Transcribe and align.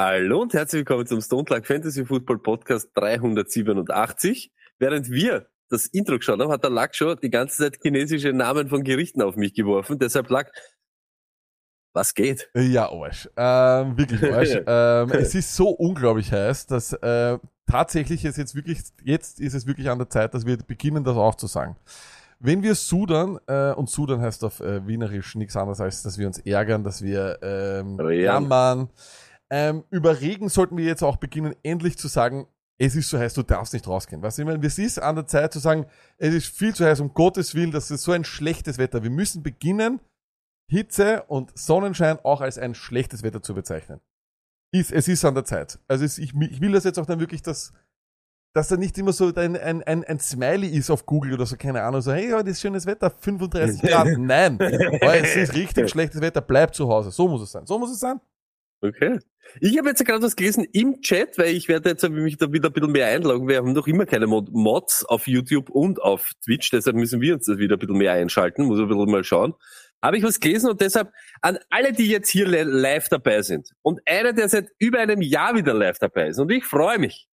Hallo 0.00 0.42
und 0.42 0.54
herzlich 0.54 0.78
willkommen 0.78 1.06
zum 1.06 1.20
Stone 1.20 1.46
Luck 1.48 1.66
Fantasy 1.66 2.06
Football 2.06 2.38
Podcast 2.38 2.88
387. 2.94 4.52
Während 4.78 5.10
wir 5.10 5.48
das 5.70 5.86
Intro 5.86 6.18
geschaut 6.18 6.38
haben, 6.38 6.52
hat 6.52 6.62
der 6.62 6.70
Lack 6.70 6.94
schon 6.94 7.18
die 7.20 7.30
ganze 7.30 7.64
Zeit 7.64 7.80
chinesische 7.82 8.32
Namen 8.32 8.68
von 8.68 8.84
Gerichten 8.84 9.22
auf 9.22 9.34
mich 9.34 9.54
geworfen. 9.54 9.98
Deshalb 9.98 10.30
Lack, 10.30 10.52
was 11.94 12.14
geht? 12.14 12.48
Ja, 12.54 12.92
Arsch. 12.92 13.28
Ähm, 13.36 13.98
wirklich 13.98 14.32
Arsch. 14.32 14.60
ähm, 14.68 15.10
es 15.20 15.34
ist 15.34 15.56
so 15.56 15.70
unglaublich 15.70 16.30
heiß, 16.30 16.66
dass 16.66 16.92
äh, 16.92 17.36
tatsächlich 17.66 18.24
es 18.24 18.36
jetzt 18.36 18.54
wirklich, 18.54 18.78
jetzt 19.02 19.40
ist 19.40 19.54
es 19.54 19.66
wirklich 19.66 19.90
an 19.90 19.98
der 19.98 20.08
Zeit, 20.08 20.32
dass 20.32 20.46
wir 20.46 20.58
beginnen, 20.58 21.02
das 21.02 21.16
auch 21.16 21.34
zu 21.34 21.48
sagen. 21.48 21.74
Wenn 22.38 22.62
wir 22.62 22.76
sudern, 22.76 23.40
äh, 23.48 23.72
und 23.72 23.90
sudern 23.90 24.20
heißt 24.20 24.44
auf 24.44 24.60
äh, 24.60 24.86
Wienerisch 24.86 25.34
nichts 25.34 25.56
anderes 25.56 25.80
als, 25.80 26.04
dass 26.04 26.18
wir 26.18 26.28
uns 26.28 26.38
ärgern, 26.38 26.84
dass 26.84 27.02
wir 27.02 27.40
ähm, 27.42 27.98
Ja. 27.98 28.10
jammern. 28.10 28.90
Ähm, 29.50 29.84
über 29.90 30.20
Regen 30.20 30.48
sollten 30.48 30.76
wir 30.76 30.84
jetzt 30.84 31.02
auch 31.02 31.16
beginnen, 31.16 31.54
endlich 31.62 31.96
zu 31.96 32.08
sagen, 32.08 32.46
es 32.80 32.94
ist 32.94 33.08
so 33.08 33.18
heiß, 33.18 33.34
du 33.34 33.42
darfst 33.42 33.72
nicht 33.72 33.88
rausgehen. 33.88 34.22
Weißt 34.22 34.38
du, 34.38 34.42
ich 34.42 34.46
meine, 34.46 34.64
es 34.64 34.78
ist 34.78 34.98
an 35.00 35.16
der 35.16 35.26
Zeit 35.26 35.52
zu 35.52 35.58
sagen, 35.58 35.86
es 36.16 36.32
ist 36.32 36.46
viel 36.46 36.74
zu 36.74 36.84
heiß, 36.84 37.00
um 37.00 37.12
Gottes 37.12 37.54
Willen, 37.54 37.72
das 37.72 37.90
ist 37.90 38.02
so 38.04 38.12
ein 38.12 38.24
schlechtes 38.24 38.78
Wetter. 38.78 39.02
Wir 39.02 39.10
müssen 39.10 39.42
beginnen, 39.42 40.00
Hitze 40.70 41.22
und 41.24 41.56
Sonnenschein 41.58 42.18
auch 42.22 42.40
als 42.40 42.58
ein 42.58 42.74
schlechtes 42.74 43.22
Wetter 43.22 43.42
zu 43.42 43.54
bezeichnen. 43.54 44.00
Ist, 44.70 44.92
es 44.92 45.08
ist 45.08 45.24
an 45.24 45.34
der 45.34 45.44
Zeit. 45.44 45.78
Also 45.88 46.04
es, 46.04 46.18
ich, 46.18 46.34
ich 46.34 46.60
will 46.60 46.72
das 46.72 46.84
jetzt 46.84 46.98
auch 46.98 47.06
dann 47.06 47.20
wirklich, 47.20 47.42
dass, 47.42 47.72
dass 48.54 48.68
da 48.68 48.76
nicht 48.76 48.96
immer 48.98 49.12
so 49.12 49.34
ein, 49.34 49.56
ein, 49.56 49.82
ein, 49.82 50.04
ein 50.04 50.20
Smiley 50.20 50.68
ist 50.68 50.90
auf 50.90 51.06
Google 51.06 51.32
oder 51.32 51.46
so, 51.46 51.56
keine 51.56 51.82
Ahnung, 51.82 52.02
so, 52.02 52.12
hey, 52.12 52.30
heute 52.30 52.50
ist 52.50 52.60
schönes 52.60 52.84
Wetter, 52.86 53.10
35 53.10 53.80
Grad. 53.90 54.08
Nein, 54.18 54.58
es 54.60 55.36
ist 55.36 55.54
richtig 55.54 55.88
schlechtes 55.90 56.20
Wetter, 56.20 56.42
bleib 56.42 56.74
zu 56.74 56.86
Hause. 56.88 57.10
So 57.10 57.26
muss 57.26 57.40
es 57.40 57.50
sein. 57.50 57.66
So 57.66 57.78
muss 57.78 57.90
es 57.90 57.98
sein. 57.98 58.20
Okay. 58.80 59.18
Ich 59.60 59.76
habe 59.78 59.88
jetzt 59.88 60.04
gerade 60.04 60.22
was 60.22 60.36
gelesen 60.36 60.64
im 60.72 61.00
Chat, 61.00 61.38
weil 61.38 61.54
ich 61.54 61.68
werde 61.68 61.88
jetzt 61.88 62.08
mich 62.08 62.36
da 62.36 62.52
wieder 62.52 62.68
ein 62.68 62.72
bisschen 62.72 62.92
mehr 62.92 63.08
einloggen. 63.08 63.48
Wir 63.48 63.56
haben 63.56 63.72
noch 63.72 63.86
immer 63.86 64.04
keine 64.04 64.26
Mod 64.26 64.50
Mods 64.52 65.04
auf 65.06 65.26
YouTube 65.26 65.70
und 65.70 66.00
auf 66.02 66.30
Twitch, 66.44 66.70
deshalb 66.70 66.96
müssen 66.96 67.20
wir 67.20 67.34
uns 67.34 67.46
das 67.46 67.58
wieder 67.58 67.76
ein 67.76 67.78
bisschen 67.78 67.96
mehr 67.96 68.12
einschalten, 68.12 68.64
muss 68.66 68.78
ein 68.78 68.88
bisschen 68.88 69.10
mal 69.10 69.24
schauen. 69.24 69.54
Habe 70.02 70.18
ich 70.18 70.22
was 70.22 70.38
gelesen 70.38 70.70
und 70.70 70.80
deshalb 70.80 71.10
an 71.40 71.58
alle, 71.70 71.92
die 71.92 72.08
jetzt 72.08 72.28
hier 72.28 72.46
li- 72.46 72.62
live 72.62 73.08
dabei 73.08 73.42
sind 73.42 73.70
und 73.82 74.00
einer, 74.06 74.32
der 74.32 74.48
seit 74.48 74.68
über 74.78 75.00
einem 75.00 75.22
Jahr 75.22 75.56
wieder 75.56 75.74
live 75.74 75.98
dabei 75.98 76.28
ist 76.28 76.38
und 76.38 76.52
ich 76.52 76.64
freue 76.64 76.98
mich, 76.98 77.26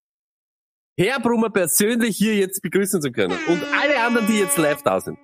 Herr 0.98 1.20
Brummer 1.20 1.50
persönlich 1.50 2.16
hier 2.16 2.34
jetzt 2.34 2.62
begrüßen 2.62 3.02
zu 3.02 3.12
können 3.12 3.38
und 3.46 3.62
alle 3.78 4.00
anderen, 4.00 4.26
die 4.26 4.40
jetzt 4.40 4.56
live 4.56 4.82
da 4.82 5.00
sind. 5.00 5.18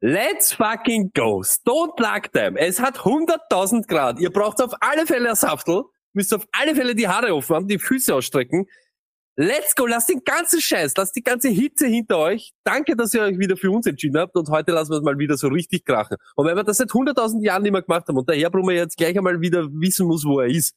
Let's 0.00 0.52
fucking 0.52 1.12
go. 1.14 1.42
Don't 1.64 1.98
luck 1.98 2.30
time. 2.32 2.58
Es 2.58 2.80
hat 2.80 2.98
100.000 2.98 3.86
Grad. 3.86 4.20
Ihr 4.20 4.30
braucht 4.30 4.60
auf 4.60 4.72
alle 4.80 5.06
Fälle 5.06 5.30
ein 5.30 5.36
Saftel. 5.36 5.84
Müsst 6.12 6.32
auf 6.34 6.46
alle 6.52 6.74
Fälle 6.74 6.94
die 6.94 7.08
Haare 7.08 7.34
offen 7.34 7.56
haben, 7.56 7.68
die 7.68 7.78
Füße 7.78 8.14
ausstrecken. 8.14 8.66
Let's 9.36 9.74
go. 9.74 9.86
Lasst 9.86 10.08
den 10.08 10.22
ganzen 10.24 10.60
Scheiß, 10.60 10.94
lasst 10.96 11.16
die 11.16 11.22
ganze 11.22 11.48
Hitze 11.48 11.86
hinter 11.86 12.18
euch. 12.18 12.52
Danke, 12.62 12.94
dass 12.94 13.12
ihr 13.14 13.22
euch 13.22 13.38
wieder 13.38 13.56
für 13.56 13.70
uns 13.70 13.86
entschieden 13.86 14.18
habt. 14.18 14.36
Und 14.36 14.48
heute 14.48 14.70
lassen 14.70 14.92
wir 14.92 14.98
es 14.98 15.02
mal 15.02 15.18
wieder 15.18 15.36
so 15.36 15.48
richtig 15.48 15.84
krachen. 15.84 16.18
Und 16.36 16.46
wenn 16.46 16.54
wir 16.54 16.62
das 16.62 16.76
seit 16.76 16.90
100.000 16.90 17.42
Jahren 17.42 17.62
nicht 17.62 17.72
mehr 17.72 17.82
gemacht 17.82 18.06
haben 18.06 18.16
und 18.16 18.28
der 18.28 18.36
Herr 18.36 18.50
Brummer 18.50 18.72
jetzt 18.72 18.96
gleich 18.96 19.16
einmal 19.16 19.40
wieder 19.40 19.68
wissen 19.72 20.06
muss, 20.06 20.24
wo 20.24 20.38
er 20.38 20.46
ist, 20.46 20.76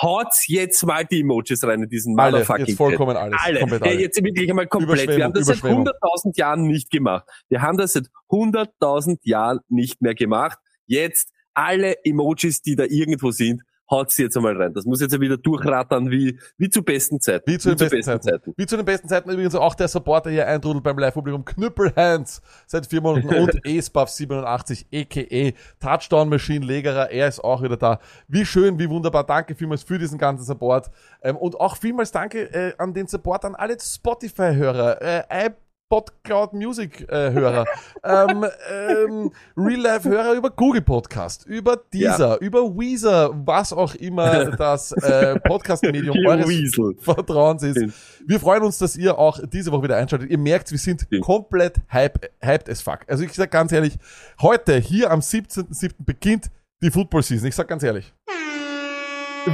haut's 0.00 0.46
jetzt 0.48 0.84
mal 0.86 1.04
die 1.04 1.20
Emojis 1.20 1.62
rein 1.64 1.82
in 1.82 1.88
diesen 1.88 2.18
Alle, 2.18 2.32
motherfucking 2.32 2.66
jetzt 2.66 2.76
vollkommen 2.76 3.16
alles. 3.16 3.38
alle. 3.44 3.60
Komplett 3.60 3.84
Ja, 3.84 3.90
alle. 3.92 4.00
jetzt 4.00 4.22
wirklich 4.24 4.48
einmal 4.48 4.66
komplett. 4.66 5.08
Wir 5.08 5.24
haben 5.24 5.32
das 5.34 5.46
seit 5.46 5.58
Überschwemmung. 5.58 5.86
100.000 5.88 6.38
Jahren 6.38 6.62
nicht 6.66 6.90
gemacht. 6.90 7.26
Wir 7.48 7.62
haben 7.62 7.76
das 7.76 7.92
seit 7.92 8.06
100.000 8.30 9.18
Jahren 9.22 9.60
nicht 9.68 10.00
mehr 10.02 10.14
gemacht. 10.14 10.58
Jetzt 10.86 11.30
alle 11.54 11.96
Emojis, 12.04 12.62
die 12.62 12.76
da 12.76 12.84
irgendwo 12.84 13.30
sind, 13.30 13.62
haut's 13.90 14.16
jetzt 14.18 14.36
einmal 14.36 14.56
rein. 14.56 14.72
Das 14.74 14.84
muss 14.84 15.00
jetzt 15.00 15.12
ja 15.12 15.20
wieder 15.20 15.36
durchrattern 15.36 16.10
wie, 16.10 16.38
wie 16.56 16.70
zu 16.70 16.82
besten 16.82 17.20
Zeiten. 17.20 17.50
Wie 17.50 17.58
zu 17.58 17.74
den 17.74 17.88
besten, 17.88 18.22
Zeiten. 18.22 18.54
Wie 18.56 18.66
zu 18.66 18.76
den 18.76 18.84
besten 18.84 19.08
Zeiten 19.08 19.30
übrigens 19.30 19.54
auch 19.54 19.74
der 19.74 19.88
Supporter 19.88 20.30
hier 20.30 20.46
eintrudelt 20.46 20.82
beim 20.82 20.98
Live-Publikum. 20.98 21.44
Knüppelhans 21.44 22.42
seit 22.66 22.86
vier 22.86 23.00
Monaten 23.00 23.28
und 23.34 23.64
Acebuff87 23.64 24.86
a.k.a. 24.92 25.52
Touchdown 25.80 26.28
Machine 26.28 26.64
Legerer. 26.64 27.10
Er 27.10 27.28
ist 27.28 27.40
auch 27.40 27.62
wieder 27.62 27.76
da. 27.76 28.00
Wie 28.28 28.46
schön, 28.46 28.78
wie 28.78 28.88
wunderbar. 28.88 29.24
Danke 29.24 29.54
vielmals 29.54 29.82
für 29.82 29.98
diesen 29.98 30.18
ganzen 30.18 30.44
Support. 30.44 30.90
Ähm, 31.22 31.36
und 31.36 31.60
auch 31.60 31.76
vielmals 31.76 32.12
danke 32.12 32.42
äh, 32.52 32.74
an 32.78 32.94
den 32.94 33.06
Support 33.06 33.44
an 33.44 33.54
alle 33.54 33.76
Spotify-Hörer, 33.78 35.02
äh, 35.02 35.50
iPod 35.92 36.10
Cloud 36.24 36.54
Music 36.54 37.06
äh, 37.10 37.32
Hörer, 37.32 37.66
ähm, 38.02 38.46
ähm, 38.70 39.30
Real 39.56 39.80
Life 39.80 40.08
Hörer 40.08 40.32
über 40.32 40.48
Google 40.48 40.80
Podcast, 40.80 41.44
über 41.44 41.76
Deezer, 41.92 42.40
über 42.40 42.62
Weezer, 42.62 43.30
was 43.44 43.74
auch 43.74 43.94
immer 43.96 44.46
das 44.56 44.92
äh, 44.92 45.38
Podcast 45.40 45.82
Medium 45.82 46.16
eures 46.26 46.48
Weasel. 46.48 46.96
Vertrauens 46.98 47.62
ist. 47.62 47.92
Wir 48.26 48.40
freuen 48.40 48.62
uns, 48.62 48.78
dass 48.78 48.96
ihr 48.96 49.18
auch 49.18 49.38
diese 49.52 49.70
Woche 49.70 49.82
wieder 49.82 49.98
einschaltet. 49.98 50.30
Ihr 50.30 50.38
merkt, 50.38 50.70
wir 50.70 50.78
sind 50.78 51.02
Stimmt. 51.02 51.24
komplett 51.24 51.76
hype, 51.92 52.26
hyped 52.42 52.70
as 52.70 52.80
fuck. 52.80 53.00
Also 53.06 53.24
ich 53.24 53.34
sag 53.34 53.50
ganz 53.50 53.70
ehrlich, 53.72 53.98
heute, 54.40 54.78
hier 54.78 55.10
am 55.10 55.20
17.07. 55.20 55.92
beginnt 55.98 56.50
die 56.82 56.90
Football 56.90 57.22
Season. 57.22 57.48
Ich 57.48 57.54
sag 57.54 57.68
ganz 57.68 57.82
ehrlich. 57.82 58.14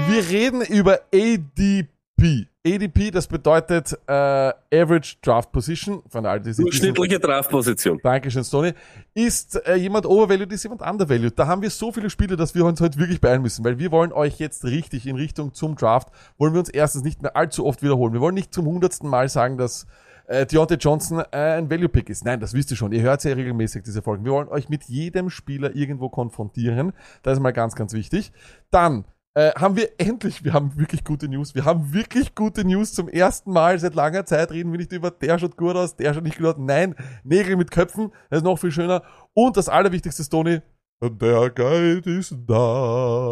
Wir 0.09 0.28
reden 0.28 0.60
über 0.62 1.00
ADP. 1.12 1.88
ADP, 2.21 3.11
das 3.11 3.27
bedeutet 3.27 3.93
äh, 4.06 4.12
Average 4.12 5.17
Draft 5.23 5.53
Position, 5.53 6.03
von 6.09 6.27
all 6.27 6.41
diesen 6.41 6.65
Durchschnittliche 6.65 7.19
Draftposition. 7.19 7.99
Dankeschön, 8.03 8.45
Stoney. 8.45 8.73
Ist 9.15 9.56
äh, 9.67 9.77
jemand 9.77 10.06
overvalued, 10.06 10.53
ist 10.53 10.65
jemand 10.65 10.83
undervalued? 10.83 11.39
Da 11.39 11.47
haben 11.47 11.62
wir 11.62 11.71
so 11.71 11.93
viele 11.93 12.11
Spiele, 12.11 12.37
dass 12.37 12.55
wir 12.55 12.65
uns 12.65 12.81
heute 12.81 12.99
wirklich 12.99 13.21
beeilen 13.21 13.43
müssen, 13.43 13.65
weil 13.65 13.79
wir 13.79 13.91
wollen 13.91 14.12
euch 14.12 14.39
jetzt 14.39 14.65
richtig 14.65 15.06
in 15.06 15.17
Richtung 15.17 15.55
zum 15.55 15.77
Draft, 15.77 16.09
wollen 16.37 16.53
wir 16.53 16.61
uns 16.61 16.69
erstens 16.69 17.05
nicht 17.05 17.23
mehr 17.23 17.37
allzu 17.37 17.65
oft 17.65 17.83
wiederholen. 17.83 18.12
Wir 18.12 18.21
wollen 18.21 18.35
nicht 18.35 18.53
zum 18.53 18.67
hundertsten 18.67 19.09
Mal 19.09 19.29
sagen, 19.29 19.56
dass 19.56 19.87
äh, 20.27 20.45
Deontay 20.45 20.77
Johnson 20.77 21.23
äh, 21.33 21.37
ein 21.37 21.71
Value-Pick 21.71 22.11
ist. 22.11 22.25
Nein, 22.25 22.41
das 22.41 22.53
wisst 22.53 22.71
ihr 22.71 22.77
schon. 22.77 22.93
Ihr 22.93 23.03
hört 23.03 23.25
ja 23.25 23.33
regelmäßig 23.33 23.83
diese 23.83 24.03
Folgen. 24.03 24.25
Wir 24.25 24.33
wollen 24.33 24.49
euch 24.49 24.69
mit 24.69 24.85
jedem 24.85 25.31
Spieler 25.31 25.75
irgendwo 25.75 26.09
konfrontieren. 26.09 26.93
Das 27.23 27.35
ist 27.35 27.41
mal 27.41 27.53
ganz, 27.53 27.75
ganz 27.75 27.93
wichtig. 27.93 28.33
Dann 28.71 29.05
äh, 29.38 29.53
haben 29.54 29.76
wir 29.76 29.91
endlich, 29.99 30.43
wir 30.43 30.53
haben 30.53 30.76
wirklich 30.76 31.04
gute 31.04 31.28
News. 31.28 31.54
Wir 31.54 31.65
haben 31.65 31.94
wirklich 31.94 32.34
gute 32.34 32.65
News. 32.65 32.93
Zum 32.93 33.09
ersten 33.09 33.53
Mal 33.53 33.78
seit 33.78 33.94
langer 33.94 34.26
Zeit 34.26 34.50
reden 34.50 34.72
wir 34.72 34.78
nicht 34.78 34.91
über 34.91 35.12
der 35.12 35.38
schaut 35.38 35.56
gut 35.56 35.76
aus, 35.76 35.94
der 35.94 36.12
schaut 36.12 36.25
nicht 36.25 36.38
gut 36.38 36.47
aus. 36.47 36.56
Nein, 36.59 36.97
Nägel 37.22 37.54
mit 37.54 37.71
Köpfen, 37.71 38.10
das 38.31 38.38
ist 38.38 38.44
noch 38.44 38.59
viel 38.59 38.72
schöner. 38.72 39.04
Und 39.34 39.56
das 39.56 39.69
allerwichtigste, 39.69 40.28
Tony, 40.28 40.60
der 41.00 41.50
Guide 41.50 42.19
ist 42.19 42.34
da. 42.49 43.31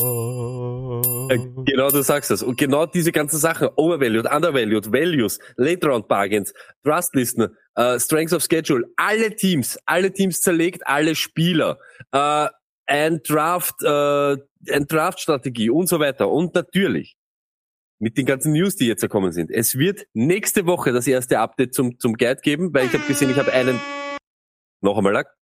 Äh, 1.29 1.39
Genau, 1.65 1.91
du 1.91 2.03
sagst 2.03 2.31
das. 2.31 2.45
Und 2.45 2.57
genau 2.57 2.87
diese 2.87 3.11
ganzen 3.11 3.39
Sachen, 3.39 3.69
Overvalued, 3.75 4.33
Undervalued, 4.33 4.93
Values, 4.93 5.41
Late 5.57 5.89
Round 5.89 6.07
Bargains, 6.07 6.55
Trustlisten, 6.85 7.49
äh, 7.75 7.99
Strengths 7.99 8.33
of 8.33 8.45
Schedule, 8.49 8.85
alle 8.97 9.35
Teams, 9.35 9.77
alle 9.87 10.13
Teams 10.13 10.41
zerlegt, 10.41 10.87
alle 10.87 11.17
Spieler, 11.17 11.79
äh, 12.13 12.47
ein 12.87 13.21
Draft, 13.25 13.83
äh, 13.83 14.37
ein 14.71 14.87
Draft-Strategie 14.87 15.71
und 15.71 15.89
so 15.89 16.01
weiter. 16.01 16.31
Und 16.31 16.55
natürlich 16.55 17.17
mit 17.99 18.19
den 18.19 18.27
ganzen 18.27 18.53
News, 18.53 18.77
die 18.77 18.87
jetzt 18.87 19.01
gekommen 19.01 19.33
sind. 19.33 19.51
Es 19.51 19.79
wird 19.79 20.07
nächste 20.13 20.67
Woche 20.67 20.93
das 20.93 21.07
erste 21.07 21.39
Update 21.39 21.75
zum, 21.75 21.99
zum 21.99 22.15
Guide 22.15 22.41
geben, 22.43 22.75
weil 22.75 22.87
ich 22.87 22.93
habe 22.93 23.05
gesehen, 23.07 23.31
ich 23.31 23.39
habe 23.39 23.53
einen, 23.53 23.81
noch 24.83 24.99
einmal, 24.99 25.13
Lack. 25.13 25.35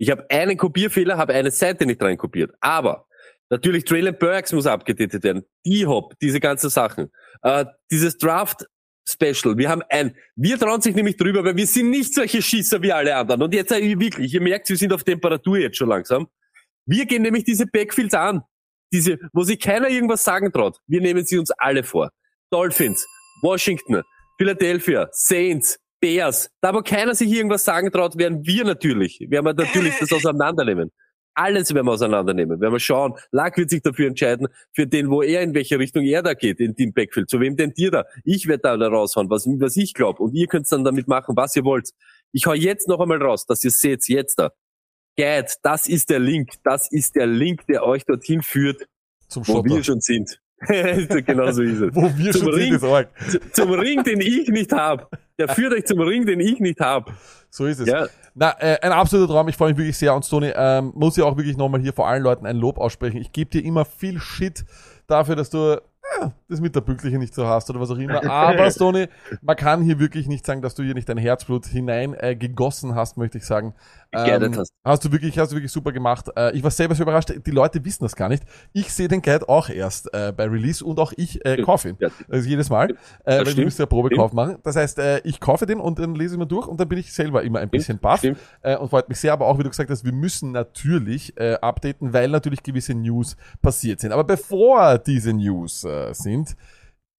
Ich 0.00 0.10
habe 0.10 0.28
einen 0.30 0.56
Kopierfehler, 0.56 1.16
habe 1.16 1.34
eine 1.34 1.50
Seite 1.50 1.86
nicht 1.86 2.00
rein 2.02 2.16
kopiert. 2.16 2.52
Aber 2.60 3.06
natürlich 3.50 3.84
Traylon 3.84 4.16
Burks 4.16 4.52
muss 4.52 4.66
abgedatet 4.66 5.24
werden. 5.24 5.44
D-Hop, 5.66 6.14
diese 6.20 6.40
ganzen 6.40 6.70
Sachen. 6.70 7.10
Äh, 7.42 7.64
dieses 7.90 8.16
Draft 8.16 8.66
Special. 9.08 9.56
Wir 9.56 9.70
haben 9.70 9.82
ein, 9.88 10.14
wir 10.36 10.58
trauen 10.58 10.82
sich 10.82 10.94
nämlich 10.94 11.16
drüber, 11.16 11.42
weil 11.42 11.56
wir 11.56 11.66
sind 11.66 11.90
nicht 11.90 12.14
solche 12.14 12.42
Schießer 12.42 12.82
wie 12.82 12.92
alle 12.92 13.16
anderen. 13.16 13.42
Und 13.42 13.54
jetzt 13.54 13.72
äh, 13.72 13.98
wirklich, 13.98 14.34
ihr 14.34 14.42
merkt, 14.42 14.68
wir 14.68 14.76
sind 14.76 14.92
auf 14.92 15.02
Temperatur 15.02 15.58
jetzt 15.58 15.78
schon 15.78 15.88
langsam. 15.88 16.28
Wir 16.88 17.04
gehen 17.04 17.22
nämlich 17.22 17.44
diese 17.44 17.66
Backfields 17.66 18.14
an. 18.14 18.42
Diese, 18.92 19.18
wo 19.34 19.42
sich 19.42 19.60
keiner 19.60 19.88
irgendwas 19.88 20.24
sagen 20.24 20.50
traut. 20.50 20.78
Wir 20.86 21.02
nehmen 21.02 21.24
sie 21.26 21.36
uns 21.36 21.50
alle 21.50 21.84
vor. 21.84 22.10
Dolphins, 22.50 23.06
Washington, 23.42 24.02
Philadelphia, 24.38 25.06
Saints, 25.12 25.78
Bears. 26.00 26.48
Da 26.62 26.72
wo 26.72 26.80
keiner 26.80 27.14
sich 27.14 27.30
irgendwas 27.30 27.64
sagen 27.64 27.92
traut, 27.92 28.16
werden 28.16 28.46
wir 28.46 28.64
natürlich, 28.64 29.20
werden 29.28 29.44
wir 29.44 29.52
natürlich 29.52 29.98
das 29.98 30.10
auseinandernehmen. 30.14 30.90
Alles 31.34 31.74
werden 31.74 31.86
wir 31.86 31.92
auseinandernehmen. 31.92 32.58
Werden 32.58 32.72
wir 32.72 32.80
schauen. 32.80 33.12
Lack 33.32 33.58
wird 33.58 33.68
sich 33.68 33.82
dafür 33.82 34.08
entscheiden, 34.08 34.48
für 34.72 34.86
den, 34.86 35.10
wo 35.10 35.22
er, 35.22 35.42
in 35.42 35.54
welche 35.54 35.78
Richtung 35.78 36.04
er 36.04 36.22
da 36.22 36.32
geht, 36.32 36.58
in 36.58 36.74
Team 36.74 36.94
Backfield. 36.94 37.28
Zu 37.28 37.38
wem 37.38 37.54
denn 37.54 37.72
ihr 37.76 37.90
da? 37.90 38.06
Ich 38.24 38.48
werde 38.48 38.62
da, 38.62 38.76
da 38.78 38.88
raushauen, 38.88 39.28
was, 39.28 39.46
was 39.46 39.76
ich 39.76 39.92
glaube. 39.92 40.22
Und 40.22 40.34
ihr 40.34 40.46
könnt 40.46 40.72
dann 40.72 40.84
damit 40.84 41.06
machen, 41.06 41.36
was 41.36 41.54
ihr 41.54 41.64
wollt. 41.64 41.90
Ich 42.32 42.46
hau 42.46 42.54
jetzt 42.54 42.88
noch 42.88 42.98
einmal 42.98 43.22
raus, 43.22 43.44
dass 43.46 43.62
ihr 43.62 43.70
seht, 43.70 44.08
jetzt 44.08 44.36
da. 44.38 44.50
Guide, 45.18 45.48
das 45.64 45.88
ist 45.88 46.10
der 46.10 46.20
Link. 46.20 46.52
Das 46.62 46.90
ist 46.92 47.16
der 47.16 47.26
Link, 47.26 47.66
der 47.66 47.82
euch 47.84 48.04
dorthin 48.04 48.40
führt, 48.40 48.86
Zum 49.26 49.46
wo 49.48 49.54
Schotter. 49.54 49.74
wir 49.74 49.82
schon 49.82 50.00
sind. 50.00 50.40
genau 50.68 51.50
so 51.50 51.62
ist 51.62 51.80
es. 51.80 51.94
Wo 51.94 52.10
wir 52.16 52.32
Zum 52.32 52.42
schon 52.42 52.54
Ring. 52.54 52.78
sind, 52.78 53.54
Zum 53.54 53.70
Ring, 53.70 54.02
den 54.02 54.20
ich 54.20 54.48
nicht 54.48 54.72
hab. 54.72 55.08
Der 55.38 55.48
führt 55.48 55.72
euch 55.72 55.86
zum 55.86 56.00
Ring, 56.00 56.26
den 56.26 56.40
ich 56.40 56.58
nicht 56.58 56.80
hab. 56.80 57.12
So 57.48 57.66
ist 57.66 57.78
es. 57.78 57.86
Ja. 57.88 58.08
Na, 58.34 58.56
äh, 58.58 58.76
ein 58.82 58.90
absoluter 58.90 59.32
Traum. 59.32 59.48
Ich 59.48 59.56
freue 59.56 59.70
mich 59.70 59.78
wirklich 59.78 59.96
sehr. 59.96 60.14
Und 60.16 60.24
Stoney, 60.24 60.52
ähm, 60.54 60.92
muss 60.96 61.16
ich 61.16 61.22
auch 61.22 61.36
wirklich 61.36 61.56
nochmal 61.56 61.80
hier 61.80 61.92
vor 61.92 62.08
allen 62.08 62.24
Leuten 62.24 62.44
ein 62.44 62.56
Lob 62.56 62.78
aussprechen. 62.78 63.18
Ich 63.18 63.30
gebe 63.30 63.50
dir 63.50 63.64
immer 63.64 63.84
viel 63.84 64.18
Shit 64.18 64.64
dafür, 65.06 65.36
dass 65.36 65.50
du 65.50 65.80
das 66.48 66.60
mit 66.60 66.74
der 66.74 66.80
Pünktliche 66.80 67.18
nicht 67.18 67.34
so 67.34 67.46
hast 67.46 67.68
oder 67.70 67.80
was 67.80 67.90
auch 67.90 67.98
immer. 67.98 68.22
Aber 68.30 68.70
Stoney, 68.70 69.08
man 69.42 69.56
kann 69.56 69.82
hier 69.82 69.98
wirklich 69.98 70.26
nicht 70.26 70.46
sagen, 70.46 70.62
dass 70.62 70.74
du 70.74 70.82
hier 70.82 70.94
nicht 70.94 71.08
dein 71.08 71.18
Herzblut 71.18 71.66
hinein 71.66 72.14
äh, 72.14 72.36
gegossen 72.36 72.94
hast, 72.94 73.16
möchte 73.16 73.38
ich 73.38 73.44
sagen. 73.44 73.74
Ähm, 74.10 74.56
hast. 74.56 74.72
hast 74.84 75.04
du 75.04 75.12
wirklich, 75.12 75.38
hast 75.38 75.52
du 75.52 75.56
wirklich 75.56 75.70
super 75.70 75.92
gemacht. 75.92 76.26
Äh, 76.34 76.56
ich 76.56 76.62
war 76.62 76.70
selber 76.70 76.94
so 76.94 77.02
überrascht. 77.02 77.30
Die 77.44 77.50
Leute 77.50 77.84
wissen 77.84 78.04
das 78.04 78.16
gar 78.16 78.30
nicht. 78.30 78.42
Ich 78.72 78.92
sehe 78.92 79.06
den 79.06 79.20
Guide 79.20 79.48
auch 79.48 79.68
erst 79.68 80.12
äh, 80.14 80.32
bei 80.34 80.44
Release 80.44 80.82
und 80.82 80.98
auch 80.98 81.12
ich 81.16 81.44
äh, 81.44 81.60
kaufe 81.62 81.90
ihn. 81.90 81.96
Ja. 82.00 82.08
Also 82.28 82.48
jedes 82.48 82.70
Mal. 82.70 82.90
Äh, 82.90 82.94
weil 83.24 83.38
wir 83.38 83.46
stimmt. 83.52 83.64
müssen 83.66 83.82
ja 83.82 83.86
Probekauf 83.86 84.32
machen. 84.32 84.56
Das 84.62 84.76
heißt, 84.76 84.98
äh, 84.98 85.20
ich 85.24 85.40
kaufe 85.40 85.66
den 85.66 85.78
und 85.78 85.98
dann 85.98 86.14
lese 86.14 86.34
ich 86.34 86.38
mir 86.38 86.46
durch 86.46 86.66
und 86.66 86.80
dann 86.80 86.88
bin 86.88 86.98
ich 86.98 87.12
selber 87.12 87.42
immer 87.42 87.58
ein 87.58 87.68
bisschen 87.68 87.98
baff. 87.98 88.22
Äh, 88.62 88.76
und 88.76 88.88
freut 88.88 89.08
mich 89.10 89.20
sehr, 89.20 89.34
aber 89.34 89.46
auch, 89.46 89.58
wie 89.58 89.62
du 89.62 89.68
gesagt 89.68 89.90
hast, 89.90 90.04
wir 90.04 90.12
müssen 90.12 90.52
natürlich 90.52 91.36
äh, 91.36 91.54
updaten, 91.60 92.12
weil 92.14 92.28
natürlich 92.28 92.62
gewisse 92.62 92.94
News 92.94 93.36
passiert 93.60 94.00
sind. 94.00 94.12
Aber 94.12 94.24
bevor 94.24 94.96
diese 94.96 95.34
News 95.34 95.84
äh, 95.84 96.07
sind, 96.14 96.56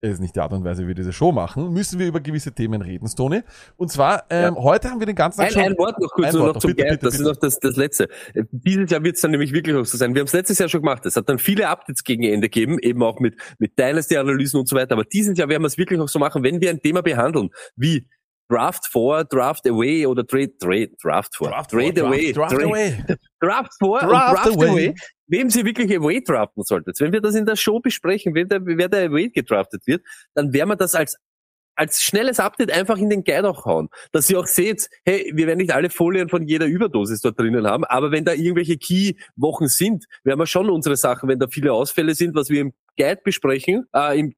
es 0.02 0.14
ist 0.14 0.20
nicht 0.22 0.34
die 0.36 0.40
Art 0.40 0.54
und 0.54 0.64
Weise, 0.64 0.84
wie 0.84 0.88
wir 0.88 0.96
diese 0.96 1.12
Show 1.12 1.34
machen, 1.34 1.74
müssen 1.74 2.00
wir 2.00 2.08
über 2.08 2.22
gewisse 2.22 2.54
Themen 2.54 2.82
reden, 2.82 3.08
Stoney. 3.10 3.42
Und 3.76 3.92
zwar, 3.92 4.24
ähm, 4.30 4.56
heute 4.56 4.90
haben 4.90 5.00
wir 5.00 5.06
den 5.06 5.16
ganzen 5.16 5.40
Tag 5.42 5.48
Ein, 5.48 5.54
schon... 5.54 5.62
ein 5.64 5.78
Wort 5.78 6.00
noch 6.00 6.10
kurz 6.12 6.34
nur 6.34 6.48
noch 6.48 6.54
noch, 6.54 6.62
zum 6.62 6.70
bitte, 6.70 6.84
Geld. 6.84 7.02
bitte, 7.02 7.06
das 7.06 7.18
bitte. 7.18 7.24
ist 7.24 7.36
noch 7.36 7.40
das, 7.42 7.60
das 7.60 7.76
Letzte. 7.76 8.08
Dieses 8.52 8.90
Jahr 8.92 9.04
wird 9.04 9.16
es 9.16 9.22
dann 9.22 9.32
nämlich 9.32 9.52
wirklich 9.52 9.76
auch 9.76 9.84
so 9.84 9.98
sein. 9.98 10.14
Wir 10.16 10.22
haben 10.22 10.28
es 10.28 10.34
letztes 10.34 10.58
Jahr 10.60 10.70
schon 10.70 10.82
gemacht. 10.82 11.06
Es 11.06 11.18
hat 11.18 11.28
dann 11.28 11.38
viele 11.38 11.68
Updates 11.68 12.06
gegen 12.06 12.24
Ende 12.24 12.48
gegeben, 12.48 12.80
eben 12.80 13.04
auch 13.04 13.20
mit, 13.20 13.36
mit 13.58 13.78
Dynasty-Analysen 13.78 14.60
und 14.62 14.70
so 14.70 14.76
weiter. 14.78 14.94
Aber 14.94 15.04
dieses 15.04 15.38
Jahr 15.38 15.50
werden 15.50 15.64
wir 15.64 15.68
es 15.68 15.78
wirklich 15.78 16.00
auch 16.00 16.08
so 16.08 16.18
machen, 16.18 16.44
wenn 16.44 16.62
wir 16.62 16.70
ein 16.70 16.80
Thema 16.80 17.02
behandeln, 17.02 17.50
wie 17.76 18.08
Draft 18.50 18.88
4, 18.88 19.26
Draft 19.26 19.68
Away 19.68 20.06
oder 20.06 20.26
Trade, 20.26 20.58
Trade, 20.58 20.92
Draft 21.02 21.36
4, 21.36 21.50
Draft, 21.50 21.72
Trade 21.72 21.94
Draft, 21.94 22.08
Away, 22.08 22.32
Draft 22.32 22.56
Trade- 22.56 22.66
away. 22.66 23.06
Draft 23.42 23.74
4 23.80 23.90
und 23.90 24.02
Draft 24.02 24.36
Draft 24.46 24.56
away. 24.56 24.70
away. 24.70 24.96
Wem 25.30 25.50
sie 25.50 25.66
wirklich 25.66 25.96
away 25.96 26.22
draften 26.22 26.64
solltet. 26.64 27.00
Wenn 27.00 27.14
wir 27.14 27.22
das 27.22 27.36
in 27.36 27.46
der 27.46 27.56
Show 27.56 27.80
besprechen, 27.80 28.36
wer 28.36 28.46
der, 28.46 28.66
wer 28.66 28.90
der 28.90 29.10
away 29.10 29.30
gedraftet 29.30 29.88
wird, 29.88 30.04
dann 30.34 30.54
werden 30.54 30.70
wir 30.70 30.76
das 30.76 30.96
als 30.96 31.16
als 31.80 32.02
schnelles 32.02 32.42
Update 32.42 32.72
einfach 32.74 32.98
in 32.98 33.10
den 33.10 33.24
Guide 33.24 33.50
auch 33.50 33.64
hauen. 33.66 33.88
Dass 34.12 34.30
ihr 34.30 34.38
auch 34.38 34.48
seht, 34.48 34.90
hey, 35.06 35.32
wir 35.34 35.48
werden 35.48 35.60
nicht 35.60 35.74
alle 35.74 35.90
Folien 35.90 36.28
von 36.28 36.46
jeder 36.46 36.66
Überdosis 36.66 37.22
dort 37.22 37.40
drinnen 37.40 37.66
haben, 37.66 37.86
aber 37.86 38.12
wenn 38.12 38.26
da 38.26 38.34
irgendwelche 38.34 38.78
Key-Wochen 38.78 39.68
sind, 39.68 40.06
werden 40.26 40.40
wir 40.40 40.46
schon 40.46 40.70
unsere 40.70 40.98
Sachen, 40.98 41.30
wenn 41.30 41.40
da 41.40 41.48
viele 41.48 41.72
Ausfälle 41.72 42.16
sind, 42.16 42.36
was 42.36 42.50
wir 42.50 42.60
im 42.62 42.74
Guide 42.98 43.22
besprechen, 43.24 43.86
äh, 43.96 44.20
im 44.20 44.34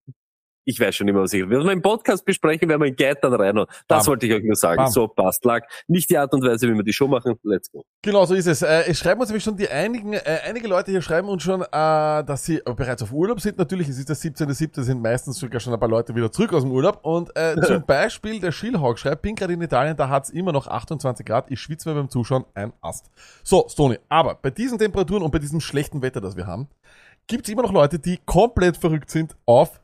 ich 0.63 0.79
weiß 0.79 0.95
schon 0.95 1.07
immer, 1.07 1.21
was 1.21 1.33
ich, 1.33 1.41
wenn 1.41 1.63
wir 1.63 1.71
im 1.71 1.81
Podcast 1.81 2.23
besprechen, 2.25 2.69
werden 2.69 2.81
wir 2.81 2.87
im 2.87 2.95
Guide 2.95 3.17
dann 3.21 3.33
reinhauen. 3.33 3.67
Das 3.87 4.05
Bam. 4.05 4.11
wollte 4.11 4.27
ich 4.27 4.33
euch 4.33 4.43
nur 4.43 4.55
sagen. 4.55 4.77
Bam. 4.77 4.91
So 4.91 5.07
passt. 5.07 5.43
Lag 5.45 5.63
nicht 5.87 6.09
die 6.09 6.17
Art 6.17 6.33
und 6.33 6.43
Weise, 6.43 6.69
wie 6.69 6.73
wir 6.73 6.83
die 6.83 6.93
Show 6.93 7.07
machen. 7.07 7.35
Let's 7.43 7.71
go. 7.71 7.83
Genau, 8.03 8.25
so 8.25 8.35
ist 8.35 8.47
es. 8.47 8.61
Äh, 8.61 8.83
es 8.87 8.99
schreiben 8.99 9.19
uns 9.21 9.29
nämlich 9.29 9.43
schon 9.43 9.57
die 9.57 9.69
einigen, 9.69 10.13
äh, 10.13 10.39
einige 10.45 10.67
Leute 10.67 10.91
hier 10.91 11.01
schreiben 11.01 11.29
uns 11.29 11.43
schon, 11.43 11.61
äh, 11.61 11.65
dass 11.71 12.45
sie 12.45 12.61
bereits 12.63 13.01
auf 13.01 13.11
Urlaub 13.11 13.41
sind. 13.41 13.57
Natürlich, 13.57 13.89
es 13.89 13.97
ist 13.97 14.09
der 14.09 14.15
17.7., 14.15 14.81
sind 14.81 15.01
meistens 15.01 15.39
sogar 15.39 15.59
schon 15.59 15.73
ein 15.73 15.79
paar 15.79 15.89
Leute 15.89 16.15
wieder 16.15 16.31
zurück 16.31 16.53
aus 16.53 16.63
dem 16.63 16.71
Urlaub. 16.71 16.99
Und 17.03 17.35
äh, 17.35 17.55
zum 17.65 17.85
Beispiel 17.85 18.39
der 18.39 18.51
Schillhawk 18.51 18.99
schreibt, 18.99 19.23
bin 19.23 19.35
gerade 19.35 19.53
in 19.53 19.61
Italien, 19.61 19.97
da 19.97 20.09
hat's 20.09 20.29
immer 20.29 20.51
noch 20.51 20.67
28 20.67 21.25
Grad. 21.25 21.49
Ich 21.49 21.59
schwitze 21.59 21.89
mir 21.89 21.95
beim 21.95 22.09
Zuschauen 22.09 22.45
ein 22.53 22.73
Ast. 22.81 23.09
So, 23.43 23.65
Stony, 23.69 23.97
aber 24.09 24.35
bei 24.35 24.51
diesen 24.51 24.77
Temperaturen 24.77 25.23
und 25.23 25.31
bei 25.31 25.39
diesem 25.39 25.59
schlechten 25.59 26.01
Wetter, 26.01 26.21
das 26.21 26.35
wir 26.35 26.45
haben, 26.45 26.67
gibt's 27.27 27.49
immer 27.49 27.61
noch 27.63 27.71
Leute, 27.71 27.99
die 27.99 28.19
komplett 28.25 28.77
verrückt 28.77 29.09
sind 29.09 29.35
auf 29.45 29.81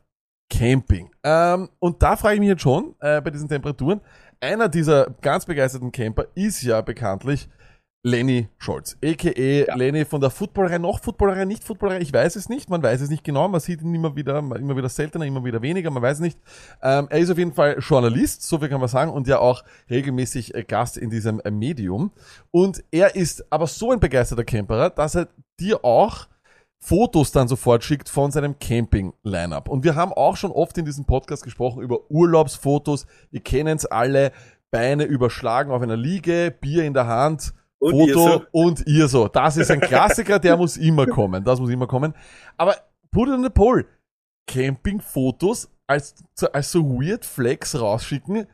Camping. 0.50 1.10
Ähm, 1.22 1.68
und 1.78 2.02
da 2.02 2.16
frage 2.16 2.34
ich 2.34 2.40
mich 2.40 2.48
jetzt 2.48 2.62
schon, 2.62 2.94
äh, 3.00 3.20
bei 3.20 3.30
diesen 3.30 3.48
Temperaturen, 3.48 4.00
einer 4.40 4.68
dieser 4.68 5.10
ganz 5.20 5.46
begeisterten 5.46 5.92
Camper 5.92 6.26
ist 6.34 6.62
ja 6.62 6.80
bekanntlich 6.80 7.48
Lenny 8.04 8.48
Scholz, 8.58 8.96
a.k.a. 9.04 9.74
Lenny 9.74 10.04
von 10.04 10.20
der 10.20 10.30
Footballerei, 10.30 10.78
noch 10.78 11.00
Footballerei, 11.00 11.44
nicht 11.44 11.64
Footballerei, 11.64 12.00
ich 12.00 12.12
weiß 12.12 12.36
es 12.36 12.48
nicht, 12.48 12.70
man 12.70 12.80
weiß 12.80 13.00
es 13.00 13.10
nicht 13.10 13.24
genau, 13.24 13.48
man 13.48 13.60
sieht 13.60 13.82
ihn 13.82 13.92
immer 13.92 14.14
wieder, 14.14 14.38
immer 14.38 14.76
wieder 14.76 14.88
seltener, 14.88 15.26
immer 15.26 15.44
wieder 15.44 15.62
weniger, 15.62 15.90
man 15.90 16.02
weiß 16.02 16.18
es 16.18 16.20
nicht. 16.20 16.38
Ähm, 16.80 17.08
er 17.10 17.18
ist 17.18 17.28
auf 17.28 17.38
jeden 17.38 17.52
Fall 17.52 17.76
Journalist, 17.80 18.42
so 18.42 18.58
viel 18.58 18.68
kann 18.68 18.78
man 18.78 18.88
sagen, 18.88 19.10
und 19.10 19.26
ja 19.26 19.40
auch 19.40 19.64
regelmäßig 19.90 20.54
äh, 20.54 20.62
Gast 20.62 20.96
in 20.96 21.10
diesem 21.10 21.40
äh, 21.40 21.50
Medium. 21.50 22.12
Und 22.52 22.84
er 22.92 23.16
ist 23.16 23.44
aber 23.52 23.66
so 23.66 23.90
ein 23.90 23.98
begeisterter 23.98 24.44
Camperer, 24.44 24.90
dass 24.90 25.16
er 25.16 25.28
dir 25.58 25.84
auch 25.84 26.28
Fotos 26.80 27.32
dann 27.32 27.48
sofort 27.48 27.82
schickt 27.84 28.08
von 28.08 28.30
seinem 28.30 28.58
Camping-Line-Up. 28.58 29.68
Und 29.68 29.84
wir 29.84 29.94
haben 29.96 30.12
auch 30.12 30.36
schon 30.36 30.52
oft 30.52 30.78
in 30.78 30.84
diesem 30.84 31.04
Podcast 31.04 31.42
gesprochen 31.42 31.82
über 31.82 32.10
Urlaubsfotos. 32.10 33.06
Wir 33.30 33.40
kennen 33.40 33.76
es 33.76 33.86
alle. 33.86 34.32
Beine 34.70 35.04
überschlagen 35.04 35.70
auf 35.70 35.80
einer 35.82 35.96
Liege, 35.96 36.54
Bier 36.60 36.84
in 36.84 36.92
der 36.92 37.06
Hand, 37.06 37.54
Und 37.78 37.92
Foto 37.92 38.06
ihr 38.06 38.14
so? 38.14 38.42
und 38.52 38.86
ihr 38.86 39.08
so. 39.08 39.28
Das 39.28 39.56
ist 39.56 39.70
ein 39.70 39.80
Klassiker, 39.80 40.38
der 40.38 40.56
muss 40.58 40.76
immer 40.76 41.06
kommen. 41.06 41.42
Das 41.42 41.58
muss 41.58 41.70
immer 41.70 41.86
kommen. 41.86 42.14
Aber 42.58 42.76
put 43.10 43.28
it 43.28 43.34
on 43.34 43.42
the 43.42 43.48
poll. 43.50 43.86
Campingfotos 44.46 45.70
als, 45.86 46.14
als 46.52 46.70
so 46.70 46.84
weird 46.84 47.24
Flex 47.24 47.80
rausschicken, 47.80 48.46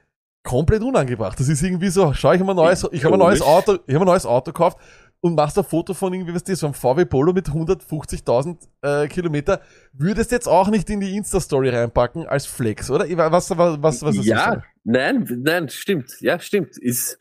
komplett 0.44 0.82
unangebracht. 0.82 1.40
Das 1.40 1.48
ist 1.48 1.62
irgendwie 1.62 1.88
so, 1.88 2.12
schau, 2.14 2.32
ich 2.32 2.40
habe 2.40 2.52
ein 2.52 2.56
neues, 2.56 2.86
ich 2.92 3.04
habe 3.04 3.14
ein 3.16 3.18
neues. 3.18 3.42
Auto, 3.42 3.78
ich 3.86 3.94
habe 3.94 4.04
ein 4.04 4.08
neues 4.08 4.26
Auto 4.26 4.52
gekauft 4.52 4.78
und 5.24 5.36
machst 5.36 5.56
ein 5.56 5.64
Foto 5.64 5.94
von 5.94 6.12
irgendwie, 6.12 6.34
was 6.34 6.44
das, 6.44 6.58
so 6.58 6.66
einem 6.66 6.74
VW 6.74 7.06
Polo 7.06 7.32
mit 7.32 7.46
150.000 7.46 8.58
äh, 8.82 9.08
Kilometer, 9.08 9.62
würdest 9.94 10.32
jetzt 10.32 10.46
auch 10.46 10.68
nicht 10.68 10.90
in 10.90 11.00
die 11.00 11.16
Insta-Story 11.16 11.70
reinpacken 11.70 12.26
als 12.26 12.44
Flex, 12.44 12.90
oder? 12.90 13.06
Was, 13.32 13.48
was, 13.56 13.82
was, 13.82 14.02
was 14.02 14.16
ist 14.16 14.26
ja, 14.26 14.56
das? 14.56 14.64
nein, 14.84 15.26
nein, 15.42 15.70
stimmt. 15.70 16.20
Ja, 16.20 16.38
stimmt. 16.38 16.76
Ist, 16.76 17.18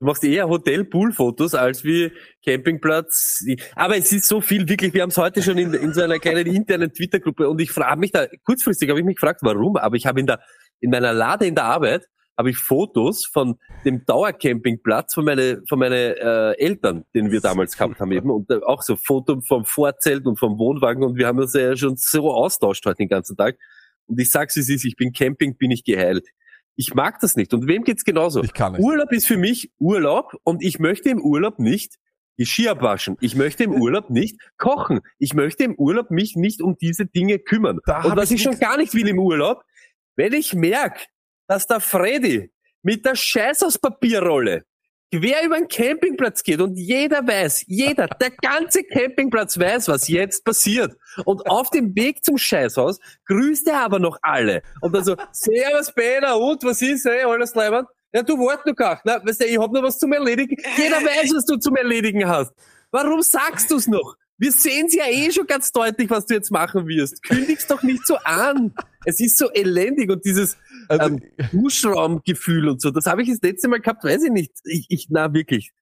du 0.00 0.06
machst 0.06 0.24
eher 0.24 0.48
Hotel-Pool-Fotos 0.48 1.54
als 1.54 1.84
wie 1.84 2.10
Campingplatz. 2.44 3.44
Aber 3.76 3.96
es 3.96 4.10
ist 4.10 4.26
so 4.26 4.40
viel, 4.40 4.68
wirklich. 4.68 4.92
Wir 4.92 5.02
haben 5.02 5.10
es 5.10 5.16
heute 5.16 5.40
schon 5.40 5.56
in, 5.56 5.74
in 5.74 5.94
so 5.94 6.02
einer 6.02 6.18
kleinen 6.18 6.46
internen 6.46 6.92
Twitter-Gruppe 6.92 7.48
und 7.48 7.60
ich 7.60 7.70
frage 7.70 8.00
mich 8.00 8.10
da, 8.10 8.26
kurzfristig 8.42 8.90
habe 8.90 8.98
ich 8.98 9.06
mich 9.06 9.14
gefragt, 9.14 9.42
warum, 9.44 9.76
aber 9.76 9.94
ich 9.94 10.06
habe 10.06 10.18
in 10.18 10.26
der, 10.26 10.40
in 10.80 10.90
meiner 10.90 11.12
Lade 11.12 11.46
in 11.46 11.54
der 11.54 11.66
Arbeit 11.66 12.08
habe 12.36 12.50
ich 12.50 12.56
Fotos 12.56 13.26
von 13.26 13.58
dem 13.84 14.04
Dauercampingplatz 14.04 15.14
von 15.14 15.24
meine, 15.24 15.62
von 15.68 15.78
meine 15.78 16.16
äh, 16.16 16.58
Eltern, 16.58 17.04
den 17.14 17.30
wir 17.30 17.40
damals 17.40 17.76
gehabt 17.76 18.00
haben 18.00 18.12
eben 18.12 18.30
und 18.30 18.50
äh, 18.50 18.60
auch 18.64 18.82
so 18.82 18.96
Foto 18.96 19.40
vom 19.40 19.64
Vorzelt 19.64 20.26
und 20.26 20.38
vom 20.38 20.58
Wohnwagen 20.58 21.04
und 21.04 21.16
wir 21.16 21.26
haben 21.26 21.38
uns 21.38 21.54
ja 21.54 21.76
schon 21.76 21.96
so 21.96 22.32
austauscht 22.32 22.84
heute 22.86 22.96
den 22.96 23.08
ganzen 23.08 23.36
Tag. 23.36 23.56
Und 24.06 24.20
ich 24.20 24.30
sag's 24.30 24.56
wie 24.56 24.60
es 24.60 24.68
ist, 24.68 24.84
ich 24.84 24.96
bin 24.96 25.12
Camping, 25.12 25.56
bin 25.56 25.70
ich 25.70 25.84
geheilt. 25.84 26.28
Ich 26.76 26.94
mag 26.94 27.20
das 27.20 27.36
nicht. 27.36 27.54
Und 27.54 27.68
wem 27.68 27.84
geht's 27.84 28.04
genauso? 28.04 28.42
Ich 28.42 28.52
kann 28.52 28.72
nicht. 28.72 28.82
Urlaub 28.82 29.12
ist 29.12 29.26
für 29.26 29.36
mich 29.36 29.70
Urlaub 29.78 30.34
und 30.42 30.62
ich 30.62 30.78
möchte 30.78 31.08
im 31.08 31.20
Urlaub 31.20 31.58
nicht 31.58 31.96
Geschirr 32.36 32.72
abwaschen. 32.72 33.16
Ich 33.20 33.36
möchte 33.36 33.62
im 33.62 33.72
Urlaub 33.72 34.10
nicht 34.10 34.40
kochen. 34.58 35.00
Ich 35.18 35.34
möchte 35.34 35.62
im 35.62 35.76
Urlaub 35.76 36.10
mich 36.10 36.34
nicht 36.34 36.62
um 36.62 36.76
diese 36.76 37.06
Dinge 37.06 37.38
kümmern. 37.38 37.78
Da 37.86 38.02
und 38.02 38.16
was 38.16 38.30
ich 38.30 38.36
ich 38.38 38.42
schon 38.42 38.58
gar 38.58 38.76
nicht 38.76 38.92
will 38.92 39.06
im 39.06 39.20
Urlaub, 39.20 39.62
wenn 40.16 40.32
ich 40.32 40.52
merk, 40.52 41.06
dass 41.46 41.66
der 41.66 41.80
Freddy 41.80 42.50
mit 42.82 43.04
der 43.04 43.14
Scheiß 43.14 43.62
aus 43.62 43.78
Papierrolle 43.78 44.64
quer 45.20 45.44
über 45.44 45.56
den 45.56 45.68
Campingplatz 45.68 46.42
geht 46.42 46.60
und 46.60 46.76
jeder 46.76 47.26
weiß, 47.26 47.64
jeder, 47.66 48.08
der 48.08 48.30
ganze 48.30 48.82
Campingplatz 48.82 49.58
weiß, 49.58 49.88
was 49.88 50.08
jetzt 50.08 50.44
passiert. 50.44 50.96
Und 51.24 51.46
auf 51.48 51.70
dem 51.70 51.94
Weg 51.94 52.24
zum 52.24 52.36
Scheißhaus 52.36 52.98
grüßt 53.26 53.68
er 53.68 53.82
aber 53.82 53.98
noch 53.98 54.18
alle. 54.22 54.62
Und 54.80 54.94
dann 54.94 55.04
so, 55.04 55.16
Servus 55.32 55.92
Peter, 55.92 56.38
und 56.38 56.62
was 56.64 56.82
ist, 56.82 57.06
ey, 57.06 57.22
alles 57.22 57.54
leibend? 57.54 57.88
Ja, 58.12 58.22
du 58.22 58.38
wart 58.38 58.66
noch 58.66 58.74
gar. 58.74 59.00
Na, 59.04 59.24
weißt 59.24 59.42
du, 59.42 59.46
ich 59.46 59.58
hab 59.58 59.72
noch 59.72 59.82
was 59.82 59.98
zum 59.98 60.12
Erledigen. 60.12 60.56
Jeder 60.76 60.96
weiß, 60.96 61.32
was 61.34 61.44
du 61.44 61.56
zum 61.56 61.76
Erledigen 61.76 62.26
hast. 62.28 62.52
Warum 62.90 63.22
sagst 63.22 63.70
du's 63.70 63.86
noch? 63.86 64.16
Wir 64.36 64.50
sehen's 64.50 64.94
ja 64.94 65.04
eh 65.08 65.30
schon 65.30 65.46
ganz 65.46 65.70
deutlich, 65.70 66.10
was 66.10 66.26
du 66.26 66.34
jetzt 66.34 66.50
machen 66.50 66.86
wirst. 66.88 67.22
Kündig's 67.22 67.66
doch 67.66 67.82
nicht 67.82 68.06
so 68.06 68.16
an. 68.24 68.74
Es 69.04 69.20
ist 69.20 69.38
so 69.38 69.50
elendig 69.52 70.10
und 70.10 70.24
dieses 70.24 70.56
Also, 70.88 71.06
ähm, 71.06 71.20
Duschraumgefühl 71.52 72.68
und 72.68 72.80
so, 72.80 72.90
das 72.90 73.06
habe 73.06 73.22
ich 73.22 73.28
das 73.28 73.38
letzte 73.42 73.68
Mal 73.68 73.80
gehabt, 73.80 74.04
weiß 74.04 74.24
ich 74.24 74.30
nicht. 74.30 74.52
Ich, 74.64 74.86
ich 74.88 75.06
na 75.10 75.32
wirklich. 75.32 75.72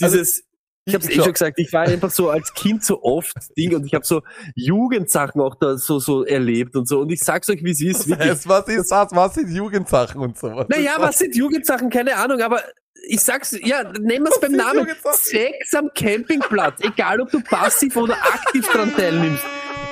Dieses 0.00 0.42
Ich 0.84 0.94
habe 0.94 1.04
es 1.04 1.10
eh 1.10 1.14
schon 1.14 1.32
gesagt, 1.32 1.58
ich 1.58 1.72
war 1.72 1.82
einfach 1.82 2.10
so 2.10 2.30
als 2.30 2.54
Kind 2.54 2.84
so 2.84 3.02
oft 3.02 3.34
Ding 3.56 3.74
und 3.74 3.86
ich 3.86 3.94
habe 3.94 4.04
so 4.04 4.22
Jugendsachen 4.56 5.40
auch 5.40 5.54
da 5.54 5.76
so 5.78 6.00
so 6.00 6.24
erlebt 6.24 6.74
und 6.74 6.88
so 6.88 7.00
und 7.00 7.12
ich 7.12 7.20
sag's 7.20 7.48
euch, 7.48 7.62
wie 7.62 7.70
es 7.70 7.80
ist. 7.80 8.08
Wirklich. 8.08 8.30
heißt, 8.30 8.48
was 8.48 8.66
ist 8.68 8.90
das? 8.90 9.08
Was 9.12 9.34
sind 9.34 9.50
Jugendsachen 9.50 10.20
und 10.20 10.36
sowas? 10.36 10.66
Naja, 10.68 10.96
was 10.98 11.18
sind 11.18 11.36
Jugendsachen? 11.36 11.88
Keine 11.88 12.16
Ahnung, 12.16 12.40
aber 12.40 12.62
ich 13.08 13.20
sag's, 13.20 13.56
ja, 13.62 13.84
nehmen 14.00 14.26
wir 14.26 14.32
es 14.32 14.40
beim 14.40 14.52
Namen. 14.52 14.88
Sex 15.14 15.74
am 15.74 15.90
Campingplatz, 15.94 16.80
egal 16.82 17.20
ob 17.20 17.30
du 17.30 17.40
passiv 17.40 17.96
oder 17.96 18.14
aktiv 18.14 18.66
dran 18.68 18.94
teilnimmst. 18.94 19.44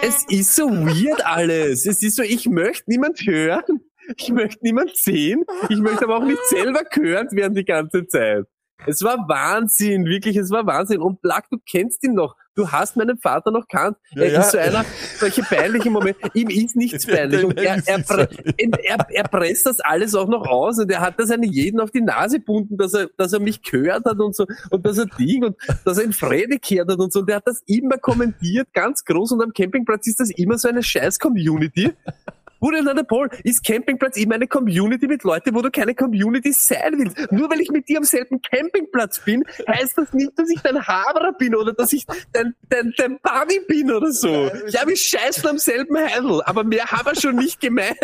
Es 0.02 0.24
ist 0.28 0.56
so 0.56 0.70
weird 0.70 1.24
alles. 1.26 1.86
Es 1.86 2.02
ist 2.02 2.16
so, 2.16 2.22
ich 2.22 2.46
möchte 2.46 2.84
niemand 2.86 3.20
hören, 3.20 3.80
ich 4.16 4.30
möchte 4.30 4.58
niemand 4.62 4.96
sehen, 4.96 5.44
ich 5.68 5.78
möchte 5.78 6.04
aber 6.04 6.18
auch 6.18 6.24
nicht 6.24 6.44
selber 6.48 6.82
gehört 6.84 7.32
werden 7.32 7.54
die 7.54 7.64
ganze 7.64 8.06
Zeit. 8.06 8.46
Es 8.86 9.02
war 9.02 9.28
Wahnsinn, 9.28 10.06
wirklich, 10.06 10.36
es 10.36 10.50
war 10.50 10.66
Wahnsinn. 10.66 11.00
Und 11.00 11.20
Black, 11.20 11.48
du 11.50 11.58
kennst 11.70 12.02
ihn 12.04 12.14
noch. 12.14 12.36
Du 12.54 12.70
hast 12.70 12.96
meinen 12.96 13.18
Vater 13.18 13.50
noch 13.50 13.68
kannt. 13.68 13.96
Ja, 14.10 14.22
er 14.22 14.32
ja. 14.32 14.40
ist 14.40 14.50
so 14.50 14.58
einer, 14.58 14.84
solche 15.18 15.42
peinlichen 15.42 15.92
Momente. 15.92 16.18
Ihm 16.34 16.48
ist 16.48 16.76
nichts 16.76 17.06
peinlich. 17.10 17.44
Und 17.44 17.56
er, 17.58 17.80
er, 17.86 18.04
er, 18.58 19.06
er 19.08 19.22
presst 19.24 19.66
das 19.66 19.80
alles 19.80 20.14
auch 20.14 20.28
noch 20.28 20.46
aus 20.46 20.78
und 20.78 20.90
er 20.90 21.00
hat 21.00 21.18
das 21.18 21.30
einen 21.30 21.44
jeden 21.44 21.80
auf 21.80 21.90
die 21.90 22.00
Nase 22.00 22.38
gebunden, 22.38 22.76
dass 22.76 22.94
er, 22.94 23.08
dass 23.16 23.32
er 23.32 23.40
mich 23.40 23.62
gehört 23.62 24.04
hat 24.04 24.18
und 24.18 24.34
so 24.34 24.46
und 24.70 24.84
dass 24.84 24.98
er 24.98 25.06
Ding 25.06 25.44
und 25.44 25.56
dass 25.84 25.98
er 25.98 26.04
in 26.04 26.12
Freude 26.12 26.58
gehört 26.58 26.90
hat 26.90 26.98
und 26.98 27.12
so. 27.12 27.20
Und 27.20 27.28
der 27.28 27.36
hat 27.36 27.46
das 27.46 27.62
immer 27.66 27.98
kommentiert, 27.98 28.68
ganz 28.72 29.04
groß 29.04 29.32
und 29.32 29.42
am 29.42 29.52
Campingplatz 29.52 30.06
ist 30.06 30.20
das 30.20 30.30
immer 30.30 30.58
so 30.58 30.68
eine 30.68 30.82
scheiß 30.82 31.18
Community. 31.18 31.92
Bruder 32.60 32.88
an 32.90 32.96
der 32.96 33.04
Paul, 33.04 33.28
ist 33.42 33.64
Campingplatz 33.64 34.16
immer 34.16 34.36
eine 34.36 34.46
Community 34.46 35.06
mit 35.06 35.24
Leuten, 35.24 35.54
wo 35.54 35.62
du 35.62 35.70
keine 35.70 35.94
Community 35.94 36.52
sein 36.52 36.94
willst. 36.98 37.32
Nur 37.32 37.50
weil 37.50 37.60
ich 37.60 37.70
mit 37.70 37.88
dir 37.88 37.98
am 37.98 38.04
selben 38.04 38.40
Campingplatz 38.42 39.24
bin, 39.24 39.42
heißt 39.66 39.98
das 39.98 40.12
nicht, 40.12 40.38
dass 40.38 40.48
ich 40.50 40.60
dein 40.60 40.86
Haberer 40.86 41.32
bin 41.32 41.54
oder 41.54 41.72
dass 41.72 41.92
ich 41.92 42.04
dein, 42.32 42.54
dein, 42.68 42.92
dein 42.96 43.18
Buddy 43.20 43.60
bin 43.66 43.90
oder 43.90 44.12
so. 44.12 44.50
Ja, 44.68 44.86
wir 44.86 44.96
scheißen 44.96 45.48
am 45.48 45.58
selben 45.58 45.96
Heidel, 45.96 46.42
aber 46.44 46.64
mehr 46.64 46.84
haben 46.84 47.06
wir 47.06 47.20
schon 47.20 47.36
nicht 47.36 47.60
gemein. 47.60 47.94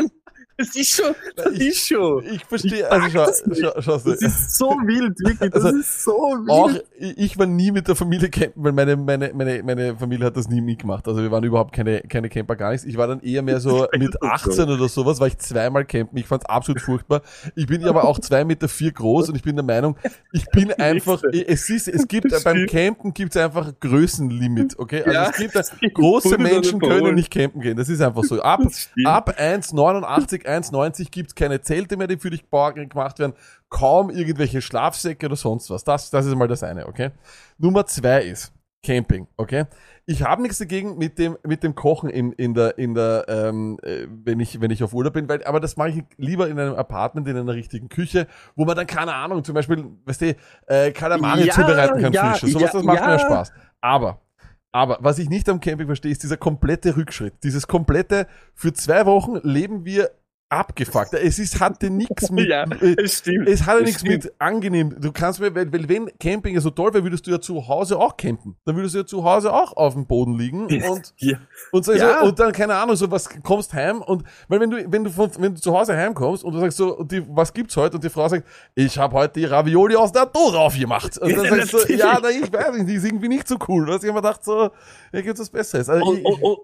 Das 0.58 0.74
ist 0.74 0.94
schon, 0.96 1.14
das 1.36 1.52
ist 1.52 1.86
schon. 1.88 2.24
Ich 2.24 2.44
verstehe, 2.46 2.78
Ich 2.78 2.90
also 2.90 3.08
schau, 3.10 3.26
schau, 3.60 3.80
schau, 3.82 3.98
Das 4.10 4.22
ist 4.22 4.56
so 4.56 4.70
wild, 4.84 5.18
wirklich. 5.20 5.50
Das 5.50 5.64
Also, 5.64 5.78
ist 5.78 6.02
so 6.04 6.12
wild. 6.12 6.50
auch 6.50 6.70
ich 6.98 7.38
war 7.38 7.44
nie 7.46 7.70
mit 7.72 7.88
der 7.88 7.94
Familie 7.94 8.30
campen, 8.30 8.64
weil 8.64 8.72
meine, 8.72 8.96
meine, 8.96 9.32
meine, 9.34 9.62
meine 9.62 9.96
Familie 9.96 10.26
hat 10.26 10.36
das 10.36 10.48
nie 10.48 10.60
mitgemacht. 10.62 11.06
Also 11.06 11.20
wir 11.22 11.30
waren 11.30 11.44
überhaupt 11.44 11.74
keine, 11.74 12.00
keine 12.02 12.28
Camper, 12.30 12.56
gar 12.56 12.70
nichts. 12.70 12.86
Ich 12.86 12.96
war 12.96 13.06
dann 13.06 13.20
eher 13.20 13.42
mehr 13.42 13.60
so 13.60 13.86
mit 13.92 14.14
das 14.14 14.42
so. 14.42 14.50
18 14.50 14.70
oder 14.70 14.88
sowas, 14.88 15.20
war 15.20 15.26
ich 15.26 15.36
zweimal 15.38 15.84
campen. 15.84 16.16
Ich 16.18 16.26
fand's 16.26 16.46
absolut 16.46 16.80
furchtbar. 16.80 17.20
Ich 17.54 17.66
bin 17.66 17.84
aber 17.84 18.04
auch 18.04 18.18
zwei 18.18 18.44
Meter 18.44 18.68
vier 18.68 18.92
groß 18.92 19.28
und 19.28 19.34
ich 19.36 19.42
bin 19.42 19.56
der 19.56 19.64
Meinung, 19.64 19.96
ich 20.32 20.46
bin 20.46 20.72
einfach, 20.72 21.22
es 21.32 21.68
ist, 21.68 21.86
es 21.88 22.08
gibt, 22.08 22.32
beim. 22.44 22.66
Campen 22.66 23.12
gibt's 23.12 23.36
einfach 23.36 23.66
ein 23.68 23.76
Größenlimit, 23.80 24.78
okay? 24.78 25.02
Also 25.02 25.12
Ja, 25.12 25.30
es 25.30 25.70
gibt, 25.78 25.94
große 25.94 26.38
Menschen 26.38 26.80
können 26.80 27.14
nicht 27.14 27.30
campen 27.30 27.60
gehen. 27.60 27.76
Das 27.76 27.88
ist 27.88 28.00
einfach 28.00 28.24
so. 28.24 28.40
Ab, 28.40 28.60
ab 29.04 29.34
1,89, 29.38 30.45
1,90 30.46 31.10
gibt's 31.10 31.34
keine 31.34 31.60
Zelte 31.60 31.96
mehr, 31.96 32.06
die 32.06 32.18
für 32.18 32.30
dich 32.30 32.48
gemacht 32.50 33.18
werden. 33.18 33.34
Kaum 33.68 34.10
irgendwelche 34.10 34.62
Schlafsäcke 34.62 35.26
oder 35.26 35.36
sonst 35.36 35.70
was. 35.70 35.84
Das, 35.84 36.10
das 36.10 36.26
ist 36.26 36.34
mal 36.34 36.48
das 36.48 36.62
eine, 36.62 36.86
okay? 36.86 37.10
Nummer 37.58 37.86
zwei 37.86 38.22
ist 38.22 38.52
Camping, 38.86 39.26
okay? 39.36 39.64
Ich 40.04 40.22
habe 40.22 40.42
nichts 40.42 40.58
dagegen 40.58 40.96
mit 40.96 41.18
dem 41.18 41.36
mit 41.44 41.64
dem 41.64 41.74
Kochen 41.74 42.08
in, 42.08 42.30
in 42.32 42.54
der 42.54 42.78
in 42.78 42.94
der 42.94 43.24
ähm, 43.28 43.78
äh, 43.82 44.06
wenn 44.08 44.38
ich 44.38 44.60
wenn 44.60 44.70
ich 44.70 44.84
auf 44.84 44.94
Urlaub 44.94 45.14
bin, 45.14 45.28
weil 45.28 45.42
aber 45.44 45.58
das 45.58 45.76
mache 45.76 45.88
ich 45.88 46.04
lieber 46.16 46.48
in 46.48 46.58
einem 46.60 46.76
Apartment 46.76 47.26
in 47.26 47.36
einer 47.36 47.54
richtigen 47.54 47.88
Küche, 47.88 48.28
wo 48.54 48.64
man 48.64 48.76
dann 48.76 48.86
keine 48.86 49.14
Ahnung, 49.14 49.42
zum 49.42 49.56
Beispiel, 49.56 49.84
weißt 50.04 50.20
du, 50.20 50.36
äh, 50.68 50.92
Kalamari 50.92 51.46
Ja, 51.46 51.52
zubereiten 51.52 52.00
kann 52.00 52.12
ja, 52.12 52.34
frische. 52.34 52.52
Sowas 52.52 52.72
ja, 52.72 52.72
das 52.74 52.82
macht 52.84 53.00
mir 53.00 53.12
ja. 53.12 53.18
Spaß. 53.18 53.52
Aber 53.80 54.20
aber 54.76 54.98
was 55.00 55.18
ich 55.18 55.30
nicht 55.30 55.48
am 55.48 55.58
Camping 55.58 55.86
verstehe, 55.86 56.12
ist 56.12 56.22
dieser 56.22 56.36
komplette 56.36 56.98
Rückschritt. 56.98 57.32
Dieses 57.42 57.66
komplette, 57.66 58.26
für 58.54 58.74
zwei 58.74 59.06
Wochen 59.06 59.38
leben 59.42 59.86
wir 59.86 60.10
abgefuckt. 60.48 61.12
Es 61.14 61.38
ist, 61.38 61.58
hatte 61.60 61.90
nichts 61.90 62.30
mit, 62.30 62.48
Ja, 62.48 62.64
es 62.98 63.18
stimmt. 63.18 63.48
es 63.48 63.66
hatte 63.66 63.82
nichts 63.82 64.02
mit 64.04 64.32
angenehm. 64.38 64.94
Du 65.00 65.10
kannst 65.12 65.40
mir, 65.40 65.54
weil, 65.54 65.72
weil 65.72 65.88
wenn 65.88 66.10
Camping 66.20 66.54
ja 66.54 66.60
so 66.60 66.70
toll 66.70 66.94
wäre, 66.94 67.02
würdest 67.04 67.26
du 67.26 67.30
ja 67.32 67.40
zu 67.40 67.66
Hause 67.66 67.98
auch 67.98 68.16
campen. 68.16 68.56
Dann 68.64 68.76
würdest 68.76 68.94
du 68.94 68.98
ja 69.00 69.06
zu 69.06 69.24
Hause 69.24 69.52
auch 69.52 69.76
auf 69.76 69.94
dem 69.94 70.06
Boden 70.06 70.38
liegen 70.38 70.66
und 70.90 71.14
Ja. 71.18 71.38
und, 71.72 71.84
so, 71.84 71.92
Ja. 71.92 72.22
und 72.22 72.38
dann, 72.38 72.52
keine 72.52 72.74
Ahnung, 72.76 72.94
so 72.96 73.10
was 73.10 73.28
kommst 73.42 73.72
heim 73.74 74.02
und 74.02 74.22
weil 74.48 74.60
wenn 74.60 74.70
du, 74.70 74.92
wenn 74.92 75.04
du 75.04 75.10
von, 75.10 75.30
wenn 75.38 75.54
du 75.54 75.60
zu 75.60 75.76
Hause 75.76 75.96
heimkommst 75.96 76.44
und 76.44 76.52
du 76.52 76.60
sagst 76.60 76.76
so, 76.76 76.96
und 76.98 77.10
die, 77.10 77.24
was 77.28 77.52
gibt's 77.52 77.76
heute? 77.76 77.96
Und 77.96 78.04
die 78.04 78.10
Frau 78.10 78.28
sagt, 78.28 78.46
ich 78.74 78.96
habe 78.98 79.14
heute 79.14 79.40
die 79.40 79.46
Ravioli 79.46 79.96
aus 79.96 80.12
der 80.12 80.26
Dose 80.26 80.58
aufgemacht. 80.58 81.18
Und 81.18 81.32
dann 81.36 81.44
Ja, 81.44 81.50
sagst 81.56 81.72
du, 81.72 81.76
natürlich. 81.78 82.00
ja, 82.00 82.18
na, 82.22 82.30
ich 82.30 82.52
weiß 82.52 82.72
nicht, 82.76 82.88
die 82.88 82.94
ist 82.94 83.04
irgendwie 83.04 83.28
nicht 83.28 83.48
so 83.48 83.56
cool. 83.68 83.86
Dass 83.86 84.02
ich 84.04 84.08
immer 84.10 84.22
dachte 84.22 84.44
so, 84.44 84.70
ja, 85.12 85.20
gibt's 85.22 85.40
was 85.40 85.50
Besseres. 85.50 85.88
Also, 85.88 86.04
Und, 86.06 86.18
ich, 86.18 86.24
und, 86.24 86.58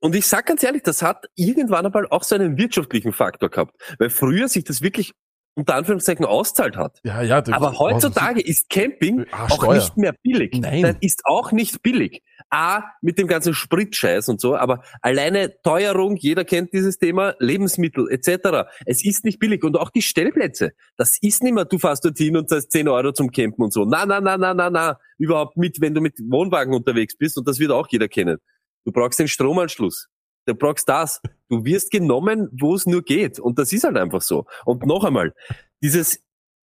und, 0.00 0.14
ich 0.14 0.26
sag 0.26 0.46
ganz 0.46 0.62
ehrlich, 0.62 0.82
das 0.82 1.02
hat 1.02 1.26
irgendwann 1.34 1.86
einmal 1.86 2.06
auch 2.08 2.22
so 2.22 2.34
einen 2.34 2.56
wirtschaftlichen 2.58 3.12
Faktor 3.12 3.48
gehabt. 3.48 3.74
Weil 3.98 4.10
früher 4.10 4.48
sich 4.48 4.64
das 4.64 4.82
wirklich 4.82 5.12
unter 5.58 5.74
Anführungszeichen 5.74 6.26
auszahlt 6.26 6.76
hat. 6.76 7.00
ja, 7.02 7.22
ja, 7.22 7.40
du- 7.40 7.50
Aber 7.54 7.78
heutzutage 7.78 8.42
ist 8.42 8.68
Camping 8.68 9.24
Ah, 9.32 9.46
auch 9.50 9.72
nicht 9.72 9.96
mehr 9.96 10.14
billig. 10.22 10.52
Nein. 10.60 10.98
ist 11.00 11.22
auch 11.24 11.50
nicht 11.50 11.82
billig. 11.82 12.22
A, 12.50 12.82
mit 13.00 13.18
dem 13.18 13.26
ganzen 13.26 13.54
Spritscheiß 13.54 14.28
und 14.28 14.38
so, 14.38 14.54
aber 14.54 14.82
alleine 15.00 15.54
Teuerung, 15.62 16.16
jeder 16.16 16.44
kennt 16.44 16.74
dieses 16.74 16.98
Thema, 16.98 17.34
Lebensmittel 17.38 18.06
etc. 18.10 18.68
Es 18.84 19.02
ist 19.02 19.24
nicht 19.24 19.38
billig 19.38 19.64
und 19.64 19.78
auch 19.78 19.88
die 19.88 20.02
Stellplätze. 20.02 20.72
Das 20.98 21.16
ist 21.22 21.42
nicht 21.42 21.54
mehr, 21.54 21.64
du 21.64 21.78
fährst 21.78 22.04
dorthin 22.04 22.36
und 22.36 22.50
zahlst 22.50 22.70
10 22.72 22.86
Euro 22.88 23.12
zum 23.12 23.32
Campen 23.32 23.62
und 23.64 23.72
so. 23.72 23.86
Na, 23.86 24.04
na, 24.04 24.20
na, 24.20 24.36
na, 24.36 24.52
na, 24.52 24.68
na. 24.68 24.98
Überhaupt 25.16 25.56
mit, 25.56 25.80
wenn 25.80 25.94
du 25.94 26.02
mit 26.02 26.18
Wohnwagen 26.28 26.74
unterwegs 26.74 27.16
bist 27.16 27.38
und 27.38 27.48
das 27.48 27.58
wird 27.58 27.70
auch 27.70 27.88
jeder 27.88 28.08
kennen. 28.08 28.36
Du 28.86 28.92
brauchst 28.92 29.18
den 29.18 29.26
Stromanschluss. 29.26 30.08
Du 30.46 30.54
brauchst 30.54 30.88
das. 30.88 31.20
Du 31.48 31.64
wirst 31.64 31.90
genommen, 31.90 32.48
wo 32.52 32.76
es 32.76 32.86
nur 32.86 33.02
geht. 33.02 33.40
Und 33.40 33.58
das 33.58 33.72
ist 33.72 33.82
halt 33.82 33.96
einfach 33.96 34.22
so. 34.22 34.46
Und 34.64 34.86
noch 34.86 35.02
einmal, 35.02 35.34
dieses, 35.82 36.20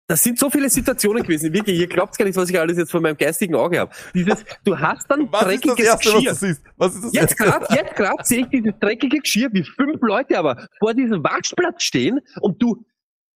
das 0.06 0.22
sind 0.22 0.38
so 0.38 0.48
viele 0.48 0.70
Situationen 0.70 1.24
gewesen, 1.24 1.52
wirklich, 1.52 1.80
ihr 1.80 1.88
glaubt 1.88 2.16
gar 2.16 2.24
nicht, 2.24 2.36
was 2.36 2.48
ich 2.48 2.58
alles 2.58 2.78
jetzt 2.78 2.92
von 2.92 3.02
meinem 3.02 3.16
geistigen 3.16 3.56
Auge 3.56 3.80
habe. 3.80 3.92
Dieses, 4.14 4.44
du 4.64 4.78
hast 4.78 5.10
dann 5.10 5.32
was 5.32 5.42
ist 5.52 5.64
das 5.66 5.74
dreckiges 5.74 5.86
Erste, 5.86 6.12
Geschirr. 6.12 6.30
was 6.30 6.38
du 6.38 6.46
siehst? 6.46 6.62
Was 6.76 6.94
ist 6.94 7.04
das 7.04 7.12
Jetzt 7.12 7.36
gerade, 7.36 7.66
jetzt 7.74 7.96
gerade 7.96 8.24
sehe 8.24 8.40
ich 8.42 8.48
dieses 8.48 8.72
dreckige 8.78 9.18
Geschirr, 9.18 9.48
wie 9.52 9.64
fünf 9.64 10.00
Leute 10.00 10.38
aber 10.38 10.68
vor 10.78 10.94
diesem 10.94 11.24
Waschplatz 11.24 11.82
stehen 11.82 12.20
und 12.40 12.62
du, 12.62 12.84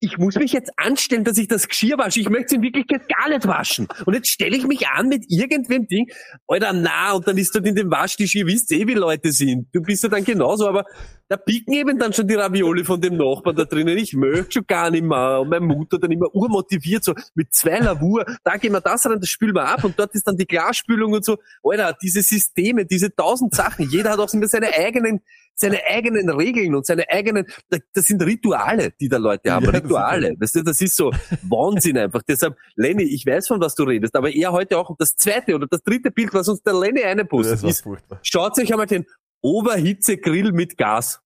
ich 0.03 0.17
muss 0.17 0.35
mich 0.35 0.51
jetzt 0.51 0.71
anstellen, 0.75 1.23
dass 1.23 1.37
ich 1.37 1.47
das 1.47 1.67
Geschirr 1.67 1.97
wasche. 1.97 2.19
Ich 2.19 2.29
möchte 2.29 2.47
es 2.47 2.51
in 2.53 2.61
Wirklichkeit 2.61 3.07
gar 3.07 3.29
nicht 3.29 3.47
waschen. 3.47 3.87
Und 4.05 4.13
jetzt 4.13 4.27
stelle 4.27 4.55
ich 4.57 4.67
mich 4.67 4.87
an 4.87 5.07
mit 5.07 5.23
irgendwem 5.29 5.87
Ding. 5.87 6.07
Alter, 6.45 6.73
na, 6.73 7.13
und 7.13 7.25
dann 7.25 7.37
ist 7.37 7.55
dort 7.55 7.65
in 7.65 7.75
dem 7.75 7.89
Waschtisch, 7.89 8.35
ihr 8.35 8.45
wisst 8.45 8.71
eh, 8.73 8.85
wie 8.85 8.95
Leute 8.95 9.31
sind. 9.31 9.67
Du 9.73 9.81
bist 9.81 10.03
ja 10.03 10.09
dann 10.09 10.25
genauso, 10.25 10.67
aber 10.67 10.83
da 11.29 11.37
pieken 11.37 11.73
eben 11.73 11.97
dann 11.97 12.11
schon 12.11 12.27
die 12.27 12.33
Ravioli 12.33 12.83
von 12.83 12.99
dem 12.99 13.15
Nachbarn 13.15 13.55
da 13.55 13.63
drinnen. 13.63 13.97
Ich 13.97 14.13
möchte 14.13 14.51
schon 14.51 14.67
gar 14.67 14.91
nicht 14.91 15.03
mehr. 15.03 15.39
Und 15.39 15.49
meine 15.49 15.65
Mutter 15.65 15.97
dann 15.97 16.11
immer 16.11 16.33
urmotiviert, 16.35 17.05
so 17.05 17.13
mit 17.33 17.53
zwei 17.53 17.79
Lavur, 17.79 18.25
da 18.43 18.57
gehen 18.57 18.73
wir 18.73 18.81
das 18.81 19.05
rein, 19.05 19.21
das 19.21 19.29
spülen 19.29 19.55
wir 19.55 19.65
ab 19.65 19.85
und 19.85 19.97
dort 19.97 20.13
ist 20.15 20.27
dann 20.27 20.35
die 20.35 20.45
Glasspülung 20.45 21.13
und 21.13 21.23
so. 21.23 21.37
Alter, 21.63 21.95
diese 22.01 22.21
Systeme, 22.21 22.85
diese 22.85 23.15
tausend 23.15 23.55
Sachen, 23.55 23.89
jeder 23.89 24.11
hat 24.11 24.19
auch 24.19 24.33
immer 24.33 24.47
seine 24.47 24.73
eigenen, 24.73 25.21
seine 25.55 25.79
eigenen 25.85 26.29
Regeln 26.29 26.75
und 26.75 26.85
seine 26.85 27.09
eigenen, 27.09 27.45
da- 27.69 27.77
das 27.93 28.05
sind 28.05 28.21
Rituale, 28.23 28.91
die 28.99 29.07
da 29.09 29.17
Leute 29.17 29.51
haben. 29.51 29.65
Ja, 29.65 29.71
das 29.71 29.83
Rituale. 29.83 30.35
Weißt 30.39 30.55
du, 30.55 30.63
das 30.63 30.81
ist 30.81 30.95
so 30.95 31.11
Wahnsinn 31.43 31.97
einfach. 31.97 32.21
Deshalb, 32.27 32.57
Lenny, 32.75 33.03
ich 33.03 33.25
weiß 33.25 33.47
von 33.47 33.61
was 33.61 33.75
du 33.75 33.83
redest, 33.83 34.15
aber 34.15 34.31
er 34.33 34.51
heute 34.51 34.77
auch 34.77 34.95
das 34.97 35.15
zweite 35.15 35.55
oder 35.55 35.67
das 35.67 35.81
dritte 35.83 36.11
Bild, 36.11 36.33
was 36.33 36.47
uns 36.47 36.61
der 36.63 36.73
Lenny 36.73 37.01
Das 37.01 37.09
einpostet, 37.19 37.63
ist. 37.63 37.83
Schaut 38.23 38.57
euch 38.59 38.71
einmal 38.71 38.87
den 38.87 39.05
Oberhitzegrill 39.41 40.51
mit 40.51 40.77
Gas. 40.77 41.19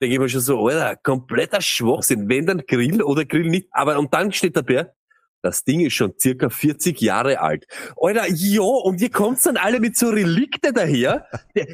Denke 0.00 0.14
ich 0.14 0.20
mir 0.20 0.28
schon 0.28 0.40
so, 0.40 0.66
Alter, 0.66 0.96
kompletter 0.96 1.60
Schwachsinn. 1.60 2.28
Wenn 2.28 2.44
dann 2.46 2.62
Grill 2.66 3.02
oder 3.02 3.24
Grill 3.24 3.48
nicht. 3.48 3.68
Aber 3.70 3.98
und 3.98 4.12
dann 4.12 4.32
steht 4.32 4.56
dabei, 4.56 4.90
das 5.42 5.64
Ding 5.64 5.80
ist 5.80 5.94
schon 5.94 6.14
circa 6.18 6.48
40 6.48 7.00
Jahre 7.00 7.40
alt. 7.40 7.66
Alter, 8.00 8.26
ja, 8.28 8.62
und 8.62 9.00
ihr 9.00 9.10
kommt 9.10 9.44
dann 9.44 9.56
alle 9.56 9.80
mit 9.80 9.96
so 9.96 10.08
Relikte 10.08 10.72
daher. 10.72 11.26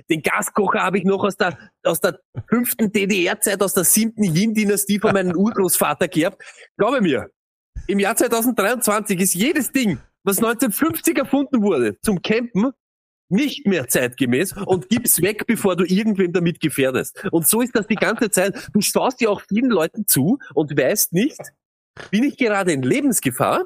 Den, 0.08 0.22
Gaskocher 0.22 0.82
habe 0.82 0.98
ich 0.98 1.04
noch 1.04 1.22
aus 1.22 1.36
der, 1.36 1.58
aus 1.84 2.00
der 2.00 2.18
fünften 2.48 2.90
DDR-Zeit, 2.90 3.62
aus 3.62 3.74
der 3.74 3.84
siebten 3.84 4.24
Yin-Dynastie 4.24 4.98
von 4.98 5.12
meinem 5.12 5.36
Urgroßvater 5.36 6.08
geerbt. 6.08 6.42
Glaube 6.76 7.00
mir, 7.00 7.30
im 7.86 7.98
Jahr 7.98 8.16
2023 8.16 9.20
ist 9.20 9.34
jedes 9.34 9.70
Ding, 9.70 9.98
was 10.24 10.38
1950 10.38 11.18
erfunden 11.18 11.62
wurde, 11.62 11.98
zum 12.00 12.22
Campen, 12.22 12.72
nicht 13.30 13.66
mehr 13.66 13.88
zeitgemäß 13.88 14.54
und 14.64 14.88
gib's 14.88 15.20
weg, 15.20 15.46
bevor 15.46 15.76
du 15.76 15.84
irgendwem 15.84 16.32
damit 16.32 16.60
gefährdest. 16.60 17.24
Und 17.30 17.46
so 17.46 17.60
ist 17.60 17.76
das 17.76 17.86
die 17.86 17.94
ganze 17.94 18.30
Zeit. 18.30 18.70
Du 18.72 18.80
schaust 18.80 19.20
dir 19.20 19.30
auch 19.30 19.42
vielen 19.42 19.70
Leuten 19.70 20.06
zu 20.06 20.38
und 20.54 20.76
weißt 20.76 21.12
nicht, 21.12 21.38
bin 22.10 22.24
ich 22.24 22.36
gerade 22.36 22.72
in 22.72 22.82
Lebensgefahr? 22.82 23.64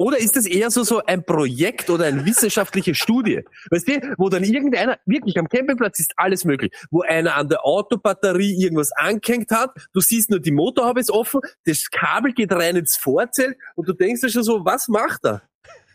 Oder 0.00 0.18
ist 0.18 0.36
es 0.36 0.46
eher 0.46 0.70
so, 0.70 0.84
so 0.84 1.04
ein 1.04 1.24
Projekt 1.24 1.90
oder 1.90 2.04
eine 2.04 2.24
wissenschaftliche 2.24 2.94
Studie? 2.94 3.42
Weißt 3.70 3.88
du, 3.88 4.14
wo 4.16 4.28
dann 4.28 4.44
irgendeiner, 4.44 4.96
wirklich 5.06 5.36
am 5.38 5.48
Campingplatz 5.48 5.98
ist 5.98 6.12
alles 6.16 6.44
möglich, 6.44 6.72
wo 6.92 7.02
einer 7.02 7.34
an 7.34 7.48
der 7.48 7.66
Autobatterie 7.66 8.54
irgendwas 8.62 8.92
angehängt 8.92 9.50
hat, 9.50 9.72
du 9.92 10.00
siehst 10.00 10.30
nur 10.30 10.38
die 10.38 10.52
Motorhaube 10.52 11.00
ist 11.00 11.10
offen, 11.10 11.40
das 11.64 11.90
Kabel 11.90 12.32
geht 12.32 12.52
rein 12.52 12.76
ins 12.76 12.96
Vorzelt 12.96 13.56
und 13.74 13.88
du 13.88 13.92
denkst 13.92 14.20
dir 14.20 14.30
schon 14.30 14.44
so, 14.44 14.64
was 14.64 14.86
macht 14.86 15.24
er? 15.24 15.42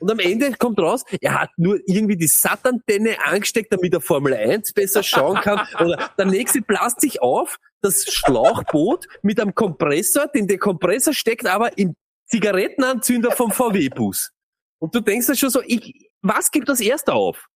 Und 0.04 0.12
am 0.12 0.20
Ende 0.20 0.52
kommt 0.58 0.82
raus, 0.82 1.06
er 1.22 1.40
hat 1.40 1.52
nur 1.56 1.80
irgendwie 1.86 2.18
die 2.18 2.28
Satantenne 2.28 3.16
angesteckt, 3.24 3.72
damit 3.72 3.94
er 3.94 4.02
Formel 4.02 4.34
1 4.34 4.74
besser 4.74 5.02
schauen 5.02 5.38
kann. 5.38 5.66
Oder 5.80 6.10
der 6.18 6.26
nächste 6.26 6.62
blast 6.62 7.00
sich 7.00 7.22
auf, 7.22 7.56
das 7.80 8.04
Schlauchboot 8.12 9.06
mit 9.22 9.40
einem 9.40 9.56
Kompressor, 9.56 10.28
den 10.28 10.50
der 10.50 10.58
Kompressor 10.58 11.14
steckt 11.14 11.48
aber 11.48 11.78
im 11.78 11.96
Zigarettenanzünder 12.26 13.32
vom 13.32 13.52
VW-Bus. 13.52 14.32
Und 14.80 14.94
du 14.94 15.00
denkst 15.00 15.28
dir 15.28 15.38
schon 15.38 15.52
so, 15.52 15.62
ich, 15.66 16.10
was 16.22 16.52
gibt 16.52 16.68
das 16.68 16.82
erste 16.82 17.14
auf? 17.14 17.48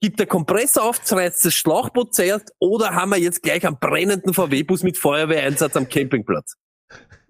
Gibt 0.00 0.18
der 0.18 0.26
Kompressor 0.26 0.84
auf, 0.84 0.98
reißt 1.12 1.44
das 1.44 1.52
Schlauchboot 1.52 2.14
zuerst 2.14 2.54
oder 2.58 2.94
haben 2.94 3.10
wir 3.10 3.18
jetzt 3.18 3.42
gleich 3.42 3.66
einen 3.66 3.78
brennenden 3.78 4.32
VW-Bus 4.32 4.82
mit 4.82 4.96
Feuerwehreinsatz 4.96 5.76
am 5.76 5.86
Campingplatz? 5.90 6.54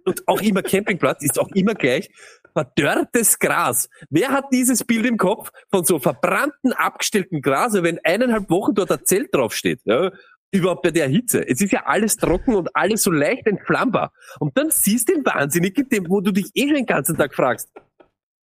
Und 0.04 0.23
auch 0.28 0.40
immer 0.40 0.62
Campingplatz 0.62 1.25
ist 1.25 1.40
auch 1.40 1.49
immer 1.49 1.75
gleich 1.75 2.11
verdörrtes 2.52 3.38
Gras. 3.38 3.88
Wer 4.11 4.30
hat 4.30 4.47
dieses 4.52 4.85
Bild 4.85 5.06
im 5.06 5.16
Kopf 5.16 5.50
von 5.71 5.85
so 5.85 5.99
verbrannten, 5.99 6.73
abgestellten 6.73 7.42
Gras, 7.42 7.73
wenn 7.75 7.99
eineinhalb 8.04 8.50
Wochen 8.50 8.75
dort 8.75 8.92
ein 8.92 9.04
Zelt 9.04 9.35
draufsteht? 9.35 9.80
Ja, 9.85 10.11
überhaupt 10.52 10.82
bei 10.82 10.90
der 10.90 11.09
Hitze. 11.09 11.47
Es 11.49 11.61
ist 11.61 11.73
ja 11.73 11.85
alles 11.87 12.16
trocken 12.16 12.54
und 12.54 12.75
alles 12.76 13.02
so 13.02 13.11
leicht 13.11 13.47
entflammbar. 13.47 14.12
Und 14.38 14.56
dann 14.56 14.71
siehst 14.71 15.09
du 15.09 15.14
den 15.14 15.25
Wahnsinnigen, 15.25 15.88
dem, 15.88 16.09
wo 16.09 16.21
du 16.21 16.30
dich 16.30 16.50
eh 16.54 16.66
schon 16.66 16.76
den 16.76 16.87
ganzen 16.87 17.16
Tag 17.16 17.35
fragst, 17.35 17.71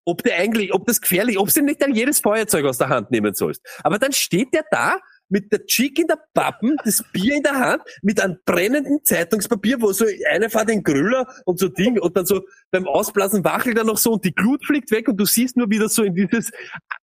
ob 0.04 0.22
der 0.22 0.38
eigentlich, 0.38 0.72
ob 0.72 0.86
das 0.86 1.00
gefährlich, 1.00 1.38
ob 1.38 1.52
du 1.52 1.62
nicht 1.62 1.82
dann 1.82 1.94
jedes 1.94 2.20
Feuerzeug 2.20 2.64
aus 2.64 2.78
der 2.78 2.88
Hand 2.88 3.10
nehmen 3.10 3.34
sollst. 3.34 3.60
Aber 3.82 3.98
dann 3.98 4.12
steht 4.12 4.54
der 4.54 4.64
da 4.70 4.98
mit 5.28 5.52
der 5.52 5.64
Chick 5.66 5.98
in 5.98 6.06
der 6.06 6.18
Pappen, 6.34 6.76
das 6.84 7.04
Bier 7.12 7.36
in 7.36 7.42
der 7.42 7.58
Hand, 7.58 7.82
mit 8.02 8.20
einem 8.20 8.38
brennenden 8.44 9.04
Zeitungspapier, 9.04 9.80
wo 9.80 9.92
so 9.92 10.06
eine 10.30 10.50
fährt 10.50 10.68
den 10.68 10.82
Grüller 10.82 11.26
und 11.44 11.58
so 11.58 11.68
Ding 11.68 11.98
und 11.98 12.16
dann 12.16 12.26
so 12.26 12.42
beim 12.70 12.86
Ausblasen 12.86 13.44
wachelt 13.44 13.78
er 13.78 13.84
noch 13.84 13.98
so 13.98 14.12
und 14.12 14.24
die 14.24 14.34
Glut 14.34 14.64
fliegt 14.64 14.90
weg 14.90 15.08
und 15.08 15.16
du 15.16 15.24
siehst 15.24 15.56
nur 15.56 15.70
wieder 15.70 15.88
so 15.88 16.02
in 16.02 16.14
dieses 16.14 16.50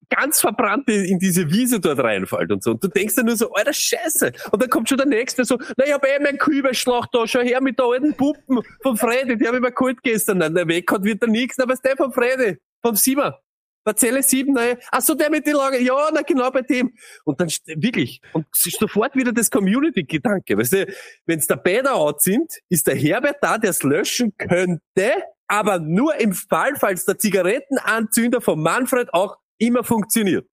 ganz 0.10 0.42
verbrannte, 0.42 0.94
in 0.94 1.20
diese 1.20 1.50
Wiese 1.51 1.80
dort 1.80 2.00
reinfällt 2.00 2.51
und 2.51 2.63
so. 2.63 2.72
Und 2.72 2.84
du 2.84 2.88
denkst 2.88 3.15
dir 3.15 3.24
nur 3.24 3.36
so, 3.36 3.51
alter 3.53 3.74
Scheiße. 3.74 4.32
Und 4.51 4.62
dann 4.62 4.70
kommt 4.70 4.89
schon 4.89 4.98
der 4.98 5.08
Nächste 5.08 5.44
so, 5.46 5.58
na, 5.77 5.86
ich 5.86 5.94
hab 5.94 6.06
eh 6.06 6.20
meinen 6.22 6.38
Kübelschlauch 6.38 7.08
da, 7.12 7.25
schau 7.27 7.42
her 7.42 7.62
mit 7.62 7.80
der 7.80 7.86
alten 7.86 8.13
Puppen 8.13 8.60
von 8.82 8.98
Fredi, 8.98 9.38
die 9.38 9.48
hab 9.48 9.56
ich 9.56 9.62
mir 9.62 9.72
geholt 9.72 10.01
gestern. 10.03 10.39
Nein, 10.39 10.53
der 10.53 10.68
weg 10.68 10.92
hat, 10.92 11.03
wird 11.03 11.24
da 11.24 11.27
nix, 11.27 11.60
aber 11.60 11.74
ist 11.74 11.84
der 11.84 11.98
von 11.98 12.12
Fredi, 12.12 12.58
vom 12.82 12.96
Sieber. 12.96 13.42
Parzelle 13.84 14.24
7, 14.24 14.54
nein. 14.54 14.78
Ach 14.92 15.02
so, 15.02 15.13
der 15.13 15.30
mit 15.30 15.46
den 15.46 15.56
Lager. 15.56 15.80
Ja, 15.80 16.10
na 16.13 16.22
genau 16.22 16.50
bei 16.52 16.62
dem. 16.62 16.94
Und 17.25 17.40
dann 17.40 17.50
wirklich. 17.75 18.22
Und 18.34 18.46
es 18.54 18.68
ist 18.68 18.80
sofort 18.80 19.16
wieder 19.16 19.32
das 19.32 19.50
Community-Gedanke. 19.52 20.58
Weißt 20.58 20.74
du, 20.74 20.94
wenn's 21.25 21.48
der 21.48 21.58
Bäder 21.58 21.96
out 21.96 22.22
sind, 22.22 22.54
ist 22.70 22.88
der 22.88 22.96
Herbert 22.96 23.38
da, 23.42 23.58
der 23.58 23.72
es 23.72 23.84
löschen 23.84 24.34
könnte, 24.38 25.12
aber 25.48 25.80
nur 25.80 26.16
im 26.16 26.34
Fall, 26.34 26.75
falls 26.75 27.06
der 27.06 27.18
Zigarettenanzünder 27.18 28.42
von 28.42 28.62
Manfred 28.62 29.13
auch 29.13 29.38
immer 29.58 29.84
funktioniert. 29.84 30.48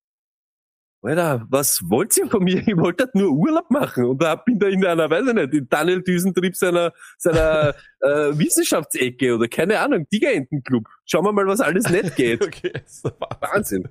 Alter, 1.03 1.47
was 1.49 1.81
wollt 1.89 2.15
ihr 2.19 2.29
von 2.29 2.45
mir? 2.45 2.59
Ich 2.59 2.77
wollte 2.77 3.05
halt 3.05 3.15
nur 3.15 3.31
Urlaub 3.31 3.71
machen 3.71 4.05
und 4.05 4.23
da 4.23 4.37
bin 4.37 4.59
da 4.59 4.67
in 4.67 4.85
einer, 4.85 5.09
weiß 5.09 5.29
ich 5.29 5.35
nicht, 5.35 5.55
in 5.55 5.69
Daniel 5.71 6.03
Düsentrieb 6.03 6.55
seiner, 6.55 6.93
seiner 7.17 7.75
äh, 8.01 8.39
Wissenschaftsecke 8.39 9.35
oder 9.35 9.49
keine 9.49 9.81
Ahnung, 9.81 10.07
Tigerentenclub. 10.11 10.87
Schauen 11.11 11.25
wir 11.25 11.33
mal, 11.33 11.45
was 11.47 11.61
alles 11.61 11.89
nicht 11.91 12.15
geht. 12.17 12.41
Okay, 12.45 12.73
Wahnsinn. 13.03 13.13
Wahnsinn. 13.41 13.89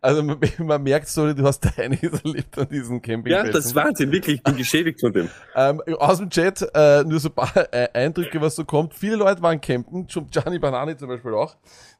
Also 0.00 0.22
man, 0.24 0.38
man 0.58 0.82
merkt 0.82 1.06
so, 1.08 1.32
du 1.32 1.44
hast 1.44 1.78
einiges 1.78 2.20
erlebt 2.24 2.58
an 2.58 2.68
diesem 2.68 2.96
Ja, 2.96 3.00
Campingplätzen. 3.00 3.52
das 3.52 3.66
ist 3.66 3.74
Wahnsinn, 3.76 4.10
wirklich. 4.10 4.36
Ich 4.36 4.42
bin 4.42 4.56
geschädigt 4.58 4.98
von 5.00 5.12
dem. 5.12 5.28
Ähm, 5.54 5.80
aus 5.98 6.18
dem 6.18 6.28
Chat 6.28 6.66
äh, 6.74 7.04
nur 7.04 7.20
so 7.20 7.28
ein 7.28 7.34
paar 7.34 7.72
äh, 7.72 7.88
Eindrücke, 7.92 8.40
was 8.40 8.56
so 8.56 8.64
kommt. 8.64 8.94
Viele 8.94 9.14
Leute 9.16 9.40
waren 9.42 9.60
campen, 9.60 10.08
schon 10.08 10.28
Gianni 10.28 10.58
Banani 10.58 10.96
zum 10.96 11.08
Beispiel 11.08 11.34
auch. 11.34 11.56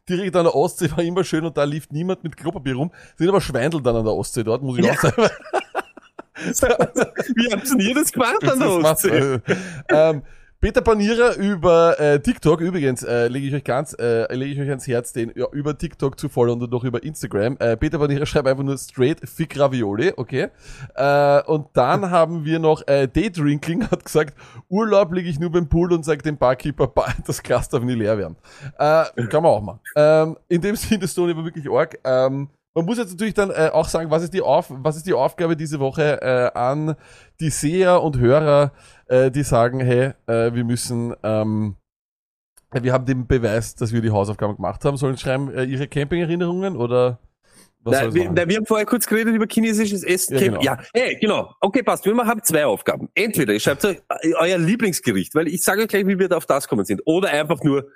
Direkt 0.08 0.34
an 0.34 0.44
der 0.44 0.54
Ostsee 0.54 0.90
war 0.90 1.00
immer 1.04 1.22
schön 1.22 1.44
und 1.44 1.56
da 1.56 1.62
lief 1.64 1.88
niemand 1.90 2.24
mit 2.24 2.36
Klopapier 2.36 2.74
rum. 2.74 2.90
Sind 3.16 3.28
aber 3.28 3.40
Schweindel 3.40 3.80
dann 3.82 3.94
an 3.96 4.04
der 4.04 4.14
Ostsee 4.14 4.42
dort, 4.42 4.62
muss 4.62 4.78
ich 4.78 4.84
Ja. 4.84 4.92
auch 4.92 5.00
sagen. 5.00 5.28
Wie 7.34 7.52
habt 7.52 7.66
ihr 7.80 7.94
das 7.94 8.12
gemacht 8.12 8.42
an 8.50 8.58
der 8.58 8.68
Ostsee? 8.70 9.18
äh, 9.18 9.40
ähm, 9.90 10.22
Peter 10.58 10.80
Panierer 10.80 11.36
über 11.36 12.00
äh, 12.00 12.18
TikTok, 12.20 12.60
übrigens, 12.60 13.02
äh, 13.02 13.28
lege 13.28 13.46
ich 13.46 13.54
euch 13.54 13.62
ganz, 13.62 13.92
äh, 13.98 14.32
lege 14.34 14.52
ich 14.54 14.60
euch 14.60 14.68
ans 14.70 14.86
Herz, 14.88 15.12
den 15.12 15.30
ja, 15.36 15.46
über 15.52 15.76
TikTok 15.76 16.18
zu 16.18 16.28
folgen 16.30 16.62
und 16.62 16.72
auch 16.74 16.82
über 16.82 17.02
Instagram. 17.02 17.56
Äh, 17.60 17.76
Peter 17.76 17.98
Panierer 17.98 18.24
schreibt 18.24 18.48
einfach 18.48 18.64
nur 18.64 18.78
straight 18.78 19.20
Fick 19.28 19.58
Ravioli, 19.58 20.14
okay. 20.16 20.48
Äh, 20.94 21.42
und 21.42 21.68
dann 21.74 22.10
haben 22.10 22.44
wir 22.44 22.58
noch 22.58 22.82
äh, 22.88 23.06
Daydrinkling 23.06 23.90
hat 23.90 24.04
gesagt, 24.04 24.34
Urlaub 24.68 25.12
liege 25.12 25.28
ich 25.28 25.38
nur 25.38 25.52
beim 25.52 25.68
Pool 25.68 25.92
und 25.92 26.04
sagt 26.04 26.24
dem 26.24 26.38
Barkeeper, 26.38 26.86
"Ba- 26.88 27.14
das 27.26 27.42
Glas 27.42 27.68
darf 27.68 27.82
nie 27.82 27.94
leer 27.94 28.16
werden. 28.16 28.36
Äh, 28.78 29.04
kann 29.28 29.42
man 29.42 29.52
auch 29.52 29.62
machen. 29.62 29.80
Ähm, 29.94 30.36
in 30.48 30.62
dem 30.62 30.74
Sinne, 30.76 31.00
das 31.00 31.14
Tony 31.14 31.36
war 31.36 31.44
wirklich 31.44 31.70
arg. 31.70 31.98
Ähm, 32.02 32.48
man 32.76 32.84
muss 32.84 32.98
jetzt 32.98 33.10
natürlich 33.10 33.32
dann 33.32 33.50
äh, 33.50 33.70
auch 33.72 33.88
sagen, 33.88 34.10
was 34.10 34.22
ist 34.22 34.34
die, 34.34 34.42
Auf 34.42 34.66
was 34.68 34.96
ist 34.96 35.06
die 35.06 35.14
Aufgabe 35.14 35.56
diese 35.56 35.80
Woche 35.80 36.20
äh, 36.20 36.50
an 36.58 36.94
die 37.40 37.48
Seher 37.48 38.02
und 38.02 38.18
Hörer, 38.18 38.72
äh, 39.06 39.30
die 39.30 39.44
sagen, 39.44 39.80
hey, 39.80 40.12
äh, 40.26 40.52
wir 40.52 40.62
müssen, 40.62 41.14
ähm, 41.22 41.76
wir 42.70 42.92
haben 42.92 43.06
den 43.06 43.26
Beweis, 43.26 43.76
dass 43.76 43.94
wir 43.94 44.02
die 44.02 44.10
Hausaufgaben 44.10 44.56
gemacht 44.56 44.84
haben, 44.84 44.98
sollen 44.98 45.16
schreiben 45.16 45.50
äh, 45.54 45.64
ihre 45.64 45.88
Camping-Erinnerungen 45.88 46.76
oder 46.76 47.18
was 47.80 48.08
ich 48.08 48.14
wir, 48.14 48.30
nein, 48.30 48.48
wir 48.48 48.56
haben 48.56 48.66
vorher 48.66 48.84
kurz 48.84 49.06
geredet 49.06 49.34
über 49.34 49.46
chinesisches 49.48 50.02
Essen. 50.02 50.34
Ja, 50.34 50.40
Ja, 50.40 50.48
genau. 50.48 50.60
ja 50.60 50.78
hey, 50.92 51.16
genau. 51.18 51.54
Okay, 51.60 51.82
passt. 51.82 52.04
Wir 52.04 52.14
haben 52.14 52.42
zwei 52.42 52.66
Aufgaben. 52.66 53.08
Entweder 53.14 53.54
ihr 53.54 53.60
schreibt 53.60 53.84
euch 53.86 54.02
äh, 54.22 54.34
euer 54.34 54.58
Lieblingsgericht, 54.58 55.34
weil 55.34 55.48
ich 55.48 55.62
sage 55.62 55.82
euch 55.82 55.88
gleich, 55.88 56.06
wie 56.06 56.18
wir 56.18 56.28
da 56.28 56.36
auf 56.36 56.46
das 56.46 56.68
kommen 56.68 56.84
sind. 56.84 57.00
Oder 57.06 57.30
einfach 57.30 57.62
nur 57.62 57.88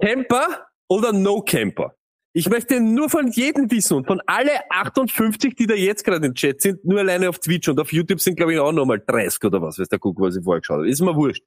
Camper 0.00 0.68
oder 0.88 1.12
No 1.12 1.40
Camper. 1.40 1.96
Ich 2.36 2.50
möchte 2.50 2.82
nur 2.82 3.08
von 3.08 3.28
jedem 3.28 3.70
wissen 3.70 3.96
und 3.96 4.06
von 4.06 4.20
alle 4.26 4.50
58, 4.68 5.54
die 5.54 5.66
da 5.66 5.72
jetzt 5.72 6.04
gerade 6.04 6.26
im 6.26 6.34
Chat 6.34 6.60
sind, 6.60 6.84
nur 6.84 6.98
alleine 6.98 7.30
auf 7.30 7.38
Twitch 7.38 7.66
und 7.66 7.80
auf 7.80 7.90
YouTube 7.94 8.20
sind, 8.20 8.36
glaube 8.36 8.52
ich, 8.52 8.58
auch 8.58 8.72
nochmal 8.72 9.02
30 9.06 9.42
oder 9.44 9.62
was, 9.62 9.78
weiß 9.78 9.88
der 9.88 9.98
gucken, 9.98 10.22
was 10.22 10.36
ich 10.36 10.44
vorher 10.44 10.60
geschaut 10.60 10.80
habe. 10.80 10.90
Ist 10.90 11.00
mir 11.00 11.16
wurscht. 11.16 11.42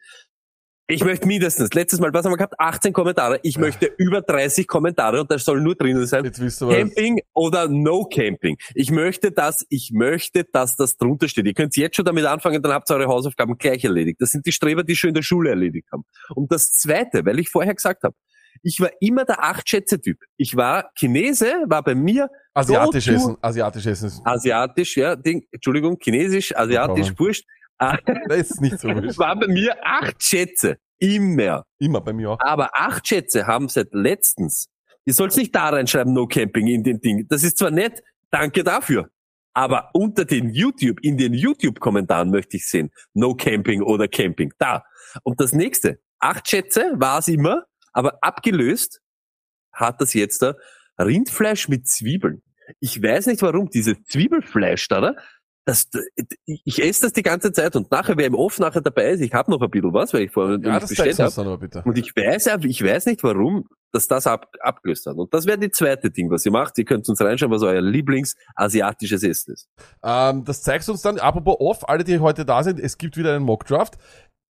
Ich 0.88 1.04
möchte 1.04 1.28
mindestens, 1.28 1.72
letztes 1.76 2.00
Mal, 2.00 2.12
was 2.12 2.26
haben 2.26 2.32
wir 2.32 2.38
gehabt? 2.38 2.60
18 2.60 2.92
Kommentare. 2.92 3.40
Ich 3.44 3.60
möchte 3.60 3.86
über 4.00 4.24
30 4.24 4.66
Kommentare 4.66 5.22
und 5.22 5.30
da 5.30 5.38
soll 5.38 5.62
nur 5.62 5.76
drinnen 5.76 6.08
sein. 6.08 6.26
Jetzt 6.26 6.42
wisst 6.42 6.64
ihr 6.64 6.70
was. 6.70 6.76
Camping 6.76 7.22
oder 7.34 7.68
No 7.68 8.06
Camping. 8.06 8.58
Ich 8.74 8.90
möchte 8.90 9.32
das, 9.32 9.64
ich 9.70 9.92
möchte, 9.94 10.44
dass 10.44 10.76
das 10.76 10.98
drunter 10.98 11.28
steht. 11.28 11.46
Ihr 11.46 11.54
könnt 11.54 11.78
jetzt 11.78 11.98
schon 11.98 12.06
damit 12.06 12.26
anfangen, 12.26 12.64
dann 12.64 12.72
habt 12.72 12.90
ihr 12.90 12.96
eure 12.96 13.10
Hausaufgaben 13.10 13.60
gleich 13.60 13.84
erledigt. 13.84 14.20
Das 14.22 14.32
sind 14.32 14.48
die 14.48 14.52
Streber, 14.52 14.84
die 14.84 14.96
schon 14.96 15.10
in 15.10 15.14
der 15.14 15.22
Schule 15.22 15.52
erledigt 15.52 15.88
haben. 15.92 16.06
Und 16.34 16.52
das 16.52 16.72
zweite, 16.72 17.24
weil 17.28 17.38
ich 17.38 17.50
vorher 17.50 17.76
gesagt 17.76 18.02
habe, 18.02 18.16
ich 18.62 18.80
war 18.80 18.90
immer 19.00 19.26
der 19.26 19.44
Acht-Schätze-Typ. 19.44 20.18
Ich 20.38 20.56
war 20.56 20.92
Chinese, 20.96 21.64
war 21.68 21.84
bei 21.84 21.96
mir 21.96 22.30
Asiatisch 22.54 23.08
Go 23.08 23.14
essen, 23.14 23.38
asiatisch 23.42 23.86
essen 23.86 24.12
asiatisch, 24.26 24.98
ja, 24.98 25.16
Ding, 25.16 25.46
Entschuldigung, 25.52 25.98
chinesisch, 26.02 26.56
asiatisch, 26.56 27.14
wurscht. 27.18 27.46
Das 28.28 28.38
ist 28.38 28.60
nicht 28.60 28.78
so 28.78 28.90
wichtig. 28.90 29.18
war 29.18 29.40
bei 29.40 29.48
mir 29.48 29.74
acht 29.82 30.22
Schätze. 30.22 30.78
Immer. 30.98 31.64
Immer 31.78 32.02
bei 32.02 32.12
mir 32.12 32.32
auch. 32.32 32.40
Aber 32.42 32.72
acht 32.74 33.08
Schätze 33.08 33.48
haben 33.48 33.70
seit 33.70 33.94
letztens. 33.94 34.68
Ihr 35.06 35.14
sollt's 35.14 35.38
nicht 35.38 35.56
da 35.56 35.70
reinschreiben, 35.70 36.14
No 36.14 36.28
Camping 36.28 36.68
in 36.68 36.84
den 36.84 37.00
Ding. 37.00 37.26
Das 37.30 37.42
ist 37.42 37.58
zwar 37.58 37.72
nett, 37.72 38.04
danke 38.32 38.66
dafür. 38.66 39.10
Aber 39.54 39.92
unter 39.94 40.26
den 40.26 40.50
YouTube, 40.50 41.00
in 41.02 41.18
den 41.18 41.34
YouTube-Kommentaren 41.34 42.32
möchte 42.32 42.58
ich 42.58 42.68
sehen, 42.68 42.92
No 43.14 43.34
Camping 43.34 43.82
oder 43.82 44.10
Camping. 44.10 44.52
Da. 44.60 44.84
Und 45.24 45.40
das 45.40 45.54
nächste. 45.54 46.00
Acht 46.20 46.50
Schätze 46.50 46.92
war 46.96 47.20
es 47.20 47.30
immer, 47.30 47.64
aber 47.94 48.20
abgelöst 48.22 49.02
hat 49.72 50.02
das 50.02 50.14
jetzt 50.14 50.42
da 50.42 50.56
Rindfleisch 50.98 51.70
mit 51.70 51.88
Zwiebeln. 51.88 52.42
Ich 52.80 53.02
weiß 53.02 53.28
nicht 53.28 53.42
warum, 53.42 53.70
dieses 53.70 53.96
Zwiebelfleisch 54.04 54.88
da, 54.90 55.02
da 55.02 55.16
das, 55.70 55.88
ich 56.46 56.82
esse 56.82 57.04
das 57.04 57.14
die 57.14 57.22
ganze 57.22 57.52
Zeit 57.52 57.76
und 57.76 57.92
nachher, 57.92 58.18
wer 58.18 58.26
im 58.26 58.34
Off 58.34 58.58
nachher 58.58 58.82
dabei 58.82 59.12
ist, 59.12 59.22
ich 59.22 59.34
habe 59.34 59.52
noch 59.52 59.62
ein 59.62 59.70
bisschen 59.70 59.94
was, 59.94 60.14
weil 60.14 60.24
ich 60.24 60.32
vorher 60.32 60.58
Ja, 60.62 60.80
bestellt 60.80 61.20
habe. 61.20 61.82
Und 61.86 61.98
ich 61.98 62.16
weiß, 62.16 62.48
ich 62.64 62.84
weiß 62.84 63.06
nicht 63.06 63.24
warum, 63.24 63.68
dass 63.92 64.08
das 64.08 64.26
ab, 64.26 64.48
abgelöst 64.62 65.06
hat. 65.06 65.16
Und 65.16 65.34
das 65.34 65.46
wäre 65.46 65.60
die 65.60 65.70
zweite 65.70 66.10
Ding, 66.10 66.32
was 66.32 66.46
ihr 66.46 66.52
macht. 66.52 66.78
Ihr 66.78 66.86
könnt 66.86 67.08
uns 67.08 67.22
reinschauen, 67.22 67.52
was 67.52 67.62
euer 67.62 67.82
Lieblingsasiatisches 67.82 69.24
Essen 69.24 69.54
ist. 69.54 69.70
Ähm, 70.04 70.44
das 70.44 70.64
zeigst 70.64 70.88
du 70.88 70.94
uns 70.94 71.02
dann, 71.02 71.20
apropos 71.20 71.58
off, 71.60 71.88
alle, 71.88 72.04
die 72.04 72.20
heute 72.20 72.46
da 72.46 72.64
sind, 72.64 72.80
es 72.80 72.98
gibt 72.98 73.18
wieder 73.18 73.36
einen 73.36 73.46
Mockdraft. 73.46 73.98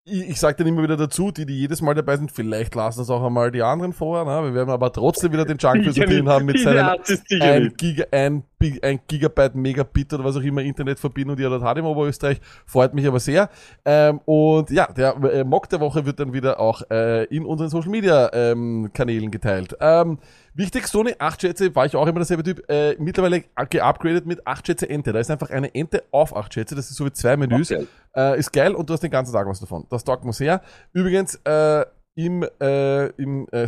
Ich, 0.06 0.30
ich 0.30 0.40
sage 0.40 0.58
dann 0.58 0.68
immer 0.68 0.84
wieder 0.84 0.98
dazu, 0.98 1.32
die, 1.32 1.46
die 1.46 1.60
jedes 1.60 1.82
Mal 1.82 1.94
dabei 1.94 2.18
sind, 2.18 2.32
vielleicht 2.32 2.74
lassen 2.76 3.00
das 3.00 3.10
auch 3.10 3.24
einmal 3.24 3.52
die 3.52 3.62
anderen 3.62 3.94
vor. 3.94 4.24
Ne? 4.26 4.48
Wir 4.48 4.54
werden 4.54 4.70
aber 4.70 4.92
trotzdem 4.92 5.32
wieder 5.32 5.46
den 5.46 5.58
Junk 5.58 5.84
für 5.94 6.06
drin 6.06 6.30
haben 6.30 6.46
mit 6.46 6.60
seinem 6.60 6.98
ein, 7.42 7.74
Giga, 7.78 8.06
ein, 8.12 8.44
ein 8.82 9.00
Gigabyte, 9.08 9.56
Megabit 9.56 10.14
oder 10.14 10.24
was 10.24 10.36
auch 10.36 10.42
immer 10.42 10.62
Internetverbindung, 10.62 11.36
die 11.36 11.44
er 11.44 11.50
dort 11.50 11.64
hat 11.64 11.78
im 11.78 11.86
Oberösterreich. 11.86 12.40
Freut 12.66 12.94
mich 12.94 13.08
aber 13.08 13.20
sehr. 13.20 13.50
Ähm, 13.86 14.20
und 14.26 14.70
ja, 14.70 14.92
der 14.92 15.16
äh, 15.16 15.44
Mock 15.44 15.70
der 15.70 15.80
Woche 15.80 16.06
wird 16.06 16.20
dann 16.20 16.34
wieder 16.34 16.60
auch 16.60 16.82
äh, 16.92 17.24
in 17.26 17.46
unseren 17.46 17.70
Social 17.70 17.90
Media 17.90 18.30
ähm, 18.34 18.90
Kanälen 18.94 19.32
geteilt. 19.32 19.76
Ähm, 19.80 20.20
wichtig, 20.54 20.88
Sony 20.88 21.16
8 21.18 21.42
Schätze, 21.42 21.76
war 21.76 21.86
ich 21.86 21.96
auch 21.96 22.08
immer 22.08 22.20
derselbe 22.20 22.44
Typ, 22.44 22.70
äh, 22.70 22.96
mittlerweile 23.00 23.44
geupgradet 23.70 24.26
mit 24.26 24.46
8 24.46 24.68
Schätze 24.68 24.90
Ente. 24.90 25.14
Da 25.14 25.20
ist 25.20 25.32
einfach 25.32 25.50
eine 25.50 25.74
Ente 25.74 26.04
auf 26.12 26.36
8 26.36 26.54
Schätze, 26.54 26.76
das 26.76 26.90
ist 26.90 26.98
so 26.98 27.06
wie 27.06 27.14
zwei 27.14 27.38
Menüs. 27.38 27.72
Okay. 27.72 27.88
Äh, 28.16 28.40
ist 28.40 28.52
geil 28.52 28.76
und 28.76 28.90
du 28.90 28.94
hast 28.94 29.02
den 29.02 29.12
ganzen 29.12 29.34
Tag 29.34 29.48
was 29.48 29.60
davon. 29.60 29.86
Das 29.90 30.04
taugt 30.04 30.26
mir 30.26 30.34
sehr. 30.34 30.62
Übrigens, 30.94 31.36
äh, 31.46 31.86
im, 32.16 32.46
äh, 32.60 33.08
im 33.12 33.48
äh, 33.52 33.68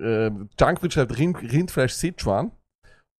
äh, 0.00 0.30
Junkfood 0.58 0.92
schreibt 0.92 1.18
Rind, 1.18 1.36
Rindfleisch 1.40 1.92
Sichuan. 1.92 2.52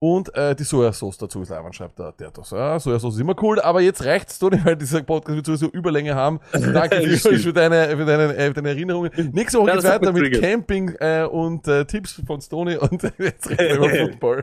Und 0.03 0.35
äh, 0.35 0.55
die 0.55 0.65
Sojasauce 0.65 1.19
dazu 1.19 1.43
ist 1.43 1.51
Ivan, 1.51 1.75
schreibt 1.75 1.99
der 1.99 2.13
Dertos. 2.13 2.53
Ja, 2.53 2.81
Sojasauce 2.81 3.17
ist 3.17 3.21
immer 3.21 3.35
cool, 3.43 3.61
aber 3.61 3.83
jetzt 3.83 4.03
reicht's, 4.03 4.39
Toni, 4.39 4.59
weil 4.65 4.75
dieser 4.75 5.03
Podcast 5.03 5.37
wird 5.37 5.45
sowieso 5.45 5.67
Überlänge 5.67 6.15
haben. 6.15 6.41
Danke 6.53 7.03
für, 7.03 7.53
deine, 7.53 7.95
für, 7.95 8.07
deine, 8.07 8.35
äh, 8.35 8.47
für 8.47 8.55
deine 8.55 8.71
Erinnerungen. 8.71 9.11
Nächste 9.35 9.59
Woche 9.59 9.73
geht's 9.73 9.85
weiter 9.85 10.11
mit 10.11 10.23
triggert. 10.23 10.43
Camping 10.43 10.95
äh, 11.01 11.25
und 11.31 11.69
äh, 11.69 11.85
Tipps 11.85 12.23
von 12.27 12.41
Stoney 12.41 12.79
und 12.79 13.03
jetzt 13.19 13.51
reden 13.51 13.59
wir 13.59 13.77
über 13.77 13.91
Football. 14.11 14.43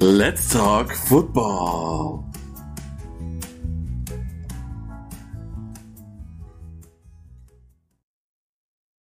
Let's 0.00 0.48
talk 0.48 0.90
football. 0.90 2.24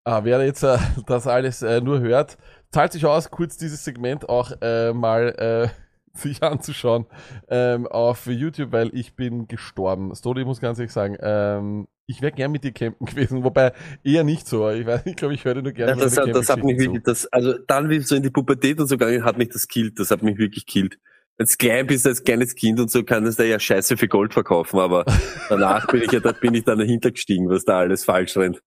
Ah, 0.05 0.19
wer 0.23 0.43
jetzt 0.43 0.63
äh, 0.63 0.77
das 1.05 1.27
alles 1.27 1.61
äh, 1.61 1.79
nur 1.79 2.01
hört, 2.01 2.37
zahlt 2.73 2.91
sich 2.91 3.05
aus, 3.05 3.29
kurz 3.29 3.55
dieses 3.55 3.85
Segment 3.85 4.27
auch 4.27 4.51
äh, 4.61 4.93
mal 4.93 5.29
äh, 5.37 5.69
sich 6.17 6.43
anzuschauen 6.43 7.05
ähm, 7.47 7.87
auf 7.87 8.25
YouTube, 8.27 8.71
weil 8.71 8.89
ich 8.93 9.15
bin 9.15 9.47
gestorben. 9.47 10.13
Stody, 10.15 10.41
ich 10.41 10.47
muss 10.47 10.59
ganz 10.59 10.77
ehrlich 10.79 10.91
sagen, 10.91 11.17
ähm, 11.21 11.87
ich 12.05 12.21
wäre 12.21 12.31
gern 12.31 12.51
mit 12.51 12.63
dir 12.63 12.71
campen 12.71 13.05
gewesen, 13.05 13.43
wobei 13.43 13.73
eher 14.03 14.23
nicht 14.23 14.47
so. 14.47 14.69
Ich 14.69 14.85
weiß, 14.85 15.05
ich 15.05 15.15
glaube, 15.15 15.33
ich 15.33 15.45
höre 15.45 15.61
nur 15.61 15.71
gerne 15.71 15.93
Ja, 15.93 15.97
das, 15.97 16.17
hat, 16.17 16.35
das 16.35 16.49
hat 16.49 16.63
mich 16.63 16.77
wirklich, 16.77 17.03
das, 17.03 17.25
also 17.27 17.53
dann 17.67 17.89
wie 17.89 17.99
so 17.99 18.15
in 18.15 18.23
die 18.23 18.29
Pubertät 18.29 18.79
und 18.79 18.87
so 18.87 18.97
gegangen, 18.97 19.23
hat 19.23 19.37
mich 19.37 19.49
das 19.49 19.67
killt, 19.67 19.99
das 19.99 20.11
hat 20.11 20.21
mich 20.21 20.37
wirklich 20.37 20.65
killt. 20.65 20.99
Als 21.37 21.57
klein 21.57 21.87
bist, 21.87 22.05
als 22.05 22.23
kleines 22.23 22.53
Kind 22.53 22.79
und 22.79 22.91
so 22.91 23.03
kann 23.03 23.25
es 23.25 23.37
da 23.37 23.43
ja 23.43 23.59
Scheiße 23.59 23.97
für 23.97 24.07
Gold 24.07 24.33
verkaufen, 24.33 24.79
aber 24.79 25.05
danach 25.49 25.87
bin 25.87 26.03
ich 26.03 26.11
ja, 26.11 26.19
da 26.19 26.31
bin 26.31 26.53
ich 26.53 26.63
dann 26.63 26.77
dahinter 26.77 27.11
gestiegen, 27.11 27.49
was 27.49 27.65
da 27.65 27.79
alles 27.79 28.03
falsch 28.03 28.37
rennt. 28.37 28.61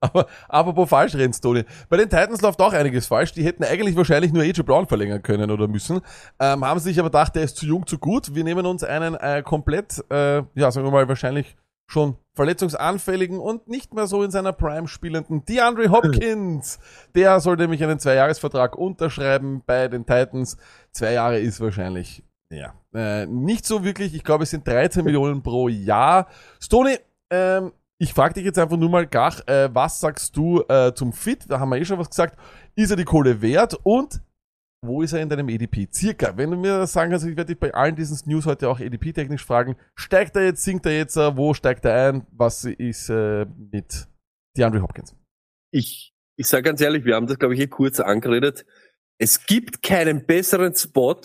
Aber 0.00 0.26
apropos 0.48 0.88
falsch 0.88 1.14
rennst, 1.14 1.42
Toni. 1.42 1.64
Bei 1.88 1.96
den 1.96 2.08
Titans 2.08 2.40
läuft 2.42 2.60
auch 2.60 2.72
einiges 2.72 3.06
falsch. 3.06 3.32
Die 3.32 3.44
hätten 3.44 3.64
eigentlich 3.64 3.96
wahrscheinlich 3.96 4.32
nur 4.32 4.42
AJ 4.42 4.62
Brown 4.62 4.86
verlängern 4.86 5.22
können 5.22 5.50
oder 5.50 5.68
müssen. 5.68 6.00
Ähm, 6.38 6.64
haben 6.64 6.80
sich 6.80 6.98
aber 6.98 7.08
gedacht, 7.10 7.34
der 7.36 7.44
ist 7.44 7.56
zu 7.56 7.66
jung, 7.66 7.86
zu 7.86 7.98
gut. 7.98 8.34
Wir 8.34 8.44
nehmen 8.44 8.66
uns 8.66 8.84
einen 8.84 9.14
äh, 9.14 9.42
komplett, 9.42 10.04
äh, 10.10 10.42
ja, 10.54 10.70
sagen 10.70 10.86
wir 10.86 10.90
mal, 10.90 11.08
wahrscheinlich 11.08 11.56
schon 11.86 12.16
verletzungsanfälligen 12.34 13.38
und 13.38 13.68
nicht 13.68 13.94
mehr 13.94 14.06
so 14.06 14.22
in 14.22 14.30
seiner 14.30 14.52
Prime 14.52 14.88
spielenden 14.88 15.44
DeAndre 15.44 15.90
Hopkins. 15.90 16.78
Der 17.14 17.40
soll 17.40 17.56
nämlich 17.56 17.82
einen 17.82 17.98
Zweijahresvertrag 17.98 18.76
unterschreiben 18.76 19.62
bei 19.66 19.88
den 19.88 20.04
Titans. 20.04 20.56
Zwei 20.90 21.12
Jahre 21.12 21.38
ist 21.38 21.60
wahrscheinlich, 21.60 22.24
ja, 22.50 22.74
äh, 22.94 23.26
nicht 23.26 23.66
so 23.66 23.84
wirklich. 23.84 24.14
Ich 24.14 24.24
glaube, 24.24 24.44
es 24.44 24.50
sind 24.50 24.66
13 24.66 25.04
Millionen 25.04 25.42
pro 25.42 25.68
Jahr. 25.68 26.26
Stoney, 26.60 26.98
ähm, 27.30 27.72
ich 27.98 28.12
frage 28.12 28.34
dich 28.34 28.44
jetzt 28.44 28.58
einfach 28.58 28.76
nur 28.76 28.90
mal, 28.90 29.06
Gach, 29.06 29.46
äh, 29.46 29.72
was 29.72 30.00
sagst 30.00 30.36
du 30.36 30.62
äh, 30.68 30.92
zum 30.94 31.12
Fit? 31.12 31.48
Da 31.48 31.60
haben 31.60 31.68
wir 31.70 31.78
eh 31.78 31.84
schon 31.84 31.98
was 31.98 32.10
gesagt. 32.10 32.38
Ist 32.74 32.90
er 32.90 32.96
die 32.96 33.04
Kohle 33.04 33.40
wert? 33.40 33.78
Und 33.82 34.20
wo 34.84 35.02
ist 35.02 35.12
er 35.12 35.22
in 35.22 35.28
deinem 35.28 35.48
EDP? 35.48 35.88
Circa. 35.92 36.36
Wenn 36.36 36.50
du 36.50 36.56
mir 36.56 36.78
das 36.78 36.92
sagen 36.92 37.10
kannst, 37.10 37.24
ich 37.24 37.36
werde 37.36 37.52
dich 37.52 37.60
bei 37.60 37.72
allen 37.72 37.96
diesen 37.96 38.28
News 38.28 38.46
heute 38.46 38.68
auch 38.68 38.80
EDP-technisch 38.80 39.44
fragen. 39.44 39.76
Steigt 39.94 40.36
er 40.36 40.44
jetzt, 40.44 40.62
sinkt 40.62 40.84
er 40.86 40.96
jetzt, 40.96 41.16
äh, 41.16 41.36
wo 41.36 41.54
steigt 41.54 41.84
er 41.84 42.08
ein? 42.08 42.26
Was 42.32 42.64
ist 42.64 43.08
äh, 43.08 43.46
mit 43.46 44.08
DeAndre 44.56 44.82
Hopkins? 44.82 45.16
Ich, 45.72 46.12
ich 46.36 46.46
sage 46.46 46.64
ganz 46.64 46.80
ehrlich, 46.80 47.04
wir 47.04 47.14
haben 47.14 47.26
das 47.26 47.38
glaube 47.38 47.54
ich 47.54 47.60
eh 47.60 47.66
kurz 47.66 48.00
angeredet. 48.00 48.66
Es 49.18 49.46
gibt 49.46 49.82
keinen 49.82 50.26
besseren 50.26 50.74
Spot, 50.74 51.20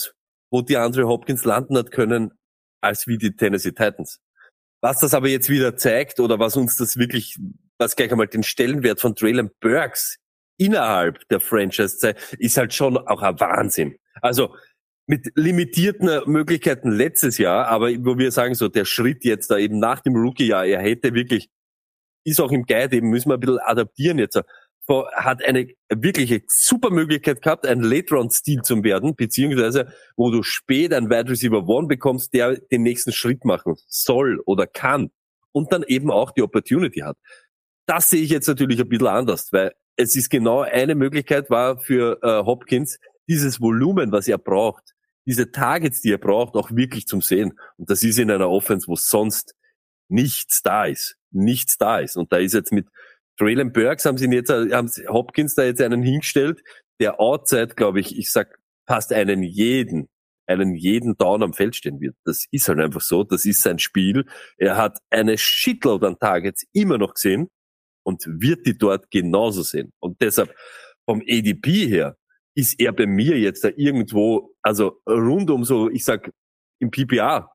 wo 0.51 0.61
die 0.61 0.77
Andre 0.77 1.07
Hopkins 1.07 1.43
landen 1.43 1.77
hat 1.77 1.91
können, 1.91 2.31
als 2.81 3.07
wie 3.07 3.17
die 3.17 3.35
Tennessee 3.35 3.71
Titans. 3.71 4.21
Was 4.81 4.99
das 4.99 5.13
aber 5.13 5.27
jetzt 5.27 5.49
wieder 5.49 5.75
zeigt 5.75 6.19
oder 6.19 6.39
was 6.39 6.55
uns 6.55 6.77
das 6.77 6.97
wirklich, 6.97 7.37
was 7.77 7.95
gleich 7.95 8.11
einmal 8.11 8.27
den 8.27 8.43
Stellenwert 8.43 9.01
von 9.01 9.15
Traylon 9.15 9.49
Burks 9.59 10.17
innerhalb 10.57 11.27
der 11.29 11.39
Franchise 11.39 11.97
zeigt, 11.97 12.33
ist 12.33 12.57
halt 12.57 12.73
schon 12.73 12.97
auch 12.97 13.21
ein 13.21 13.39
Wahnsinn. 13.39 13.97
Also 14.21 14.55
mit 15.07 15.31
limitierten 15.35 16.21
Möglichkeiten 16.31 16.91
letztes 16.91 17.39
Jahr, 17.39 17.67
aber 17.67 17.89
wo 18.05 18.17
wir 18.17 18.31
sagen, 18.31 18.53
so 18.53 18.67
der 18.67 18.85
Schritt 18.85 19.25
jetzt 19.25 19.49
da 19.49 19.57
eben 19.57 19.79
nach 19.79 20.01
dem 20.01 20.15
Rookie-Jahr, 20.15 20.65
er 20.65 20.81
hätte 20.81 21.13
wirklich, 21.15 21.49
ist 22.23 22.39
auch 22.39 22.51
im 22.51 22.63
Guide 22.63 22.97
eben, 22.97 23.09
müssen 23.09 23.29
wir 23.29 23.33
ein 23.33 23.39
bisschen 23.39 23.59
adaptieren 23.59 24.19
jetzt. 24.19 24.39
Hat 24.89 25.43
eine 25.43 25.67
wirkliche 25.89 26.41
super 26.47 26.89
Möglichkeit 26.89 27.41
gehabt, 27.41 27.67
ein 27.67 27.81
Late-Round-Stil 27.81 28.61
zu 28.63 28.83
werden, 28.83 29.15
beziehungsweise 29.15 29.93
wo 30.15 30.31
du 30.31 30.41
spät 30.41 30.93
einen 30.93 31.09
Wide 31.09 31.29
Receiver 31.29 31.67
One 31.67 31.87
bekommst, 31.87 32.33
der 32.33 32.57
den 32.57 32.81
nächsten 32.81 33.11
Schritt 33.11 33.45
machen 33.45 33.75
soll 33.87 34.41
oder 34.45 34.65
kann 34.65 35.11
und 35.51 35.71
dann 35.71 35.83
eben 35.83 36.09
auch 36.11 36.31
die 36.31 36.41
Opportunity 36.41 37.01
hat. 37.01 37.17
Das 37.85 38.09
sehe 38.09 38.21
ich 38.21 38.29
jetzt 38.29 38.47
natürlich 38.47 38.79
ein 38.79 38.89
bisschen 38.89 39.07
anders, 39.07 39.51
weil 39.51 39.73
es 39.95 40.15
ist 40.15 40.29
genau 40.29 40.61
eine 40.61 40.95
Möglichkeit 40.95 41.49
war 41.49 41.79
für 41.79 42.19
äh, 42.23 42.45
Hopkins, 42.45 42.99
dieses 43.27 43.61
Volumen, 43.61 44.11
was 44.11 44.27
er 44.27 44.37
braucht, 44.37 44.95
diese 45.25 45.51
Targets, 45.51 46.01
die 46.01 46.11
er 46.11 46.17
braucht, 46.17 46.55
auch 46.55 46.71
wirklich 46.71 47.05
zum 47.05 47.21
Sehen. 47.21 47.59
Und 47.77 47.89
das 47.89 48.01
ist 48.01 48.17
in 48.17 48.31
einer 48.31 48.49
Offense, 48.49 48.87
wo 48.87 48.95
sonst 48.95 49.55
nichts 50.07 50.61
da 50.63 50.85
ist. 50.85 51.17
Nichts 51.31 51.77
da 51.77 51.99
ist. 51.99 52.17
Und 52.17 52.33
da 52.33 52.37
ist 52.37 52.53
jetzt 52.53 52.71
mit 52.71 52.87
Traylon 53.39 53.71
Burks 53.71 54.05
haben 54.05 54.17
sie 54.17 54.27
jetzt, 54.27 54.49
haben 54.49 54.87
sie 54.87 55.07
Hopkins 55.07 55.55
da 55.55 55.63
jetzt 55.63 55.81
einen 55.81 56.03
hingestellt, 56.03 56.61
der 56.99 57.19
outside, 57.19 57.75
glaube 57.75 58.01
ich, 58.01 58.17
ich 58.17 58.31
sag, 58.31 58.59
fast 58.85 59.13
einen 59.13 59.43
jeden, 59.43 60.09
einen 60.45 60.75
jeden 60.75 61.15
Down 61.15 61.43
am 61.43 61.53
Feld 61.53 61.75
stehen 61.75 62.01
wird. 62.01 62.15
Das 62.25 62.45
ist 62.51 62.67
halt 62.67 62.79
einfach 62.79 63.01
so. 63.01 63.23
Das 63.23 63.45
ist 63.45 63.61
sein 63.61 63.79
Spiel. 63.79 64.25
Er 64.57 64.77
hat 64.77 64.97
eine 65.09 65.37
Shitload 65.37 66.05
an 66.05 66.19
Targets 66.19 66.65
immer 66.73 66.97
noch 66.97 67.13
gesehen 67.13 67.49
und 68.03 68.25
wird 68.25 68.65
die 68.65 68.77
dort 68.77 69.09
genauso 69.11 69.61
sehen. 69.61 69.93
Und 69.99 70.21
deshalb 70.21 70.53
vom 71.07 71.21
ADP 71.21 71.87
her 71.87 72.17
ist 72.55 72.79
er 72.79 72.91
bei 72.91 73.05
mir 73.05 73.39
jetzt 73.39 73.63
da 73.63 73.69
irgendwo, 73.75 74.55
also 74.61 75.01
rund 75.07 75.49
um 75.49 75.63
so, 75.63 75.89
ich 75.89 76.03
sag, 76.03 76.31
im 76.79 76.91
PPA, 76.91 77.51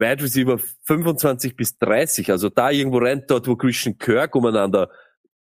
Wide 0.00 0.22
Receiver 0.22 0.58
25 0.84 1.54
bis 1.56 1.78
30, 1.78 2.30
also 2.30 2.48
da 2.48 2.70
irgendwo 2.70 2.98
rein, 2.98 3.24
dort 3.28 3.46
wo 3.46 3.54
Christian 3.54 3.98
Kirk 3.98 4.34
umeinander 4.34 4.90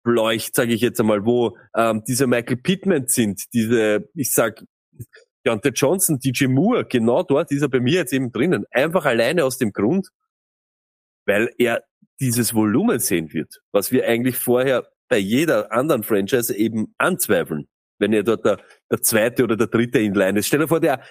leucht, 0.04 0.54
sage 0.54 0.72
ich 0.72 0.80
jetzt 0.80 1.00
einmal, 1.00 1.24
wo 1.24 1.56
ähm, 1.76 2.02
diese 2.06 2.26
Michael 2.26 2.58
Pittman 2.58 3.08
sind, 3.08 3.42
diese, 3.52 4.08
ich 4.14 4.32
sag, 4.32 4.62
Deontay 5.44 5.70
Johnson, 5.70 6.18
DJ 6.18 6.46
Moore, 6.46 6.86
genau 6.86 7.22
dort 7.22 7.50
ist 7.50 7.62
er 7.62 7.68
bei 7.68 7.80
mir 7.80 7.94
jetzt 7.94 8.12
eben 8.12 8.32
drinnen. 8.32 8.64
Einfach 8.70 9.04
alleine 9.04 9.44
aus 9.44 9.58
dem 9.58 9.72
Grund, 9.72 10.08
weil 11.26 11.50
er 11.58 11.82
dieses 12.20 12.54
Volumen 12.54 13.00
sehen 13.00 13.32
wird, 13.32 13.60
was 13.72 13.92
wir 13.92 14.06
eigentlich 14.06 14.36
vorher 14.36 14.86
bei 15.08 15.18
jeder 15.18 15.72
anderen 15.72 16.02
Franchise 16.02 16.54
eben 16.54 16.94
anzweifeln, 16.98 17.68
wenn 17.98 18.12
er 18.12 18.22
dort 18.22 18.44
der, 18.44 18.58
der 18.90 19.02
zweite 19.02 19.44
oder 19.44 19.56
der 19.56 19.66
dritte 19.66 19.98
Inline 19.98 20.38
ist. 20.38 20.46
Stell 20.46 20.60
dir 20.60 20.68
vor, 20.68 20.80
der 20.80 21.02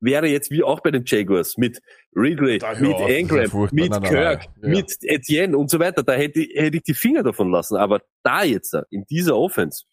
wäre 0.00 0.26
jetzt 0.26 0.50
wie 0.50 0.62
auch 0.62 0.80
bei 0.80 0.90
den 0.90 1.04
Jaguars 1.06 1.56
mit 1.56 1.80
Ridley, 2.14 2.58
Da, 2.58 2.78
mit 2.78 2.90
ja 2.90 3.08
Ingram, 3.08 3.68
mit 3.72 3.90
Nein, 3.90 4.02
nein, 4.02 4.02
Kirk, 4.02 4.44
nein, 4.56 4.72
ja. 4.72 4.80
mit 4.80 4.96
Etienne 5.02 5.56
und 5.56 5.70
so 5.70 5.78
weiter. 5.78 6.02
Da 6.02 6.12
hätte, 6.12 6.40
hätte 6.40 6.76
ich 6.76 6.82
die 6.82 6.94
Finger 6.94 7.22
davon 7.22 7.50
lassen. 7.50 7.76
Aber 7.76 8.02
da 8.22 8.42
jetzt, 8.44 8.76
in 8.90 9.04
dieser 9.06 9.36
Offense, 9.36 9.84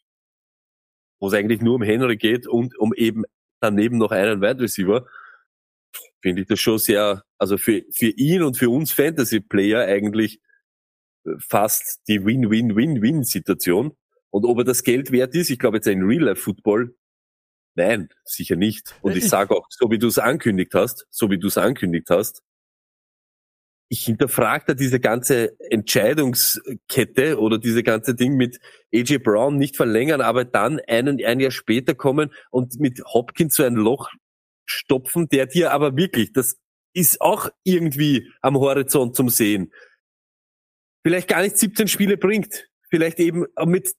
wo 1.20 1.28
es 1.28 1.34
eigentlich 1.34 1.62
nur 1.62 1.76
um 1.76 1.82
Henry 1.82 2.18
geht 2.18 2.48
und 2.48 2.78
um 2.78 2.94
eben 2.94 3.24
daneben 3.62 3.98
noch 3.98 4.12
einen 4.12 4.42
Wide 4.42 4.60
Receiver, 4.60 5.06
finde 6.22 6.42
ich 6.42 6.48
das 6.48 6.60
schon 6.60 6.78
sehr, 6.78 7.24
also 7.38 7.58
für, 7.58 7.84
für 7.92 8.10
ihn 8.10 8.44
und 8.44 8.58
für 8.58 8.70
uns 8.70 8.92
Fantasy-Player 8.92 9.86
eigentlich 9.86 10.40
äh, 11.26 11.32
fast 11.40 12.02
die 12.08 12.26
Win-Win-Win-Win-Situation. 12.26 13.96
Und 14.30 14.46
ob 14.46 14.60
er 14.60 14.64
das 14.64 14.84
Geld 14.84 15.12
wert 15.12 15.36
ist, 15.36 15.50
ich 15.50 15.60
glaube 15.60 15.78
jetzt 15.78 15.88
in 15.88 16.04
Real-Life-Football, 16.04 16.96
nein, 17.76 18.10
sicher 18.24 18.56
nicht. 18.56 18.96
Und 19.02 19.14
ich, 19.14 19.24
Ich- 19.24 19.30
sage 19.30 19.56
auch, 19.56 19.68
so 19.70 19.90
wie 19.92 20.00
du 20.00 20.08
es 20.08 20.18
ankündigt 20.20 20.74
hast, 20.74 21.06
so 21.10 21.30
wie 21.30 21.38
du 21.38 21.48
es 21.48 21.58
ankündigt 21.58 22.10
hast, 22.10 22.42
ich 23.90 24.06
hinterfrage 24.06 24.64
da 24.68 24.74
diese 24.74 25.02
ganze 25.02 25.60
Entscheidungskette 25.70 27.38
oder 27.38 27.58
diese 27.58 27.84
ganze 27.84 28.16
Ding 28.16 28.38
mit 28.38 28.58
AJ 28.94 29.18
Brown 29.18 29.58
nicht 29.58 29.76
verlängern, 29.76 30.22
aber 30.22 30.46
dann 30.46 30.80
einen, 30.88 31.24
ein 31.24 31.42
Jahr 31.42 31.52
später 31.52 31.94
kommen 31.94 32.32
und 32.52 32.80
mit 32.80 33.04
Hopkins 33.04 33.56
so 33.56 33.64
ein 33.64 33.76
Loch 33.76 34.10
stopfen, 34.66 35.28
der 35.28 35.46
dir 35.48 35.72
aber 35.74 35.98
wirklich, 35.98 36.32
das 36.32 36.58
ist 36.94 37.20
auch 37.20 37.50
irgendwie 37.66 38.32
am 38.42 38.58
Horizont 38.58 39.14
zum 39.16 39.28
Sehen, 39.28 39.74
vielleicht 41.04 41.28
gar 41.28 41.42
nicht 41.42 41.58
17 41.58 41.90
Spiele 41.90 42.16
bringt. 42.16 42.70
Vielleicht 42.90 43.20
eben 43.20 43.46
mit 43.66 43.94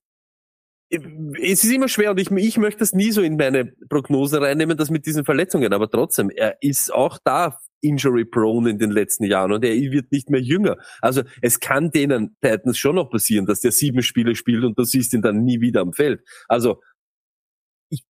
es 0.92 1.64
ist 1.64 1.72
immer 1.72 1.88
schwer 1.88 2.10
und 2.10 2.20
ich, 2.20 2.30
ich 2.30 2.58
möchte 2.58 2.80
das 2.80 2.92
nie 2.92 3.12
so 3.12 3.22
in 3.22 3.36
meine 3.36 3.72
Prognose 3.88 4.40
reinnehmen, 4.40 4.76
das 4.76 4.90
mit 4.90 5.06
diesen 5.06 5.24
Verletzungen, 5.24 5.72
aber 5.72 5.90
trotzdem, 5.90 6.28
er 6.28 6.58
ist 6.60 6.92
auch 6.92 7.18
da 7.24 7.58
injury 7.80 8.24
prone 8.24 8.70
in 8.70 8.78
den 8.78 8.90
letzten 8.90 9.24
Jahren 9.24 9.52
und 9.52 9.64
er 9.64 9.74
wird 9.74 10.12
nicht 10.12 10.28
mehr 10.30 10.40
jünger. 10.40 10.76
Also 11.00 11.22
es 11.40 11.60
kann 11.60 11.90
denen 11.90 12.36
Titans 12.42 12.78
schon 12.78 12.96
noch 12.96 13.10
passieren, 13.10 13.46
dass 13.46 13.60
der 13.60 13.72
sieben 13.72 14.02
Spiele 14.02 14.34
spielt 14.34 14.64
und 14.64 14.78
du 14.78 14.84
siehst 14.84 15.14
ihn 15.14 15.22
dann 15.22 15.42
nie 15.44 15.60
wieder 15.60 15.80
am 15.80 15.92
Feld. 15.94 16.20
Also 16.46 16.80
ich, 17.90 18.04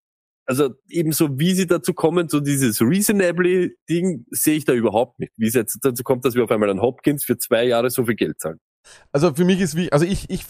also 0.45 0.75
ebenso 0.89 1.39
wie 1.39 1.55
sie 1.55 1.67
dazu 1.67 1.95
kommen, 1.95 2.29
so 2.29 2.41
dieses 2.41 2.83
reasonably 2.83 3.77
Ding 3.89 4.27
sehe 4.31 4.57
ich 4.57 4.65
da 4.65 4.75
überhaupt 4.75 5.21
nicht. 5.21 5.33
Wie 5.37 5.47
es 5.47 5.55
jetzt 5.55 5.79
dazu 5.83 6.03
kommt, 6.03 6.25
dass 6.25 6.35
wir 6.35 6.45
auf 6.45 6.51
einmal 6.51 6.71
an 6.71 6.81
Hopkins 6.81 7.25
für 7.25 7.39
zwei 7.39 7.65
Jahre 7.65 7.91
so 7.91 8.05
viel 8.05 8.17
Geld 8.17 8.41
zahlen. 8.41 8.59
Also 9.13 9.35
für 9.35 9.45
mich 9.45 9.61
ist 9.61 9.77
wie, 9.77 9.93
also 9.93 10.05
ich, 10.05 10.29
ich, 10.31 10.47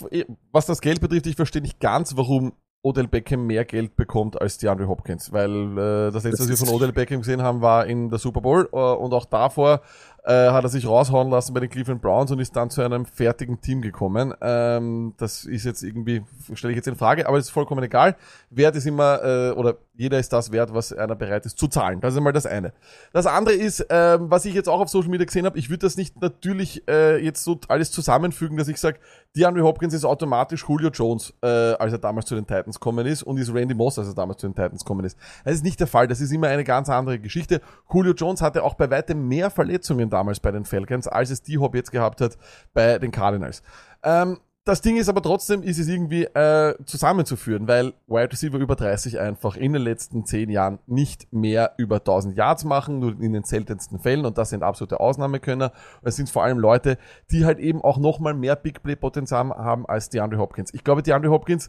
was 0.51 0.67
das 0.67 0.81
Geld 0.81 1.01
betrifft, 1.01 1.27
ich 1.27 1.37
verstehe 1.37 1.63
nicht 1.63 1.81
ganz, 1.81 2.17
warum 2.17 2.53
Odell 2.83 3.07
Beckham 3.07 3.47
mehr 3.47 3.65
Geld 3.65 3.97
bekommt 3.97 4.41
als 4.41 4.59
DeAndre 4.59 4.89
Hopkins, 4.89 5.33
weil 5.33 5.51
äh, 5.79 6.11
das 6.11 6.25
letzte, 6.25 6.31
Das 6.31 6.41
was 6.41 6.49
wir 6.49 6.57
von 6.57 6.75
Odell 6.75 6.93
Beckham 6.93 7.21
gesehen 7.21 7.43
haben, 7.43 7.61
war 7.61 7.87
in 7.87 8.11
der 8.11 8.19
Super 8.19 8.41
Bowl 8.41 8.69
äh, 8.73 8.77
und 8.77 9.15
auch 9.15 9.25
davor 9.25 9.83
äh, 10.25 10.51
hat 10.51 10.65
er 10.65 10.69
sich 10.69 10.87
raushauen 10.87 11.31
lassen 11.31 11.53
bei 11.53 11.61
den 11.61 11.69
Cleveland 11.69 12.01
Browns 12.01 12.31
und 12.31 12.39
ist 12.39 12.55
dann 12.55 12.71
zu 12.71 12.83
einem 12.83 13.07
fertigen 13.07 13.61
Team 13.61 13.83
gekommen. 13.83 14.33
Ähm, 14.41 15.15
das 15.17 15.45
ist 15.45 15.65
jetzt 15.65 15.83
irgendwie, 15.83 16.23
stelle 16.55 16.73
ich 16.73 16.77
jetzt 16.77 16.89
in 16.89 16.97
Frage, 16.97 17.27
aber 17.27 17.39
es 17.39 17.47
ist 17.47 17.51
vollkommen 17.51 17.83
egal. 17.83 18.17
Wert 18.51 18.77
ist 18.77 18.87
immer, 18.87 19.23
äh, 19.23 19.51
oder 19.51 19.79
jeder 19.95 20.19
ist 20.19 20.33
das 20.33 20.53
wert, 20.53 20.73
was 20.73 20.93
einer 20.93 21.17
bereit 21.17 21.45
ist 21.45 21.59
zu 21.59 21.69
zahlen. 21.69 22.01
Das 22.01 22.15
ist 22.15 22.19
einmal 22.19 22.33
das 22.33 22.47
eine. 22.47 22.73
Das 23.13 23.27
andere 23.27 23.55
ist, 23.55 23.87
ähm, 23.91 24.31
was 24.31 24.45
ich 24.45 24.55
jetzt 24.55 24.69
auch 24.69 24.81
auf 24.81 24.89
Social 24.89 25.11
Media 25.11 25.27
gesehen 25.27 25.45
habe, 25.45 25.59
ich 25.59 25.71
würde 25.71 25.87
das 25.87 25.97
nicht 25.97 26.21
natürlich 26.21 26.87
äh, 26.89 27.23
jetzt 27.23 27.45
so 27.45 27.59
alles 27.69 27.91
zusammenfügen, 27.91 28.57
dass 28.57 28.69
ich 28.69 28.79
sage, 28.79 28.99
DeAndre 29.37 29.63
Hopkins 29.63 29.95
ist 29.95 30.05
automatisch 30.05 30.65
Julio 30.69 30.91
Jones, 30.91 31.35
äh, 31.43 31.47
als 31.47 31.93
er 31.93 31.99
damals 31.99 32.27
zu 32.27 32.35
den 32.35 32.47
Titans 32.47 32.79
gekommen 32.79 33.07
ist, 33.07 33.23
und 33.23 33.39
ist 33.39 33.53
Randy 33.53 33.75
Moss, 33.75 33.99
als 33.99 34.09
er 34.09 34.15
damals 34.15 34.41
zu 34.41 34.47
den 34.47 34.55
Titans 34.55 34.85
gekommen 34.85 35.05
ist. 35.05 35.19
Das 35.45 35.55
ist 35.55 35.65
nicht 35.65 35.81
der 35.81 35.87
Fall. 35.87 36.07
Das 36.07 36.21
ist 36.21 36.33
immer 36.33 36.49
eine 36.49 36.65
ganz 36.65 36.89
andere 36.89 37.19
Geschichte. 37.19 37.61
Julio 37.93 38.13
Jones 38.13 38.41
hatte 38.41 38.63
auch 38.63 38.75
bei 38.75 38.91
weitem 38.91 39.27
mehr 39.29 39.51
Verletzungen 39.51 40.12
damals 40.13 40.41
bei 40.41 40.51
den 40.51 40.65
Falcons, 40.65 41.09
als 41.09 41.31
es 41.31 41.43
D-Hop 41.43 41.75
jetzt 41.75 41.91
gehabt 41.91 42.21
hat 42.21 42.37
bei 42.73 42.99
den 42.99 43.11
Cardinals. 43.11 43.63
Ähm, 44.03 44.39
das 44.65 44.81
Ding 44.81 44.97
ist 44.97 45.09
aber 45.09 45.23
trotzdem, 45.23 45.65
ist 45.65 45.81
es 45.81 45.89
irgendwie 45.89 46.23
äh, 46.23 46.77
zusammenzuführen, 46.85 47.67
weil 47.67 47.95
Wide 48.07 48.31
Receiver 48.31 48.59
über 48.59 48.77
30 48.77 49.19
einfach 49.19 49.57
in 49.57 49.73
den 49.73 49.83
letzten 49.83 50.25
10 50.25 50.51
Jahren 50.51 50.79
nicht 50.87 51.33
mehr 51.33 51.73
über 51.79 51.97
1000 51.97 52.37
Yards 52.37 52.63
machen, 52.65 53.01
nur 53.01 53.21
in 53.21 53.33
den 53.33 53.43
seltensten 53.43 53.99
Fällen 53.99 54.25
und 54.25 54.39
das 54.39 54.51
sind 54.51 54.63
absolute 54.63 55.01
Ausnahmekönner. 55.01 55.73
Es 56.03 56.15
sind 56.15 56.31
vor 56.31 56.45
allem 56.45 56.61
Leute, 56.61 56.97
die 57.33 57.45
halt 57.45 57.59
eben 57.59 57.83
auch 57.83 57.99
nochmal 57.99 58.35
mehr 58.35 58.55
Big 58.55 58.85
Play 58.85 58.95
Potenzial 58.95 59.49
haben 59.51 59.85
als 59.87 60.11
DeAndre 60.11 60.39
Hopkins. 60.39 60.73
Ich 60.73 60.85
glaube, 60.85 61.03
DeAndre 61.03 61.33
Hopkins 61.33 61.69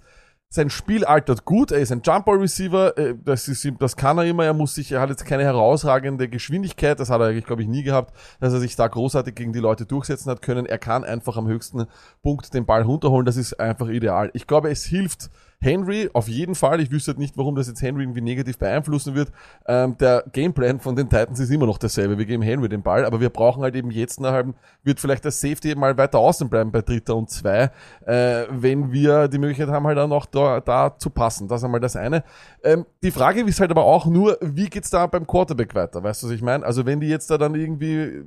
sein 0.53 0.69
Spiel 0.69 1.03
altert 1.03 1.45
gut, 1.45 1.71
er 1.71 1.79
ist 1.79 1.91
ein 1.91 2.03
Jump-Ball 2.03 2.37
Receiver, 2.37 2.95
äh, 2.95 3.15
das, 3.25 3.47
ist, 3.47 3.65
ihm- 3.65 3.77
das 3.79 3.95
kann 3.97 4.19
er 4.19 4.25
immer, 4.25 4.45
er 4.45 4.53
muss 4.53 4.75
sich, 4.75 4.91
er 4.91 5.01
hat 5.01 5.09
jetzt 5.09 5.25
keine 5.25 5.43
herausragende 5.43 6.29
Geschwindigkeit, 6.29 6.99
das 6.99 7.09
hat 7.09 7.21
er 7.21 7.27
eigentlich, 7.27 7.47
glaube 7.47 7.63
ich, 7.63 7.67
nie 7.67 7.81
gehabt, 7.81 8.15
dass 8.39 8.53
er 8.53 8.59
sich 8.59 8.75
da 8.75 8.87
großartig 8.87 9.33
gegen 9.33 9.51
die 9.51 9.59
Leute 9.59 9.87
durchsetzen 9.87 10.29
hat 10.29 10.43
können. 10.43 10.67
Er 10.67 10.77
kann 10.77 11.03
einfach 11.03 11.37
am 11.37 11.47
höchsten 11.47 11.87
Punkt 12.21 12.53
den 12.53 12.67
Ball 12.67 12.83
runterholen, 12.83 13.25
das 13.25 13.35
ist 13.35 13.59
einfach 13.59 13.87
ideal. 13.87 14.29
Ich 14.35 14.45
glaube, 14.45 14.69
es 14.69 14.83
hilft 14.85 15.31
Henry 15.63 16.10
auf 16.13 16.28
jeden 16.28 16.56
Fall, 16.56 16.82
ich 16.82 16.91
wüsste 16.91 17.12
halt 17.12 17.19
nicht, 17.19 17.38
warum 17.38 17.56
das 17.56 17.67
jetzt 17.67 17.82
Henry 17.82 18.04
irgendwie 18.04 18.21
negativ 18.21 18.58
beeinflussen 18.58 19.15
wird. 19.15 19.32
Ähm, 19.65 19.97
der 19.97 20.26
Gameplan 20.32 20.80
von 20.80 20.95
den 20.95 21.10
Titans 21.10 21.39
ist 21.39 21.49
immer 21.49 21.65
noch 21.65 21.78
derselbe, 21.78 22.17
wir 22.17 22.26
geben 22.26 22.43
Henry 22.43 22.67
den 22.67 22.84
Ball, 22.84 23.06
aber 23.06 23.21
wir 23.21 23.30
brauchen 23.30 23.63
halt 23.63 23.76
eben 23.76 23.89
jetzt 23.89 24.19
nach 24.19 24.34
halben, 24.34 24.56
wird 24.84 24.99
vielleicht 24.99 25.23
der 25.23 25.32
Safety 25.32 25.73
mal 25.76 25.97
weiter 25.97 26.19
außen 26.19 26.49
bleiben 26.49 26.71
bei 26.71 26.82
dritter 26.82 27.15
und 27.15 27.30
zwei, 27.30 27.71
äh, 28.06 28.45
wenn 28.49 28.91
wir 28.91 29.30
die 29.30 29.38
Möglichkeit 29.38 29.69
haben, 29.69 29.88
halt 29.88 29.97
dann 29.97 30.12
auch 30.12 30.26
da, 30.26 30.60
da 30.60 30.97
zu 30.97 31.10
passen. 31.10 31.47
Das 31.47 31.62
ist 31.62 31.65
einmal 31.65 31.80
das 31.80 31.95
eine. 31.95 32.23
Ähm, 32.63 32.86
die 33.02 33.12
Frage 33.12 33.41
ist 33.41 33.60
halt 33.60 33.71
aber 33.71 33.86
auch 33.86 34.06
nur, 34.06 34.38
wie 34.41 34.69
geht's 34.69 34.89
da 34.89 35.08
beim 35.08 35.26
Quarterback 35.26 35.73
weiter? 35.76 36.04
Weißt 36.04 36.23
du, 36.23 36.28
was 36.28 36.34
ich 36.34 36.41
meine? 36.41 36.65
Also 36.65 36.86
wenn 36.86 36.99
die 36.99 37.08
jetzt 37.08 37.30
da 37.30 37.38
dann 37.38 37.56
irgendwie 37.56 38.23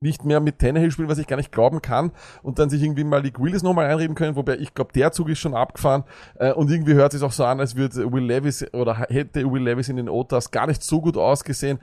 nicht 0.00 0.24
mehr 0.24 0.40
mit 0.40 0.58
Tannehill 0.58 0.90
spielen, 0.90 1.08
was 1.08 1.18
ich 1.18 1.26
gar 1.26 1.36
nicht 1.36 1.52
glauben 1.52 1.82
kann, 1.82 2.12
und 2.42 2.58
dann 2.58 2.70
sich 2.70 2.82
irgendwie 2.82 3.04
mal 3.04 3.22
die 3.22 3.32
Willis 3.36 3.62
nochmal 3.62 3.86
einreden 3.86 4.16
können, 4.16 4.34
wobei 4.34 4.56
ich 4.56 4.74
glaube, 4.74 4.92
der 4.92 5.12
Zug 5.12 5.28
ist 5.28 5.38
schon 5.38 5.54
abgefahren, 5.54 6.04
äh, 6.36 6.52
und 6.52 6.70
irgendwie 6.70 6.94
hört 6.94 7.12
es 7.14 7.22
auch 7.22 7.32
so 7.32 7.44
an, 7.44 7.60
als 7.60 7.76
würde 7.76 8.10
Will 8.10 8.24
Levis 8.24 8.66
oder 8.72 8.96
hätte 8.96 9.50
Will 9.50 9.62
Levis 9.62 9.88
in 9.88 9.96
den 9.96 10.08
Otas 10.08 10.50
gar 10.50 10.66
nicht 10.66 10.82
so 10.82 11.00
gut 11.00 11.16
ausgesehen. 11.16 11.78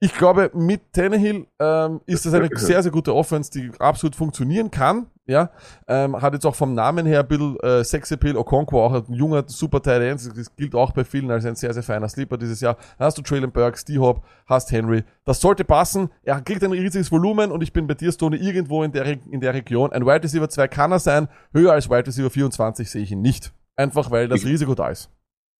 Ich 0.00 0.12
glaube, 0.14 0.50
mit 0.54 0.92
Tannehill 0.92 1.46
ähm, 1.58 2.00
ist 2.04 2.26
das 2.26 2.34
eine 2.34 2.48
sehr, 2.52 2.82
sehr 2.82 2.92
gute 2.92 3.14
Offense, 3.14 3.50
die 3.50 3.70
absolut 3.78 4.14
funktionieren 4.14 4.70
kann. 4.70 5.06
Ja, 5.28 5.50
ähm, 5.88 6.20
hat 6.22 6.34
jetzt 6.34 6.46
auch 6.46 6.54
vom 6.54 6.74
Namen 6.74 7.04
her 7.04 7.20
ein 7.20 7.26
bisschen 7.26 7.58
äh, 7.60 7.82
Sexappeal. 7.82 8.36
Okonkwo 8.36 8.80
auch 8.80 8.92
ein 9.08 9.12
junger, 9.12 9.42
super 9.48 9.82
Tight. 9.82 10.00
Das 10.12 10.54
gilt 10.54 10.74
auch 10.76 10.92
bei 10.92 11.04
vielen 11.04 11.30
als 11.32 11.44
ein 11.44 11.56
sehr, 11.56 11.74
sehr 11.74 11.82
feiner 11.82 12.08
Sleeper 12.08 12.38
dieses 12.38 12.60
Jahr. 12.60 12.76
Dann 12.96 13.06
hast 13.06 13.18
du 13.18 13.22
Traylon 13.22 13.50
Burks, 13.50 13.84
D-Hop, 13.84 14.22
hast 14.46 14.70
Henry. 14.70 15.02
Das 15.24 15.40
sollte 15.40 15.64
passen. 15.64 16.10
Er 16.22 16.40
kriegt 16.42 16.62
ein 16.62 16.70
riesiges 16.70 17.10
Volumen 17.10 17.50
und 17.50 17.60
ich 17.62 17.72
bin 17.72 17.88
bei 17.88 17.94
dir, 17.94 18.12
Stone, 18.12 18.36
irgendwo 18.36 18.84
in 18.84 18.92
der, 18.92 19.04
in 19.04 19.40
der 19.40 19.52
Region. 19.52 19.92
Ein 19.92 20.06
Wide 20.06 20.22
Receiver 20.22 20.48
2 20.48 20.68
kann 20.68 20.92
er 20.92 21.00
sein. 21.00 21.28
Höher 21.52 21.72
als 21.72 21.90
Wide 21.90 22.06
Receiver 22.06 22.30
24 22.30 22.88
sehe 22.88 23.02
ich 23.02 23.10
ihn 23.10 23.20
nicht. 23.20 23.52
Einfach 23.74 24.12
weil 24.12 24.28
das 24.28 24.44
Risiko 24.44 24.76
da 24.76 24.90
ist. 24.90 25.10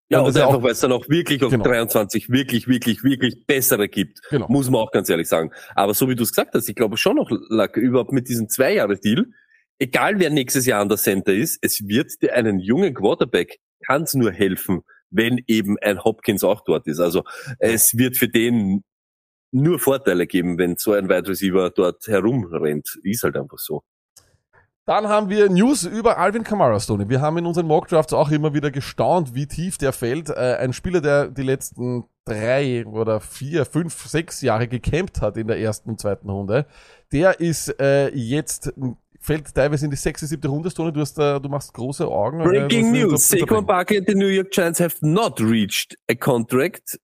Ja, 0.09 0.21
Und 0.21 0.27
und 0.27 0.37
einfach, 0.37 0.63
weil 0.63 0.71
es 0.71 0.79
dann 0.79 0.93
auch 0.93 1.09
wirklich 1.09 1.43
auf 1.43 1.51
Genau. 1.51 1.65
23 1.65 2.31
wirklich, 2.31 2.69
wirklich, 2.69 3.03
wirklich 3.03 3.45
bessere 3.47 3.89
gibt. 3.89 4.21
Genau. 4.31 4.47
Muss 4.49 4.71
man 4.71 4.81
auch 4.81 4.93
ganz 4.93 5.11
ehrlich 5.11 5.29
sagen. 5.29 5.51
Aber 5.75 5.95
so 5.95 6.09
wie 6.09 6.15
du 6.15 6.23
es 6.23 6.31
gesagt 6.31 6.55
hast, 6.55 6.69
ich 6.69 6.77
glaube 6.77 6.97
schon 6.97 7.17
noch, 7.17 7.29
Lack, 7.49 7.77
überhaupt 7.77 8.13
mit 8.13 8.29
diesem 8.29 8.49
Zwei-Jahre-Deal, 8.49 9.27
egal 9.79 10.19
wer 10.19 10.31
nächstes 10.31 10.67
Jahr 10.67 10.81
an 10.81 10.89
der 10.89 10.99
Center 10.99 11.33
ist, 11.33 11.59
es 11.63 11.87
wird 11.87 12.23
dir 12.23 12.35
einen 12.35 12.59
jungen 12.59 12.95
Quarterback, 12.95 13.59
kann 13.87 14.03
es 14.03 14.15
nur 14.15 14.33
helfen, 14.33 14.83
wenn 15.11 15.43
eben 15.47 15.77
ein 15.81 16.03
Hopkins 16.03 16.45
auch 16.45 16.63
dort 16.65 16.87
ist. 16.87 17.01
Also 17.01 17.25
es 17.59 17.97
wird 17.97 18.17
für 18.17 18.29
den 18.29 18.85
nur 19.53 19.79
Vorteile 19.79 20.27
geben, 20.27 20.59
wenn 20.59 20.77
so 20.77 20.93
ein 20.93 21.09
Wide 21.09 21.29
Receiver 21.29 21.71
dort 21.71 22.07
herumrennt. 22.07 22.99
Ist 23.03 23.23
halt 23.23 23.37
einfach 23.37 23.59
so. 23.59 23.83
Dann 24.87 25.09
haben 25.09 25.31
wir 25.31 25.51
News 25.51 25.83
über 25.83 26.17
Alvin 26.17 26.45
Kamara, 26.45 26.79
Stoney. 26.79 27.09
Wir 27.09 27.21
haben 27.21 27.39
in 27.39 27.47
unseren 27.47 27.67
Mockdrafts 27.67 28.13
auch 28.13 28.31
immer 28.31 28.55
wieder 28.55 28.71
gestaunt, 28.71 29.35
wie 29.35 29.47
tief 29.47 29.79
der 29.79 29.93
fällt. 29.93 30.31
Äh, 30.31 30.59
ein 30.61 30.73
Spieler, 30.73 31.01
der 31.01 31.29
die 31.29 31.43
letzten 31.43 32.05
drei 32.25 32.87
oder 32.87 33.21
vier, 33.21 33.65
fünf, 33.65 34.07
sechs 34.07 34.43
Jahre 34.43 34.69
gecampt 34.69 35.21
hat 35.21 35.37
in 35.37 35.49
der 35.49 35.59
ersten 35.59 35.91
und 35.91 36.01
zweiten 36.01 36.31
Runde, 36.31 36.67
der 37.13 37.41
ist 37.41 37.81
äh, 37.81 38.15
jetzt 38.15 38.75
fällt 39.27 39.53
teilweise 39.55 39.85
in 39.85 39.91
die 39.91 39.97
sechste, 39.97 40.27
siebte 40.27 40.49
Runde, 40.49 40.71
Stoney. 40.71 40.93
Du 40.93 41.01
hast, 41.01 41.19
äh, 41.19 41.41
du 41.41 41.49
machst 41.49 41.73
große 41.75 42.07
Augen. 42.07 42.43
Breaking 42.45 42.95
Äh, 42.95 43.05
news. 43.05 43.29
Saquon 43.29 43.67
Barkley 43.67 43.99
and 43.99 44.09
the 44.09 44.15
New 44.15 44.29
York 44.29 44.51
Giants 44.53 44.81
have 44.81 44.95
not 45.01 45.41
reached 45.41 45.97
a 46.11 46.15
contract 46.15 46.99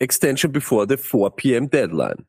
extension 0.00 0.50
before 0.50 0.86
the 0.88 0.96
4 0.96 1.30
p.m. 1.36 1.68
deadline. 1.68 2.24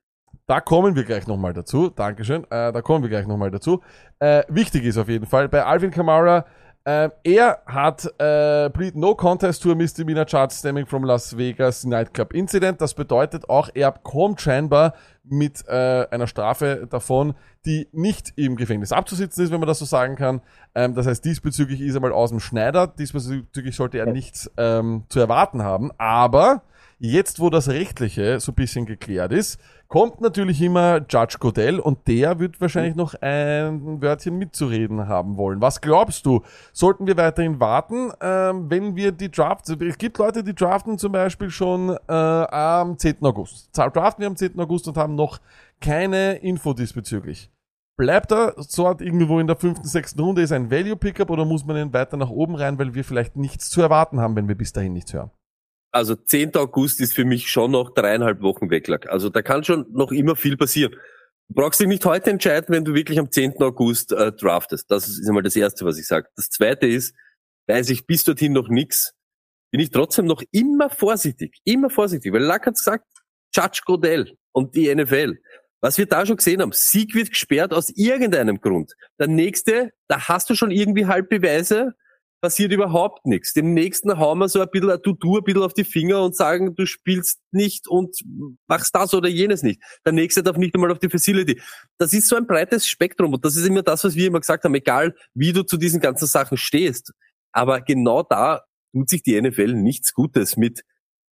Da 0.48 0.60
kommen 0.60 0.96
wir 0.96 1.04
gleich 1.04 1.28
nochmal 1.28 1.54
dazu. 1.54 1.90
Dankeschön. 1.90 2.44
Äh, 2.46 2.72
da 2.74 2.82
kommen 2.82 3.04
wir 3.04 3.10
gleich 3.10 3.28
nochmal 3.28 3.52
dazu. 3.52 3.82
Äh, 4.20 4.44
wichtig 4.50 4.84
ist 4.84 4.98
auf 4.98 5.08
jeden 5.08 5.26
Fall, 5.28 5.48
bei 5.48 5.64
Alvin 5.64 5.92
Kamara, 5.92 6.46
äh, 6.90 7.10
er 7.24 7.62
hat 7.68 8.06
äh, 8.20 8.70
plead 8.72 8.96
no 8.96 9.14
contest 9.14 9.62
to 9.62 9.72
a 9.72 9.76
misdemeanor 9.76 10.26
charge 10.28 10.54
stemming 10.54 10.88
from 10.88 11.04
Las 11.04 11.38
Vegas 11.38 11.84
Nightclub 11.86 12.34
Incident. 12.34 12.82
Das 12.82 12.96
bedeutet 12.96 13.48
auch, 13.48 13.70
er 13.76 13.92
kommt 13.92 14.42
scheinbar 14.42 14.96
mit 15.24 15.68
äh, 15.68 16.08
einer 16.10 16.26
Strafe 16.26 16.88
davon, 16.90 17.36
die 17.68 17.88
nicht 17.92 18.34
im 18.38 18.56
Gefängnis 18.56 18.92
abzusitzen 18.92 19.44
ist, 19.44 19.52
wenn 19.52 19.60
man 19.60 19.68
das 19.68 19.78
so 19.78 19.86
sagen 19.86 20.16
kann. 20.16 20.42
Ähm, 20.74 20.96
das 20.96 21.06
heißt, 21.06 21.24
diesbezüglich 21.24 21.80
ist 21.82 21.94
er 21.94 22.02
mal 22.02 22.12
aus 22.12 22.32
dem 22.32 22.40
Schneider. 22.40 22.88
Diesbezüglich 22.88 23.76
sollte 23.76 24.00
er 24.00 24.08
nichts 24.08 24.50
ähm, 24.58 25.04
zu 25.10 25.20
erwarten 25.20 25.62
haben. 25.62 25.92
Aber 26.00 26.64
jetzt, 27.00 27.40
wo 27.40 27.50
das 27.50 27.70
Rechtliche 27.70 28.40
so 28.40 28.52
ein 28.52 28.56
bisschen 28.56 28.86
geklärt 28.86 29.32
ist, 29.32 29.60
kommt 29.88 30.22
natürlich 30.22 30.62
immer 30.62 30.98
Judge 31.10 31.38
Godell 31.40 31.80
und 31.80 32.08
der 32.08 32.40
wird 32.40 32.62
wahrscheinlich 32.62 32.96
noch 32.96 33.16
ein 33.22 34.02
Wörtchen 34.02 34.38
mitzureden 34.38 35.08
haben 35.08 35.38
wollen. 35.38 35.62
Was 35.62 35.82
glaubst 35.82 36.26
du? 36.26 36.44
Sollten 36.74 37.08
wir 37.08 37.18
weiterhin 37.18 37.60
warten, 37.60 38.12
ähm, 38.22 38.70
wenn 38.70 38.96
wir 38.96 39.12
die 39.12 39.32
Drafts, 39.32 39.70
es 39.70 39.98
gibt 39.98 40.18
Leute, 40.18 40.44
die 40.44 40.54
draften 40.54 40.98
zum 40.98 41.14
Beispiel 41.14 41.50
schon 41.50 41.98
äh, 42.08 42.14
am 42.14 42.98
10. 42.98 43.24
August. 43.24 43.70
Draften 43.76 44.22
wir 44.22 44.28
am 44.28 44.36
10. 44.36 44.60
August 44.60 44.88
und 44.88 44.98
haben 44.98 45.16
noch 45.16 45.40
keine 45.82 46.36
Info 46.36 46.74
diesbezüglich. 46.74 47.50
Bleibt 47.98 48.32
er 48.32 48.54
so 48.58 48.88
hat 48.88 49.02
irgendwo 49.02 49.40
in 49.40 49.48
der 49.48 49.58
fünften, 49.58 49.88
sechsten 49.88 50.22
Runde 50.22 50.42
ist 50.42 50.54
ein 50.54 50.72
Value 50.72 50.96
Pickup 50.96 51.30
oder 51.30 51.44
muss 51.44 51.66
man 51.66 51.76
ihn 51.76 51.94
weiter 51.94 52.16
nach 52.16 52.30
oben 52.30 52.56
rein, 52.56 52.80
weil 52.80 52.94
wir 52.94 53.04
vielleicht 53.04 53.36
nichts 53.36 53.70
zu 53.70 53.82
erwarten 53.82 54.22
haben, 54.22 54.36
wenn 54.36 54.48
wir 54.48 54.56
bis 54.56 54.72
dahin 54.72 54.94
nichts 54.94 55.14
hören? 55.14 55.32
Also 55.92 56.16
10. 56.16 56.56
August 56.56 57.02
ist 57.02 57.14
für 57.14 57.26
mich 57.26 57.50
schon 57.50 57.72
noch 57.72 57.94
dreieinhalb 57.94 58.42
Wochen 58.42 58.70
weg. 58.70 58.88
Lack. 58.88 59.10
Also 59.10 59.30
da 59.30 59.42
kann 59.42 59.64
schon 59.64 59.86
noch 59.92 60.12
immer 60.12 60.36
viel 60.36 60.56
passieren. 60.56 60.94
Du 61.48 61.56
brauchst 61.56 61.80
dich 61.80 61.88
nicht 61.88 62.06
heute 62.06 62.30
entscheiden, 62.30 62.68
wenn 62.70 62.86
du 62.86 62.94
wirklich 62.94 63.18
am 63.18 63.32
10. 63.32 63.60
August 63.62 64.12
äh, 64.12 64.32
draftest. 64.32 64.92
Das 64.92 65.08
ist 65.08 65.28
einmal 65.28 65.42
das 65.42 65.56
Erste, 65.56 65.86
was 65.86 65.98
ich 65.98 66.06
sage. 66.06 66.28
Das 66.36 66.50
Zweite 66.50 66.86
ist, 66.86 67.16
weiß 67.68 67.90
ich 67.90 68.06
bis 68.06 68.24
dorthin 68.24 68.54
noch 68.54 68.70
nix, 68.70 69.14
bin 69.72 69.82
ich 69.82 69.90
trotzdem 69.90 70.26
noch 70.26 70.44
immer 70.52 70.90
vorsichtig. 70.90 71.58
Immer 71.64 71.90
vorsichtig. 71.90 72.34
Weil 72.34 72.44
Lack 72.44 72.68
hat 72.68 72.76
gesagt, 72.76 73.06
Judge 73.56 73.82
Godell 73.86 74.38
und 74.52 74.76
die 74.76 74.94
NFL. 74.94 75.40
Was 75.82 75.98
wir 75.98 76.06
da 76.06 76.26
schon 76.26 76.38
gesehen 76.38 76.62
haben, 76.62 76.72
Sieg 76.74 77.16
wird 77.16 77.30
gesperrt 77.30 77.74
aus 77.74 77.90
irgendeinem 77.96 78.60
Grund. 78.60 78.94
Der 79.18 79.28
nächste, 79.28 79.92
da 80.08 80.28
hast 80.28 80.50
du 80.50 80.56
schon 80.56 80.72
irgendwie 80.72 81.06
Halbbeweise, 81.06 81.96
passiert 82.42 82.72
überhaupt 82.72 83.26
nichts. 83.26 83.54
Dem 83.54 83.74
nächsten 83.74 84.18
hauen 84.18 84.40
wir 84.40 84.50
so 84.50 84.62
ein 84.62 84.70
bisschen 84.72 84.92
ein 84.92 85.02
Tutu 85.02 85.38
ein 85.38 85.44
bisschen 85.44 85.64
auf 85.64 85.74
die 85.74 85.84
Finger 85.84 86.24
und 86.24 86.36
sagen, 86.36 86.76
du 86.76 86.86
spielst 86.86 87.40
nicht 87.52 87.88
und 87.88 88.16
machst 88.68 88.96
das 88.96 89.14
oder 89.14 89.30
jenes 89.30 89.64
nicht. 89.64 89.82
Der 90.06 90.14
nächste 90.14 90.44
darf 90.44 90.58
nicht 90.58 90.74
einmal 90.76 90.92
auf 90.92 91.00
die 91.00 91.10
Facility. 91.10 91.62
Das 91.98 92.14
ist 92.14 92.28
so 92.28 92.36
ein 92.36 92.48
breites 92.48 92.88
Spektrum 92.88 93.34
und 93.34 93.44
das 93.46 93.56
ist 93.56 93.66
immer 93.66 93.84
das, 93.84 94.04
was 94.04 94.16
wir 94.16 94.28
immer 94.28 94.40
gesagt 94.40 94.64
haben, 94.64 94.76
egal 94.76 95.16
wie 95.34 95.54
du 95.54 95.64
zu 95.64 95.78
diesen 95.78 96.00
ganzen 96.00 96.28
Sachen 96.28 96.58
stehst. 96.58 97.12
Aber 97.52 97.82
genau 97.82 98.24
da 98.24 98.62
tut 98.94 99.10
sich 99.10 99.24
die 99.24 99.40
NFL 99.40 99.74
nichts 99.74 100.14
Gutes 100.14 100.58
mit. 100.58 100.82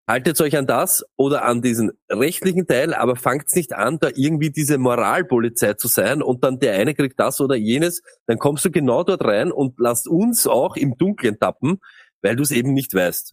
Haltet 0.07 0.39
euch 0.43 0.55
an 0.59 0.67
das 0.67 1.03
oder 1.17 1.45
an 1.45 1.63
diesen 1.63 1.93
rechtlichen 2.11 2.67
Teil, 2.67 2.93
aber 2.93 3.17
fangt 3.17 3.47
nicht 3.55 3.73
an, 3.73 3.99
da 3.99 4.11
irgendwie 4.15 4.51
diese 4.51 4.77
Moralpolizei 4.77 5.75
zu 5.75 5.89
sein 5.89 6.23
und 6.23 6.45
dann 6.45 6.59
der 6.59 6.75
eine 6.75 6.95
kriegt 6.95 7.19
das 7.19 7.41
oder 7.41 7.55
jenes, 7.55 8.03
dann 8.27 8.39
kommst 8.39 8.67
du 8.67 8.71
genau 8.71 9.03
dort 9.03 9.25
rein 9.25 9.51
und 9.51 9.79
lasst 9.79 10.07
uns 10.07 10.47
auch 10.47 10.77
im 10.77 10.99
Dunkeln 10.99 11.39
tappen, 11.39 11.79
weil 12.21 12.37
du 12.37 12.43
es 12.43 12.51
eben 12.51 12.75
nicht 12.75 12.93
weißt. 12.93 13.33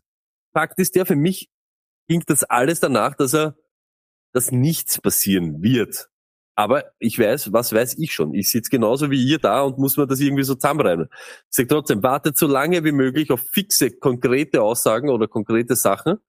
Fakt 0.53 0.79
ist 0.79 0.95
der, 0.95 1.05
für 1.05 1.17
mich 1.17 1.49
klingt 2.07 2.29
das 2.29 2.45
alles 2.45 2.79
danach, 2.79 3.15
dass 3.15 3.33
er, 3.33 3.57
dass 4.33 4.53
nichts 4.53 5.01
passieren 5.01 5.61
wird. 5.61 6.07
Aber 6.55 6.85
ich 6.99 7.19
weiß, 7.19 7.51
was 7.51 7.73
weiß 7.73 7.97
ich 7.97 8.13
schon? 8.13 8.33
Ich 8.33 8.49
sitze 8.49 8.69
genauso 8.69 9.11
wie 9.11 9.21
ihr 9.21 9.39
da 9.39 9.61
und 9.63 9.77
muss 9.77 9.97
mir 9.97 10.07
das 10.07 10.21
irgendwie 10.21 10.43
so 10.43 10.55
zusammenreimen. 10.55 11.09
Ich 11.49 11.55
sage 11.55 11.67
trotzdem, 11.67 12.01
wartet 12.01 12.37
so 12.37 12.47
lange 12.47 12.85
wie 12.85 12.91
möglich 12.93 13.29
auf 13.31 13.41
fixe, 13.41 13.91
konkrete 13.91 14.61
Aussagen 14.61 15.09
oder 15.09 15.27
konkrete 15.27 15.75
Sachen 15.75 16.19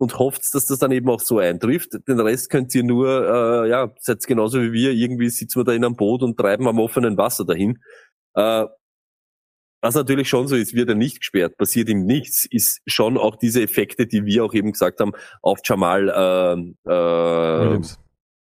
und 0.00 0.18
hofft, 0.18 0.54
dass 0.54 0.64
das 0.64 0.78
dann 0.78 0.92
eben 0.92 1.10
auch 1.10 1.20
so 1.20 1.38
eintrifft. 1.38 1.90
Den 2.08 2.20
Rest 2.20 2.48
könnt 2.48 2.74
ihr 2.74 2.82
nur, 2.82 3.06
äh, 3.06 3.68
ja, 3.68 3.92
seid 4.00 4.26
genauso 4.26 4.60
wie 4.62 4.72
wir, 4.72 4.92
irgendwie 4.92 5.28
sitzen 5.28 5.60
wir 5.60 5.64
da 5.64 5.72
in 5.72 5.84
einem 5.84 5.94
Boot 5.94 6.22
und 6.22 6.38
treiben 6.38 6.66
am 6.66 6.80
offenen 6.80 7.18
Wasser 7.18 7.44
dahin. 7.44 7.78
Äh, 8.34 8.64
was 9.82 9.94
natürlich 9.94 10.28
schon 10.28 10.48
so 10.48 10.56
ist, 10.56 10.74
wird 10.74 10.88
er 10.88 10.94
nicht 10.94 11.20
gesperrt, 11.20 11.58
passiert 11.58 11.90
ihm 11.90 12.06
nichts, 12.06 12.46
ist 12.46 12.80
schon 12.86 13.18
auch 13.18 13.36
diese 13.36 13.62
Effekte, 13.62 14.06
die 14.06 14.24
wir 14.24 14.44
auch 14.44 14.54
eben 14.54 14.72
gesagt 14.72 15.00
haben, 15.00 15.12
auf 15.42 15.58
Jamal 15.64 16.08
äh, 16.08 16.90
äh, 16.90 17.60
Williams. 17.60 17.98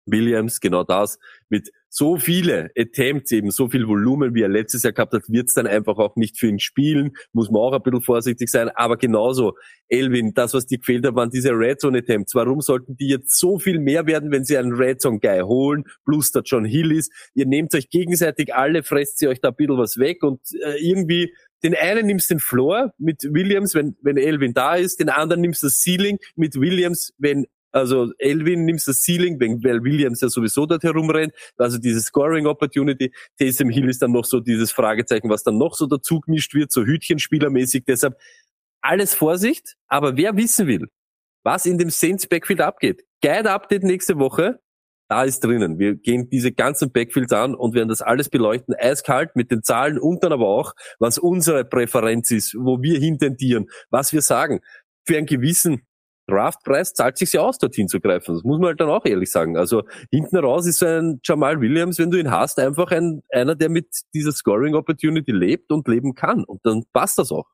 Williams, 0.08 0.60
genau 0.60 0.84
das, 0.84 1.20
mit 1.50 1.70
so 1.90 2.18
viele 2.18 2.70
Attempts, 2.78 3.32
eben 3.32 3.52
so 3.52 3.70
viel 3.70 3.88
Volumen, 3.88 4.34
wie 4.34 4.42
er 4.42 4.50
letztes 4.50 4.84
Jahr 4.84 4.94
gehabt 4.94 5.14
hat, 5.14 5.24
wird's 5.30 5.54
dann 5.54 5.68
einfach 5.68 5.98
auch 5.98 6.16
nicht 6.16 6.38
für 6.38 6.48
ihn 6.48 6.60
spielen, 6.60 7.12
muss 7.34 7.50
man 7.50 7.62
auch 7.62 7.74
ein 7.74 7.82
bisschen 7.82 8.02
vorsichtig 8.02 8.50
sein, 8.50 8.70
aber 8.76 8.98
genauso, 8.98 9.54
Elvin, 9.88 10.34
das, 10.34 10.54
was 10.54 10.66
dir 10.66 10.80
gefehlt 10.80 11.06
hat, 11.06 11.16
waren 11.16 11.30
diese 11.30 11.52
Red 11.52 11.80
Zone 11.80 12.00
Attempts. 12.00 12.36
Warum 12.36 12.60
sollten 12.62 12.98
die 12.98 13.08
jetzt 13.08 13.40
so 13.40 13.58
viel 13.58 13.80
mehr 13.80 14.06
werden, 14.06 14.32
wenn 14.32 14.44
sie 14.44 14.58
einen 14.58 14.74
Red 14.74 15.02
Zone 15.02 15.20
Guy 15.20 15.40
holen, 15.42 15.86
plus 16.04 16.32
der 16.32 16.42
John 16.44 16.66
Hill 16.66 16.92
ist? 16.92 17.12
Ihr 17.34 17.46
nehmt 17.46 17.74
euch 17.74 17.90
gegenseitig 17.90 18.54
alle, 18.54 18.84
fresst 18.84 19.20
sie 19.20 19.28
euch 19.28 19.40
da 19.40 19.50
ein 19.50 19.56
bisschen 19.56 19.78
was 19.78 19.98
weg 19.98 20.24
und 20.24 20.42
äh, 20.62 20.78
irgendwie 20.86 21.34
den 21.64 21.74
einen 21.74 22.06
nimmst 22.06 22.30
den 22.30 22.40
Floor 22.40 22.94
mit 22.98 23.24
Williams, 23.24 23.74
wenn, 23.74 23.96
wenn 24.02 24.18
Elvin 24.18 24.54
da 24.54 24.76
ist, 24.76 25.00
den 25.00 25.10
anderen 25.10 25.42
nimmst 25.42 25.64
das 25.64 25.82
Ceiling 25.82 26.20
mit 26.36 26.60
Williams, 26.60 27.14
wenn 27.18 27.48
also 27.78 28.12
Elvin 28.18 28.66
nimmst 28.66 28.88
das 28.88 29.04
Ceiling, 29.04 29.40
weil 29.40 29.84
Williams 29.84 30.22
ja 30.22 30.30
sowieso 30.30 30.66
dort 30.66 30.84
herumrennt. 30.84 31.34
Also 31.58 31.78
diese 31.78 32.02
Scoring 32.02 32.48
Opportunity. 32.48 33.14
Taysom 33.38 33.70
Hill 33.70 33.90
ist 33.90 34.02
dann 34.02 34.12
noch 34.12 34.26
so 34.26 34.40
dieses 34.40 34.72
Fragezeichen, 34.72 35.30
was 35.30 35.44
dann 35.44 35.58
noch 35.58 35.76
so 35.76 35.86
dazu 35.86 36.20
gemischt 36.20 36.54
wird, 36.54 36.72
so 36.72 36.84
Hütchenspielermäßig. 36.84 37.86
Deshalb 37.88 38.18
alles 38.82 39.14
Vorsicht. 39.14 39.76
Aber 39.88 40.18
wer 40.18 40.36
wissen 40.38 40.68
will, 40.68 40.88
was 41.44 41.66
in 41.66 41.78
dem 41.78 41.90
Saints 41.90 42.28
Backfield 42.28 42.62
abgeht, 42.62 43.04
Guide 43.22 43.52
Update 43.52 43.84
nächste 43.84 44.18
Woche. 44.20 44.60
Da 45.10 45.24
ist 45.24 45.40
drinnen. 45.40 45.80
Wir 45.80 45.96
gehen 45.96 46.30
diese 46.30 46.52
ganzen 46.52 46.92
Backfields 46.92 47.32
an 47.32 47.56
und 47.56 47.74
werden 47.74 47.88
das 47.88 48.02
alles 48.02 48.28
beleuchten, 48.28 48.76
eiskalt 48.78 49.38
mit 49.38 49.52
den 49.52 49.64
Zahlen 49.64 49.98
und 49.98 50.22
dann 50.22 50.34
aber 50.34 50.48
auch, 50.48 50.74
was 51.00 51.18
unsere 51.18 51.64
Präferenz 51.64 52.30
ist, 52.32 52.56
wo 52.60 52.82
wir 52.82 53.00
hintendieren, 53.00 53.68
was 53.90 54.12
wir 54.12 54.22
sagen. 54.22 54.60
Für 55.06 55.16
einen 55.16 55.26
gewissen 55.26 55.87
Draftpreis 56.28 56.94
zahlt 56.94 57.18
sich 57.18 57.34
ja 57.34 57.42
aus, 57.42 57.58
dorthin 57.58 57.88
zu 57.88 58.00
greifen. 58.00 58.36
Das 58.36 58.44
muss 58.44 58.60
man 58.60 58.68
halt 58.70 58.82
dann 58.82 58.90
auch 58.90 59.06
ehrlich 59.06 59.32
sagen. 59.32 59.58
Also 59.58 59.84
hinten 60.12 60.38
raus 60.38 60.68
ist 60.68 60.80
so 60.80 60.86
ein 60.86 61.20
Jamal 61.24 61.60
Williams, 61.60 62.00
wenn 62.00 62.12
du 62.12 62.20
ihn 62.20 62.32
hast, 62.32 62.60
einfach 62.60 62.92
ein, 62.92 63.24
einer, 63.32 63.56
der 63.56 63.70
mit 63.70 63.88
dieser 64.14 64.32
Scoring 64.32 64.76
Opportunity 64.76 65.32
lebt 65.32 65.72
und 65.72 65.88
leben 65.88 66.14
kann. 66.14 66.44
Und 66.44 66.60
dann 66.64 66.84
passt 66.94 67.18
das 67.18 67.32
auch. 67.32 67.46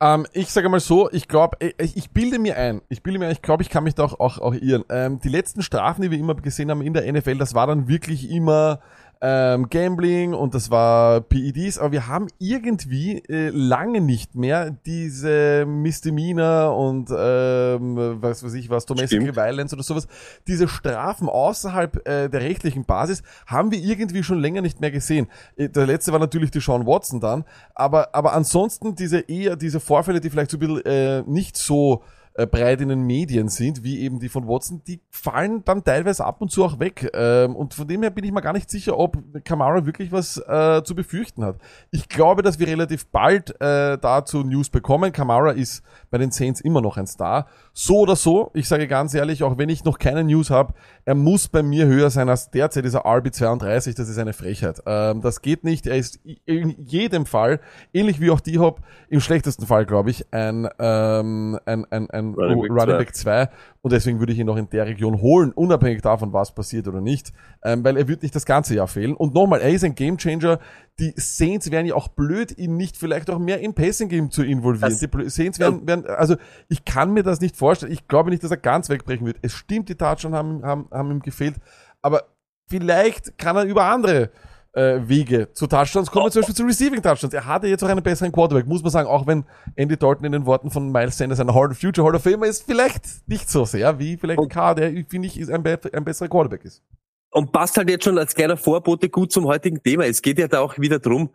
Ähm, 0.00 0.26
ich 0.32 0.50
sage 0.50 0.68
mal 0.68 0.80
so, 0.80 1.10
ich 1.10 1.26
glaube, 1.26 1.56
ich, 1.78 1.96
ich 1.96 2.10
bilde 2.10 2.38
mir 2.38 2.56
ein, 2.56 2.82
ich 2.88 3.02
bilde 3.02 3.18
mir 3.18 3.26
ein, 3.26 3.32
ich 3.32 3.42
glaube, 3.42 3.62
ich 3.62 3.70
kann 3.70 3.84
mich 3.84 3.94
da 3.94 4.04
auch, 4.04 4.20
auch, 4.20 4.38
auch 4.38 4.54
irren. 4.54 4.84
Ähm, 4.90 5.20
die 5.20 5.28
letzten 5.28 5.62
Strafen, 5.62 6.02
die 6.02 6.10
wir 6.10 6.18
immer 6.18 6.34
gesehen 6.34 6.70
haben 6.70 6.82
in 6.82 6.92
der 6.92 7.10
NFL, 7.10 7.38
das 7.38 7.54
war 7.54 7.66
dann 7.66 7.88
wirklich 7.88 8.30
immer 8.30 8.80
ähm, 9.22 9.68
Gambling 9.70 10.34
und 10.34 10.54
das 10.54 10.70
war 10.70 11.20
PEDs, 11.22 11.78
aber 11.78 11.92
wir 11.92 12.06
haben 12.06 12.26
irgendwie 12.38 13.18
äh, 13.28 13.48
lange 13.48 14.00
nicht 14.00 14.34
mehr 14.34 14.70
diese 14.84 15.64
Misdemeanor 15.66 16.76
und 16.76 17.08
ähm, 17.16 17.96
was 18.20 18.44
weiß 18.44 18.54
ich 18.54 18.68
was, 18.68 18.84
Domestic 18.86 19.22
Stimmt. 19.22 19.36
Violence 19.36 19.72
oder 19.72 19.82
sowas, 19.82 20.06
diese 20.46 20.68
Strafen 20.68 21.28
außerhalb 21.28 22.06
äh, 22.06 22.28
der 22.28 22.40
rechtlichen 22.42 22.84
Basis 22.84 23.22
haben 23.46 23.70
wir 23.70 23.78
irgendwie 23.78 24.22
schon 24.22 24.38
länger 24.38 24.60
nicht 24.60 24.80
mehr 24.80 24.90
gesehen. 24.90 25.28
Äh, 25.56 25.70
Der 25.70 25.86
letzte 25.86 26.12
war 26.12 26.18
natürlich 26.18 26.50
die 26.50 26.60
Sean 26.60 26.86
Watson 26.86 27.20
dann, 27.20 27.44
aber, 27.74 28.14
aber 28.14 28.34
ansonsten 28.34 28.94
diese 28.94 29.20
eher 29.20 29.56
diese 29.56 29.80
Vorfälle, 29.80 30.20
die 30.20 30.30
vielleicht 30.30 30.50
so 30.50 30.58
ein 30.58 30.60
bisschen 30.60 30.84
äh, 30.84 31.22
nicht 31.22 31.56
so 31.56 32.02
äh, 32.36 32.46
breit 32.46 32.80
in 32.80 32.88
den 32.88 33.02
Medien 33.02 33.48
sind, 33.48 33.82
wie 33.82 34.00
eben 34.00 34.20
die 34.20 34.28
von 34.28 34.46
Watson, 34.46 34.82
die 34.86 35.00
fallen 35.10 35.64
dann 35.64 35.84
teilweise 35.84 36.24
ab 36.24 36.40
und 36.40 36.50
zu 36.50 36.64
auch 36.64 36.78
weg. 36.78 37.10
Ähm, 37.14 37.56
und 37.56 37.74
von 37.74 37.88
dem 37.88 38.02
her 38.02 38.10
bin 38.10 38.24
ich 38.24 38.32
mir 38.32 38.42
gar 38.42 38.52
nicht 38.52 38.70
sicher, 38.70 38.98
ob 38.98 39.16
Kamara 39.44 39.86
wirklich 39.86 40.12
was 40.12 40.36
äh, 40.36 40.82
zu 40.84 40.94
befürchten 40.94 41.44
hat. 41.44 41.56
Ich 41.90 42.08
glaube, 42.08 42.42
dass 42.42 42.58
wir 42.58 42.66
relativ 42.66 43.06
bald 43.06 43.50
äh, 43.60 43.98
dazu 43.98 44.42
News 44.42 44.68
bekommen. 44.68 45.12
Kamara 45.12 45.52
ist 45.52 45.82
bei 46.10 46.18
den 46.18 46.30
Saints 46.30 46.60
immer 46.60 46.80
noch 46.80 46.96
ein 46.96 47.06
Star. 47.06 47.46
So 47.72 48.00
oder 48.00 48.16
so, 48.16 48.50
ich 48.54 48.68
sage 48.68 48.88
ganz 48.88 49.14
ehrlich, 49.14 49.42
auch 49.42 49.58
wenn 49.58 49.68
ich 49.68 49.84
noch 49.84 49.98
keine 49.98 50.24
News 50.24 50.50
habe, 50.50 50.74
er 51.04 51.14
muss 51.14 51.48
bei 51.48 51.62
mir 51.62 51.86
höher 51.86 52.10
sein 52.10 52.28
als 52.28 52.50
derzeit 52.50 52.84
dieser 52.84 53.06
RB32. 53.06 53.96
Das 53.96 54.08
ist 54.08 54.18
eine 54.18 54.32
Frechheit. 54.32 54.82
Ähm, 54.86 55.20
das 55.20 55.42
geht 55.42 55.64
nicht. 55.64 55.86
Er 55.86 55.96
ist 55.96 56.20
in 56.44 56.74
jedem 56.84 57.26
Fall, 57.26 57.60
ähnlich 57.92 58.20
wie 58.20 58.30
auch 58.30 58.40
die 58.40 58.58
Hop, 58.58 58.80
im 59.08 59.20
schlechtesten 59.20 59.66
Fall, 59.66 59.86
glaube 59.86 60.10
ich, 60.10 60.26
ein, 60.32 60.68
ähm, 60.78 61.58
ein, 61.64 61.84
ein, 61.90 62.10
ein 62.10 62.25
Running 62.34 62.60
Back 62.62 62.70
Running. 62.70 62.96
Back 62.98 63.14
2 63.14 63.48
und 63.82 63.92
deswegen 63.92 64.18
würde 64.18 64.32
ich 64.32 64.38
ihn 64.38 64.46
noch 64.46 64.56
in 64.56 64.68
der 64.70 64.86
Region 64.86 65.20
holen, 65.20 65.52
unabhängig 65.52 66.02
davon, 66.02 66.32
was 66.32 66.54
passiert 66.54 66.88
oder 66.88 67.00
nicht, 67.00 67.32
ähm, 67.64 67.84
weil 67.84 67.96
er 67.96 68.08
wird 68.08 68.22
nicht 68.22 68.34
das 68.34 68.44
ganze 68.46 68.74
Jahr 68.74 68.88
fehlen. 68.88 69.14
Und 69.14 69.34
nochmal, 69.34 69.60
er 69.60 69.70
ist 69.70 69.84
ein 69.84 69.94
Gamechanger. 69.94 70.58
Die 70.98 71.12
Saints 71.16 71.70
wären 71.70 71.86
ja 71.86 71.94
auch 71.94 72.08
blöd, 72.08 72.56
ihn 72.58 72.76
nicht 72.76 72.96
vielleicht 72.96 73.30
auch 73.30 73.38
mehr 73.38 73.60
im 73.60 73.74
Passing 73.74 74.08
Game 74.08 74.30
zu 74.30 74.42
involvieren. 74.42 74.90
Das- 74.90 74.98
die 75.00 75.30
Saints 75.30 75.58
werden, 75.58 75.86
werden, 75.86 76.06
also 76.06 76.36
ich 76.68 76.84
kann 76.84 77.12
mir 77.12 77.22
das 77.22 77.40
nicht 77.40 77.56
vorstellen. 77.56 77.92
Ich 77.92 78.08
glaube 78.08 78.30
nicht, 78.30 78.42
dass 78.42 78.50
er 78.50 78.56
ganz 78.56 78.88
wegbrechen 78.88 79.26
wird. 79.26 79.36
Es 79.42 79.52
stimmt, 79.52 79.88
die 79.88 79.94
Touchdowns 79.94 80.34
haben, 80.34 80.64
haben, 80.64 80.88
haben 80.90 81.10
ihm 81.10 81.20
gefehlt, 81.20 81.54
aber 82.02 82.22
vielleicht 82.68 83.38
kann 83.38 83.56
er 83.56 83.64
über 83.64 83.84
andere 83.84 84.30
äh, 84.76 85.08
Wege 85.08 85.52
zu 85.54 85.66
Touchdowns 85.66 86.10
kommen, 86.10 86.30
zum 86.30 86.42
Beispiel 86.42 86.54
zu 86.54 86.64
Receiving 86.64 87.02
Touchdowns. 87.02 87.32
Er 87.32 87.46
hatte 87.46 87.66
jetzt 87.66 87.82
auch 87.82 87.88
einen 87.88 88.02
besseren 88.02 88.30
Quarterback, 88.30 88.66
muss 88.66 88.82
man 88.82 88.92
sagen, 88.92 89.08
auch 89.08 89.26
wenn 89.26 89.44
Andy 89.74 89.96
Dalton 89.96 90.26
in 90.26 90.32
den 90.32 90.46
Worten 90.46 90.70
von 90.70 90.92
Miles 90.92 91.16
Sanders 91.16 91.40
ein 91.40 91.52
Hall 91.54 91.74
Future 91.74 92.06
Hall 92.06 92.14
of 92.14 92.22
Famer 92.22 92.46
ist, 92.46 92.64
vielleicht 92.64 93.04
nicht 93.26 93.48
so 93.50 93.64
sehr, 93.64 93.98
wie 93.98 94.16
vielleicht 94.16 94.38
Und- 94.38 94.50
K, 94.52 94.74
der, 94.74 94.90
finde 95.08 95.28
ich, 95.28 95.40
ist 95.40 95.50
ein, 95.50 95.64
ein 95.66 96.04
besserer 96.04 96.28
Quarterback 96.28 96.64
ist. 96.64 96.82
Und 97.30 97.52
passt 97.52 97.76
halt 97.76 97.90
jetzt 97.90 98.04
schon 98.04 98.18
als 98.18 98.34
kleiner 98.34 98.56
Vorbote 98.56 99.08
gut 99.08 99.32
zum 99.32 99.46
heutigen 99.46 99.82
Thema. 99.82 100.04
Es 100.06 100.22
geht 100.22 100.38
ja 100.38 100.46
da 100.46 100.60
auch 100.60 100.78
wieder 100.78 100.98
drum, 100.98 101.30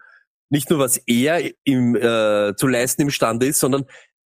nicht 0.49 0.69
nur 0.69 0.79
was 0.79 0.97
er 0.97 1.41
im, 1.63 1.95
äh, 1.95 2.55
zu 2.55 2.67
leisten 2.67 3.01
imstande 3.03 3.47
ist, 3.47 3.59
sondern 3.59 3.85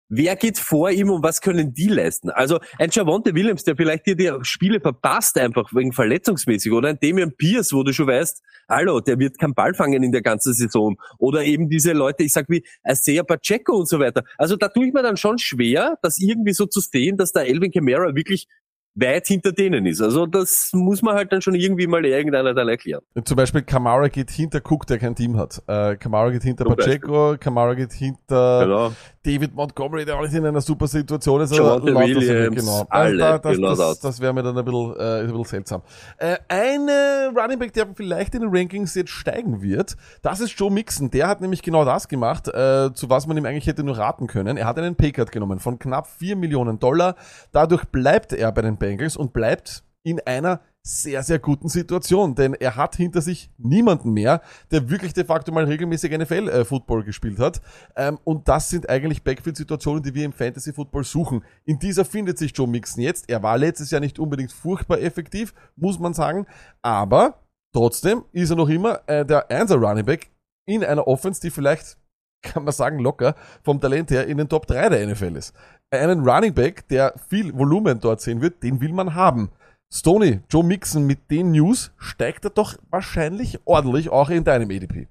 wer 0.08 0.36
geht 0.36 0.58
vor 0.58 0.90
ihm 0.90 1.10
und 1.10 1.22
was 1.22 1.40
können 1.40 1.72
die 1.74 1.88
leisten? 1.88 2.30
Also 2.30 2.60
ein 2.78 2.90
Javonte 2.92 3.34
Williams, 3.34 3.64
der 3.64 3.76
vielleicht 3.76 4.06
dir 4.06 4.16
die 4.16 4.30
Spiele 4.42 4.80
verpasst, 4.80 5.38
einfach 5.38 5.72
wegen 5.74 5.92
verletzungsmäßig, 5.92 6.72
oder 6.72 6.90
ein 6.90 6.98
Damian 7.00 7.32
Pierce, 7.36 7.72
wo 7.72 7.82
du 7.82 7.92
schon 7.92 8.06
weißt, 8.06 8.42
hallo, 8.68 9.00
der 9.00 9.18
wird 9.18 9.38
keinen 9.38 9.54
Ball 9.54 9.74
fangen 9.74 10.02
in 10.02 10.12
der 10.12 10.22
ganzen 10.22 10.54
Saison. 10.54 10.96
Oder 11.18 11.44
eben 11.44 11.68
diese 11.68 11.92
Leute, 11.92 12.24
ich 12.24 12.32
sag 12.32 12.48
wie 12.48 12.64
Isaiah 12.88 13.24
Pacheco 13.24 13.76
und 13.76 13.88
so 13.88 13.98
weiter. 13.98 14.24
Also 14.38 14.56
da 14.56 14.68
tue 14.68 14.86
ich 14.86 14.92
mir 14.92 15.02
dann 15.02 15.16
schon 15.16 15.38
schwer, 15.38 15.98
das 16.02 16.18
irgendwie 16.18 16.52
so 16.52 16.66
zu 16.66 16.80
sehen, 16.80 17.16
dass 17.16 17.32
der 17.32 17.46
Elvin 17.46 17.72
Kamara 17.72 18.14
wirklich 18.14 18.46
weit 18.96 19.26
hinter 19.26 19.52
denen 19.52 19.86
ist. 19.86 20.00
Also 20.00 20.26
das 20.26 20.70
muss 20.72 21.02
man 21.02 21.14
halt 21.16 21.32
dann 21.32 21.42
schon 21.42 21.54
irgendwie 21.54 21.86
mal 21.86 22.04
irgendeiner 22.04 22.54
dann 22.54 22.68
erklären. 22.68 23.02
Zum 23.24 23.36
Beispiel 23.36 23.62
Kamara 23.62 24.08
geht 24.08 24.30
hinter 24.30 24.60
Cook, 24.64 24.86
der 24.86 24.98
kein 24.98 25.14
Team 25.14 25.36
hat. 25.36 25.62
Äh, 25.66 25.96
Kamara 25.96 26.30
geht 26.30 26.42
hinter 26.44 26.64
Zum 26.64 26.76
Pacheco, 26.76 27.36
Kamara 27.38 27.74
geht 27.74 27.92
hinter 27.92 28.64
Genau. 28.64 28.92
David 29.24 29.54
Montgomery, 29.54 30.04
der 30.04 30.16
auch 30.16 30.22
nicht 30.22 30.34
in 30.34 30.44
einer 30.44 30.60
super 30.60 30.86
Situation 30.86 31.40
ist. 31.40 31.56
Javonte 31.56 31.90
lauter 31.90 32.06
so- 32.06 32.20
Williams, 32.20 32.56
genau. 32.56 32.86
alle, 32.90 33.16
das, 33.18 33.40
das, 33.40 33.56
genau 33.56 33.74
das, 33.74 34.00
das. 34.00 34.20
wäre 34.20 34.34
mir 34.34 34.42
dann 34.42 34.56
ein 34.58 34.64
bisschen, 34.64 34.96
äh, 34.98 35.20
ein 35.20 35.26
bisschen 35.28 35.44
seltsam. 35.44 35.82
Äh, 36.18 36.36
eine 36.48 37.32
Running 37.34 37.58
Back, 37.58 37.72
der 37.72 37.86
vielleicht 37.94 38.34
in 38.34 38.42
den 38.42 38.50
Rankings 38.54 38.94
jetzt 38.94 39.10
steigen 39.10 39.62
wird, 39.62 39.96
das 40.22 40.40
ist 40.40 40.50
Joe 40.58 40.70
Mixon. 40.70 41.10
Der 41.10 41.26
hat 41.26 41.40
nämlich 41.40 41.62
genau 41.62 41.84
das 41.86 42.06
gemacht, 42.06 42.48
äh, 42.48 42.90
zu 42.92 43.08
was 43.08 43.26
man 43.26 43.36
ihm 43.38 43.46
eigentlich 43.46 43.66
hätte 43.66 43.82
nur 43.82 43.96
raten 43.96 44.26
können. 44.26 44.56
Er 44.58 44.66
hat 44.66 44.78
einen 44.78 44.94
Paycard 44.94 45.32
genommen 45.32 45.58
von 45.58 45.78
knapp 45.78 46.06
4 46.06 46.36
Millionen 46.36 46.78
Dollar. 46.78 47.16
Dadurch 47.50 47.86
bleibt 47.86 48.32
er 48.34 48.52
bei 48.52 48.60
den 48.62 48.76
Bengals 48.84 49.16
und 49.16 49.32
bleibt 49.32 49.82
in 50.02 50.20
einer 50.20 50.60
sehr, 50.86 51.22
sehr 51.22 51.38
guten 51.38 51.70
Situation, 51.70 52.34
denn 52.34 52.52
er 52.52 52.76
hat 52.76 52.96
hinter 52.96 53.22
sich 53.22 53.50
niemanden 53.56 54.12
mehr, 54.12 54.42
der 54.70 54.90
wirklich 54.90 55.14
de 55.14 55.24
facto 55.24 55.50
mal 55.50 55.64
regelmäßig 55.64 56.12
NFL-Football 56.12 57.04
gespielt 57.04 57.38
hat. 57.38 57.62
Ähm, 57.96 58.18
und 58.24 58.46
das 58.48 58.68
sind 58.68 58.90
eigentlich 58.90 59.24
Backfield-Situationen, 59.24 60.02
die 60.02 60.14
wir 60.14 60.26
im 60.26 60.34
Fantasy-Football 60.34 61.04
suchen. 61.04 61.42
In 61.64 61.78
dieser 61.78 62.04
findet 62.04 62.36
sich 62.36 62.52
Joe 62.54 62.68
Mixon 62.68 63.02
jetzt. 63.02 63.30
Er 63.30 63.42
war 63.42 63.56
letztes 63.56 63.90
Jahr 63.90 64.02
nicht 64.02 64.18
unbedingt 64.18 64.52
furchtbar 64.52 65.00
effektiv, 65.00 65.54
muss 65.74 65.98
man 65.98 66.12
sagen, 66.12 66.46
aber 66.82 67.38
trotzdem 67.72 68.24
ist 68.32 68.50
er 68.50 68.56
noch 68.56 68.68
immer 68.68 69.00
äh, 69.08 69.24
der 69.24 69.48
1er 69.48 69.76
Running 69.76 70.04
Back 70.04 70.30
in 70.66 70.84
einer 70.84 71.06
Offense, 71.08 71.40
die 71.40 71.50
vielleicht, 71.50 71.96
kann 72.42 72.64
man 72.64 72.74
sagen, 72.74 72.98
locker 72.98 73.36
vom 73.62 73.80
Talent 73.80 74.10
her 74.10 74.26
in 74.26 74.36
den 74.36 74.50
Top 74.50 74.66
3 74.66 74.90
der 74.90 75.06
NFL 75.06 75.36
ist. 75.36 75.54
Einen 75.98 76.28
Running 76.28 76.54
Back, 76.54 76.88
der 76.88 77.14
viel 77.28 77.52
Volumen 77.56 78.00
dort 78.00 78.20
sehen 78.20 78.40
wird, 78.40 78.62
den 78.62 78.80
will 78.80 78.92
man 78.92 79.14
haben. 79.14 79.50
Stoney, 79.92 80.40
Joe 80.50 80.64
Mixon 80.64 81.06
mit 81.06 81.30
den 81.30 81.52
News 81.52 81.92
steigt 81.98 82.44
er 82.44 82.50
doch 82.50 82.76
wahrscheinlich 82.90 83.58
ordentlich 83.64 84.08
auch 84.08 84.30
in 84.30 84.44
deinem 84.44 84.70
EDP. 84.70 85.08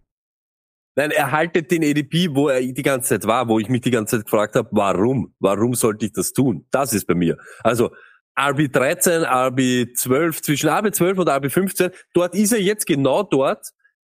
Nein, 0.96 1.12
er 1.12 1.32
haltet 1.32 1.72
den 1.72 1.84
ADP, 1.84 2.36
wo 2.36 2.50
er 2.50 2.62
die 2.62 2.84
ganze 2.84 3.10
Zeit 3.10 3.26
war, 3.26 3.48
wo 3.48 3.58
ich 3.60 3.68
mich 3.68 3.82
die 3.82 3.92
ganze 3.92 4.18
Zeit 4.18 4.26
gefragt 4.26 4.56
habe, 4.56 4.70
warum? 4.72 5.34
Warum 5.40 5.74
sollte 5.74 6.06
ich 6.06 6.12
das 6.12 6.34
tun? 6.34 6.68
Das 6.70 6.94
ist 6.94 7.08
bei 7.08 7.16
mir. 7.16 7.38
Also 7.64 7.92
RB13, 8.38 9.26
RB12, 9.26 10.44
zwischen 10.44 10.70
RB12 10.70 11.20
und 11.20 11.30
RB15, 11.30 11.92
dort 12.14 12.36
ist 12.36 12.52
er 12.52 12.62
jetzt 12.62 12.86
genau 12.86 13.24
dort, 13.24 13.70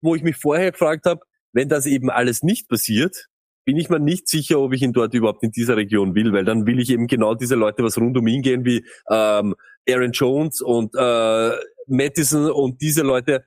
wo 0.01 0.15
ich 0.15 0.23
mich 0.23 0.35
vorher 0.35 0.71
gefragt 0.71 1.05
habe, 1.05 1.21
wenn 1.53 1.69
das 1.69 1.85
eben 1.85 2.09
alles 2.09 2.43
nicht 2.43 2.67
passiert, 2.67 3.27
bin 3.65 3.77
ich 3.77 3.89
mir 3.89 3.99
nicht 3.99 4.27
sicher, 4.27 4.59
ob 4.59 4.73
ich 4.73 4.81
ihn 4.81 4.93
dort 4.93 5.13
überhaupt 5.13 5.43
in 5.43 5.51
dieser 5.51 5.75
Region 5.75 6.15
will, 6.15 6.31
weil 6.31 6.45
dann 6.45 6.65
will 6.65 6.79
ich 6.79 6.91
eben 6.91 7.07
genau 7.07 7.33
diese 7.35 7.55
Leute, 7.55 7.83
was 7.83 7.97
rund 7.97 8.17
um 8.17 8.27
ihn 8.27 8.41
gehen, 8.41 8.63
wie 8.63 8.85
ähm, 9.09 9.55
Aaron 9.89 10.11
Jones 10.11 10.61
und 10.61 10.93
äh, 10.95 11.51
Madison 11.87 12.51
und 12.51 12.81
diese 12.81 13.01
Leute, 13.01 13.43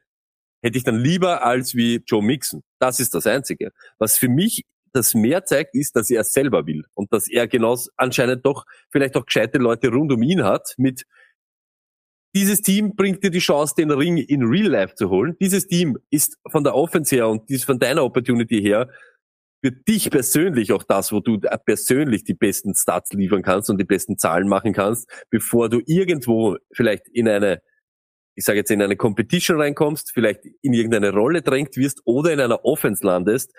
hätte 0.63 0.77
ich 0.77 0.85
dann 0.85 0.99
lieber 0.99 1.45
als 1.45 1.75
wie 1.75 2.03
Joe 2.07 2.23
Mixon. 2.23 2.63
Das 2.79 3.01
ist 3.01 3.15
das 3.15 3.27
Einzige. 3.27 3.71
Was 3.99 4.19
für 4.19 4.29
mich 4.29 4.65
das 4.93 5.15
mehr 5.15 5.45
zeigt, 5.45 5.75
ist, 5.75 5.95
dass 5.97 6.11
er 6.11 6.25
selber 6.25 6.67
will 6.67 6.85
und 6.95 7.13
dass 7.13 7.29
er 7.29 7.47
genau 7.47 7.79
anscheinend 7.97 8.45
doch 8.45 8.65
vielleicht 8.91 9.17
auch 9.17 9.27
gescheite 9.27 9.59
Leute 9.59 9.89
rund 9.89 10.13
um 10.13 10.23
ihn 10.23 10.45
hat 10.45 10.75
mit 10.77 11.05
dieses 12.35 12.61
Team 12.61 12.95
bringt 12.95 13.25
dir 13.25 13.31
die 13.31 13.39
Chance, 13.39 13.75
den 13.77 13.91
Ring 13.91 14.19
in 14.19 14.43
Real 14.43 14.69
Life 14.69 14.95
zu 14.95 15.09
holen. 15.09 15.35
Dieses 15.41 15.67
Team 15.67 15.99
ist 16.11 16.39
von 16.51 16.63
der 16.63 16.75
Offense 16.75 17.15
her 17.15 17.29
und 17.29 17.51
von 17.63 17.79
deiner 17.79 18.05
Opportunity 18.05 18.61
her 18.61 18.91
für 19.63 19.73
dich 19.73 20.11
persönlich 20.11 20.73
auch 20.73 20.83
das, 20.83 21.13
wo 21.13 21.21
du 21.21 21.39
persönlich 21.65 22.25
die 22.25 22.35
besten 22.35 22.75
Stats 22.75 23.13
liefern 23.13 23.43
kannst 23.43 23.71
und 23.71 23.79
die 23.79 23.85
besten 23.85 24.19
Zahlen 24.19 24.49
machen 24.49 24.73
kannst, 24.73 25.09
bevor 25.31 25.69
du 25.69 25.81
irgendwo 25.87 26.57
vielleicht 26.73 27.09
in 27.09 27.29
eine, 27.29 27.61
ich 28.37 28.45
sage 28.45 28.59
jetzt 28.59 28.71
in 28.71 28.83
eine 28.83 28.97
Competition 28.97 29.61
reinkommst, 29.61 30.13
vielleicht 30.13 30.45
in 30.63 30.73
irgendeine 30.73 31.13
Rolle 31.13 31.43
drängt 31.43 31.77
wirst 31.77 32.03
oder 32.05 32.33
in 32.33 32.41
einer 32.41 32.65
Offense 32.65 33.05
landest, 33.05 33.53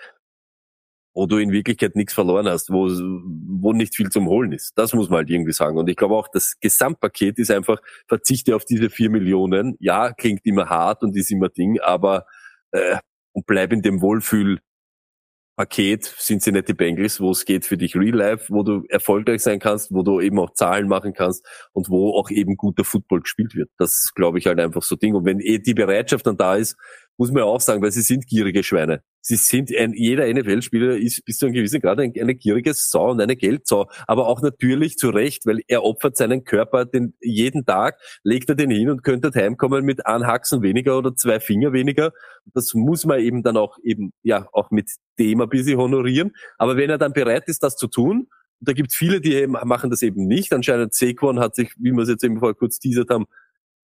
wo 1.12 1.26
du 1.26 1.38
in 1.38 1.52
Wirklichkeit 1.52 1.96
nichts 1.96 2.14
verloren 2.14 2.48
hast, 2.48 2.70
wo, 2.70 2.86
wo 2.86 3.72
nicht 3.72 3.94
viel 3.94 4.08
zum 4.08 4.28
Holen 4.28 4.52
ist. 4.52 4.72
Das 4.76 4.94
muss 4.94 5.10
man 5.10 5.18
halt 5.18 5.30
irgendwie 5.30 5.52
sagen. 5.52 5.76
Und 5.76 5.88
ich 5.88 5.96
glaube 5.96 6.14
auch, 6.14 6.28
das 6.28 6.58
Gesamtpaket 6.60 7.38
ist 7.38 7.50
einfach, 7.50 7.82
verzichte 8.06 8.56
auf 8.56 8.64
diese 8.64 8.90
vier 8.90 9.10
Millionen. 9.10 9.76
Ja, 9.80 10.12
klingt 10.12 10.46
immer 10.46 10.68
hart 10.68 11.02
und 11.02 11.16
ist 11.16 11.30
immer 11.30 11.48
Ding, 11.48 11.80
aber 11.80 12.26
äh, 12.70 12.96
und 13.32 13.46
bleib 13.46 13.72
in 13.72 13.82
dem 13.82 14.00
Wohlfühl 14.00 14.60
Paket 15.60 16.04
Cincinnati 16.18 16.72
Bengals, 16.72 17.20
wo 17.20 17.32
es 17.32 17.44
geht 17.44 17.66
für 17.66 17.76
dich 17.76 17.94
Real 17.94 18.16
Life, 18.16 18.46
wo 18.48 18.62
du 18.62 18.82
erfolgreich 18.88 19.42
sein 19.42 19.58
kannst, 19.58 19.92
wo 19.92 20.02
du 20.02 20.18
eben 20.18 20.38
auch 20.38 20.54
Zahlen 20.54 20.88
machen 20.88 21.12
kannst 21.12 21.46
und 21.74 21.90
wo 21.90 22.18
auch 22.18 22.30
eben 22.30 22.56
guter 22.56 22.82
Football 22.82 23.20
gespielt 23.20 23.54
wird. 23.54 23.68
Das 23.76 24.12
glaube 24.14 24.38
ich 24.38 24.46
halt 24.46 24.58
einfach 24.58 24.82
so 24.82 24.96
Ding. 24.96 25.14
Und 25.14 25.26
wenn 25.26 25.38
eh 25.38 25.58
die 25.58 25.74
Bereitschaft 25.74 26.26
dann 26.26 26.38
da 26.38 26.56
ist, 26.56 26.78
muss 27.20 27.30
man 27.30 27.42
ja 27.42 27.44
auch 27.44 27.60
sagen, 27.60 27.82
weil 27.82 27.92
sie 27.92 28.00
sind 28.00 28.26
gierige 28.26 28.62
Schweine. 28.62 29.02
Sie 29.20 29.36
sind, 29.36 29.70
ein, 29.76 29.92
jeder 29.92 30.26
NFL-Spieler 30.32 30.96
ist 30.96 31.22
bis 31.26 31.36
zu 31.36 31.44
einem 31.44 31.54
gewissen 31.54 31.82
Grad 31.82 32.00
ein, 32.00 32.14
eine 32.18 32.34
gierige 32.34 32.72
Sau 32.72 33.10
und 33.10 33.20
eine 33.20 33.36
Geldsau. 33.36 33.90
Aber 34.06 34.26
auch 34.26 34.40
natürlich 34.40 34.96
zu 34.96 35.10
Recht, 35.10 35.44
weil 35.44 35.60
er 35.68 35.84
opfert 35.84 36.16
seinen 36.16 36.44
Körper 36.44 36.86
den, 36.86 37.12
jeden 37.20 37.66
Tag, 37.66 37.98
legt 38.22 38.48
er 38.48 38.54
den 38.54 38.70
hin 38.70 38.88
und 38.88 39.02
könnte 39.02 39.30
heimkommen 39.34 39.84
mit 39.84 40.06
einem 40.06 40.26
Haxen 40.26 40.62
weniger 40.62 40.96
oder 40.96 41.14
zwei 41.14 41.40
Finger 41.40 41.74
weniger. 41.74 42.12
Das 42.54 42.72
muss 42.72 43.04
man 43.04 43.20
eben 43.20 43.42
dann 43.42 43.58
auch 43.58 43.76
eben, 43.84 44.14
ja, 44.22 44.48
auch 44.54 44.70
mit 44.70 44.90
dem 45.18 45.42
ein 45.42 45.48
bisschen 45.50 45.76
honorieren. 45.76 46.32
Aber 46.56 46.78
wenn 46.78 46.88
er 46.88 46.96
dann 46.96 47.12
bereit 47.12 47.48
ist, 47.48 47.62
das 47.62 47.76
zu 47.76 47.88
tun, 47.88 48.28
da 48.60 48.72
gibt 48.72 48.92
es 48.92 48.96
viele, 48.96 49.20
die 49.20 49.34
eben 49.34 49.52
machen 49.52 49.90
das 49.90 50.00
eben 50.00 50.26
nicht. 50.26 50.54
Anscheinend 50.54 50.94
Sequan 50.94 51.38
hat 51.38 51.54
sich, 51.54 51.74
wie 51.78 51.92
wir 51.92 52.02
es 52.02 52.08
jetzt 52.08 52.24
eben 52.24 52.38
vorher 52.38 52.54
kurz 52.54 52.78
teasert 52.78 53.10
haben, 53.10 53.26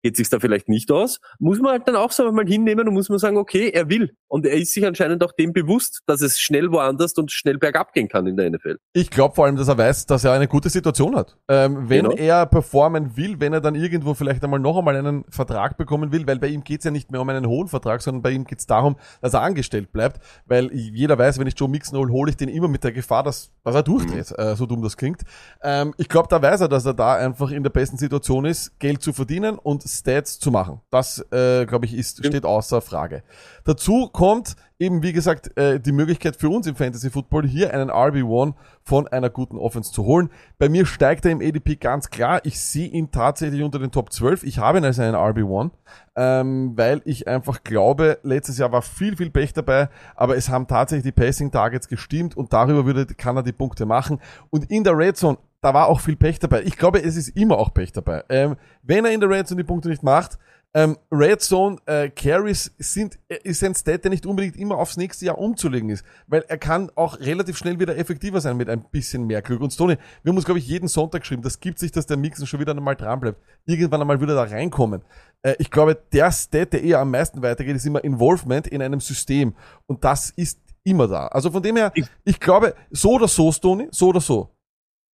geht 0.07 0.17
sich 0.17 0.29
da 0.29 0.39
vielleicht 0.39 0.69
nicht 0.69 0.93
aus, 0.93 1.19
muss 1.41 1.59
man 1.59 1.73
halt 1.73 1.89
dann 1.89 1.97
auch 1.97 2.13
so 2.13 2.31
mal 2.31 2.47
hinnehmen 2.47 2.87
und 2.87 2.95
muss 2.95 3.09
man 3.09 3.19
sagen, 3.19 3.37
okay, 3.37 3.71
er 3.71 3.89
will. 3.91 4.15
Und 4.29 4.47
er 4.47 4.55
ist 4.55 4.73
sich 4.73 4.87
anscheinend 4.87 5.25
auch 5.25 5.33
dem 5.33 5.53
bewusst, 5.53 6.03
dass 6.07 6.21
es 6.21 6.39
schnell 6.39 6.71
woanders 6.71 7.15
und 7.15 7.33
schnell 7.33 7.59
bergab 7.59 7.93
gehen 7.93 8.09
kann 8.09 8.25
in 8.29 8.37
der 8.37 8.49
NFL. 8.51 8.77
Ich 8.93 9.11
glaube 9.11 9.35
vor 9.35 9.47
allem, 9.47 9.57
dass 9.57 9.67
er 9.67 9.77
weiß, 9.77 10.07
dass 10.07 10.23
er 10.23 10.33
eine 10.33 10.47
gute 10.47 10.69
Situation 10.69 11.17
hat. 11.17 11.37
Ähm, 11.49 11.89
wenn 11.89 12.05
Genau. 12.05 12.17
er 12.17 12.47
performen 12.47 13.17
will, 13.17 13.41
wenn 13.41 13.53
er 13.53 13.61
dann 13.61 13.75
irgendwo 13.75 14.15
vielleicht 14.15 14.45
einmal 14.45 14.61
noch 14.61 14.79
einmal 14.79 14.95
einen 14.95 15.25
Vertrag 15.29 15.77
bekommen 15.77 16.13
will, 16.13 16.25
weil 16.29 16.39
bei 16.39 16.49
ihm 16.49 16.63
geht's 16.63 16.85
ja 16.85 16.93
nicht 16.93 17.11
mehr 17.11 17.21
um 17.21 17.29
einen 17.29 17.47
hohen 17.47 17.67
Vertrag, 17.67 18.01
sondern 18.01 18.23
bei 18.23 18.31
ihm 18.31 18.45
geht's 18.45 18.67
darum, 18.67 18.95
dass 19.21 19.35
er 19.35 19.43
angestellt 19.43 19.91
bleibt, 19.91 20.21
weil 20.47 20.73
jeder 20.73 21.19
weiß, 21.19 21.41
wenn 21.41 21.49
ich 21.49 21.59
Joe 21.59 21.69
Mixon 21.69 21.99
hole, 21.99 22.13
hole 22.13 22.31
ich 22.31 22.37
den 22.37 22.49
immer 22.49 22.69
mit 22.69 22.85
der 22.85 22.93
Gefahr, 22.93 23.25
dass, 23.25 23.51
dass 23.65 23.75
er 23.75 23.83
durchdreht, 23.83 24.33
äh, 24.39 24.55
so 24.55 24.67
dumm 24.67 24.83
das 24.83 24.97
klingt. 24.97 25.23
Ähm, 25.63 25.95
ich 25.99 26.09
glaube, 26.09 26.29
da 26.31 26.41
weiß 26.41 26.61
er, 26.61 26.69
dass 26.69 26.87
er 26.87 26.95
da 26.95 27.15
einfach 27.17 27.51
in 27.51 27.63
der 27.65 27.71
besten 27.71 27.97
Situation 27.97 28.45
ist, 28.45 28.79
Geld 28.79 29.03
zu 29.03 29.13
verdienen 29.13 29.59
und 29.59 29.83
Stats 29.99 30.39
zu 30.39 30.51
machen. 30.51 30.81
Das, 30.91 31.19
äh, 31.33 31.67
glaube 31.67 31.87
ich, 31.87 31.95
ist, 31.95 32.25
steht 32.25 32.45
außer 32.45 32.81
Frage. 32.81 33.23
Dazu 33.65 34.09
kommt 34.09 34.57
eben, 34.79 35.03
wie 35.03 35.13
gesagt, 35.13 35.57
äh, 35.57 35.81
die 35.81 35.93
Möglichkeit 35.93 36.37
für 36.37 36.49
uns 36.49 36.67
im 36.67 36.77
Fantasy 36.77 37.11
Football 37.11 37.47
hier 37.47 37.73
einen 37.73 37.91
RB1 37.91 38.55
von 38.83 39.09
einer 39.09 39.31
guten 39.31 39.57
Offense 39.57 39.93
zu 39.93 40.05
holen. 40.05 40.31
Bei 40.59 40.69
mir 40.69 40.87
steigt 40.87 41.25
er 41.25 41.33
im 41.33 41.41
ADP 41.41 41.77
ganz 41.77 42.11
klar. 42.11 42.41
Ich 42.45 42.61
sehe 42.61 42.89
ihn 42.89 43.11
tatsächlich 43.11 43.63
unter 43.63 43.79
den 43.79 43.91
Top 43.91 44.13
12. 44.13 44.45
Ich 44.45 44.59
habe 44.59 44.79
ihn 44.79 44.85
als 44.85 44.99
einen 44.99 45.15
RB1, 45.15 45.71
ähm, 46.17 46.73
weil 46.77 47.01
ich 47.05 47.27
einfach 47.27 47.65
glaube, 47.65 48.19
letztes 48.23 48.59
Jahr 48.59 48.73
war 48.73 48.83
viel, 48.83 49.17
viel 49.17 49.31
Pech 49.31 49.55
dabei, 49.55 49.89
aber 50.15 50.37
es 50.37 50.49
haben 50.49 50.67
tatsächlich 50.67 51.15
die 51.15 51.21
Passing 51.21 51.51
Targets 51.51 51.89
gestimmt 51.89 52.37
und 52.37 52.53
darüber 52.53 52.85
würde, 52.85 53.07
kann 53.07 53.37
er 53.37 53.43
die 53.43 53.53
Punkte 53.53 53.87
machen. 53.87 54.21
Und 54.51 54.71
in 54.71 54.85
der 54.85 54.97
Red 54.97 55.17
Zone, 55.17 55.39
da 55.63 55.73
war 55.73 55.89
auch 55.89 56.01
viel 56.01 56.17
Pech 56.17 56.39
dabei. 56.39 56.63
Ich 56.63 56.77
glaube, 56.77 57.03
es 57.03 57.17
ist 57.17 57.29
immer 57.31 57.59
auch 57.59 57.73
Pech 57.73 57.93
dabei. 57.93 58.25
Ähm, 58.29 58.57
wenn 58.83 59.05
er 59.05 59.13
in 59.13 59.21
der 59.21 59.31
Red 59.31 59.49
Zone 59.49 59.63
die 59.63 59.67
Punkte 59.67 59.89
nicht 59.89 60.03
macht, 60.03 60.39
ähm, 60.77 60.99
Red 61.11 61.41
Zone 61.41 61.79
äh, 61.87 62.11
Carries 62.11 62.71
sind 62.79 63.19
äh, 63.29 63.39
ist 63.45 63.65
ein 63.65 63.75
Stat, 63.75 64.05
der 64.05 64.11
nicht 64.11 64.27
unbedingt 64.27 64.57
immer 64.57 64.77
aufs 64.77 64.99
nächste 64.99 65.25
Jahr 65.25 65.39
umzulegen 65.39 65.89
ist, 65.89 66.05
weil 66.27 66.45
er 66.49 66.59
kann 66.59 66.91
auch 66.97 67.19
relativ 67.19 67.57
schnell 67.57 67.81
wieder 67.81 67.97
effektiver 67.97 68.43
sein 68.43 68.59
mit 68.59 68.69
ein 68.69 68.85
bisschen 68.91 69.27
mehr 69.27 69.41
Glück. 69.41 69.63
Und 69.63 69.73
Stoney, 69.73 69.97
wir 70.23 70.31
haben 70.31 70.37
uns 70.37 70.45
glaube 70.45 70.59
ich 70.59 70.67
jeden 70.69 70.87
Sonntag 70.89 71.23
geschrieben, 71.23 71.41
das 71.41 71.61
gibt 71.61 71.79
sich, 71.79 71.93
dass 71.93 72.05
der 72.05 72.19
Mixen 72.19 72.47
schon 72.47 72.61
wieder 72.61 72.73
einmal 72.77 72.95
dran 72.95 73.21
bleibt, 73.21 73.41
irgendwann 73.65 74.03
einmal 74.03 74.21
wieder 74.21 74.35
da 74.35 74.43
reinkommen. 74.43 75.01
Äh, 75.43 75.55
ich 75.59 75.71
glaube, 75.71 75.97
der 76.13 76.31
Stat, 76.31 76.75
der 76.75 76.83
eher 76.83 76.99
am 77.01 77.11
meisten 77.11 77.41
weitergeht, 77.43 77.75
ist 77.75 77.87
immer 77.87 78.05
Involvement 78.05 78.67
in 78.67 78.83
einem 78.83 79.01
System 79.01 79.55
und 79.87 80.05
das 80.05 80.29
ist 80.37 80.61
immer 80.85 81.09
da. 81.09 81.29
Also 81.29 81.51
von 81.51 81.63
dem 81.63 81.77
her, 81.77 81.91
Ich- 81.95 82.07
ich 82.25 82.39
glaube, 82.39 82.75
so 82.91 83.13
oder 83.13 83.29
so, 83.29 83.51
Stoney, 83.51 83.89
so 83.91 84.09
oder 84.09 84.21
so, 84.21 84.51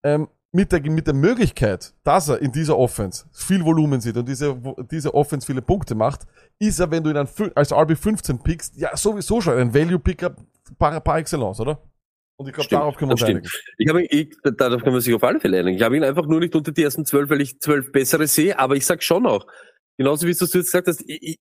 ähm, 0.04 0.26
mit 0.53 0.70
der, 0.70 0.82
mit 0.82 1.07
der 1.07 1.14
Möglichkeit, 1.14 1.94
dass 2.05 2.28
er 2.28 2.40
in 2.40 2.53
dieser 2.53 2.76
Offense 2.76 3.24
viel 3.32 3.64
Volumen 3.64 4.00
sieht 4.00 4.16
und 4.16 4.28
diese, 4.28 4.61
diese 4.90 5.14
Offense 5.14 5.46
viele 5.46 5.62
Punkte 5.62 5.94
macht, 5.94 6.26
ist 6.59 6.78
er, 6.78 6.90
wenn 6.90 7.03
du 7.03 7.11
ihn 7.11 7.14
dann 7.14 7.28
als 7.55 7.72
RB15 7.72 8.42
pickst, 8.42 8.76
ja 8.76 8.94
sowieso 8.96 9.40
schon 9.40 9.57
ein 9.57 9.74
Value-Picker 9.74 10.36
par, 10.78 11.00
par 11.00 11.18
excellence, 11.18 11.59
oder? 11.59 11.82
Und 12.36 12.48
ich 12.48 12.55
glaube, 12.55 12.68
darauf 12.70 12.96
können 12.96 13.11
wir 13.11 13.14
uns 13.14 13.22
einigen. 13.22 13.48
Ich 13.78 13.88
habe 13.88 14.03
ihn, 14.03 14.09
ich, 14.11 14.36
darauf 14.57 14.82
kann 14.82 14.92
man 14.92 15.00
sich 15.00 15.14
auf 15.14 15.22
alle 15.22 15.40
Fälle 15.40 15.59
einigen. 15.59 15.76
Ich 15.76 15.82
habe 15.82 15.96
ihn 15.96 16.05
einfach 16.05 16.26
nur 16.26 16.40
nicht 16.40 16.55
unter 16.55 16.72
die 16.72 16.82
ersten 16.82 17.07
zwölf, 17.07 17.30
weil 17.30 17.40
ich 17.40 17.59
zwölf 17.61 17.90
bessere 17.90 18.26
sehe, 18.26 18.59
aber 18.59 18.76
ich 18.76 18.84
sag 18.84 19.03
schon 19.03 19.26
auch, 19.26 19.46
genauso 19.96 20.26
wie 20.26 20.34
du 20.34 20.44
es 20.44 20.53
jetzt 20.53 20.72
gesagt 20.72 20.86
hast, 20.88 21.03
ich, 21.07 21.38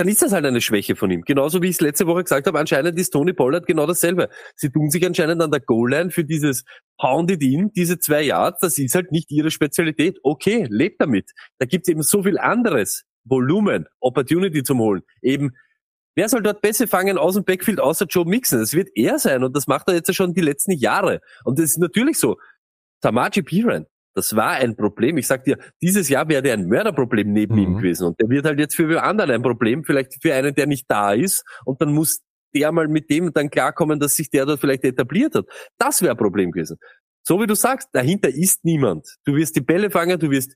dann 0.00 0.08
ist 0.08 0.22
das 0.22 0.32
halt 0.32 0.46
eine 0.46 0.62
Schwäche 0.62 0.96
von 0.96 1.10
ihm. 1.10 1.20
Genauso 1.26 1.60
wie 1.60 1.66
ich 1.66 1.72
es 1.72 1.82
letzte 1.82 2.06
Woche 2.06 2.22
gesagt 2.22 2.46
habe, 2.46 2.58
anscheinend 2.58 2.98
ist 2.98 3.10
Tony 3.10 3.34
Pollard 3.34 3.66
genau 3.66 3.84
dasselbe. 3.84 4.30
Sie 4.56 4.70
tun 4.70 4.88
sich 4.88 5.04
anscheinend 5.04 5.42
an 5.42 5.50
der 5.50 5.60
Goal-Line 5.60 6.10
für 6.10 6.24
dieses 6.24 6.64
Pounded 6.96 7.42
in, 7.42 7.70
diese 7.72 7.98
zwei 7.98 8.22
Yards, 8.22 8.60
das 8.60 8.78
ist 8.78 8.94
halt 8.94 9.12
nicht 9.12 9.30
ihre 9.30 9.50
Spezialität. 9.50 10.16
Okay, 10.22 10.66
lebt 10.70 11.02
damit. 11.02 11.32
Da 11.58 11.66
gibt 11.66 11.86
es 11.86 11.92
eben 11.92 12.00
so 12.00 12.22
viel 12.22 12.38
anderes. 12.38 13.04
Volumen, 13.24 13.84
Opportunity 14.00 14.62
zum 14.62 14.78
Holen. 14.78 15.02
Eben, 15.20 15.50
wer 16.14 16.30
soll 16.30 16.42
dort 16.42 16.62
Pässe 16.62 16.86
fangen 16.86 17.18
aus 17.18 17.34
dem 17.34 17.44
Backfield 17.44 17.78
außer 17.78 18.06
Joe 18.06 18.24
Mixon? 18.24 18.60
Das 18.60 18.72
wird 18.72 18.88
er 18.94 19.18
sein 19.18 19.44
und 19.44 19.54
das 19.54 19.66
macht 19.66 19.86
er 19.88 19.96
jetzt 19.96 20.14
schon 20.14 20.32
die 20.32 20.40
letzten 20.40 20.72
Jahre. 20.72 21.20
Und 21.44 21.58
das 21.58 21.72
ist 21.72 21.78
natürlich 21.78 22.18
so. 22.18 22.38
Tamaji 23.02 23.42
Piran, 23.42 23.84
das 24.14 24.34
war 24.36 24.52
ein 24.52 24.76
Problem. 24.76 25.18
Ich 25.18 25.26
sag 25.26 25.44
dir, 25.44 25.58
dieses 25.80 26.08
Jahr 26.08 26.28
wäre 26.28 26.42
der 26.42 26.54
ein 26.54 26.66
Mörderproblem 26.66 27.32
neben 27.32 27.54
Mhm. 27.54 27.60
ihm 27.62 27.76
gewesen. 27.76 28.06
Und 28.08 28.20
der 28.20 28.28
wird 28.28 28.44
halt 28.44 28.58
jetzt 28.58 28.74
für 28.74 28.88
wen 28.88 28.98
anderen 28.98 29.30
ein 29.30 29.42
Problem, 29.42 29.84
vielleicht 29.84 30.20
für 30.22 30.34
einen, 30.34 30.54
der 30.54 30.66
nicht 30.66 30.86
da 30.88 31.12
ist. 31.12 31.44
Und 31.64 31.80
dann 31.80 31.92
muss 31.92 32.20
der 32.54 32.72
mal 32.72 32.88
mit 32.88 33.08
dem 33.10 33.32
dann 33.32 33.50
klarkommen, 33.50 34.00
dass 34.00 34.16
sich 34.16 34.28
der 34.30 34.46
dort 34.46 34.60
vielleicht 34.60 34.84
etabliert 34.84 35.34
hat. 35.36 35.46
Das 35.78 36.02
wäre 36.02 36.12
ein 36.12 36.18
Problem 36.18 36.50
gewesen. 36.50 36.78
So 37.22 37.40
wie 37.40 37.46
du 37.46 37.54
sagst, 37.54 37.88
dahinter 37.92 38.28
ist 38.28 38.64
niemand. 38.64 39.06
Du 39.24 39.36
wirst 39.36 39.54
die 39.54 39.60
Bälle 39.60 39.90
fangen, 39.90 40.18
du 40.18 40.30
wirst, 40.30 40.54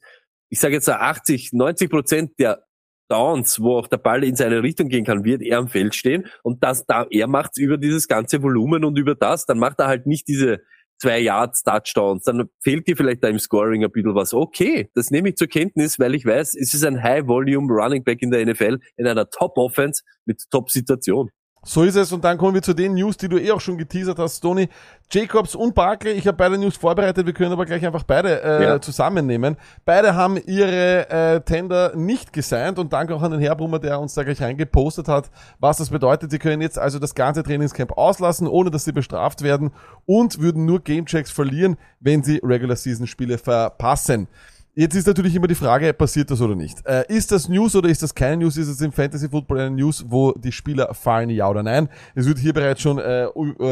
ich 0.50 0.58
sage 0.58 0.74
jetzt 0.74 0.86
so 0.86 0.92
80, 0.92 1.52
90 1.52 1.90
Prozent 1.90 2.32
der 2.38 2.64
Downs, 3.08 3.60
wo 3.60 3.76
auch 3.76 3.86
der 3.86 3.98
Ball 3.98 4.24
in 4.24 4.34
seine 4.34 4.62
Richtung 4.62 4.88
gehen 4.88 5.04
kann, 5.04 5.24
wird 5.24 5.42
er 5.42 5.58
am 5.58 5.68
Feld 5.68 5.94
stehen. 5.94 6.26
Und 6.42 6.64
das 6.64 6.86
da, 6.86 7.06
er 7.10 7.28
macht's 7.28 7.58
über 7.58 7.76
dieses 7.76 8.08
ganze 8.08 8.42
Volumen 8.42 8.82
und 8.84 8.98
über 8.98 9.14
das, 9.14 9.46
dann 9.46 9.58
macht 9.58 9.78
er 9.78 9.86
halt 9.86 10.06
nicht 10.06 10.26
diese 10.26 10.62
zwei 10.98 11.20
Yards 11.20 11.62
Touchdowns, 11.62 12.24
dann 12.24 12.48
fehlt 12.62 12.86
dir 12.86 12.96
vielleicht 12.96 13.22
da 13.22 13.28
im 13.28 13.38
Scoring 13.38 13.84
ein 13.84 13.90
bisschen 13.90 14.14
was. 14.14 14.34
Okay, 14.34 14.90
das 14.94 15.10
nehme 15.10 15.30
ich 15.30 15.36
zur 15.36 15.48
Kenntnis, 15.48 15.98
weil 15.98 16.14
ich 16.14 16.24
weiß, 16.24 16.54
es 16.54 16.74
ist 16.74 16.84
ein 16.84 17.02
High 17.02 17.26
Volume 17.26 17.72
Running 17.72 18.04
Back 18.04 18.22
in 18.22 18.30
der 18.30 18.44
NFL 18.46 18.78
in 18.96 19.06
einer 19.06 19.28
Top 19.30 19.56
Offense 19.56 20.02
mit 20.24 20.42
Top 20.50 20.70
Situation. 20.70 21.30
So 21.64 21.82
ist 21.82 21.96
es. 21.96 22.12
Und 22.12 22.24
dann 22.24 22.38
kommen 22.38 22.54
wir 22.54 22.62
zu 22.62 22.74
den 22.74 22.94
News, 22.94 23.16
die 23.16 23.28
du 23.28 23.38
eh 23.38 23.50
auch 23.52 23.60
schon 23.60 23.78
geteasert 23.78 24.18
hast, 24.18 24.40
Tony. 24.40 24.68
Jacobs 25.10 25.54
und 25.54 25.74
Barkley. 25.74 26.12
Ich 26.12 26.26
habe 26.26 26.36
beide 26.36 26.58
News 26.58 26.76
vorbereitet. 26.76 27.26
Wir 27.26 27.32
können 27.32 27.52
aber 27.52 27.66
gleich 27.66 27.84
einfach 27.84 28.02
beide 28.04 28.42
äh, 28.42 28.62
Ja. 28.64 28.80
zusammennehmen. 28.80 29.56
Beide 29.84 30.14
haben 30.14 30.36
ihre 30.46 31.08
äh, 31.10 31.40
Tender 31.40 31.94
nicht 31.94 32.32
gesigned 32.32 32.78
und 32.78 32.92
danke 32.92 33.14
auch 33.14 33.22
an 33.22 33.30
den 33.32 33.40
Herbrummer, 33.40 33.78
der 33.78 34.00
uns 34.00 34.14
da 34.14 34.22
gleich 34.24 34.40
reingepostet 34.40 35.08
hat, 35.08 35.30
was 35.58 35.76
das 35.78 35.90
bedeutet. 35.90 36.30
Sie 36.30 36.38
können 36.38 36.62
jetzt 36.62 36.78
also 36.78 36.98
das 36.98 37.14
ganze 37.14 37.42
Trainingscamp 37.42 37.92
auslassen, 37.92 38.48
ohne 38.48 38.70
dass 38.70 38.84
sie 38.84 38.92
bestraft 38.92 39.42
werden 39.42 39.72
und 40.06 40.40
würden 40.40 40.64
nur 40.64 40.80
Gamechecks 40.80 41.30
verlieren, 41.30 41.76
wenn 42.00 42.22
sie 42.22 42.40
Regular 42.42 42.76
Season 42.76 43.06
Spiele 43.06 43.38
verpassen. 43.38 44.28
Jetzt 44.76 44.96
ist 44.96 45.06
natürlich 45.06 45.36
immer 45.36 45.46
die 45.46 45.54
Frage, 45.54 45.94
passiert 45.94 46.32
das 46.32 46.40
oder 46.40 46.56
nicht? 46.56 46.84
Äh, 46.84 47.04
ist 47.06 47.30
das 47.30 47.48
News 47.48 47.76
oder 47.76 47.88
ist 47.88 48.02
das 48.02 48.12
keine 48.12 48.38
News? 48.38 48.56
Ist 48.56 48.66
es 48.66 48.80
im 48.80 48.90
Fantasy 48.90 49.28
Football 49.28 49.60
eine 49.60 49.70
News, 49.70 50.04
wo 50.08 50.32
die 50.32 50.50
Spieler 50.50 50.92
fallen, 50.94 51.30
ja 51.30 51.48
oder 51.48 51.62
nein? 51.62 51.88
Es 52.16 52.26
wird 52.26 52.40
hier 52.40 52.52
bereits 52.52 52.82
schon 52.82 52.98
äh, 52.98 53.26
äh, 53.26 53.28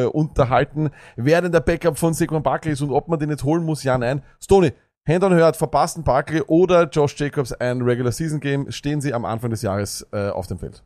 unterhalten, 0.06 0.90
wer 1.16 1.42
denn 1.42 1.50
der 1.50 1.58
Backup 1.58 1.98
von 1.98 2.14
Saquon 2.14 2.44
Barkley 2.44 2.74
ist 2.74 2.82
und 2.82 2.92
ob 2.92 3.08
man 3.08 3.18
den 3.18 3.30
jetzt 3.30 3.42
holen 3.42 3.64
muss, 3.64 3.82
ja, 3.82 3.98
nein. 3.98 4.22
Stoney, 4.40 4.74
Hand 5.08 5.24
on 5.24 5.34
Hört, 5.34 5.56
verpassten 5.56 6.04
Barkley 6.04 6.42
oder 6.46 6.88
Josh 6.88 7.18
Jacobs 7.18 7.52
ein 7.52 7.82
Regular 7.82 8.12
Season 8.12 8.38
Game, 8.38 8.70
stehen 8.70 9.00
sie 9.00 9.12
am 9.12 9.24
Anfang 9.24 9.50
des 9.50 9.62
Jahres 9.62 10.06
äh, 10.12 10.28
auf 10.28 10.46
dem 10.46 10.60
Feld. 10.60 10.84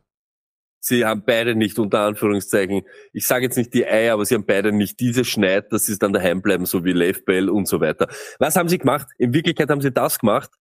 Sie 0.79 1.05
haben 1.05 1.23
beide 1.25 1.55
nicht 1.55 1.79
unter 1.79 2.01
Anführungszeichen, 2.01 2.83
ich 3.13 3.25
sage 3.25 3.45
jetzt 3.45 3.57
nicht 3.57 3.73
die 3.73 3.85
Eier, 3.85 4.13
aber 4.13 4.25
sie 4.25 4.35
haben 4.35 4.45
beide 4.45 4.71
nicht 4.71 4.99
diese 4.99 5.25
Schneid, 5.25 5.71
dass 5.71 5.85
sie 5.85 5.97
dann 5.97 6.13
daheim 6.13 6.41
bleiben, 6.41 6.65
so 6.65 6.85
wie 6.85 6.93
Lev 6.93 7.25
Bell 7.25 7.49
und 7.49 7.67
so 7.67 7.81
weiter. 7.81 8.07
Was 8.39 8.55
haben 8.55 8.69
sie 8.69 8.77
gemacht? 8.77 9.07
In 9.17 9.33
Wirklichkeit 9.33 9.69
haben 9.69 9.81
sie 9.81 9.91
das 9.91 10.19
gemacht. 10.19 10.51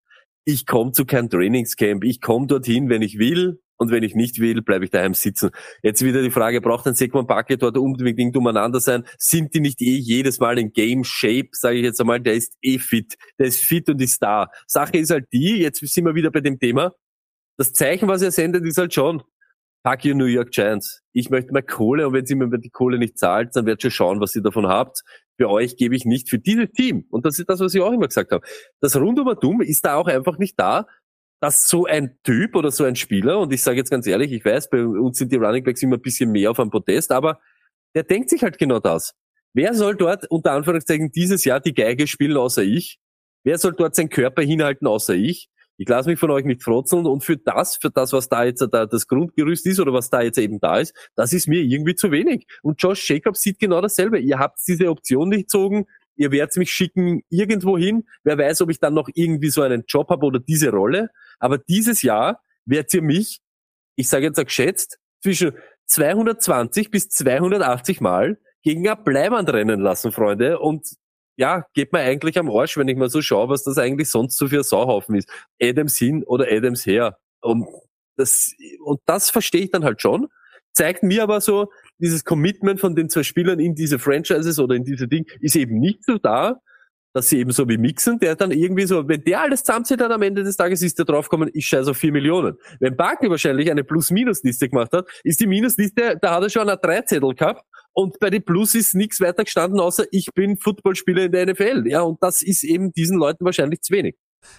Ich 0.45 0.67
komme 0.67 0.93
zu 0.93 1.05
keinem 1.05 1.29
Trainingscamp. 1.29 2.05
Ich 2.05 2.21
komme 2.21 2.47
dorthin, 2.47 2.89
wenn 2.89 3.03
ich 3.03 3.19
will. 3.19 3.61
Und 3.79 3.91
wenn 3.91 4.03
ich 4.03 4.15
nicht 4.15 4.41
will, 4.41 4.63
bleibe 4.63 4.87
ich 4.87 4.91
daheim 4.91 5.13
sitzen. 5.13 5.51
Jetzt 5.83 6.03
wieder 6.03 6.23
die 6.23 6.31
Frage, 6.31 6.63
braucht 6.63 6.87
ein 6.87 6.95
Segment 6.95 7.29
Bucket 7.29 7.63
dort 7.63 7.77
unbedingt 7.77 8.35
umeinander 8.35 8.81
sein? 8.81 9.05
Sind 9.19 9.53
die 9.53 9.61
nicht 9.61 9.83
eh 9.83 9.97
jedes 9.99 10.41
Mal 10.41 10.59
in 10.59 10.73
Game 10.73 11.05
Shape, 11.05 11.49
sage 11.53 11.77
ich 11.77 11.85
jetzt 11.85 12.01
einmal, 12.01 12.21
der 12.21 12.35
ist 12.35 12.55
eh 12.63 12.79
fit. 12.79 13.17
Der 13.39 13.49
ist 13.49 13.61
fit 13.61 13.89
und 13.91 14.01
ist 14.01 14.23
da. 14.23 14.49
Sache 14.67 14.97
ist 14.97 15.11
halt 15.11 15.27
die, 15.31 15.59
jetzt 15.59 15.87
sind 15.87 16.07
wir 16.07 16.15
wieder 16.15 16.31
bei 16.31 16.41
dem 16.41 16.59
Thema, 16.59 16.93
das 17.59 17.73
Zeichen, 17.73 18.09
was 18.09 18.23
er 18.23 18.31
sendet, 18.31 18.65
ist 18.65 18.79
halt 18.79 18.95
schon, 18.95 19.23
Fuck 19.87 20.05
you 20.05 20.17
New 20.17 20.25
York 20.25 20.51
Giants. 20.51 21.01
Ich 21.13 21.31
möchte 21.31 21.53
mal 21.53 21.63
Kohle 21.63 22.09
und 22.09 22.13
wenn 22.13 22.27
sie 22.27 22.35
mir 22.35 22.59
die 22.59 22.71
Kohle 22.71 22.99
nicht 22.99 23.19
zahlt, 23.19 23.55
dann 23.55 23.67
werdet 23.67 23.85
ihr 23.85 23.93
schauen, 23.93 24.21
was 24.21 24.35
ihr 24.35 24.43
davon 24.43 24.67
habt. 24.67 25.03
Für 25.37 25.49
euch 25.49 25.77
gebe 25.77 25.95
ich 25.95 26.05
nicht 26.05 26.29
für 26.29 26.41
dieses 26.41 26.73
Team. 26.73 27.05
Und 27.09 27.25
das 27.25 27.39
ist 27.39 27.49
das, 27.49 27.61
was 27.61 27.73
ich 27.73 27.81
auch 27.81 27.93
immer 27.93 28.09
gesagt 28.09 28.33
habe. 28.33 28.45
Das 28.81 28.97
Rundumerdum 28.97 29.61
ist 29.61 29.85
da 29.85 29.95
auch 29.95 30.09
einfach 30.09 30.39
nicht 30.39 30.59
da, 30.59 30.89
dass 31.41 31.69
so 31.69 31.87
ein 31.87 32.19
Typ 32.25 32.57
oder 32.57 32.73
so 32.73 32.83
ein 32.83 32.97
Spieler, 32.97 33.39
und 33.39 33.53
ich 33.53 33.63
sage 33.63 33.77
jetzt 33.77 33.91
ganz 33.91 34.09
ehrlich, 34.09 34.33
ich 34.33 34.45
weiß, 34.45 34.71
bei 34.71 34.85
uns 34.85 35.19
sind 35.19 35.31
die 35.31 35.37
Running 35.37 35.63
Backs 35.63 35.85
immer 35.85 35.99
ein 35.99 36.03
bisschen 36.03 36.33
mehr 36.33 36.51
auf 36.51 36.59
einem 36.59 36.71
Protest, 36.71 37.13
aber 37.13 37.39
der 37.95 38.03
denkt 38.03 38.31
sich 38.31 38.43
halt 38.43 38.59
genau 38.59 38.81
das. 38.81 39.15
Wer 39.55 39.73
soll 39.73 39.95
dort 39.95 40.29
unter 40.29 40.51
Anführungszeichen 40.51 41.13
dieses 41.13 41.45
Jahr 41.45 41.61
die 41.61 41.75
Geige 41.75 42.09
spielen 42.09 42.37
außer 42.37 42.65
ich? 42.65 42.99
Wer 43.45 43.59
soll 43.59 43.75
dort 43.75 43.95
seinen 43.95 44.09
Körper 44.09 44.43
hinhalten 44.43 44.89
außer 44.89 45.15
ich? 45.15 45.49
Ich 45.79 45.89
lasse 45.89 46.09
mich 46.09 46.19
von 46.19 46.31
euch 46.31 46.45
nicht 46.45 46.63
frotzeln 46.63 47.07
und 47.07 47.23
für 47.23 47.37
das, 47.37 47.77
für 47.77 47.91
das, 47.91 48.13
was 48.13 48.29
da 48.29 48.45
jetzt 48.45 48.67
da 48.73 48.87
das 48.87 49.07
Grundgerüst 49.07 49.67
ist 49.67 49.79
oder 49.79 49.93
was 49.93 50.09
da 50.11 50.23
jetzt 50.23 50.39
eben 50.39 50.59
da 50.61 50.79
ist, 50.79 50.95
das 51.15 51.33
ist 51.33 51.49
mir 51.49 51.61
irgendwie 51.61 51.95
zu 51.95 52.11
wenig. 52.11 52.47
Und 52.63 52.83
Josh 52.83 53.09
Jacobs 53.09 53.43
sieht 53.43 53.59
genau 53.59 53.81
dasselbe. 53.81 54.19
Ihr 54.19 54.39
habt 54.39 54.59
diese 54.67 54.89
Option 54.89 55.29
nicht 55.29 55.43
gezogen, 55.43 55.87
ihr 56.17 56.33
werdet 56.33 56.57
mich 56.57 56.71
schicken 56.71 57.23
irgendwo 57.29 57.77
hin. 57.77 58.05
Wer 58.25 58.39
weiß, 58.39 58.63
ob 58.63 58.71
ich 58.71 58.81
dann 58.81 58.95
noch 58.95 59.09
irgendwie 59.15 59.51
so 59.51 59.63
einen 59.63 59.85
Job 59.87 60.09
habe 60.09 60.27
oder 60.27 60.41
diese 60.41 60.71
Rolle. 60.71 61.11
Aber 61.39 61.59
dieses 61.59 62.03
Jahr 62.03 62.41
werdet 62.65 62.93
ihr 62.95 63.03
mich, 63.03 63.41
ich 63.97 64.09
sage 64.09 64.27
jetzt 64.27 64.41
auch 64.41 64.45
geschätzt, 64.45 64.99
zwischen 65.23 65.53
220 65.87 66.91
bis 66.91 67.09
280 67.09 68.01
Mal 68.01 68.39
gegen 68.63 68.89
ein 68.89 69.05
Bleiband 69.05 69.49
rennen 69.53 69.81
lassen, 69.81 70.11
Freunde. 70.11 70.59
Und 70.59 70.87
ja, 71.37 71.67
geht 71.75 71.93
mir 71.93 72.01
eigentlich 72.01 72.39
am 72.39 72.51
Arsch, 72.51 72.77
wenn 72.77 72.89
ich 72.89 72.97
mal 72.97 73.11
so 73.11 73.23
schaue, 73.23 73.49
was 73.49 73.63
das 73.63 73.79
eigentlich 73.79 74.11
sonst 74.11 74.37
so 74.37 74.49
für 74.49 74.59
ein 74.59 74.63
Sauhaufen 74.63 75.15
ist. 75.15 75.29
Adams 75.61 75.97
hin 75.97 76.25
oder 76.25 76.47
Adams 76.51 76.87
her. 76.87 77.19
Und 77.41 77.67
das, 78.17 78.53
und 78.85 79.01
das 79.07 79.31
verstehe 79.31 79.63
ich 79.63 79.71
dann 79.71 79.85
halt 79.85 80.01
schon. 80.01 80.29
Zeigt 80.73 81.03
mir 81.03 81.23
aber 81.23 81.41
so, 81.41 81.71
dieses 81.99 82.25
Commitment 82.25 82.81
von 82.81 82.95
den 82.95 83.09
zwei 83.09 83.23
Spielern 83.23 83.61
in 83.61 83.75
diese 83.75 83.99
Franchises 83.99 84.59
oder 84.59 84.75
in 84.75 84.85
diese 84.85 85.09
Ding 85.09 85.27
ist 85.41 85.57
eben 85.57 85.79
nicht 85.79 86.05
so 86.05 86.19
da, 86.19 86.61
dass 87.13 87.31
sie 87.31 87.39
eben 87.39 87.51
so 87.51 87.67
wie 87.67 87.79
Mixen, 87.79 88.19
der 88.19 88.37
dann 88.37 88.51
irgendwie 88.51 88.85
so, 88.85 89.09
wenn 89.09 89.25
der 89.25 89.41
alles 89.41 89.65
zusammenzieht, 89.65 90.01
dann 90.01 90.13
am 90.13 90.21
Ende 90.21 90.45
des 90.45 90.57
Tages 90.57 90.83
ist 90.83 90.99
der 90.99 91.07
draufgekommen, 91.07 91.51
ich 91.55 91.67
scheiße 91.67 91.91
auf 91.91 91.97
vier 91.97 92.13
Millionen. 92.13 92.59
Wenn 92.79 92.95
Barkley 92.95 93.31
wahrscheinlich 93.31 93.71
eine 93.71 93.85
Plus-Minus-Liste 93.85 94.69
gemacht 94.69 94.93
hat, 94.93 95.07
ist 95.25 95.41
die 95.41 95.47
Minusliste, 95.47 96.19
da 96.21 96.35
hat 96.35 96.43
er 96.43 96.51
schon 96.51 96.69
eine 96.69 96.77
Dreizettel 96.77 97.35
gehabt 97.35 97.65
und 97.97 98.19
bei 98.21 98.29
den 98.29 98.45
Plus 98.45 98.75
ist 98.75 98.95
nichts 98.95 99.21
weiter 99.21 99.43
gestanden, 99.43 99.81
außer 99.81 100.05
ich 100.11 100.29
bin 100.35 100.59
Footballspieler 100.59 101.25
in 101.25 101.33
der 101.33 101.47
NFL. 101.47 101.85
Ja, 101.87 102.03
und 102.03 102.23
das 102.23 102.43
ist 102.43 102.63
eben 102.63 102.93
diesen 102.93 103.17
Leuten 103.17 103.45
wahrscheinlich 103.45 103.81
zu 103.81 103.95
wenig. 103.95 104.17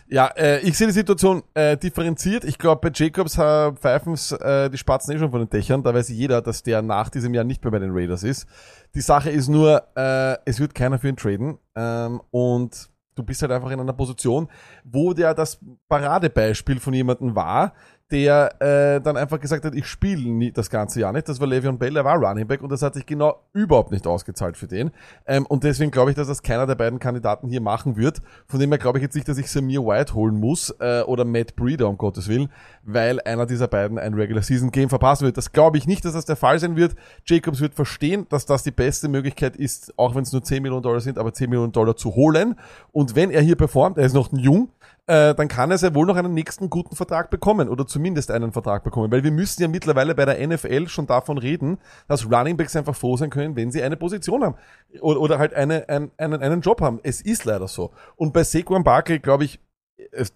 Ja, 0.07 0.27
äh, 0.35 0.59
ich 0.61 0.75
sehe 0.75 0.87
die 0.87 0.93
Situation 0.93 1.43
äh, 1.53 1.77
differenziert. 1.77 2.43
Ich 2.45 2.57
glaube, 2.57 2.81
bei 2.81 2.91
Jacobs 2.91 3.37
äh, 3.37 3.71
pfeifen's 3.73 4.31
äh, 4.31 4.71
die 4.71 4.77
Spatzen 4.77 5.15
eh 5.15 5.19
schon 5.19 5.29
von 5.29 5.41
den 5.41 5.49
Dächern. 5.49 5.83
Da 5.83 5.93
weiß 5.93 6.09
jeder, 6.09 6.41
dass 6.41 6.63
der 6.63 6.81
nach 6.81 7.09
diesem 7.09 7.35
Jahr 7.35 7.43
nicht 7.43 7.63
mehr 7.63 7.71
bei 7.71 7.79
den 7.79 7.91
Raiders 7.91 8.23
ist. 8.23 8.47
Die 8.95 9.01
Sache 9.01 9.29
ist 9.29 9.49
nur, 9.49 9.83
äh, 9.95 10.37
es 10.45 10.59
wird 10.59 10.73
keiner 10.73 10.97
für 10.97 11.09
ihn 11.09 11.15
traden. 11.15 11.59
Ähm, 11.75 12.21
und 12.31 12.89
du 13.13 13.23
bist 13.23 13.43
halt 13.43 13.51
einfach 13.51 13.69
in 13.69 13.79
einer 13.79 13.93
Position, 13.93 14.49
wo 14.83 15.13
der 15.13 15.35
das 15.35 15.59
Paradebeispiel 15.89 16.79
von 16.79 16.93
jemandem 16.95 17.35
war, 17.35 17.73
der 18.11 18.61
äh, 18.61 19.01
dann 19.01 19.17
einfach 19.17 19.39
gesagt 19.39 19.65
hat, 19.65 19.75
ich 19.75 19.85
spiele 19.85 20.51
das 20.53 20.69
ganze 20.69 21.01
Jahr 21.01 21.11
nicht. 21.11 21.27
Das 21.27 21.41
war 21.41 21.47
Le'Veon 21.47 21.77
Bell, 21.77 21.97
er 21.97 22.05
war 22.05 22.15
Running 22.15 22.47
Back 22.47 22.61
und 22.61 22.71
das 22.71 22.81
hat 22.81 22.93
sich 22.93 23.05
genau 23.05 23.43
überhaupt 23.53 23.91
nicht 23.91 24.07
ausgezahlt 24.07 24.55
für 24.55 24.67
den. 24.67 24.91
Ähm, 25.25 25.45
und 25.45 25.63
deswegen 25.65 25.91
glaube 25.91 26.11
ich, 26.11 26.15
dass 26.15 26.27
das 26.27 26.41
keiner 26.41 26.65
der 26.65 26.75
beiden 26.75 26.99
Kandidaten 26.99 27.49
hier 27.49 27.59
machen 27.59 27.97
wird. 27.97 28.21
Von 28.47 28.59
dem 28.61 28.69
her 28.69 28.77
glaube 28.77 28.99
ich 28.99 29.01
jetzt 29.01 29.15
nicht, 29.15 29.27
dass 29.27 29.37
ich 29.37 29.51
Samir 29.51 29.85
White 29.85 30.13
holen 30.13 30.39
muss 30.39 30.73
äh, 30.79 31.01
oder 31.01 31.25
Matt 31.25 31.55
Breeder, 31.57 31.89
um 31.89 31.97
Gottes 31.97 32.29
Willen, 32.29 32.49
weil 32.83 33.19
einer 33.21 33.45
dieser 33.45 33.67
beiden 33.67 33.99
ein 33.99 34.13
Regular 34.13 34.41
Season 34.41 34.71
Game 34.71 34.87
verpassen 34.87 35.25
wird. 35.25 35.35
Das 35.35 35.51
glaube 35.51 35.77
ich 35.77 35.85
nicht, 35.85 36.05
dass 36.05 36.13
das 36.13 36.25
der 36.25 36.37
Fall 36.37 36.59
sein 36.59 36.77
wird. 36.77 36.95
Jacobs 37.25 37.59
wird 37.59 37.73
verstehen, 37.73 38.25
dass 38.29 38.45
das 38.45 38.63
die 38.63 38.71
beste 38.71 39.09
Möglichkeit 39.09 39.57
ist, 39.57 39.93
auch 39.97 40.15
wenn 40.15 40.23
es 40.23 40.31
nur 40.31 40.43
10 40.43 40.63
Millionen 40.63 40.83
Dollar 40.83 41.01
sind, 41.01 41.17
aber 41.17 41.33
10 41.33 41.49
Millionen 41.49 41.73
Dollar 41.73 41.97
zu 41.97 42.15
holen. 42.15 42.55
Und 42.93 43.15
wenn 43.15 43.31
er 43.31 43.41
hier 43.41 43.57
performt, 43.57 43.97
er 43.97 44.05
ist 44.05 44.13
noch 44.13 44.31
jung, 44.31 44.69
äh, 45.07 45.33
dann 45.33 45.47
kann 45.47 45.71
er 45.71 45.77
sehr 45.77 45.95
wohl 45.95 46.05
noch 46.05 46.17
einen 46.17 46.33
nächsten 46.33 46.69
guten 46.69 46.95
Vertrag 46.95 47.29
bekommen 47.29 47.69
oder 47.69 47.87
zumindest 47.87 48.29
einen 48.29 48.51
Vertrag 48.51 48.83
bekommen, 48.83 49.11
weil 49.11 49.23
wir 49.23 49.31
müssen 49.31 49.61
ja 49.61 49.67
mittlerweile 49.69 50.13
bei 50.13 50.25
der 50.25 50.45
NFL 50.45 50.87
schon 50.89 51.07
davon 51.07 51.37
reden, 51.37 51.77
dass 52.07 52.29
Runningbacks 52.29 52.75
einfach 52.75 52.95
froh 52.95 53.15
sein 53.15 53.29
können, 53.29 53.55
wenn 53.55 53.71
sie 53.71 53.81
eine 53.81 53.95
Position 53.95 54.43
haben 54.43 54.55
oder, 54.99 55.21
oder 55.21 55.39
halt 55.39 55.53
eine, 55.53 55.87
ein, 55.87 56.11
einen, 56.17 56.41
einen 56.41 56.61
Job 56.61 56.81
haben. 56.81 56.99
Es 57.03 57.21
ist 57.21 57.45
leider 57.45 57.67
so. 57.67 57.91
Und 58.17 58.33
bei 58.33 58.43
Saquon 58.43 58.83
Barkley 58.83 59.19
glaube 59.19 59.45
ich, 59.45 59.59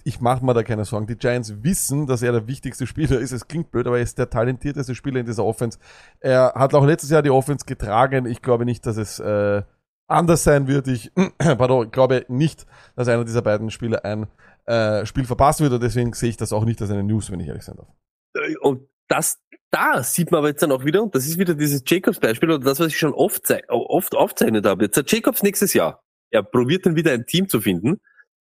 ich 0.04 0.22
mache 0.22 0.44
mir 0.44 0.54
da 0.54 0.64
keine 0.64 0.86
Sorgen. 0.86 1.06
Die 1.06 1.18
Giants 1.18 1.54
wissen, 1.64 2.08
dass 2.08 2.22
er 2.22 2.32
der 2.32 2.48
wichtigste 2.48 2.88
Spieler 2.88 3.20
ist. 3.20 3.32
Es 3.32 3.48
klingt 3.48 3.72
blöd, 3.72 3.88
aber 3.88 3.98
er 3.98 4.04
ist 4.04 4.18
der 4.18 4.30
talentierteste 4.30 4.96
Spieler 4.96 5.20
in 5.20 5.26
dieser 5.26 5.46
Offense. 5.46 5.78
Er 6.20 6.54
hat 6.56 6.74
auch 6.74 6.86
letztes 6.86 7.10
Jahr 7.12 7.22
die 7.22 7.30
Offense 7.30 7.66
getragen. 7.66 8.26
Ich 8.26 8.42
glaube 8.42 8.66
nicht, 8.66 8.86
dass 8.86 8.98
es 8.98 9.20
äh, 9.20 9.62
anders 10.08 10.44
sein 10.44 10.68
wird. 10.68 10.88
Ich 10.88 11.12
pardon, 11.38 11.86
ich 11.86 11.92
glaube 11.92 12.26
nicht, 12.28 12.66
dass 12.96 13.08
einer 13.08 13.24
dieser 13.24 13.42
beiden 13.42 13.70
Spieler 13.72 14.04
ein 14.04 14.28
äh, 14.66 15.06
Spiel 15.06 15.26
verpassen 15.26 15.64
wird 15.64 15.74
und 15.74 15.84
deswegen 15.84 16.14
sehe 16.14 16.30
ich 16.30 16.38
das 16.38 16.54
auch 16.54 16.66
nicht 16.66 16.82
als 16.82 16.92
eine 16.92 17.04
News, 17.04 17.32
wenn 17.32 17.40
ich 17.40 17.48
ehrlich 17.48 17.64
sein 17.64 17.78
darf. 17.78 17.90
Äh, 18.36 18.56
Und 18.58 18.88
das, 19.08 19.40
da 19.72 20.04
sieht 20.04 20.32
man 20.32 20.40
aber 20.40 20.50
jetzt 20.50 20.62
dann 20.62 20.72
auch 20.72 20.86
wieder, 20.86 21.04
und 21.04 21.16
das 21.16 21.26
ist 21.26 21.38
wieder 21.38 21.56
dieses 21.56 21.84
Jacobs-Beispiel 21.86 22.50
oder 22.50 22.60
das, 22.60 22.80
was 22.80 22.88
ich 22.88 22.98
schon 22.98 23.14
oft, 23.14 23.52
oft 23.70 24.16
aufzeichnet 24.16 24.66
habe. 24.66 24.86
Jetzt 24.86 24.98
hat 24.98 25.12
Jacobs 25.12 25.44
nächstes 25.44 25.74
Jahr. 25.74 26.04
Er 26.32 26.44
probiert 26.44 26.86
dann 26.86 26.96
wieder 26.96 27.12
ein 27.12 27.26
Team 27.26 27.50
zu 27.50 27.60
finden 27.60 28.00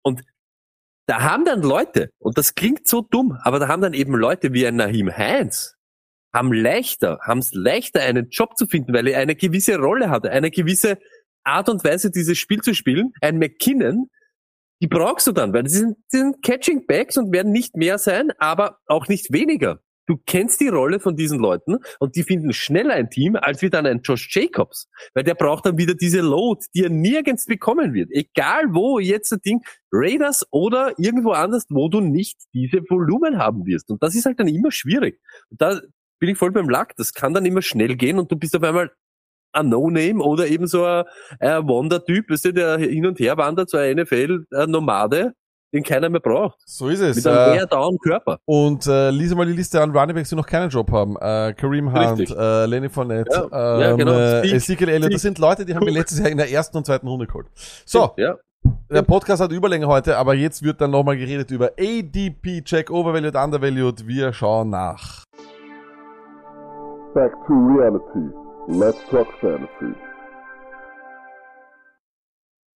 und 0.03 0.21
da 1.07 1.21
haben 1.21 1.45
dann 1.45 1.61
Leute, 1.61 2.09
und 2.17 2.37
das 2.37 2.55
klingt 2.55 2.87
so 2.87 3.01
dumm, 3.01 3.37
aber 3.43 3.59
da 3.59 3.67
haben 3.67 3.81
dann 3.81 3.93
eben 3.93 4.15
Leute 4.15 4.53
wie 4.53 4.65
ein 4.65 4.75
Nahim 4.75 5.15
Heinz, 5.15 5.75
haben 6.33 6.51
leichter, 6.51 7.19
haben 7.21 7.39
es 7.39 7.51
leichter, 7.53 8.01
einen 8.01 8.29
Job 8.29 8.57
zu 8.57 8.65
finden, 8.65 8.93
weil 8.93 9.07
er 9.07 9.19
eine 9.19 9.35
gewisse 9.35 9.77
Rolle 9.77 10.09
hatte, 10.09 10.31
eine 10.31 10.49
gewisse 10.49 10.97
Art 11.43 11.69
und 11.69 11.83
Weise, 11.83 12.09
dieses 12.09 12.39
Spiel 12.39 12.61
zu 12.61 12.73
spielen. 12.73 13.13
Ein 13.21 13.37
McKinnon, 13.37 14.09
die 14.81 14.87
brauchst 14.87 15.27
du 15.27 15.31
dann, 15.31 15.53
weil 15.53 15.67
sie 15.67 15.79
sind, 15.79 15.97
sind 16.07 16.43
Catching 16.43 16.85
Backs 16.85 17.17
und 17.17 17.31
werden 17.31 17.51
nicht 17.51 17.75
mehr 17.75 17.97
sein, 17.97 18.31
aber 18.37 18.79
auch 18.87 19.07
nicht 19.07 19.31
weniger. 19.31 19.79
Du 20.07 20.17
kennst 20.25 20.61
die 20.61 20.67
Rolle 20.67 20.99
von 20.99 21.15
diesen 21.15 21.39
Leuten 21.39 21.77
und 21.99 22.15
die 22.15 22.23
finden 22.23 22.53
schneller 22.53 22.93
ein 22.93 23.09
Team 23.09 23.35
als 23.35 23.61
wie 23.61 23.71
dann 23.71 23.87
ein 23.87 24.01
Josh 24.03 24.29
Jacobs. 24.35 24.87
Weil 25.15 25.23
der 25.23 25.33
braucht 25.33 25.65
dann 25.65 25.77
wieder 25.77 25.95
diese 25.95 26.21
Load, 26.21 26.65
die 26.75 26.83
er 26.83 26.89
nirgends 26.89 27.45
bekommen 27.45 27.93
wird. 27.93 28.09
Egal 28.11 28.65
wo 28.69 28.99
jetzt 28.99 29.31
das 29.31 29.39
Ding, 29.39 29.61
Raiders 29.91 30.45
oder 30.51 30.93
irgendwo 30.99 31.31
anders, 31.31 31.65
wo 31.69 31.89
du 31.89 32.01
nicht 32.01 32.37
diese 32.53 32.81
Volumen 32.87 33.39
haben 33.39 33.65
wirst. 33.65 33.89
Und 33.89 34.03
das 34.03 34.13
ist 34.13 34.25
halt 34.25 34.39
dann 34.39 34.47
immer 34.47 34.71
schwierig. 34.71 35.19
Und 35.49 35.61
da 35.61 35.81
bin 36.19 36.29
ich 36.29 36.37
voll 36.37 36.51
beim 36.51 36.69
Lack. 36.69 36.95
Das 36.97 37.13
kann 37.13 37.33
dann 37.33 37.45
immer 37.45 37.63
schnell 37.63 37.95
gehen 37.95 38.19
und 38.19 38.31
du 38.31 38.35
bist 38.35 38.55
auf 38.55 38.63
einmal 38.63 38.91
ein 39.55 39.69
No-Name 39.69 40.21
oder 40.23 40.47
eben 40.47 40.67
so 40.67 40.83
ein, 40.85 41.03
ein 41.39 41.67
Wonder-Typ, 41.67 42.29
weißt 42.29 42.45
du, 42.45 42.53
der 42.53 42.77
hin 42.77 43.05
und 43.05 43.19
her 43.19 43.37
wandert, 43.37 43.69
so 43.69 43.77
ein 43.77 43.95
NFL-Nomade, 43.97 45.33
den 45.73 45.83
keiner 45.83 46.09
mehr 46.09 46.19
braucht. 46.21 46.57
So 46.65 46.87
ist 46.89 47.01
es. 47.01 47.17
Mit 47.17 47.27
einem 47.27 47.59
Äh, 47.59 47.67
dauernden 47.67 47.99
Körper. 47.99 48.37
und 48.45 48.85
äh, 48.87 49.09
lies 49.11 49.33
mal 49.35 49.45
die 49.45 49.53
Liste 49.53 49.81
an 49.81 49.91
Runningbacks, 49.91 50.29
die 50.29 50.35
noch 50.35 50.45
keinen 50.45 50.69
Job 50.69 50.91
haben. 50.91 51.15
Äh, 51.17 51.53
Kareem 51.53 51.91
Hunt, 51.93 52.19
Richtig. 52.19 52.37
äh, 52.37 52.65
Lenny 52.65 52.89
Fournette, 52.89 53.47
Ja, 53.51 53.79
ja, 53.79 53.91
ähm, 53.91 53.97
genau. 53.97 54.11
äh. 54.13 54.51
Ezekiel 54.55 54.89
Elliott. 54.89 55.13
Das 55.13 55.21
sind 55.21 55.37
Leute, 55.39 55.65
die 55.65 55.75
haben 55.75 55.85
wir 55.85 55.93
letztes 55.93 56.19
Jahr 56.19 56.29
in 56.29 56.37
der 56.37 56.49
ersten 56.51 56.77
und 56.77 56.85
zweiten 56.85 57.07
Runde 57.07 57.27
geholt. 57.27 57.47
So, 57.85 58.11
Ja. 58.17 58.35
der 58.89 59.01
Podcast 59.01 59.41
hat 59.41 59.51
Überlänge 59.51 59.87
heute, 59.87 60.17
aber 60.17 60.33
jetzt 60.35 60.63
wird 60.63 60.79
dann 60.81 60.91
nochmal 60.91 61.17
geredet 61.17 61.51
über 61.51 61.71
ADP, 61.79 62.61
Check, 62.63 62.89
Overvalued, 62.89 63.35
Undervalued. 63.35 64.07
Wir 64.07 64.31
schauen 64.33 64.69
nach. 64.69 65.23
Back 67.13 67.31
to 67.47 67.53
reality. 67.53 68.44
Let's 68.67 68.97
talk 69.11 69.27
fantasy. 69.39 69.93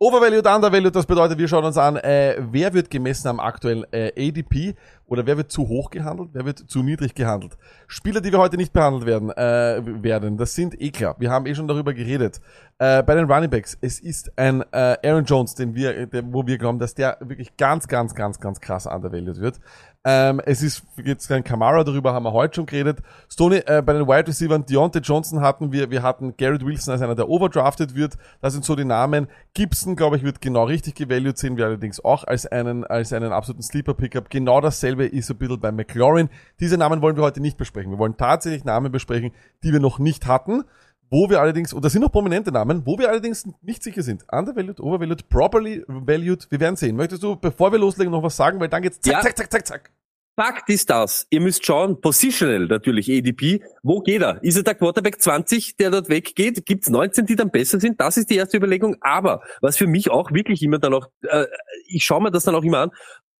Overvalued, 0.02 0.48
Undervalued, 0.48 0.96
das 0.96 1.06
bedeutet, 1.06 1.38
wir 1.38 1.48
schauen 1.50 1.66
uns 1.66 1.78
an, 1.78 1.98
äh, 1.98 2.38
wer 2.40 2.74
wird 2.74 2.90
gemessen 2.90 3.28
am 3.28 3.42
aktuellen 3.42 3.86
äh, 3.92 4.14
ADP 4.16 4.76
oder 5.08 5.26
wer 5.26 5.36
wird 5.36 5.52
zu 5.52 5.68
hoch 5.68 5.90
gehandelt, 5.90 6.30
wer 6.32 6.46
wird 6.46 6.60
zu 6.60 6.84
niedrig 6.84 7.14
gehandelt. 7.16 7.58
Spieler, 7.88 8.22
die 8.22 8.32
wir 8.32 8.40
heute 8.40 8.56
nicht 8.56 8.72
behandelt 8.72 9.06
werden, 9.06 9.30
äh, 9.32 9.82
werden, 10.02 10.38
das 10.38 10.56
sind 10.56 10.80
eh 10.80 10.92
klar. 10.92 11.16
Wir 11.20 11.32
haben 11.32 11.46
eh 11.48 11.54
schon 11.54 11.68
darüber 11.68 11.94
geredet. 11.94 12.40
Äh, 12.78 13.04
bei 13.04 13.14
den 13.14 13.30
Running 13.30 13.50
Backs, 13.50 13.78
es 13.82 14.00
ist 14.00 14.32
ein 14.38 14.64
äh, 14.72 14.96
Aaron 15.04 15.26
Jones, 15.26 15.56
den 15.56 15.76
wir, 15.76 16.08
der, 16.08 16.24
wo 16.32 16.48
wir 16.48 16.58
glauben, 16.58 16.80
dass 16.80 16.94
der 16.94 17.18
wirklich 17.20 17.58
ganz, 17.58 17.90
ganz, 17.90 18.16
ganz, 18.16 18.40
ganz 18.40 18.62
krass 18.62 18.86
undervalued 18.86 19.42
wird. 19.42 19.60
Ähm, 20.06 20.42
es 20.46 20.64
ist 20.64 20.84
jetzt 21.04 21.28
kein 21.28 21.44
Kamara, 21.44 21.84
darüber 21.84 22.14
haben 22.14 22.24
wir 22.24 22.32
heute 22.32 22.56
schon 22.56 22.66
geredet. 22.66 23.00
Stoney, 23.30 23.58
äh, 23.66 23.82
bei 23.82 23.92
den 23.92 24.08
Wide 24.08 24.28
Receivers, 24.28 24.66
Deontay 24.66 25.00
Johnson 25.00 25.42
hatten 25.42 25.74
wir, 25.74 25.92
wir 25.92 26.04
hatten 26.04 26.38
Garrett 26.38 26.66
Wilson 26.66 26.94
als 26.94 27.02
einer, 27.02 27.16
der 27.16 27.28
overdrafted 27.28 27.96
wird. 27.96 28.18
Das 28.42 28.54
sind 28.54 28.64
so 28.64 28.78
die 28.78 28.86
Namen. 28.86 29.28
Gibson, 29.54 29.98
glaube 29.98 30.16
ich, 30.16 30.24
wird 30.24 30.40
genau 30.40 30.64
richtig 30.64 30.96
gevalued, 30.96 31.38
sehen 31.38 31.58
wir 31.58 31.66
allerdings 31.66 32.04
auch 32.04 32.24
als 32.24 32.46
einen, 32.46 32.86
als 32.86 33.12
einen 33.12 33.34
absoluten 33.34 33.62
Sleeper-Pickup. 33.62 34.30
Genau 34.30 34.62
dasselbe 34.62 35.06
ist 35.06 35.30
ein 35.32 35.38
bisschen 35.38 35.60
bei 35.60 35.74
McLaurin. 35.74 36.30
Diese 36.62 36.78
Namen 36.78 37.02
wollen 37.02 37.18
wir 37.18 37.24
heute 37.24 37.42
nicht 37.42 37.58
besprechen. 37.58 37.92
Wir 37.92 38.00
wollen 38.00 38.16
tatsächlich 38.16 38.64
Namen 38.64 38.94
besprechen, 38.94 39.32
die 39.64 39.74
wir 39.74 39.82
noch 39.82 40.00
nicht 40.00 40.28
hatten. 40.28 40.64
Wo 41.10 41.30
wir 41.30 41.42
allerdings, 41.42 41.74
und 41.74 41.84
das 41.84 41.92
sind 41.94 42.02
noch 42.02 42.12
prominente 42.12 42.52
Namen, 42.52 42.86
wo 42.86 42.98
wir 42.98 43.10
allerdings 43.10 43.48
nicht 43.62 43.84
sicher 43.84 44.04
sind. 44.04 44.26
Undervalued, 44.32 44.80
overvalued, 44.80 45.28
properly 45.30 45.84
valued. 45.88 46.48
Wir 46.52 46.60
werden 46.60 46.76
sehen. 46.76 46.96
Möchtest 46.96 47.24
du, 47.24 47.36
bevor 47.36 47.72
wir 47.72 47.80
loslegen, 47.80 48.12
noch 48.12 48.22
was 48.24 48.36
sagen? 48.36 48.60
Weil 48.60 48.70
dann 48.70 48.82
geht's 48.84 49.00
zack, 49.02 49.14
Ja. 49.14 49.22
zack, 49.22 49.38
zack, 49.38 49.52
zack, 49.52 49.68
zack. 49.68 49.92
Fakt 50.36 50.70
ist 50.70 50.90
das. 50.90 51.28
Ihr 51.32 51.42
müsst 51.42 51.66
schauen, 51.66 52.00
positional 52.00 52.68
natürlich, 52.68 53.12
ADP. 53.12 53.62
Wo 53.84 54.00
geht 54.00 54.22
er? 54.22 54.42
Ist 54.42 54.56
er 54.56 54.64
der 54.64 54.76
Quarterback 54.76 55.20
20, 55.22 55.76
der 55.76 55.92
dort 55.92 56.08
weggeht? 56.08 56.66
Gibt 56.66 56.84
es 56.84 56.90
19, 56.90 57.26
die 57.26 57.36
dann 57.36 57.50
besser 57.52 57.78
sind? 57.80 58.00
Das 58.00 58.16
ist 58.16 58.30
die 58.30 58.38
erste 58.38 58.56
Überlegung. 58.56 58.96
Aber 59.02 59.42
was 59.60 59.76
für 59.76 59.88
mich 59.88 60.10
auch 60.10 60.32
wirklich 60.32 60.64
immer 60.64 60.80
dann 60.80 60.94
auch, 60.94 61.08
äh, 61.24 61.46
ich 61.88 62.06
schaue 62.06 62.22
mir 62.24 62.32
das 62.32 62.46
dann 62.46 62.56
auch 62.56 62.64
immer 62.64 62.78
an, 62.78 62.92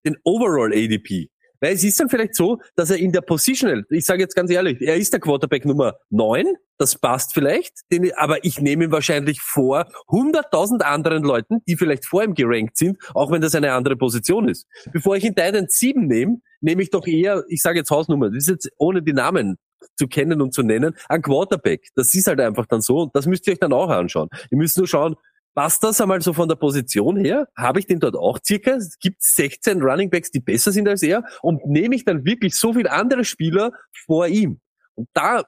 den 0.06 0.18
Overall 0.26 0.74
ADP. 0.74 1.30
Weil 1.62 1.74
es 1.74 1.84
ist 1.84 2.00
dann 2.00 2.10
vielleicht 2.10 2.36
so, 2.36 2.60
dass 2.76 2.90
er 2.90 2.98
in 2.98 3.12
der 3.12 3.22
Positional, 3.22 3.86
ich 3.90 4.06
sage 4.06 4.22
jetzt 4.22 4.36
ganz 4.36 4.52
ehrlich, 4.52 4.82
er 4.82 4.96
ist 4.96 5.14
der 5.14 5.20
Quarterback 5.20 5.66
Nummer 5.66 5.96
9, 6.10 6.46
das 6.78 6.98
passt 6.98 7.34
vielleicht, 7.34 7.74
den, 7.92 8.12
aber 8.16 8.44
ich 8.46 8.62
nehme 8.62 8.86
ihn 8.86 8.92
wahrscheinlich 8.92 9.42
vor 9.42 9.86
100.000 10.08 10.82
anderen 10.82 11.24
Leuten, 11.24 11.62
die 11.68 11.76
vielleicht 11.76 12.06
vor 12.06 12.24
ihm 12.24 12.34
gerankt 12.34 12.78
sind, 12.78 12.98
auch 13.14 13.32
wenn 13.32 13.42
das 13.42 13.56
eine 13.56 13.74
andere 13.74 13.98
Position 13.98 14.48
ist. 14.48 14.66
Bevor 14.94 15.18
ich 15.18 15.26
ihn 15.26 15.36
Titan 15.36 15.66
7 15.68 16.08
nehme, 16.08 16.38
nehme 16.62 16.82
ich 16.82 16.90
doch 16.90 17.06
eher, 17.06 17.44
ich 17.50 17.62
sage 17.62 17.80
jetzt 17.80 17.92
Hausnummer, 17.92 18.30
das 18.30 18.44
ist 18.44 18.50
jetzt 18.50 18.70
ohne 18.78 19.04
die 19.04 19.14
Namen 19.14 19.58
zu 19.98 20.08
kennen 20.08 20.42
und 20.42 20.54
zu 20.54 20.64
nennen, 20.64 20.96
ein 21.10 21.22
Quarterback. 21.22 21.90
Das 21.96 22.14
ist 22.16 22.28
halt 22.28 22.40
einfach 22.40 22.66
dann 22.66 22.82
so 22.82 23.02
und 23.02 23.16
das 23.16 23.26
müsst 23.26 23.48
ihr 23.48 23.54
euch 23.54 23.60
dann 23.60 23.74
auch 23.74 23.90
anschauen. 23.90 24.30
Ihr 24.50 24.58
müsst 24.58 24.78
nur 24.78 24.88
schauen, 24.88 25.16
Passt 25.56 25.84
das 25.84 26.00
einmal 26.00 26.22
so 26.22 26.34
von 26.34 26.48
der 26.48 26.56
Position 26.56 27.18
her? 27.18 27.48
Habe 27.56 27.80
ich 27.80 27.88
den 27.88 28.00
dort 28.00 28.16
auch 28.16 28.40
circa? 28.46 28.72
Es 28.72 28.98
gibt 29.00 29.22
16 29.22 29.82
Running 29.82 30.10
Backs, 30.10 30.32
die 30.32 30.40
besser 30.40 30.72
sind 30.72 30.88
als 30.88 31.04
er 31.04 31.24
und 31.42 31.66
nehme 31.66 31.96
ich 31.96 32.06
dann 32.06 32.26
wirklich 32.26 32.56
so 32.56 32.74
viele 32.74 32.92
andere 32.92 33.26
Spieler 33.26 33.72
vor 34.06 34.28
ihm? 34.28 34.62
Und 34.96 35.10
da 35.14 35.44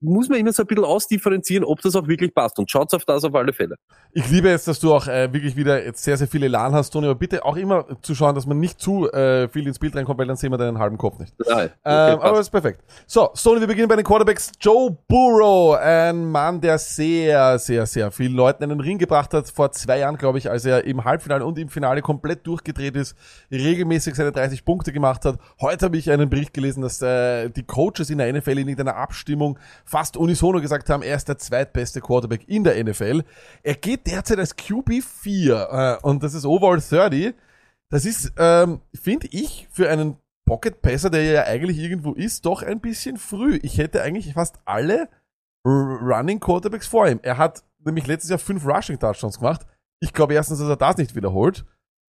muss 0.00 0.28
man 0.28 0.38
immer 0.38 0.52
so 0.52 0.62
ein 0.62 0.66
bisschen 0.66 0.84
ausdifferenzieren, 0.84 1.64
ob 1.64 1.80
das 1.80 1.96
auch 1.96 2.06
wirklich 2.06 2.34
passt. 2.34 2.58
Und 2.58 2.70
schaut's 2.70 2.94
auf 2.94 3.04
das 3.04 3.24
auf 3.24 3.34
alle 3.34 3.52
Fälle. 3.52 3.76
Ich 4.12 4.30
liebe 4.30 4.48
jetzt, 4.48 4.68
dass 4.68 4.78
du 4.78 4.94
auch 4.94 5.06
äh, 5.06 5.32
wirklich 5.32 5.56
wieder 5.56 5.84
jetzt 5.84 6.04
sehr, 6.04 6.16
sehr 6.16 6.28
viele 6.28 6.46
Elan 6.46 6.72
hast, 6.72 6.90
Toni, 6.90 7.06
aber 7.06 7.16
bitte 7.16 7.44
auch 7.44 7.56
immer 7.56 7.84
zu 8.02 8.14
schauen, 8.14 8.34
dass 8.34 8.46
man 8.46 8.58
nicht 8.58 8.80
zu 8.80 9.10
äh, 9.10 9.48
viel 9.48 9.66
ins 9.66 9.78
Bild 9.78 9.96
reinkommt, 9.96 10.18
weil 10.18 10.26
dann 10.26 10.36
sehen 10.36 10.52
wir 10.52 10.58
deinen 10.58 10.78
halben 10.78 10.98
Kopf 10.98 11.18
nicht. 11.18 11.34
Nein, 11.38 11.70
okay, 11.84 12.12
Ähm, 12.12 12.20
aber 12.20 12.40
ist 12.40 12.50
perfekt. 12.50 12.82
So, 13.06 13.30
Stoney, 13.34 13.60
wir 13.60 13.66
beginnen 13.66 13.88
bei 13.88 13.96
den 13.96 14.04
Quarterbacks. 14.04 14.52
Joe 14.60 14.96
Burrow, 15.08 15.76
ein 15.76 16.30
Mann, 16.30 16.60
der 16.60 16.78
sehr, 16.78 17.58
sehr, 17.58 17.86
sehr 17.86 18.10
vielen 18.10 18.34
Leuten 18.34 18.62
in 18.62 18.70
den 18.70 18.80
Ring 18.80 18.98
gebracht 18.98 19.34
hat. 19.34 19.48
Vor 19.48 19.72
zwei 19.72 19.98
Jahren, 19.98 20.16
glaube 20.16 20.38
ich, 20.38 20.50
als 20.50 20.64
er 20.64 20.84
im 20.84 21.04
Halbfinale 21.04 21.44
und 21.44 21.58
im 21.58 21.68
Finale 21.68 22.02
komplett 22.02 22.46
durchgedreht 22.46 22.96
ist, 22.96 23.16
regelmäßig 23.50 24.14
seine 24.14 24.32
30 24.32 24.64
Punkte 24.64 24.92
gemacht 24.92 25.24
hat. 25.24 25.38
Heute 25.60 25.86
habe 25.86 25.96
ich 25.96 26.10
einen 26.10 26.30
Bericht 26.30 26.54
gelesen, 26.54 26.82
dass 26.82 27.02
äh, 27.02 27.50
die 27.50 27.64
Coaches 27.64 28.10
in 28.10 28.18
der 28.18 28.32
NFL 28.32 28.52
in 28.52 28.68
irgendeiner 28.68 28.96
Abstimmung 28.96 29.58
fast 29.88 30.16
unisono 30.16 30.60
gesagt 30.60 30.90
haben, 30.90 31.02
er 31.02 31.16
ist 31.16 31.28
der 31.28 31.38
zweitbeste 31.38 32.00
Quarterback 32.00 32.46
in 32.46 32.62
der 32.62 32.82
NFL. 32.82 33.22
Er 33.62 33.74
geht 33.74 34.06
derzeit 34.06 34.38
als 34.38 34.56
QB4 34.56 35.96
äh, 35.96 35.98
und 36.02 36.22
das 36.22 36.34
ist 36.34 36.44
Overall 36.44 36.80
30. 36.80 37.34
Das 37.90 38.04
ist, 38.04 38.32
ähm, 38.36 38.82
finde 38.94 39.28
ich, 39.30 39.66
für 39.70 39.88
einen 39.88 40.18
Pocket 40.46 40.82
Passer, 40.82 41.08
der 41.08 41.22
ja 41.22 41.44
eigentlich 41.44 41.78
irgendwo 41.78 42.12
ist, 42.12 42.44
doch 42.44 42.62
ein 42.62 42.80
bisschen 42.80 43.16
früh. 43.16 43.58
Ich 43.62 43.78
hätte 43.78 44.02
eigentlich 44.02 44.34
fast 44.34 44.56
alle 44.66 45.08
Running 45.66 46.40
Quarterbacks 46.40 46.86
vor 46.86 47.08
ihm. 47.08 47.20
Er 47.22 47.38
hat 47.38 47.64
nämlich 47.84 48.06
letztes 48.06 48.30
Jahr 48.30 48.38
fünf 48.38 48.66
Rushing 48.66 48.98
Touchdowns 48.98 49.38
gemacht. 49.38 49.66
Ich 50.00 50.12
glaube 50.12 50.34
erstens, 50.34 50.58
dass 50.58 50.68
er 50.68 50.76
das 50.76 50.98
nicht 50.98 51.14
wiederholt. 51.14 51.64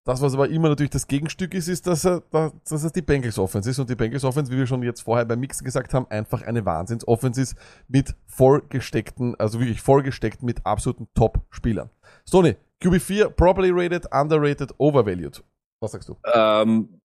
Das, 0.07 0.21
was 0.21 0.35
aber 0.35 0.47
immer 0.47 0.69
natürlich 0.69 0.91
das 0.91 1.05
Gegenstück 1.05 1.53
ist, 1.53 1.67
ist, 1.67 1.85
dass 1.85 2.05
er, 2.05 2.23
dass 2.31 2.71
es 2.71 2.93
die 2.93 3.01
Bengals 3.01 3.37
Offense 3.37 3.69
ist. 3.69 3.77
Und 3.77 3.89
die 3.89 3.95
Bengals 3.95 4.23
Offense, 4.23 4.49
wie 4.49 4.57
wir 4.57 4.65
schon 4.65 4.81
jetzt 4.81 5.01
vorher 5.01 5.25
beim 5.25 5.41
Mixen 5.41 5.65
gesagt 5.65 5.93
haben, 5.93 6.07
einfach 6.09 6.43
eine 6.43 6.63
Wahnsinns 6.63 7.05
Offense 7.05 7.41
ist 7.41 7.57
mit 7.89 8.15
vollgesteckten, 8.25 9.35
also 9.37 9.59
wirklich 9.59 9.81
vollgesteckt 9.81 10.43
mit 10.43 10.65
absoluten 10.65 11.09
Top-Spielern. 11.13 11.89
Stoney, 12.25 12.55
QB4, 12.81 13.31
properly 13.31 13.69
rated, 13.69 14.05
underrated, 14.13 14.73
overvalued. 14.77 15.43
Was 15.81 15.91
sagst 15.91 16.07
du? 16.07 16.15
ähm, 16.33 17.01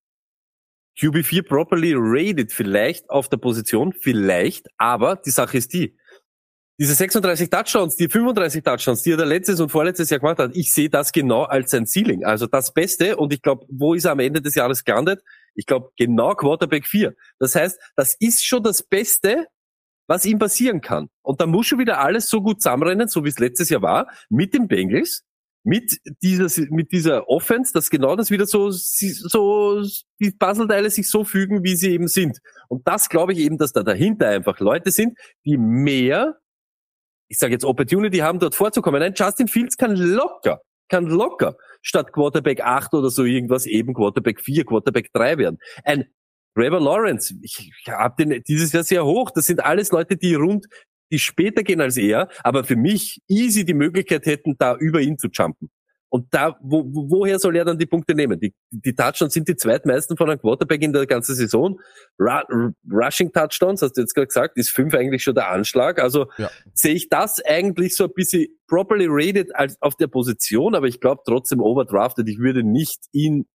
QB4 0.96 1.42
properly 1.42 1.94
rated 1.96 2.52
vielleicht 2.52 3.10
auf 3.10 3.28
der 3.28 3.38
Position, 3.38 3.92
vielleicht, 3.92 4.68
aber 4.78 5.16
die 5.16 5.30
Sache 5.30 5.56
ist 5.56 5.72
die, 5.72 5.96
diese 6.78 6.94
36 6.94 7.50
Touchdowns, 7.50 7.96
die 7.96 8.08
35 8.08 8.62
Touchdowns, 8.62 9.02
die 9.02 9.12
er 9.12 9.26
letztes 9.26 9.60
und 9.60 9.70
vorletztes 9.70 10.10
Jahr 10.10 10.20
gemacht 10.20 10.38
hat, 10.38 10.52
ich 10.54 10.72
sehe 10.72 10.88
das 10.88 11.12
genau 11.12 11.42
als 11.42 11.70
sein 11.70 11.86
Ceiling. 11.86 12.24
Also 12.24 12.46
das 12.46 12.72
Beste 12.72 13.16
und 13.16 13.32
ich 13.32 13.42
glaube, 13.42 13.66
wo 13.68 13.94
ist 13.94 14.04
er 14.04 14.12
am 14.12 14.20
Ende 14.20 14.40
des 14.40 14.54
Jahres 14.54 14.84
gelandet? 14.84 15.22
Ich 15.54 15.66
glaube, 15.66 15.90
genau 15.96 16.34
Quarterback 16.34 16.86
4. 16.86 17.14
Das 17.38 17.54
heißt, 17.54 17.78
das 17.94 18.16
ist 18.18 18.44
schon 18.44 18.62
das 18.62 18.82
Beste, 18.82 19.46
was 20.06 20.24
ihm 20.24 20.38
passieren 20.38 20.80
kann. 20.80 21.08
Und 21.22 21.40
da 21.40 21.46
muss 21.46 21.66
schon 21.66 21.78
wieder 21.78 22.00
alles 22.00 22.28
so 22.28 22.42
gut 22.42 22.62
zusammenrennen, 22.62 23.08
so 23.08 23.24
wie 23.24 23.28
es 23.28 23.38
letztes 23.38 23.68
Jahr 23.68 23.82
war, 23.82 24.10
mit 24.28 24.54
den 24.54 24.66
Bengals, 24.66 25.24
mit 25.64 26.00
dieser, 26.22 26.48
mit 26.70 26.90
dieser 26.92 27.28
Offense, 27.28 27.72
dass 27.72 27.88
genau 27.88 28.16
das 28.16 28.30
wieder 28.30 28.46
so, 28.46 28.70
so, 28.70 29.82
die 30.20 30.32
Puzzleteile 30.32 30.90
sich 30.90 31.08
so 31.08 31.24
fügen, 31.24 31.62
wie 31.62 31.76
sie 31.76 31.92
eben 31.92 32.08
sind. 32.08 32.38
Und 32.68 32.86
das 32.88 33.08
glaube 33.08 33.32
ich 33.32 33.38
eben, 33.38 33.58
dass 33.58 33.72
da 33.72 33.82
dahinter 33.82 34.28
einfach 34.28 34.58
Leute 34.58 34.90
sind, 34.90 35.16
die 35.44 35.56
mehr, 35.56 36.38
ich 37.32 37.38
sage 37.38 37.54
jetzt 37.54 37.64
Opportunity 37.64 38.18
haben, 38.18 38.38
dort 38.38 38.54
vorzukommen. 38.54 39.02
Ein 39.02 39.14
Justin 39.16 39.48
Fields 39.48 39.78
kann 39.78 39.96
locker, 39.96 40.60
kann 40.90 41.06
locker 41.06 41.56
statt 41.80 42.12
Quarterback 42.12 42.60
8 42.60 42.92
oder 42.92 43.08
so 43.08 43.24
irgendwas 43.24 43.64
eben 43.64 43.94
Quarterback 43.94 44.42
4, 44.42 44.66
Quarterback 44.66 45.10
3 45.14 45.38
werden. 45.38 45.58
Ein 45.82 46.04
Trevor 46.54 46.80
Lawrence, 46.80 47.34
ich 47.40 47.72
habe 47.88 48.22
den 48.22 48.42
dieses 48.46 48.72
Jahr 48.72 48.84
sehr 48.84 49.06
hoch. 49.06 49.30
Das 49.30 49.46
sind 49.46 49.64
alles 49.64 49.92
Leute, 49.92 50.18
die 50.18 50.34
rund, 50.34 50.66
die 51.10 51.18
später 51.18 51.62
gehen 51.62 51.80
als 51.80 51.96
er, 51.96 52.28
aber 52.44 52.64
für 52.64 52.76
mich 52.76 53.22
easy 53.28 53.64
die 53.64 53.72
Möglichkeit 53.72 54.26
hätten, 54.26 54.56
da 54.58 54.76
über 54.76 55.00
ihn 55.00 55.16
zu 55.16 55.28
jumpen. 55.28 55.70
Und 56.14 56.26
da, 56.34 56.58
wo, 56.60 56.84
wo- 56.84 57.08
woher 57.08 57.38
soll 57.38 57.56
er 57.56 57.64
dann 57.64 57.78
die 57.78 57.86
Punkte 57.86 58.14
nehmen? 58.14 58.38
Die, 58.38 58.52
die 58.70 58.94
Touchdowns 58.94 59.32
sind 59.32 59.48
die 59.48 59.56
zweitmeisten 59.56 60.14
von 60.18 60.28
einem 60.28 60.38
Quarterback 60.38 60.82
in 60.82 60.92
der 60.92 61.06
ganzen 61.06 61.34
Saison. 61.34 61.80
Ru- 62.18 62.74
Rushing 62.90 63.32
Touchdowns, 63.32 63.80
hast 63.80 63.96
du 63.96 64.02
jetzt 64.02 64.12
gerade 64.14 64.26
gesagt, 64.26 64.58
ist 64.58 64.68
fünf 64.68 64.92
eigentlich 64.92 65.22
schon 65.22 65.34
der 65.34 65.48
Anschlag. 65.50 65.98
Also 65.98 66.26
Ja. 66.36 66.50
sehe 66.74 66.92
ich 66.94 67.08
das 67.08 67.42
eigentlich 67.42 67.96
so 67.96 68.04
ein 68.04 68.12
bisschen 68.14 68.46
properly 68.68 69.06
rated 69.08 69.56
als 69.56 69.80
auf 69.80 69.96
der 69.96 70.08
Position, 70.08 70.74
aber 70.74 70.86
ich 70.86 71.00
glaube 71.00 71.22
trotzdem 71.24 71.60
overdrafted. 71.62 72.28
Ich 72.28 72.38
würde 72.38 72.62
nicht 72.62 73.04
ihn 73.12 73.46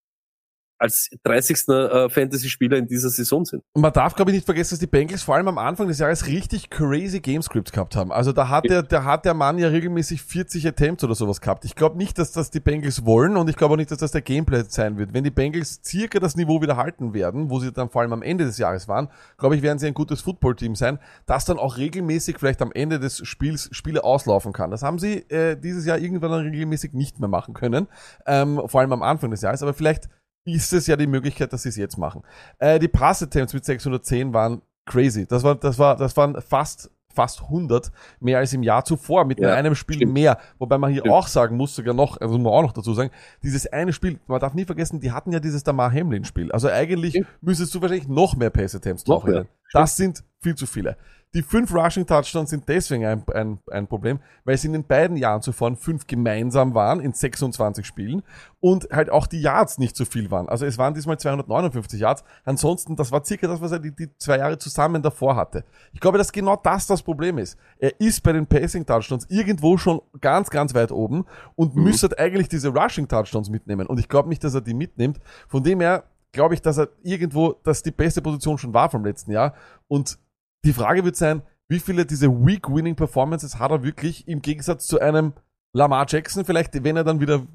als 0.78 1.10
30. 1.24 1.68
Äh, 1.68 2.10
Fantasy-Spieler 2.10 2.78
in 2.78 2.88
dieser 2.88 3.10
Saison 3.10 3.46
sehen. 3.46 3.62
Und 3.74 3.82
man 3.82 3.94
darf, 3.94 4.16
glaube 4.16 4.32
ich, 4.32 4.36
nicht 4.36 4.46
vergessen, 4.46 4.76
dass 4.76 4.80
die 4.80 4.88
Bengals 4.88 5.24
vor 5.24 5.36
allem 5.36 5.48
am 5.48 5.58
Anfang 5.58 5.88
des 5.88 6.00
Jahres 6.00 6.28
richtig 6.28 6.70
crazy 6.70 7.20
Gamescripts 7.20 7.72
gehabt 7.72 7.96
haben. 7.96 8.12
Also 8.12 8.32
da 8.32 8.50
hat 8.50 8.66
der, 8.66 8.84
da 8.84 9.04
hat 9.04 9.26
der 9.26 9.34
Mann 9.34 9.58
ja 9.58 9.70
regelmäßig 9.70 10.22
40 10.22 10.68
Attempts 10.68 11.04
oder 11.04 11.16
sowas 11.16 11.42
gehabt. 11.42 11.66
Ich 11.66 11.76
glaube 11.76 11.98
nicht, 11.98 12.18
dass 12.18 12.32
das 12.32 12.52
die 12.52 12.60
Bengals 12.60 13.06
wollen 13.06 13.38
und 13.38 13.50
ich 13.50 13.56
glaube 13.56 13.74
auch 13.74 13.78
nicht, 13.78 13.92
dass 13.92 14.00
das 14.00 14.12
der 14.12 14.22
Gameplay 14.22 14.64
sein 14.68 14.98
wird. 14.98 15.14
Wenn 15.14 15.24
die 15.24 15.32
Bengals 15.32 15.82
circa 15.84 16.20
das 16.20 16.36
Niveau 16.36 16.62
wieder 16.62 16.78
halten 16.78 17.14
werden, 17.14 17.50
wo 17.50 17.60
sie 17.60 17.72
dann 17.72 17.90
vor 17.90 18.02
allem 18.02 18.14
am 18.14 18.22
Ende 18.22 18.46
des 18.46 18.58
Jahres 18.58 18.88
waren, 18.88 19.10
glaube 19.38 19.56
ich, 19.56 19.62
werden 19.62 19.80
sie 19.80 19.88
ein 19.88 19.94
gutes 19.94 20.22
Footballteam 20.22 20.76
sein, 20.76 21.00
das 21.26 21.46
dann 21.46 21.58
auch 21.58 21.78
regelmäßig 21.78 22.38
vielleicht 22.38 22.62
am 22.62 22.72
Ende 22.72 23.00
des 23.00 23.26
Spiels 23.26 23.70
Spiele 23.72 24.04
auslaufen 24.04 24.54
kann. 24.54 24.72
Das 24.72 24.84
haben 24.84 25.00
sie 25.00 25.20
äh, 25.30 25.56
dieses 25.56 25.86
Jahr 25.86 25.98
irgendwann 25.98 26.32
dann 26.32 26.42
regelmäßig 26.48 26.94
nicht 26.94 27.20
mehr 27.20 27.30
machen 27.30 27.54
können, 27.54 27.88
ähm, 28.26 28.62
vor 28.66 28.82
allem 28.82 28.94
am 28.94 29.04
Anfang 29.04 29.32
des 29.32 29.42
Jahres, 29.42 29.62
aber 29.62 29.74
vielleicht 29.74 30.10
ist 30.48 30.74
es 30.74 30.88
ja 30.88 30.96
die 30.96 31.08
Möglichkeit, 31.08 31.52
dass 31.54 31.64
sie 31.64 31.70
es 31.70 31.76
jetzt 31.76 31.98
machen. 31.98 32.24
Äh, 32.60 32.80
die 32.80 32.88
Pass-Attempts 32.88 33.54
mit 33.54 33.66
610 33.66 34.34
waren 34.34 34.62
crazy. 34.86 35.26
Das 35.28 35.44
war, 35.44 35.56
das 35.56 35.78
war, 35.78 35.96
das 35.96 36.16
waren 36.18 36.42
fast 36.42 36.90
fast 37.14 37.42
100 37.42 37.92
mehr 38.20 38.38
als 38.38 38.54
im 38.54 38.62
Jahr 38.62 38.86
zuvor 38.86 39.26
mit 39.26 39.40
Ja, 39.40 39.56
einem 39.56 39.74
Spiel 39.74 39.96
stimmt. 39.96 40.14
mehr. 40.14 40.38
Wobei 40.60 40.78
man 40.78 40.92
hier 40.92 41.00
Stimmt. 41.02 41.16
auch 41.16 41.26
sagen 41.28 41.58
muss, 41.58 41.76
sogar 41.76 41.96
noch, 41.96 42.22
also 42.22 42.36
muss 42.36 42.44
man 42.44 42.54
auch 42.54 42.62
noch 42.62 42.74
dazu 42.74 42.94
sagen, 42.94 43.10
dieses 43.42 43.66
eine 43.66 43.92
Spiel, 43.92 44.20
man 44.28 44.40
darf 44.40 44.54
nie 44.54 44.66
vergessen, 44.66 45.00
die 45.00 45.12
hatten 45.12 45.32
ja 45.32 45.40
dieses 45.40 45.64
Damar 45.64 45.92
Hamlin 45.92 46.26
Spiel. 46.26 46.52
Also 46.52 46.70
eigentlich 46.70 47.14
Stimmt. 47.14 47.28
müsstest 47.42 47.74
du 47.74 47.82
wahrscheinlich 47.82 48.08
noch 48.08 48.36
mehr 48.36 48.52
Pass 48.52 48.76
Attempts 48.76 49.08
Noch 49.08 49.24
drauf 49.24 49.32
mehr. 49.32 49.48
Das 49.74 49.98
sind 49.98 50.24
viel 50.42 50.54
zu 50.54 50.68
viele. 50.68 50.96
Die 51.34 51.42
fünf 51.42 51.74
Rushing 51.74 52.06
Touchdowns 52.06 52.52
sind 52.52 52.68
deswegen 52.70 53.06
ein, 53.06 53.24
ein, 53.34 53.60
ein 53.70 53.88
Problem, 53.88 54.20
weil 54.46 54.56
es 54.56 54.64
in 54.64 54.72
den 54.72 54.86
beiden 54.86 55.18
Jahren 55.18 55.42
zuvor 55.42 55.76
fünf 55.76 56.08
gemeinsam 56.08 56.74
waren 56.74 57.02
in 57.02 57.12
26 57.12 57.86
Spielen 57.86 58.24
und 58.62 58.88
halt 58.92 59.10
auch 59.10 59.28
die 59.28 59.42
Yards 59.42 59.78
nicht 59.78 59.98
so 59.98 60.06
viel 60.06 60.32
waren. 60.32 60.48
Also 60.48 60.66
es 60.66 60.78
waren 60.78 60.94
diesmal 60.94 61.20
259 61.20 62.00
Yards. 62.00 62.24
Ansonsten, 62.46 62.96
das 62.96 63.12
war 63.12 63.26
circa 63.26 63.48
das, 63.48 63.60
was 63.60 63.74
er 63.74 63.80
die, 63.80 63.94
die 63.94 64.10
zwei 64.18 64.38
Jahre 64.38 64.58
zusammen 64.58 65.02
davor 65.02 65.36
hatte. 65.36 65.66
Ich 65.92 66.00
glaube, 66.00 66.18
dass 66.18 66.32
genau 66.32 66.56
das 66.56 66.88
das 66.88 67.04
Problem 67.04 67.38
ist. 67.38 67.58
Er 67.78 68.00
ist 68.00 68.24
bei 68.24 68.32
den 68.32 68.48
Passing 68.48 68.86
Touchdowns 68.86 69.26
irgendwo 69.30 69.78
schon 69.78 70.02
ganz, 70.22 70.50
ganz 70.50 70.74
weit 70.74 70.94
oben 70.94 71.26
und 71.56 71.76
müsste 71.76 72.18
eigentlich 72.18 72.48
diese 72.48 72.70
Rushing 72.70 73.10
Touchdowns 73.10 73.50
mitnehmen. 73.50 73.86
Und 73.86 74.00
ich 74.00 74.08
glaube 74.08 74.30
nicht, 74.30 74.46
dass 74.46 74.54
er 74.54 74.62
die 74.62 74.74
mitnimmt. 74.74 75.20
Von 75.50 75.62
dem 75.62 75.82
her 75.82 76.06
glaube 76.32 76.54
ich, 76.54 76.62
dass 76.62 76.78
er 76.78 76.90
irgendwo, 77.04 77.54
dass 77.64 77.84
die 77.84 77.92
beste 77.92 78.22
Position 78.22 78.58
schon 78.58 78.74
war 78.74 78.90
vom 78.90 79.04
letzten 79.04 79.32
Jahr. 79.32 79.54
Und 79.88 80.18
die 80.68 80.74
Frage 80.74 81.06
wird 81.06 81.16
sein, 81.16 81.44
wie 81.70 81.80
viele 81.80 82.06
diese 82.06 82.30
Week-Winning 82.30 82.98
Performances 82.98 83.58
hat 83.58 83.72
er 83.72 83.84
wirklich 83.84 84.28
im 84.28 84.42
Gegensatz 84.42 84.86
zu 84.86 85.00
einem 85.00 85.32
Lamar 85.72 86.06
Jackson, 86.10 86.44
vielleicht, 86.44 86.84
wenn 86.84 86.98
er 86.98 87.06
dann 87.06 87.22
wieder 87.22 87.46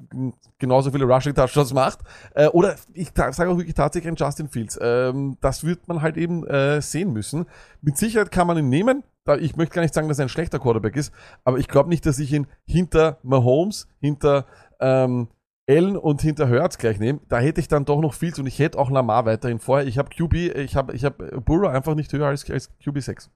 genauso 0.57 0.89
viele 0.89 1.05
Rushing 1.05 1.35
Touchdowns 1.35 1.73
macht. 1.73 1.99
Äh, 2.33 2.47
oder 2.47 2.75
ich 2.93 3.11
sage 3.15 3.51
auch 3.51 3.57
wirklich 3.57 3.75
tatsächlich 3.75 4.11
ein 4.11 4.15
Justin 4.15 4.49
Fields. 4.49 4.79
Ähm, 4.81 5.37
das 5.41 5.63
wird 5.63 5.87
man 5.87 6.01
halt 6.01 6.17
eben 6.17 6.47
äh, 6.47 6.81
sehen 6.81 7.13
müssen. 7.13 7.45
Mit 7.81 7.97
Sicherheit 7.97 8.31
kann 8.31 8.47
man 8.47 8.57
ihn 8.57 8.69
nehmen. 8.69 9.03
Ich 9.39 9.55
möchte 9.57 9.75
gar 9.75 9.83
nicht 9.83 9.93
sagen, 9.93 10.07
dass 10.07 10.17
er 10.17 10.25
ein 10.25 10.29
schlechter 10.29 10.57
Quarterback 10.57 10.95
ist, 10.95 11.13
aber 11.43 11.59
ich 11.59 11.67
glaube 11.67 11.89
nicht, 11.89 12.05
dass 12.05 12.17
ich 12.17 12.33
ihn 12.33 12.47
hinter 12.65 13.19
Mahomes, 13.21 13.87
hinter 13.99 14.45
ähm, 14.79 15.27
Allen 15.69 15.95
und 15.97 16.21
hinter 16.21 16.49
Hurts 16.49 16.77
gleich 16.77 16.99
nehme. 16.99 17.19
Da 17.29 17.39
hätte 17.39 17.61
ich 17.61 17.67
dann 17.67 17.85
doch 17.85 18.01
noch 18.01 18.13
viel 18.13 18.33
und 18.37 18.47
ich 18.47 18.59
hätte 18.59 18.77
auch 18.77 18.89
Lamar 18.91 19.25
weiterhin 19.25 19.59
vorher. 19.59 19.87
Ich 19.87 19.97
habe 19.97 20.09
QB, 20.09 20.33
ich 20.57 20.75
habe 20.75 20.93
ich 20.93 21.05
hab 21.05 21.17
Burrow 21.45 21.69
einfach 21.69 21.95
nicht 21.95 22.11
höher 22.11 22.27
als, 22.27 22.49
als 22.49 22.69
QB 22.83 23.01
6. 23.01 23.29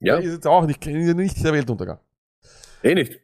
Ja, 0.00 0.16
Ist 0.16 0.32
jetzt 0.32 0.46
auch 0.46 0.66
nicht, 0.66 0.84
nicht 0.84 1.44
der 1.44 1.52
Weltuntergang. 1.52 1.98
eh 2.82 2.94
nicht. 2.94 3.20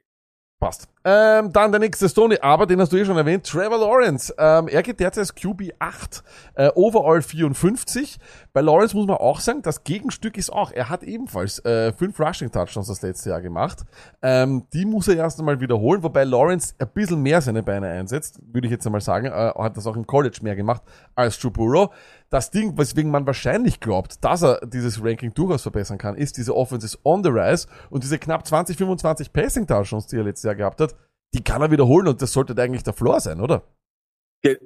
Passt. 0.61 0.91
Ähm, 1.03 1.51
dann 1.55 1.73
der 1.73 1.81
nächste 1.81 2.07
Stoney, 2.07 2.37
aber 2.43 2.67
den 2.67 2.79
hast 2.83 2.93
du 2.93 2.99
eh 2.99 3.05
schon 3.07 3.17
erwähnt, 3.17 3.47
Trevor 3.47 3.79
Lawrence. 3.79 4.35
Ähm, 4.37 4.69
er 4.69 4.83
geht 4.83 5.01
derzeit 5.01 5.23
als 5.23 5.35
QB 5.35 5.73
8, 5.79 6.23
äh, 6.55 6.71
Overall 6.75 7.23
54. 7.23 8.19
Bei 8.53 8.61
Lawrence 8.61 8.95
muss 8.95 9.07
man 9.07 9.17
auch 9.17 9.41
sagen, 9.41 9.63
das 9.63 9.85
Gegenstück 9.85 10.37
ist 10.37 10.53
auch, 10.53 10.71
er 10.71 10.91
hat 10.91 11.03
ebenfalls 11.03 11.65
äh, 11.65 11.95
fünf 11.95 12.21
Rushing 12.21 12.53
Touchdowns 12.53 12.89
das 12.89 13.01
letzte 13.01 13.31
Jahr 13.31 13.41
gemacht. 13.41 13.79
Ähm, 14.21 14.67
die 14.75 14.85
muss 14.85 15.09
er 15.09 15.17
erst 15.17 15.39
einmal 15.39 15.59
wiederholen, 15.61 16.03
wobei 16.03 16.25
Lawrence 16.25 16.75
ein 16.79 16.89
bisschen 16.93 17.23
mehr 17.23 17.41
seine 17.41 17.63
Beine 17.63 17.89
einsetzt, 17.89 18.39
würde 18.53 18.67
ich 18.67 18.71
jetzt 18.71 18.85
einmal 18.85 19.01
sagen. 19.01 19.29
Äh, 19.29 19.31
hat 19.31 19.79
das 19.79 19.87
auch 19.87 19.97
im 19.97 20.07
College 20.07 20.41
mehr 20.43 20.57
gemacht 20.57 20.83
als 21.15 21.39
Burrow. 21.39 21.89
Das 22.31 22.53
Ding, 22.53 22.79
weswegen 22.79 23.11
man 23.11 23.27
wahrscheinlich 23.27 23.81
glaubt, 23.81 24.25
dass 24.25 24.43
er 24.43 24.65
dieses 24.65 25.03
Ranking 25.03 25.35
durchaus 25.35 25.63
verbessern 25.63 25.99
kann, 25.99 26.17
ist 26.17 26.37
diese 26.37 26.55
Offense 26.55 26.87
is 26.87 26.99
on 27.05 27.25
the 27.25 27.31
rise 27.31 27.67
und 27.91 28.05
diese 28.05 28.19
knapp 28.19 28.47
20, 28.47 28.77
25 28.77 29.33
Passing 29.33 29.67
Touchdowns, 29.67 30.07
die 30.07 30.17
er 30.17 30.23
letztes 30.23 30.45
Jahr 30.45 30.55
gehabt 30.55 30.81
hat, 30.81 30.95
die 31.35 31.43
kann 31.43 31.61
er 31.61 31.73
wiederholen 31.73 32.07
und 32.07 32.23
das 32.23 32.33
sollte 32.33 32.61
eigentlich 32.61 32.85
der 32.85 32.93
Floor 32.93 33.19
sein, 33.21 33.41
oder? 33.41 33.65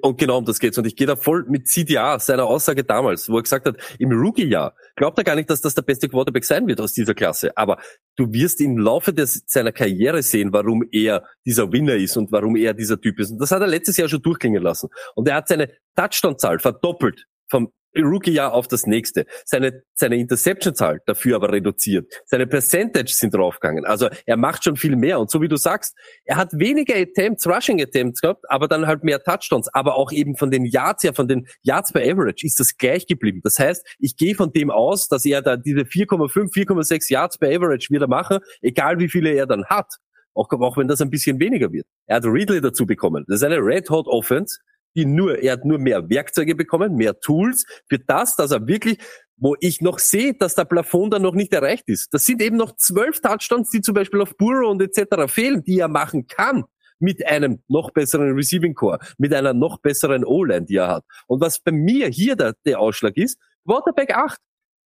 Und 0.01 0.17
genau 0.17 0.37
um 0.37 0.45
das 0.45 0.59
geht's. 0.59 0.77
Und 0.77 0.87
ich 0.87 0.95
gehe 0.95 1.07
da 1.07 1.17
voll 1.17 1.43
mit 1.49 1.67
CDA, 1.67 2.17
seiner 2.19 2.45
Aussage 2.45 2.85
damals, 2.85 3.27
wo 3.29 3.37
er 3.37 3.43
gesagt 3.43 3.65
hat, 3.65 3.75
im 3.99 4.11
Rookie-Jahr 4.11 4.73
glaubt 4.95 5.17
er 5.17 5.25
gar 5.25 5.35
nicht, 5.35 5.49
dass 5.49 5.59
das 5.59 5.75
der 5.75 5.81
beste 5.81 6.07
Quarterback 6.07 6.45
sein 6.45 6.65
wird 6.67 6.79
aus 6.79 6.93
dieser 6.93 7.13
Klasse. 7.13 7.57
Aber 7.57 7.79
du 8.15 8.31
wirst 8.31 8.61
im 8.61 8.77
Laufe 8.77 9.11
des, 9.11 9.43
seiner 9.47 9.73
Karriere 9.73 10.23
sehen, 10.23 10.53
warum 10.53 10.87
er 10.91 11.25
dieser 11.45 11.73
Winner 11.73 11.95
ist 11.95 12.15
und 12.15 12.31
warum 12.31 12.55
er 12.55 12.73
dieser 12.73 13.01
Typ 13.01 13.19
ist. 13.19 13.31
Und 13.31 13.39
das 13.39 13.51
hat 13.51 13.61
er 13.61 13.67
letztes 13.67 13.97
Jahr 13.97 14.07
schon 14.07 14.21
durchklingen 14.21 14.63
lassen. 14.63 14.89
Und 15.13 15.27
er 15.27 15.35
hat 15.35 15.49
seine 15.49 15.69
Touchdown-Zahl 15.95 16.59
verdoppelt 16.59 17.25
vom 17.47 17.71
Rookie-Jahr 17.97 18.53
auf 18.53 18.67
das 18.67 18.85
nächste. 18.85 19.25
Seine, 19.45 19.83
seine 19.93 20.17
Interception-Zahl 20.17 21.01
dafür 21.05 21.37
aber 21.37 21.51
reduziert. 21.51 22.11
Seine 22.25 22.47
Percentage 22.47 23.13
sind 23.13 23.33
draufgegangen. 23.33 23.85
Also 23.85 24.09
er 24.25 24.37
macht 24.37 24.63
schon 24.63 24.75
viel 24.75 24.95
mehr. 24.95 25.19
Und 25.19 25.31
so 25.31 25.41
wie 25.41 25.47
du 25.47 25.55
sagst, 25.55 25.95
er 26.25 26.37
hat 26.37 26.49
weniger 26.53 26.95
Attempts, 26.95 27.47
Rushing 27.47 27.81
Attempts 27.81 28.21
gehabt, 28.21 28.43
aber 28.49 28.67
dann 28.67 28.87
halt 28.87 29.03
mehr 29.03 29.23
Touchdowns. 29.23 29.73
Aber 29.73 29.95
auch 29.95 30.11
eben 30.11 30.35
von 30.35 30.51
den 30.51 30.65
Yards 30.65 31.03
her, 31.03 31.13
von 31.13 31.27
den 31.27 31.47
Yards 31.61 31.93
per 31.93 32.01
Average 32.01 32.45
ist 32.45 32.59
das 32.59 32.77
gleich 32.77 33.07
geblieben. 33.07 33.41
Das 33.43 33.59
heißt, 33.59 33.85
ich 33.99 34.17
gehe 34.17 34.35
von 34.35 34.51
dem 34.51 34.71
aus, 34.71 35.07
dass 35.07 35.25
er 35.25 35.41
da 35.41 35.57
diese 35.57 35.81
4,5, 35.81 36.53
4,6 36.53 37.11
Yards 37.11 37.37
per 37.37 37.49
Average 37.49 37.89
wieder 37.91 38.07
machen, 38.07 38.39
egal 38.61 38.99
wie 38.99 39.09
viele 39.09 39.31
er 39.31 39.47
dann 39.47 39.65
hat. 39.65 39.95
Auch, 40.33 40.51
auch 40.51 40.75
wenn 40.75 40.89
das 40.89 40.99
ein 40.99 41.09
bisschen 41.09 41.39
weniger 41.39 41.71
wird. 41.71 41.87
Er 42.07 42.17
hat 42.17 42.25
Ridley 42.25 42.59
dazu 42.59 42.85
bekommen. 42.85 43.23
Das 43.29 43.37
ist 43.37 43.43
eine 43.43 43.59
Red 43.59 43.89
Hot 43.89 44.05
Offense, 44.07 44.57
die 44.95 45.05
nur, 45.05 45.39
er 45.39 45.53
hat 45.53 45.65
nur 45.65 45.79
mehr 45.79 46.09
Werkzeuge 46.09 46.55
bekommen, 46.55 46.95
mehr 46.95 47.19
Tools 47.19 47.65
für 47.87 47.99
das, 47.99 48.35
dass 48.35 48.51
er 48.51 48.67
wirklich, 48.67 48.97
wo 49.37 49.55
ich 49.59 49.81
noch 49.81 49.99
sehe, 49.99 50.33
dass 50.33 50.55
der 50.55 50.65
Plafond 50.65 51.13
dann 51.13 51.21
noch 51.21 51.35
nicht 51.35 51.53
erreicht 51.53 51.87
ist. 51.87 52.13
Das 52.13 52.25
sind 52.25 52.41
eben 52.41 52.57
noch 52.57 52.75
zwölf 52.77 53.19
Touchdowns, 53.19 53.69
die 53.69 53.81
zum 53.81 53.93
Beispiel 53.93 54.21
auf 54.21 54.37
Burrow 54.37 54.71
und 54.71 54.81
etc. 54.81 55.31
fehlen, 55.31 55.63
die 55.63 55.79
er 55.79 55.89
machen 55.89 56.27
kann 56.27 56.63
mit 56.99 57.25
einem 57.27 57.61
noch 57.67 57.91
besseren 57.91 58.33
Receiving 58.33 58.73
Core, 58.73 58.99
mit 59.17 59.33
einer 59.33 59.53
noch 59.53 59.79
besseren 59.79 60.23
O-Line, 60.23 60.65
die 60.65 60.77
er 60.77 60.87
hat. 60.87 61.05
Und 61.27 61.41
was 61.41 61.59
bei 61.59 61.71
mir 61.71 62.07
hier 62.07 62.35
der, 62.35 62.55
der 62.65 62.79
Ausschlag 62.79 63.17
ist, 63.17 63.37
Quarterback 63.65 64.15
8. 64.15 64.39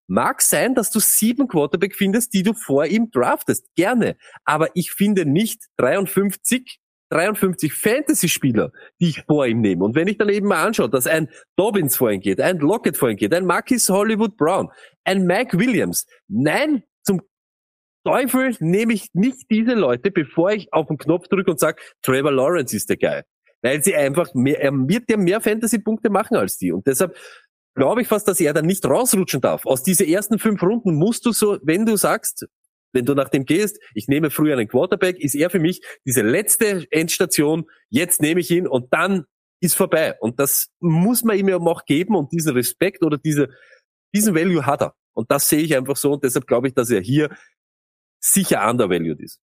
Mag 0.07 0.43
sein, 0.43 0.75
dass 0.75 0.91
du 0.91 1.01
sieben 1.01 1.49
Quarterback 1.49 1.95
findest, 1.95 2.35
die 2.35 2.43
du 2.43 2.53
vor 2.53 2.85
ihm 2.85 3.11
draftest. 3.11 3.75
Gerne. 3.75 4.17
Aber 4.45 4.69
ich 4.75 4.93
finde 4.93 5.25
nicht 5.25 5.63
53 5.79 6.79
53 7.15 7.73
Fantasy-Spieler, 7.73 8.73
die 9.01 9.11
ich 9.11 9.23
vor 9.23 9.47
ihm 9.47 9.61
nehme. 9.61 9.85
Und 9.85 9.95
wenn 9.95 10.09
ich 10.09 10.19
dann 10.19 10.29
eben 10.29 10.49
mal 10.49 10.67
anschaue, 10.67 10.91
dass 10.91 11.07
ein 11.07 11.29
Dobbins 11.57 11.97
vor 11.97 12.11
ihm 12.11 12.21
geht, 12.21 12.41
ein 12.41 12.59
Lockett 12.59 12.97
vor 12.97 13.09
ihm 13.09 13.17
geht, 13.17 13.33
ein 13.33 13.47
Marcus 13.47 13.89
Hollywood 13.89 14.37
Brown, 14.37 14.69
ein 15.05 15.25
Mike 15.25 15.57
Williams. 15.59 16.07
Nein, 16.29 16.83
zum 17.05 17.23
Teufel 18.05 18.57
nehme 18.59 18.93
ich 18.93 19.09
nicht 19.13 19.49
diese 19.51 19.75
Leute, 19.75 20.11
bevor 20.11 20.51
ich 20.53 20.73
auf 20.73 20.89
den 20.89 20.99
Knopf 20.99 21.29
drücke 21.29 21.53
und 21.53 21.61
sage, 21.61 21.81
Trevor 22.03 22.33
Lawrence 22.33 22.75
ist 22.77 22.91
der 22.91 22.97
Guy. 22.97 23.23
Weil 23.63 23.83
sie 23.83 23.95
einfach 23.95 24.35
mehr, 24.35 24.61
er 24.61 24.73
wird 24.73 25.09
ja 25.09 25.17
mehr 25.17 25.41
Fantasy-Punkte 25.41 26.11
machen 26.11 26.37
als 26.37 26.59
die. 26.59 26.73
Und 26.73 26.87
deshalb 26.87 27.17
glaube 27.77 28.03
ich 28.03 28.09
fast, 28.09 28.27
dass 28.27 28.41
er 28.41 28.53
dann 28.53 28.67
nicht 28.67 28.85
rausrutschen 28.85 29.41
darf. 29.41 29.67
Aus 29.67 29.85
diese 29.85 30.07
ersten 30.07 30.39
fünf 30.39 30.63
Runden 30.63 30.97
musst 30.97 31.25
du 31.27 31.33
so, 31.33 31.59
wenn 31.63 31.87
du 31.87 31.97
sagst, 31.97 32.47
wenn 32.95 33.05
du 33.05 33.15
nach 33.15 33.29
dem 33.29 33.45
gehst, 33.45 33.81
ich 33.95 34.09
nehme 34.09 34.31
früher 34.31 34.57
einen 34.57 34.69
Quarterback, 34.69 35.19
ist 35.19 35.35
er 35.35 35.51
für 35.51 35.59
mich 35.59 35.83
diese 36.07 36.23
letzte 36.23 36.87
Endstation, 36.91 37.65
jetzt 37.91 38.23
nehme 38.23 38.41
ich 38.41 38.51
ihn 38.51 38.67
und 38.67 38.93
dann 38.93 39.25
ist 39.61 39.75
vorbei. 39.75 40.15
Und 40.21 40.39
das 40.39 40.71
muss 40.81 41.25
man 41.25 41.39
ihm 41.39 41.49
ja 41.49 41.57
auch 41.57 41.85
geben 41.85 42.15
und 42.15 42.33
diesen 42.33 42.53
Respekt 42.53 43.03
oder 43.03 43.19
diese, 43.19 43.49
diesen 44.15 44.35
Value 44.35 44.65
hat 44.67 44.83
er. 44.83 44.95
Und 45.13 45.31
das 45.31 45.49
sehe 45.49 45.61
ich 45.61 45.77
einfach 45.77 45.97
so 45.97 46.13
und 46.13 46.25
deshalb 46.25 46.47
glaube 46.47 46.69
ich, 46.69 46.75
dass 46.75 46.91
er 46.91 47.01
hier 47.01 47.31
sicher 48.21 48.69
undervalued 48.69 49.21
ist. 49.21 49.41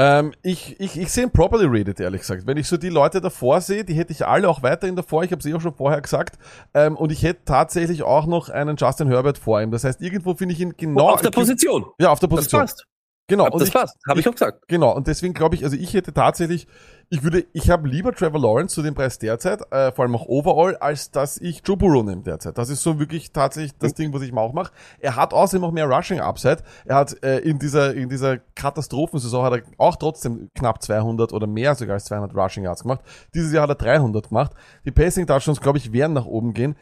Ähm, 0.00 0.32
ich, 0.42 0.78
ich, 0.78 0.96
ich 0.96 1.10
sehe 1.10 1.24
ihn 1.24 1.32
properly 1.32 1.66
rated, 1.66 1.98
ehrlich 1.98 2.20
gesagt. 2.20 2.46
Wenn 2.46 2.56
ich 2.56 2.68
so 2.68 2.76
die 2.76 2.88
Leute 2.88 3.20
davor 3.20 3.60
sehe, 3.60 3.84
die 3.84 3.94
hätte 3.94 4.12
ich 4.12 4.24
alle 4.24 4.48
auch 4.48 4.62
weiterhin 4.62 4.94
davor. 4.94 5.24
Ich 5.24 5.32
habe 5.32 5.42
sie 5.42 5.52
auch 5.54 5.60
schon 5.60 5.74
vorher 5.74 6.00
gesagt. 6.00 6.38
Ähm, 6.72 6.96
und 6.96 7.10
ich 7.10 7.24
hätte 7.24 7.40
tatsächlich 7.44 8.04
auch 8.04 8.26
noch 8.26 8.48
einen 8.48 8.76
Justin 8.76 9.08
Herbert 9.08 9.38
vor 9.38 9.60
ihm. 9.60 9.72
Das 9.72 9.82
heißt, 9.82 10.00
irgendwo 10.00 10.34
finde 10.34 10.54
ich 10.54 10.60
ihn 10.60 10.74
genau 10.76 11.10
auf 11.10 11.20
der 11.20 11.32
Position. 11.32 11.84
Ja, 11.98 12.10
auf 12.10 12.20
der 12.20 12.28
Das 12.28 12.36
Position. 12.36 12.60
passt. 12.60 12.84
Genau. 13.28 13.50
Und 13.50 13.60
das 13.60 13.70
passt. 13.70 13.96
Habe 14.08 14.20
ich 14.20 14.28
auch 14.28 14.32
gesagt. 14.32 14.66
Genau, 14.68 14.94
und 14.96 15.06
deswegen 15.06 15.34
glaube 15.34 15.54
ich, 15.54 15.62
also 15.62 15.76
ich 15.76 15.92
hätte 15.92 16.14
tatsächlich, 16.14 16.66
ich 17.10 17.22
würde, 17.22 17.44
ich 17.52 17.68
habe 17.68 17.86
lieber 17.86 18.12
Trevor 18.12 18.40
Lawrence 18.40 18.74
zu 18.74 18.82
dem 18.82 18.94
Preis 18.94 19.18
derzeit, 19.18 19.70
äh, 19.70 19.92
vor 19.92 20.06
allem 20.06 20.16
auch 20.16 20.26
overall, 20.26 20.76
als 20.78 21.10
dass 21.10 21.36
ich 21.36 21.60
Joe 21.64 21.76
Burrow 21.76 22.02
nehme 22.02 22.22
derzeit. 22.22 22.56
Das 22.56 22.70
ist 22.70 22.82
so 22.82 22.98
wirklich 22.98 23.30
tatsächlich 23.32 23.76
das 23.78 23.92
Ding, 23.92 24.14
was 24.14 24.22
ich 24.22 24.32
mir 24.32 24.40
auch 24.40 24.54
mache. 24.54 24.72
Er 24.98 25.16
hat 25.16 25.34
außerdem 25.34 25.62
auch 25.62 25.72
mehr 25.72 25.86
Rushing 25.86 26.20
Upside. 26.20 26.62
Er 26.86 26.96
hat 26.96 27.22
äh, 27.22 27.38
in 27.40 27.58
dieser 27.58 27.94
in 27.94 28.08
dieser 28.08 28.38
Katastrophensaison 28.54 29.44
hat 29.44 29.52
er 29.52 29.62
auch 29.76 29.96
trotzdem 29.96 30.48
knapp 30.54 30.82
200 30.82 31.34
oder 31.34 31.46
mehr 31.46 31.74
sogar 31.74 31.94
als 31.94 32.06
200 32.06 32.34
Rushing 32.34 32.64
Yards 32.64 32.82
gemacht. 32.82 33.00
Dieses 33.34 33.52
Jahr 33.52 33.64
hat 33.64 33.70
er 33.70 33.74
300 33.74 34.28
gemacht. 34.28 34.52
Die 34.86 34.90
Passing 34.90 35.26
Touchdowns, 35.26 35.60
glaube 35.60 35.76
ich, 35.76 35.92
werden 35.92 36.14
nach 36.14 36.26
oben 36.26 36.54
gehen 36.54 36.76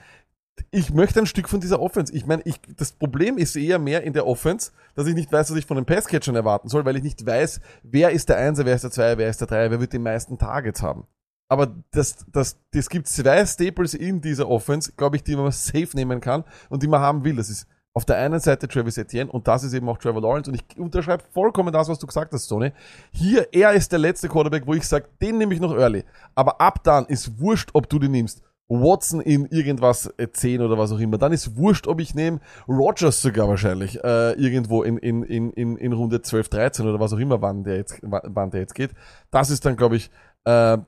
ich 0.71 0.93
möchte 0.93 1.21
ein 1.21 1.27
Stück 1.27 1.49
von 1.49 1.61
dieser 1.61 1.81
Offense. 1.81 2.15
Ich 2.15 2.27
meine, 2.27 2.43
ich, 2.45 2.61
das 2.77 2.93
Problem 2.93 3.39
ist 3.39 3.57
eher 3.57 3.79
mehr 3.79 4.03
in 4.03 4.13
der 4.13 4.27
Offense, 4.27 4.73
dass 4.95 5.07
ich 5.07 5.15
nicht 5.15 5.33
weiß, 5.33 5.51
was 5.51 5.57
ich 5.57 5.67
von 5.67 5.77
den 5.77 5.87
Passcatchern 5.87 6.35
erwarten 6.35 6.69
soll, 6.69 6.85
weil 6.85 6.97
ich 6.97 7.03
nicht 7.03 7.25
weiß, 7.25 7.61
wer 7.83 8.11
ist 8.11 8.29
der 8.29 8.39
Einser, 8.39 8.65
wer 8.65 8.75
ist 8.75 8.85
der 8.85 8.91
Zweier, 8.91 9.19
wer 9.19 9.29
ist 9.29 9.41
der 9.41 9.49
Dreier, 9.49 9.71
wer 9.71 9.81
wird 9.81 9.93
die 9.93 9.99
meisten 9.99 10.39
Targets 10.39 10.83
haben. 10.83 11.07
Aber 11.49 11.75
das, 11.93 12.27
das, 12.33 12.59
das 12.73 12.89
gibt 12.89 13.07
zwei 13.07 13.47
Staples 13.47 13.95
in 13.95 14.21
dieser 14.21 14.49
Offense, 14.49 14.93
glaube 14.97 15.17
ich, 15.17 15.23
die 15.23 15.37
man 15.37 15.53
safe 15.53 15.91
nehmen 15.95 16.21
kann 16.21 16.45
und 16.71 16.83
die 16.83 16.89
man 16.89 17.01
haben 17.01 17.25
will. 17.25 17.37
Das 17.37 17.49
ist 17.49 17.69
auf 17.97 18.05
der 18.05 18.17
einen 18.17 18.41
Seite 18.41 18.69
Travis 18.69 18.99
Etienne 18.99 19.31
und 19.31 19.49
das 19.49 19.63
ist 19.63 19.73
eben 19.73 19.89
auch 19.89 19.97
Trevor 19.97 20.21
Lawrence 20.21 20.51
und 20.51 20.57
ich 20.57 20.79
unterschreibe 20.79 21.25
vollkommen 21.33 21.73
das, 21.73 21.89
was 21.89 21.99
du 21.99 22.07
gesagt 22.07 22.33
hast, 22.33 22.47
Tony. 22.47 22.73
Hier, 23.13 23.49
er 23.53 23.73
ist 23.73 23.91
der 23.93 23.99
letzte 23.99 24.29
Quarterback, 24.29 24.67
wo 24.67 24.75
ich 24.75 24.87
sage, 24.87 25.09
den 25.23 25.39
nehme 25.39 25.55
ich 25.55 25.61
noch 25.61 25.75
early. 25.75 26.05
Aber 26.35 26.61
ab 26.61 26.83
dann 26.83 27.07
ist 27.07 27.39
wurscht, 27.39 27.71
ob 27.73 27.89
du 27.89 27.99
den 27.99 28.11
nimmst. 28.11 28.43
Watson 28.69 29.21
in 29.21 29.47
irgendwas 29.47 30.13
äh, 30.17 30.29
10 30.31 30.61
oder 30.61 30.77
was 30.79 30.93
auch 30.93 30.99
immer. 30.99 31.19
Dann 31.19 31.33
ist 31.33 31.57
wurscht, 31.57 31.87
ob 31.87 32.01
ich 32.01 32.15
nehme 32.15 32.41
Rogers 32.69 33.23
sogar 33.23 33.49
wahrscheinlich 33.49 34.03
äh, 34.03 34.33
irgendwo 34.33 34.83
in, 34.83 34.99
in, 34.99 35.23
in, 35.23 35.51
in, 35.51 35.77
in 35.77 35.93
Runde 35.93 36.23
12, 36.23 36.49
13 36.49 36.87
oder 36.87 37.01
was 37.01 37.13
auch 37.13 37.19
immer, 37.19 37.43
wann 37.43 37.65
der 37.65 37.77
jetzt, 37.77 38.01
wann 38.03 38.51
der 38.51 38.61
jetzt 38.61 38.75
geht. 38.75 38.91
Das 39.31 39.51
ist 39.51 39.65
dann, 39.65 39.77
glaube 39.77 39.97
ich, 39.97 40.11
äh, 40.45 40.79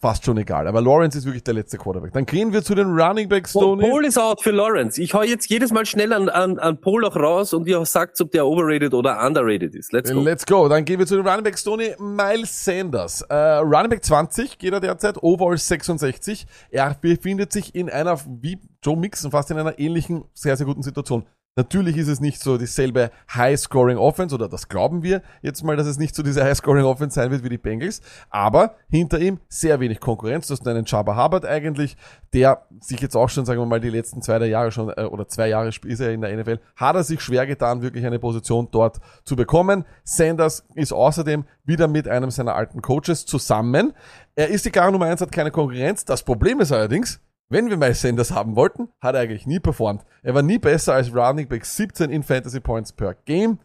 fast 0.00 0.24
schon 0.24 0.38
egal. 0.38 0.66
Aber 0.66 0.80
Lawrence 0.80 1.18
ist 1.18 1.24
wirklich 1.24 1.44
der 1.44 1.54
letzte 1.54 1.78
Quarterback. 1.78 2.12
Dann 2.12 2.26
gehen 2.26 2.52
wir 2.52 2.62
zu 2.62 2.74
den 2.74 2.98
Running 2.98 3.28
Backs, 3.28 3.52
Tony. 3.52 3.88
Paul 3.88 4.04
ist 4.04 4.18
out 4.18 4.42
für 4.42 4.50
Lawrence. 4.50 5.00
Ich 5.00 5.14
hau 5.14 5.22
jetzt 5.22 5.48
jedes 5.48 5.72
Mal 5.72 5.86
schnell 5.86 6.12
an, 6.12 6.28
an, 6.28 6.58
an 6.58 6.80
Paul 6.80 7.04
auch 7.04 7.16
raus 7.16 7.52
und 7.52 7.66
ihr 7.66 7.84
sagt, 7.84 8.20
ob 8.20 8.30
der 8.30 8.46
overrated 8.46 8.94
oder 8.94 9.24
underrated 9.24 9.74
ist. 9.74 9.92
Let's 9.92 10.12
go. 10.12 10.20
Let's 10.20 10.46
go. 10.46 10.68
Dann 10.68 10.84
gehen 10.84 10.98
wir 10.98 11.06
zu 11.06 11.16
den 11.16 11.26
Running 11.26 11.44
Backs, 11.44 11.64
Tony. 11.64 11.94
Miles 11.98 12.64
Sanders. 12.64 13.22
Äh, 13.22 13.34
Running 13.34 13.90
Back 13.90 14.04
20 14.04 14.58
geht 14.58 14.72
er 14.72 14.80
derzeit, 14.80 15.22
Overall 15.22 15.56
66. 15.56 16.46
Er 16.70 16.94
befindet 17.00 17.52
sich 17.52 17.74
in 17.74 17.90
einer, 17.90 18.18
wie 18.40 18.58
Joe 18.82 18.96
Mixon, 18.96 19.30
fast 19.30 19.50
in 19.50 19.58
einer 19.58 19.78
ähnlichen, 19.78 20.24
sehr, 20.34 20.56
sehr 20.56 20.66
guten 20.66 20.82
Situation. 20.82 21.24
Natürlich 21.56 21.96
ist 21.96 22.06
es 22.06 22.20
nicht 22.20 22.40
so 22.40 22.56
dieselbe 22.56 23.10
High-Scoring-Offense, 23.34 24.32
oder 24.32 24.48
das 24.48 24.68
glauben 24.68 25.02
wir 25.02 25.22
jetzt 25.42 25.64
mal, 25.64 25.76
dass 25.76 25.88
es 25.88 25.98
nicht 25.98 26.14
so 26.14 26.22
diese 26.22 26.44
High-Scoring-Offense 26.44 27.16
sein 27.16 27.32
wird 27.32 27.42
wie 27.42 27.48
die 27.48 27.58
Bengals, 27.58 28.00
aber 28.30 28.76
hinter 28.88 29.18
ihm 29.18 29.40
sehr 29.48 29.80
wenig 29.80 29.98
Konkurrenz. 29.98 30.46
Du 30.46 30.52
hast 30.52 30.66
einen 30.68 30.86
Chaba 30.86 31.20
Hubbard 31.20 31.44
eigentlich, 31.44 31.96
der 32.32 32.64
sich 32.80 33.00
jetzt 33.00 33.16
auch 33.16 33.28
schon, 33.28 33.44
sagen 33.44 33.60
wir 33.60 33.66
mal, 33.66 33.80
die 33.80 33.90
letzten 33.90 34.22
zwei 34.22 34.38
Jahre 34.46 34.70
schon, 34.70 34.90
äh, 34.90 35.02
oder 35.02 35.26
zwei 35.26 35.48
Jahre 35.48 35.68
ist 35.68 36.00
er 36.00 36.12
in 36.12 36.20
der 36.20 36.36
NFL, 36.36 36.60
hat 36.76 36.94
er 36.94 37.02
sich 37.02 37.20
schwer 37.20 37.44
getan, 37.44 37.82
wirklich 37.82 38.06
eine 38.06 38.20
Position 38.20 38.68
dort 38.70 38.98
zu 39.24 39.34
bekommen. 39.34 39.84
Sanders 40.04 40.64
ist 40.76 40.92
außerdem 40.92 41.44
wieder 41.64 41.88
mit 41.88 42.06
einem 42.06 42.30
seiner 42.30 42.54
alten 42.54 42.82
Coaches 42.82 43.26
zusammen. 43.26 43.94
Er 44.36 44.46
ist 44.46 44.64
die 44.64 44.70
klare 44.70 44.92
Nummer 44.92 45.06
eins, 45.06 45.20
hat 45.20 45.32
keine 45.32 45.50
Konkurrenz. 45.50 46.04
Das 46.04 46.22
Problem 46.22 46.60
ist 46.60 46.70
allerdings, 46.70 47.20
wenn 47.50 47.70
wir 47.70 47.76
Miles 47.76 48.02
Sanders 48.02 48.30
haben 48.30 48.56
wollten, 48.56 48.88
hat 49.00 49.14
er 49.14 49.22
eigentlich 49.22 49.46
nie 49.46 49.60
performt. 49.60 50.04
Er 50.22 50.34
war 50.34 50.42
nie 50.42 50.58
besser 50.58 50.94
als 50.94 51.14
Running 51.14 51.48
Back 51.48 51.64
17 51.64 52.10
in 52.10 52.22
Fantasy 52.22 52.60
Points 52.60 52.92
per 52.92 53.14
Game. 53.14 53.58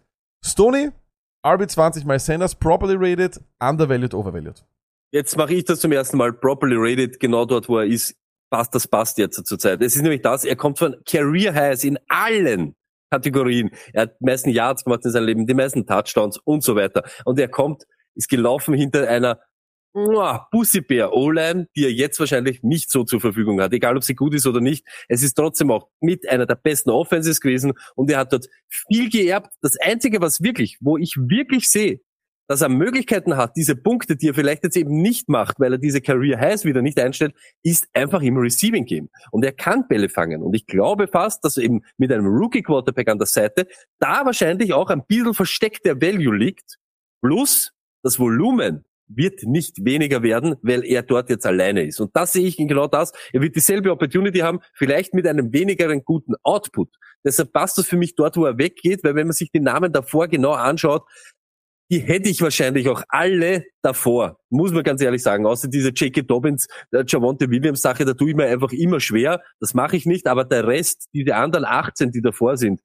Stoney, 0.45 0.91
RB20 1.45 2.05
Miles 2.05 2.25
Sanders, 2.25 2.55
properly 2.55 2.95
rated, 2.95 3.39
undervalued, 3.59 4.13
overvalued. 4.13 4.63
Jetzt 5.11 5.37
mache 5.37 5.53
ich 5.53 5.65
das 5.65 5.79
zum 5.79 5.91
ersten 5.91 6.17
Mal 6.17 6.33
properly 6.33 6.75
rated, 6.77 7.19
genau 7.19 7.45
dort, 7.45 7.69
wo 7.69 7.77
er 7.79 7.85
ist. 7.85 8.15
Passt, 8.49 8.75
das 8.75 8.87
passt 8.87 9.17
jetzt 9.17 9.45
zur 9.47 9.57
Zeit. 9.57 9.81
Es 9.81 9.95
ist 9.95 10.03
nämlich 10.03 10.21
das, 10.21 10.45
er 10.45 10.55
kommt 10.55 10.77
von 10.77 10.95
Career 11.09 11.55
Highs 11.55 11.83
in 11.83 11.97
allen 12.07 12.75
Kategorien. 13.09 13.71
Er 13.93 14.03
hat 14.03 14.11
die 14.19 14.25
meisten 14.25 14.49
Yards 14.49 14.83
gemacht 14.83 15.03
in 15.05 15.11
seinem 15.11 15.25
Leben, 15.25 15.47
die 15.47 15.55
meisten 15.55 15.87
Touchdowns 15.87 16.37
und 16.37 16.63
so 16.63 16.75
weiter. 16.75 17.03
Und 17.25 17.39
er 17.39 17.47
kommt, 17.47 17.85
ist 18.15 18.29
gelaufen 18.29 18.75
hinter 18.75 19.07
einer 19.09 19.39
Pussybär 20.51 21.13
O-Line, 21.13 21.67
die 21.75 21.85
er 21.85 21.91
jetzt 21.91 22.19
wahrscheinlich 22.19 22.63
nicht 22.63 22.89
so 22.89 23.03
zur 23.03 23.21
Verfügung 23.21 23.61
hat, 23.61 23.73
egal 23.73 23.95
ob 23.95 24.03
sie 24.03 24.15
gut 24.15 24.33
ist 24.33 24.47
oder 24.47 24.59
nicht. 24.59 24.85
Es 25.07 25.21
ist 25.23 25.35
trotzdem 25.35 25.71
auch 25.71 25.87
mit 26.01 26.27
einer 26.27 26.45
der 26.45 26.55
besten 26.55 26.89
Offenses 26.89 27.39
gewesen 27.39 27.73
und 27.95 28.09
er 28.09 28.19
hat 28.19 28.33
dort 28.33 28.47
viel 28.69 29.09
geerbt. 29.09 29.53
Das 29.61 29.77
Einzige, 29.79 30.21
was 30.21 30.41
wirklich, 30.41 30.77
wo 30.81 30.97
ich 30.97 31.15
wirklich 31.17 31.69
sehe, 31.69 32.01
dass 32.47 32.61
er 32.61 32.69
Möglichkeiten 32.69 33.37
hat, 33.37 33.55
diese 33.55 33.75
Punkte, 33.75 34.15
die 34.15 34.29
er 34.29 34.33
vielleicht 34.33 34.63
jetzt 34.63 34.75
eben 34.75 35.01
nicht 35.01 35.29
macht, 35.29 35.59
weil 35.59 35.73
er 35.73 35.77
diese 35.77 36.01
Career 36.01 36.39
Highs 36.39 36.65
wieder 36.65 36.81
nicht 36.81 36.99
einstellt, 36.99 37.33
ist 37.63 37.87
einfach 37.93 38.21
im 38.21 38.37
Receiving 38.37 38.85
Game. 38.85 39.09
Und 39.31 39.45
er 39.45 39.53
kann 39.53 39.87
Bälle 39.87 40.09
fangen. 40.09 40.43
Und 40.43 40.53
ich 40.53 40.65
glaube 40.65 41.07
fast, 41.07 41.43
dass 41.45 41.57
eben 41.57 41.81
mit 41.97 42.11
einem 42.11 42.25
Rookie 42.25 42.61
Quarterback 42.61 43.09
an 43.09 43.17
der 43.17 43.27
Seite 43.27 43.67
da 43.99 44.25
wahrscheinlich 44.25 44.73
auch 44.73 44.89
ein 44.89 45.05
bisschen 45.07 45.33
versteckter 45.33 46.01
Value 46.01 46.35
liegt. 46.35 46.77
Plus 47.21 47.71
das 48.03 48.19
Volumen 48.19 48.83
wird 49.15 49.43
nicht 49.43 49.85
weniger 49.85 50.23
werden, 50.23 50.55
weil 50.61 50.83
er 50.83 51.03
dort 51.03 51.29
jetzt 51.29 51.45
alleine 51.45 51.83
ist. 51.83 51.99
Und 51.99 52.15
das 52.15 52.33
sehe 52.33 52.45
ich 52.45 52.59
in 52.59 52.67
genau 52.67 52.87
das. 52.87 53.11
Er 53.31 53.41
wird 53.41 53.55
dieselbe 53.55 53.91
Opportunity 53.91 54.39
haben, 54.39 54.59
vielleicht 54.73 55.13
mit 55.13 55.27
einem 55.27 55.53
wenigeren 55.53 56.03
guten 56.03 56.33
Output. 56.43 56.89
Deshalb 57.25 57.53
passt 57.53 57.77
das 57.77 57.87
für 57.87 57.97
mich 57.97 58.15
dort, 58.15 58.37
wo 58.37 58.45
er 58.45 58.57
weggeht, 58.57 59.03
weil 59.03 59.15
wenn 59.15 59.27
man 59.27 59.33
sich 59.33 59.51
die 59.51 59.59
Namen 59.59 59.91
davor 59.91 60.27
genau 60.27 60.53
anschaut, 60.53 61.03
die 61.91 61.99
hätte 61.99 62.29
ich 62.29 62.41
wahrscheinlich 62.41 62.89
auch 62.89 63.03
alle 63.09 63.65
davor, 63.83 64.39
muss 64.49 64.71
man 64.71 64.83
ganz 64.83 65.01
ehrlich 65.01 65.21
sagen. 65.21 65.45
Außer 65.45 65.67
diese 65.67 65.89
J.K. 65.89 66.23
Dobbins, 66.23 66.67
der 66.91 67.03
Javonte 67.05 67.49
Williams 67.49 67.81
Sache, 67.81 68.05
da 68.05 68.13
tue 68.13 68.31
ich 68.31 68.35
mir 68.35 68.45
einfach 68.45 68.71
immer 68.71 68.99
schwer. 68.99 69.43
Das 69.59 69.73
mache 69.73 69.97
ich 69.97 70.05
nicht, 70.05 70.27
aber 70.27 70.45
der 70.45 70.65
Rest, 70.65 71.09
diese 71.13 71.35
anderen 71.35 71.65
18, 71.65 72.11
die 72.11 72.21
davor 72.21 72.57
sind, 72.57 72.81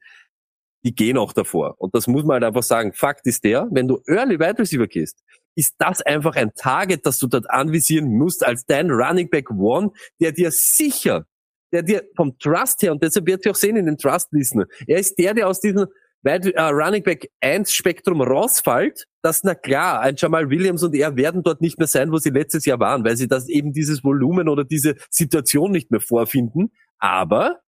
die 0.85 0.95
gehen 0.95 1.19
auch 1.19 1.33
davor. 1.33 1.75
Und 1.79 1.95
das 1.95 2.07
muss 2.07 2.25
man 2.25 2.35
halt 2.35 2.45
einfach 2.45 2.63
sagen. 2.63 2.93
Fakt 2.93 3.27
ist 3.27 3.45
der, 3.45 3.69
wenn 3.71 3.89
du 3.89 4.01
Early 4.07 4.39
Wide 4.39 4.59
Receiver 4.59 4.87
gehst, 4.87 5.23
ist 5.55 5.75
das 5.79 6.03
einfach 6.03 6.37
ein 6.37 6.53
Target, 6.55 7.05
das 7.05 7.19
du 7.19 7.27
dort 7.27 7.51
anvisieren 7.51 8.17
musst 8.17 8.47
als 8.47 8.65
dein 8.65 8.91
Running 8.91 9.29
Back 9.29 9.51
One, 9.51 9.91
der 10.21 10.33
dir 10.33 10.51
sicher, 10.53 11.27
der 11.73 11.83
dir 11.83 12.05
vom 12.17 12.39
Trust 12.39 12.83
her, 12.83 12.93
und 12.93 13.03
deshalb 13.03 13.27
wird 13.27 13.45
ihr 13.45 13.51
auch 13.51 13.57
sehen 13.57 13.77
in 13.77 13.87
den 13.87 13.99
Trust-Listen, 13.99 14.65
er 14.87 14.99
ist 14.99 15.19
der, 15.19 15.35
der 15.35 15.49
aus 15.49 15.61
diesem 15.61 15.87
uh, 16.27 16.71
Running 16.71 17.03
Back 17.03 17.29
1 17.41 17.73
Spektrum 17.73 18.23
rausfällt, 18.23 19.07
dass 19.23 19.43
na 19.43 19.55
klar, 19.55 20.01
ein 20.01 20.15
Jamal 20.17 20.49
Williams 20.49 20.83
und 20.83 20.95
er 20.95 21.17
werden 21.17 21.43
dort 21.43 21.61
nicht 21.61 21.79
mehr 21.79 21.89
sein, 21.89 22.13
wo 22.13 22.19
sie 22.19 22.31
letztes 22.31 22.65
Jahr 22.65 22.79
waren, 22.79 23.05
weil 23.05 23.17
sie 23.17 23.29
das 23.29 23.49
eben 23.49 23.73
dieses 23.73 24.05
Volumen 24.05 24.49
oder 24.49 24.65
diese 24.65 24.95
Situation 25.11 25.73
nicht 25.73 25.91
mehr 25.91 26.01
vorfinden. 26.01 26.73
Aber 26.99 27.59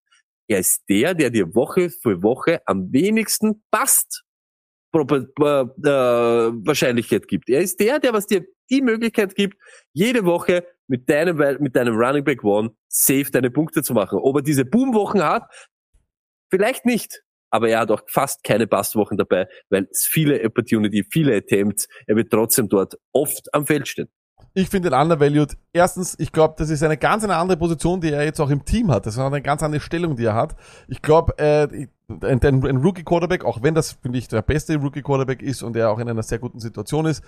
er 0.50 0.58
ist 0.58 0.82
der, 0.88 1.14
der 1.14 1.30
dir 1.30 1.54
Woche 1.54 1.90
für 1.90 2.24
Woche 2.24 2.60
am 2.66 2.92
wenigsten 2.92 3.62
passt. 3.70 4.24
Äh, 4.92 4.98
Wahrscheinlichkeit 4.98 7.28
gibt. 7.28 7.48
Er 7.48 7.60
ist 7.60 7.78
der, 7.78 8.00
der 8.00 8.12
was 8.12 8.26
dir 8.26 8.44
die 8.68 8.82
Möglichkeit 8.82 9.36
gibt, 9.36 9.56
jede 9.92 10.24
Woche 10.24 10.66
mit 10.88 11.08
deinem, 11.08 11.36
mit 11.60 11.76
deinem 11.76 11.96
Running 11.96 12.24
Back 12.24 12.42
One 12.42 12.70
safe 12.88 13.30
deine 13.30 13.52
Punkte 13.52 13.84
zu 13.84 13.94
machen. 13.94 14.18
Ob 14.20 14.34
er 14.36 14.42
diese 14.42 14.64
Boomwochen 14.64 15.22
hat, 15.22 15.44
vielleicht 16.50 16.84
nicht. 16.84 17.22
Aber 17.52 17.68
er 17.68 17.80
hat 17.80 17.90
auch 17.92 18.02
fast 18.08 18.42
keine 18.42 18.66
Passwochen 18.66 19.16
dabei, 19.16 19.46
weil 19.68 19.86
es 19.92 20.04
viele 20.04 20.44
Opportunity, 20.44 21.04
viele 21.08 21.36
Attempts, 21.36 21.86
er 22.08 22.16
wird 22.16 22.30
trotzdem 22.30 22.68
dort 22.68 22.98
oft 23.12 23.54
am 23.54 23.66
Feld 23.66 23.86
stehen. 23.86 24.08
Ich 24.52 24.68
finde 24.68 24.90
den 24.90 24.98
undervalued. 24.98 25.56
Erstens, 25.72 26.16
ich 26.18 26.32
glaube, 26.32 26.54
das 26.58 26.70
ist 26.70 26.82
eine 26.82 26.96
ganz 26.96 27.22
eine 27.22 27.36
andere 27.36 27.56
Position, 27.56 28.00
die 28.00 28.10
er 28.10 28.24
jetzt 28.24 28.40
auch 28.40 28.50
im 28.50 28.64
Team 28.64 28.90
hat. 28.90 29.06
Das 29.06 29.14
ist 29.14 29.20
eine 29.20 29.42
ganz 29.42 29.62
andere 29.62 29.80
Stellung, 29.80 30.16
die 30.16 30.24
er 30.24 30.34
hat. 30.34 30.56
Ich 30.88 31.02
glaube, 31.02 31.38
äh, 31.38 31.86
ein, 32.22 32.42
ein, 32.42 32.66
ein 32.66 32.76
Rookie-Quarterback, 32.78 33.44
auch 33.44 33.62
wenn 33.62 33.74
das, 33.74 33.92
finde 33.92 34.18
ich, 34.18 34.28
der 34.28 34.42
beste 34.42 34.76
Rookie-Quarterback 34.76 35.42
ist 35.42 35.62
und 35.62 35.76
er 35.76 35.90
auch 35.90 35.98
in 35.98 36.08
einer 36.08 36.22
sehr 36.22 36.38
guten 36.38 36.60
Situation 36.60 37.06
ist. 37.06 37.22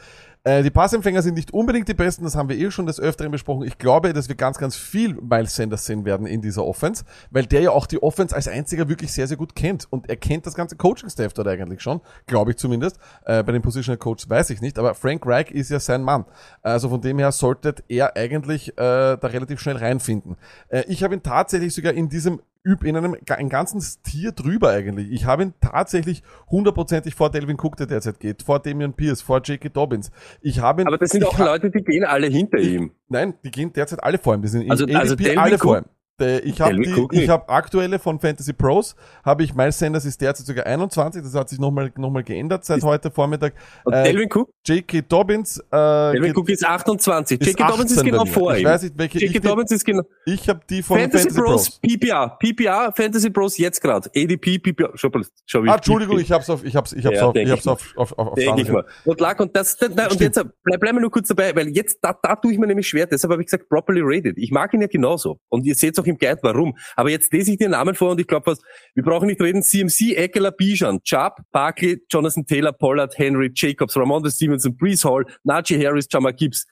Äh, 0.44 0.62
die 0.62 0.70
Passempfänger 0.70 1.22
sind 1.22 1.34
nicht 1.34 1.52
unbedingt 1.52 1.88
die 1.88 1.94
besten, 1.94 2.24
das 2.24 2.36
haben 2.36 2.48
wir 2.48 2.58
eh 2.58 2.70
schon 2.70 2.86
des 2.86 3.00
Öfteren 3.00 3.30
besprochen. 3.30 3.66
Ich 3.66 3.78
glaube, 3.78 4.12
dass 4.12 4.28
wir 4.28 4.36
ganz, 4.36 4.58
ganz 4.58 4.76
viel 4.76 5.14
Miles 5.14 5.54
Sanders 5.54 5.86
sehen 5.86 6.04
werden 6.04 6.26
in 6.26 6.42
dieser 6.42 6.64
Offense, 6.64 7.04
weil 7.30 7.46
der 7.46 7.62
ja 7.62 7.70
auch 7.70 7.86
die 7.86 8.02
Offense 8.02 8.34
als 8.34 8.48
einziger 8.48 8.88
wirklich 8.88 9.12
sehr, 9.12 9.26
sehr 9.26 9.36
gut 9.36 9.54
kennt. 9.54 9.86
Und 9.90 10.08
er 10.08 10.16
kennt 10.16 10.46
das 10.46 10.54
ganze 10.54 10.76
Coaching-Staff 10.76 11.32
dort 11.32 11.48
eigentlich 11.48 11.82
schon, 11.82 12.00
glaube 12.26 12.52
ich 12.52 12.56
zumindest. 12.56 12.98
Äh, 13.24 13.42
bei 13.42 13.52
den 13.52 13.62
Positional 13.62 13.98
Coaches 13.98 14.28
weiß 14.28 14.50
ich 14.50 14.60
nicht, 14.60 14.78
aber 14.78 14.94
Frank 14.94 15.26
Reich 15.26 15.50
ist 15.50 15.70
ja 15.70 15.80
sein 15.80 16.02
Mann. 16.02 16.24
Also 16.62 16.88
von 16.88 17.00
dem 17.00 17.18
her 17.18 17.32
sollte 17.32 17.74
er 17.88 18.16
eigentlich 18.16 18.70
äh, 18.70 19.16
da 19.16 19.18
relativ 19.22 19.60
schnell 19.60 19.76
reinfinden. 19.76 20.36
Äh, 20.68 20.84
ich 20.88 21.02
habe 21.02 21.14
ihn 21.14 21.22
tatsächlich 21.22 21.74
sogar 21.74 21.92
in 21.92 22.08
diesem 22.08 22.40
in 22.64 22.96
einem 22.96 23.16
ein 23.28 23.48
ganzen 23.48 23.80
Tier 24.04 24.32
drüber 24.32 24.70
eigentlich. 24.70 25.10
Ich 25.10 25.24
habe 25.24 25.42
ihn 25.42 25.54
tatsächlich 25.60 26.22
hundertprozentig 26.48 27.14
vor 27.14 27.30
Delvin 27.30 27.58
Cook, 27.60 27.76
der 27.76 27.86
derzeit 27.86 28.20
geht, 28.20 28.42
vor 28.42 28.60
Damian 28.60 28.94
Pierce, 28.94 29.20
vor 29.20 29.40
J.K. 29.42 29.68
Dobbins. 29.68 30.10
Ich 30.40 30.60
habe 30.60 30.82
ihn, 30.82 30.88
Aber 30.88 30.98
das 30.98 31.10
sind 31.10 31.24
auch 31.24 31.38
Leute, 31.38 31.70
die 31.70 31.82
gehen 31.82 32.04
alle 32.04 32.28
hinter 32.28 32.58
ich, 32.58 32.72
ihm. 32.72 32.92
Nein, 33.08 33.34
die 33.44 33.50
gehen 33.50 33.72
derzeit 33.72 34.02
alle 34.02 34.18
vor 34.18 34.34
ihm. 34.34 34.42
Die 34.42 34.48
sind 34.48 34.70
also, 34.70 34.86
in 34.86 34.96
also 34.96 35.14
ADP 35.14 35.36
alle 35.36 35.58
vor 35.58 35.78
ihm. 35.78 35.84
Ich 36.22 36.60
habe 36.60 37.08
ich 37.12 37.28
habe 37.28 37.48
aktuelle 37.48 37.98
von 37.98 38.18
Fantasy 38.18 38.52
Pros, 38.52 38.94
habe 39.24 39.44
ich 39.44 39.54
Miles 39.54 39.78
Sanders 39.78 40.04
ist 40.04 40.20
derzeit 40.20 40.46
sogar 40.46 40.66
21, 40.66 41.22
das 41.22 41.34
hat 41.34 41.48
sich 41.48 41.58
nochmal 41.58 41.92
noch 41.96 42.10
mal 42.10 42.22
geändert 42.22 42.64
seit 42.64 42.78
ist 42.78 42.84
heute 42.84 43.10
Vormittag. 43.10 43.54
Und 43.84 43.92
äh, 43.92 44.04
Delvin 44.04 44.28
Cook? 44.32 44.50
J.K. 44.64 45.02
Dobbins. 45.02 45.58
Äh, 45.58 46.12
Delvin 46.12 46.36
Cook 46.36 46.48
ist 46.48 46.64
28. 46.64 47.44
J.K. 47.44 47.68
Dobbins 47.68 47.92
ist 47.92 48.04
genau 48.04 48.24
vor 48.24 48.52
ihm. 48.52 48.58
Ich 48.58 48.64
weiß 48.64 48.82
nicht, 48.82 48.98
welche 48.98 49.18
J.K. 49.18 49.40
Dobbins 49.40 49.70
ist 49.70 49.84
genau. 49.84 50.02
Ich 50.26 50.48
habe 50.48 50.60
die 50.68 50.82
von 50.82 50.98
Fantasy, 50.98 51.30
Fantasy 51.30 51.40
Pros, 51.40 51.80
PPR, 51.80 52.38
PPR, 52.38 52.92
Fantasy 52.94 53.30
Pros 53.30 53.58
jetzt 53.58 53.80
gerade. 53.80 54.10
ADP, 54.14 54.58
PPR. 54.58 54.90
Schau, 54.94 55.10
schau, 55.46 55.62
ah, 55.62 55.74
Entschuldigung, 55.74 56.18
ich 56.18 56.30
hab's 56.32 56.48
auf, 56.50 56.64
ich 56.64 56.76
hab's, 56.76 56.92
ich 56.92 57.04
hab's 57.04 57.16
Ja, 57.16 57.26
auf, 57.26 57.34
ich 57.34 57.50
hab's 57.50 57.66
auf, 57.66 57.96
auf, 57.96 58.18
auf, 58.18 58.28
auf 58.28 58.34
Denk 58.34 58.58
ich 58.58 58.68
mal. 58.68 58.84
Und 59.04 59.20
lag 59.20 59.38
und 59.40 59.56
das, 59.56 59.76
das 59.76 59.90
und 59.90 60.20
jetzt 60.20 60.40
bleib, 60.62 60.80
bleib 60.80 60.94
mal 60.94 61.00
nur 61.00 61.10
kurz 61.10 61.28
dabei, 61.28 61.54
weil 61.54 61.68
jetzt 61.68 61.98
da, 62.02 62.16
da 62.20 62.36
tue 62.36 62.52
ich 62.52 62.58
mir 62.58 62.66
nämlich 62.66 62.88
schwer. 62.88 63.06
Deshalb 63.06 63.32
habe 63.32 63.42
ich 63.42 63.46
gesagt 63.46 63.68
properly 63.68 64.00
rated. 64.02 64.38
Ich 64.38 64.50
mag 64.50 64.72
ihn 64.74 64.80
ja 64.80 64.86
genauso 64.86 65.38
und 65.48 65.64
ihr 65.64 65.74
seht 65.74 65.98
auch 65.98 66.06
im 66.12 66.18
Guide 66.18 66.38
warum. 66.42 66.76
Aber 66.96 67.10
jetzt 67.10 67.32
lese 67.32 67.52
ich 67.52 67.58
den 67.58 67.72
Namen 67.72 67.94
vor 67.94 68.12
und 68.12 68.20
ich 68.20 68.26
glaube, 68.26 68.46
was 68.46 68.60
wir 68.94 69.02
brauchen 69.02 69.26
nicht 69.26 69.40
reden. 69.40 69.62
CMC, 69.62 70.16
Eckler, 70.16 70.52
Bijan, 70.52 71.02
Chubb, 71.02 71.40
Barkley, 71.50 72.02
Jonathan 72.10 72.46
Taylor, 72.46 72.72
Pollard, 72.72 73.18
Henry, 73.18 73.50
Jacobs, 73.54 73.96
Ramondre 73.96 74.30
Stevenson, 74.30 74.76
Brees 74.76 75.04
Hall, 75.04 75.24
Najee 75.44 75.84
Harris, 75.84 76.06
Jama 76.10 76.30
Gibbs, 76.30 76.66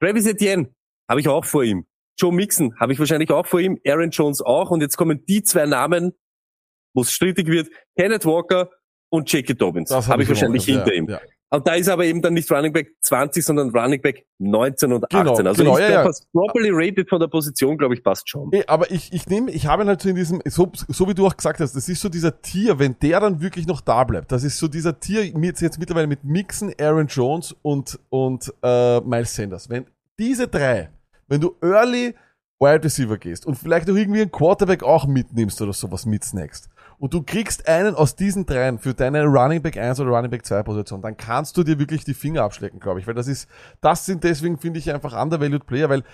Travis 0.00 0.26
Etienne 0.26 0.74
habe 1.08 1.20
ich 1.20 1.28
auch 1.28 1.44
vor 1.44 1.64
ihm. 1.64 1.86
Joe 2.18 2.32
Mixon 2.32 2.78
habe 2.78 2.92
ich 2.92 2.98
wahrscheinlich 2.98 3.30
auch 3.30 3.46
vor 3.46 3.60
ihm. 3.60 3.78
Aaron 3.86 4.10
Jones 4.10 4.42
auch. 4.42 4.70
Und 4.70 4.80
jetzt 4.80 4.96
kommen 4.96 5.24
die 5.26 5.42
zwei 5.42 5.66
Namen, 5.66 6.12
wo 6.94 7.02
es 7.02 7.12
strittig 7.12 7.46
wird. 7.46 7.68
Kenneth 7.98 8.26
Walker 8.26 8.70
und 9.10 9.30
J.K. 9.32 9.54
Dobbins 9.54 9.90
habe 9.90 10.06
hab 10.06 10.20
ich 10.20 10.28
wahrscheinlich 10.28 10.64
hinter 10.64 10.92
ja, 10.92 10.94
ihm. 10.94 11.08
Ja. 11.08 11.20
Und 11.52 11.66
da 11.66 11.74
ist 11.74 11.88
aber 11.88 12.04
eben 12.04 12.22
dann 12.22 12.34
nicht 12.34 12.50
Running 12.50 12.72
Back 12.72 12.94
20, 13.00 13.44
sondern 13.44 13.70
Running 13.70 14.00
Back 14.00 14.24
19 14.38 14.92
und 14.92 15.04
18. 15.04 15.18
Genau, 15.18 15.34
also 15.34 15.64
genau, 15.64 15.78
ich 15.78 15.82
ja, 15.82 16.04
ja. 16.04 16.10
properly 16.32 16.70
rated 16.72 17.08
von 17.08 17.18
der 17.18 17.26
Position, 17.26 17.76
glaube 17.76 17.94
ich, 17.94 18.04
passt 18.04 18.28
schon. 18.28 18.52
Eh, 18.52 18.64
aber 18.68 18.90
ich, 18.92 19.12
ich 19.12 19.26
nehme, 19.26 19.50
ich 19.50 19.66
habe 19.66 19.82
ihn 19.82 19.88
halt 19.88 20.00
so 20.00 20.08
in 20.08 20.14
diesem, 20.14 20.40
so, 20.44 20.70
so 20.86 21.08
wie 21.08 21.14
du 21.14 21.26
auch 21.26 21.36
gesagt 21.36 21.58
hast, 21.58 21.74
das 21.74 21.88
ist 21.88 22.00
so 22.00 22.08
dieser 22.08 22.40
Tier, 22.40 22.78
wenn 22.78 22.96
der 23.02 23.18
dann 23.18 23.40
wirklich 23.40 23.66
noch 23.66 23.80
da 23.80 24.04
bleibt, 24.04 24.30
das 24.30 24.44
ist 24.44 24.58
so 24.58 24.68
dieser 24.68 25.00
Tier 25.00 25.36
mit, 25.36 25.60
jetzt 25.60 25.80
mittlerweile 25.80 26.06
mit 26.06 26.22
Mixon, 26.22 26.72
Aaron 26.80 27.08
Jones 27.08 27.56
und, 27.62 27.98
und 28.10 28.52
äh, 28.62 29.00
Miles 29.00 29.34
Sanders. 29.34 29.68
Wenn 29.68 29.86
diese 30.20 30.46
drei, 30.46 30.90
wenn 31.26 31.40
du 31.40 31.56
early 31.62 32.14
Wide 32.60 32.84
Receiver 32.84 33.18
gehst 33.18 33.44
und 33.44 33.56
vielleicht 33.56 33.90
auch 33.90 33.96
irgendwie 33.96 34.20
einen 34.20 34.30
Quarterback 34.30 34.84
auch 34.84 35.06
mitnimmst 35.06 35.60
oder 35.62 35.72
sowas 35.72 36.06
mitsnackst 36.06 36.69
und 37.00 37.14
du 37.14 37.22
kriegst 37.22 37.66
einen 37.66 37.94
aus 37.94 38.14
diesen 38.14 38.44
dreien 38.44 38.78
für 38.78 38.92
deine 38.92 39.24
Running 39.24 39.62
Back 39.62 39.76
1 39.76 39.98
oder 40.00 40.10
Running 40.10 40.30
Back 40.30 40.44
2 40.44 40.62
Position, 40.62 41.00
dann 41.00 41.16
kannst 41.16 41.56
du 41.56 41.64
dir 41.64 41.78
wirklich 41.78 42.04
die 42.04 42.14
Finger 42.14 42.42
abschlecken, 42.42 42.78
glaube 42.78 43.00
ich, 43.00 43.06
weil 43.06 43.14
das 43.14 43.26
ist, 43.26 43.48
das 43.80 44.04
sind 44.04 44.22
deswegen 44.22 44.58
finde 44.58 44.78
ich 44.78 44.92
einfach 44.92 45.20
undervalued 45.20 45.66
Player, 45.66 45.88
weil 45.88 46.04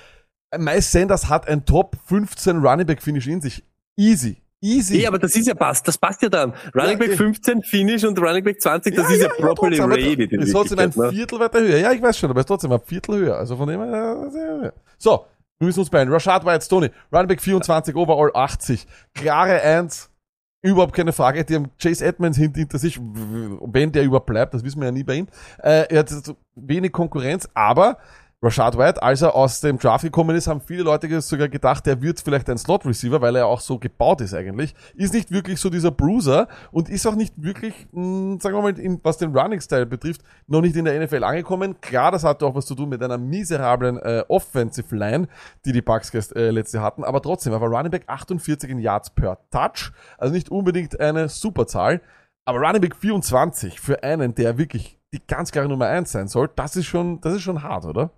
Miles 0.57 0.91
Sanders 0.91 1.29
hat 1.29 1.49
ein 1.49 1.65
Top 1.65 1.97
15 2.07 2.59
Running 2.59 2.87
Back 2.87 3.03
Finish 3.03 3.27
in 3.27 3.41
sich. 3.41 3.65
Easy. 3.97 4.41
Easy. 4.63 4.99
Nee, 4.99 5.07
aber 5.07 5.19
das 5.19 5.35
ist 5.35 5.49
ja 5.49 5.55
passt, 5.55 5.87
das 5.87 5.99
passt 5.99 6.23
ja 6.23 6.29
dann. 6.29 6.55
Running 6.75 6.93
Ja, 6.93 6.97
Back 6.99 7.11
eh. 7.11 7.17
15 7.17 7.63
Finish 7.63 8.05
und 8.05 8.19
Running 8.19 8.45
Back 8.45 8.61
20, 8.61 8.95
das 8.95 9.11
ist 9.11 9.23
ja, 9.23 9.29
properly 9.29 9.77
trotzdem, 9.77 9.85
aber 9.85 9.95
rated. 9.97 10.33
Ist 10.33 10.53
trotzdem 10.53 10.79
ein 10.79 10.93
ne? 10.95 11.11
Viertel 11.11 11.41
weiter 11.41 11.61
höher. 11.61 11.79
Ja, 11.79 11.93
ich 11.93 12.01
weiß 12.01 12.17
schon, 12.17 12.31
aber 12.31 12.41
ist 12.41 12.47
trotzdem 12.47 12.73
ein 12.73 12.81
Viertel 12.81 13.17
höher. 13.17 13.37
Also 13.37 13.57
von 13.57 13.69
dem 13.69 13.81
her, 13.81 14.63
äh. 14.65 14.71
So, 14.99 15.27
wir 15.59 15.67
müssen 15.67 15.81
uns 15.81 15.91
beeilen. 15.91 16.13
Rashad 16.13 16.45
White, 16.45 16.65
Stoney, 16.65 16.91
Running 17.13 17.29
Back 17.29 17.43
24, 17.43 17.97
Overall 17.97 18.31
80. 18.33 18.87
Klare 19.15 19.61
1. 19.61 20.11
Überhaupt 20.67 20.95
keine 20.95 21.13
Frage. 21.13 21.45
Die 21.45 21.55
haben 21.55 21.71
Chase 21.81 22.05
Edmonds 22.05 22.37
hint- 22.39 22.57
hinter 22.57 22.79
sich, 22.79 22.99
wenn 23.01 23.93
der 23.93 24.03
überhaupt 24.03 24.27
bleibt, 24.27 24.53
das 24.53 24.65
wissen 24.65 24.81
wir 24.81 24.87
ja 24.87 24.93
nie 24.93 25.05
bei 25.05 25.15
ihm. 25.15 25.27
Äh, 25.63 25.85
er 25.89 26.01
hat 26.01 26.11
wenig 26.57 26.93
Konkurrenz, 26.93 27.49
aber 27.55 27.99
Rashad 28.43 28.77
White, 28.77 29.03
als 29.03 29.23
er 29.23 29.35
aus 29.35 29.63
dem 29.63 29.79
Draft 29.79 30.05
gekommen 30.05 30.37
ist, 30.37 30.47
haben 30.47 30.61
viele 30.61 30.83
Leute 30.83 31.21
sogar 31.23 31.49
gedacht, 31.49 31.87
er 31.87 32.03
wird 32.03 32.21
vielleicht 32.21 32.51
ein 32.51 32.59
Slot-Receiver, 32.59 33.23
weil 33.23 33.35
er 33.35 33.47
auch 33.47 33.61
so 33.61 33.79
gebaut 33.79 34.21
ist 34.21 34.35
eigentlich. 34.35 34.75
Ist 34.95 35.15
nicht 35.15 35.31
wirklich 35.31 35.59
so 35.59 35.71
dieser 35.71 35.91
Bruiser 35.91 36.47
und 36.71 36.91
ist 36.91 37.07
auch 37.07 37.15
nicht 37.15 37.33
wirklich, 37.43 37.75
mh, 37.93 38.39
sagen 38.43 38.55
wir 38.57 38.61
mal, 38.63 38.79
in, 38.79 39.01
was 39.03 39.17
den 39.17 39.35
Running-Style 39.35 39.87
betrifft, 39.87 40.21
noch 40.47 40.61
nicht 40.61 40.77
in 40.77 40.85
der 40.85 41.03
NFL 41.03 41.25
angekommen. 41.25 41.81
Klar, 41.81 42.13
das 42.13 42.25
hatte 42.25 42.45
auch 42.45 42.55
was 42.55 42.67
zu 42.67 42.75
tun 42.75 42.91
mit 42.91 43.03
einer 43.03 43.17
miserablen 43.17 43.97
äh, 43.99 44.23
Offensive 44.29 44.95
Line, 44.95 45.29
die 45.65 45.73
die 45.73 45.83
Bucks 45.83 46.13
äh, 46.33 46.51
letzte 46.51 46.83
hatten, 46.83 47.05
aber 47.05 47.23
trotzdem, 47.23 47.55
er 47.55 47.63
war 47.63 47.69
Running 47.69 47.91
Back 47.91 48.05
48 48.07 48.69
in 48.69 48.81
Yards 48.81 49.11
per 49.11 49.39
Touch, 49.51 49.93
also 50.19 50.35
nicht 50.35 50.51
unbedingt 50.51 51.01
eine 51.01 51.31
Superzahl, 51.31 52.03
aber 52.45 52.59
Running 52.59 52.83
Back 52.83 52.97
24 52.97 53.81
für 53.81 54.03
einen, 54.03 54.35
der 54.35 54.59
wirklich 54.59 54.99
die 55.15 55.27
ganz 55.27 55.53
klare 55.53 55.69
Nummer 55.69 55.87
1 55.87 56.13
sein 56.13 56.29
soll, 56.29 56.51
das 56.55 56.77
ist 56.77 56.87
schon, 56.87 57.21
das 57.23 57.33
ist 57.35 57.43
schon 57.43 57.63
hart, 57.63 57.87
oder? 57.87 58.11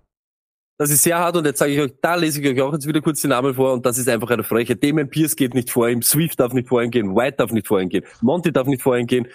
Das 0.79 0.91
ist 0.91 1.03
sehr 1.03 1.19
hart 1.19 1.35
und 1.35 1.45
jetzt 1.45 1.59
sage 1.59 1.73
ich 1.73 1.81
euch, 1.81 1.91
da 2.01 2.15
lese 2.15 2.39
ich 2.41 2.47
euch 2.47 2.61
auch 2.61 2.71
jetzt 2.71 2.87
wieder 2.87 3.01
kurz 3.01 3.19
die 3.19 3.27
Namen 3.27 3.53
vor 3.53 3.73
und 3.73 3.85
das 3.85 3.97
ist 3.97 4.07
einfach 4.07 4.29
eine 4.29 4.43
Freche. 4.43 4.77
Damon 4.77 5.09
Pierce 5.09 5.35
geht 5.35 5.53
nicht 5.53 5.69
vor 5.69 5.89
ihm, 5.89 6.01
Swift 6.01 6.39
darf 6.39 6.53
nicht 6.53 6.69
vor 6.69 6.81
ihm 6.81 6.89
gehen, 6.89 7.17
White 7.17 7.35
darf 7.35 7.51
nicht 7.51 7.67
vor 7.67 7.81
ihm 7.81 7.89
gehen, 7.89 8.05
Monty 8.21 8.53
darf 8.53 8.65
nicht 8.65 8.81
vor 8.81 8.97
ihm 8.97 9.05
gehen 9.05 9.27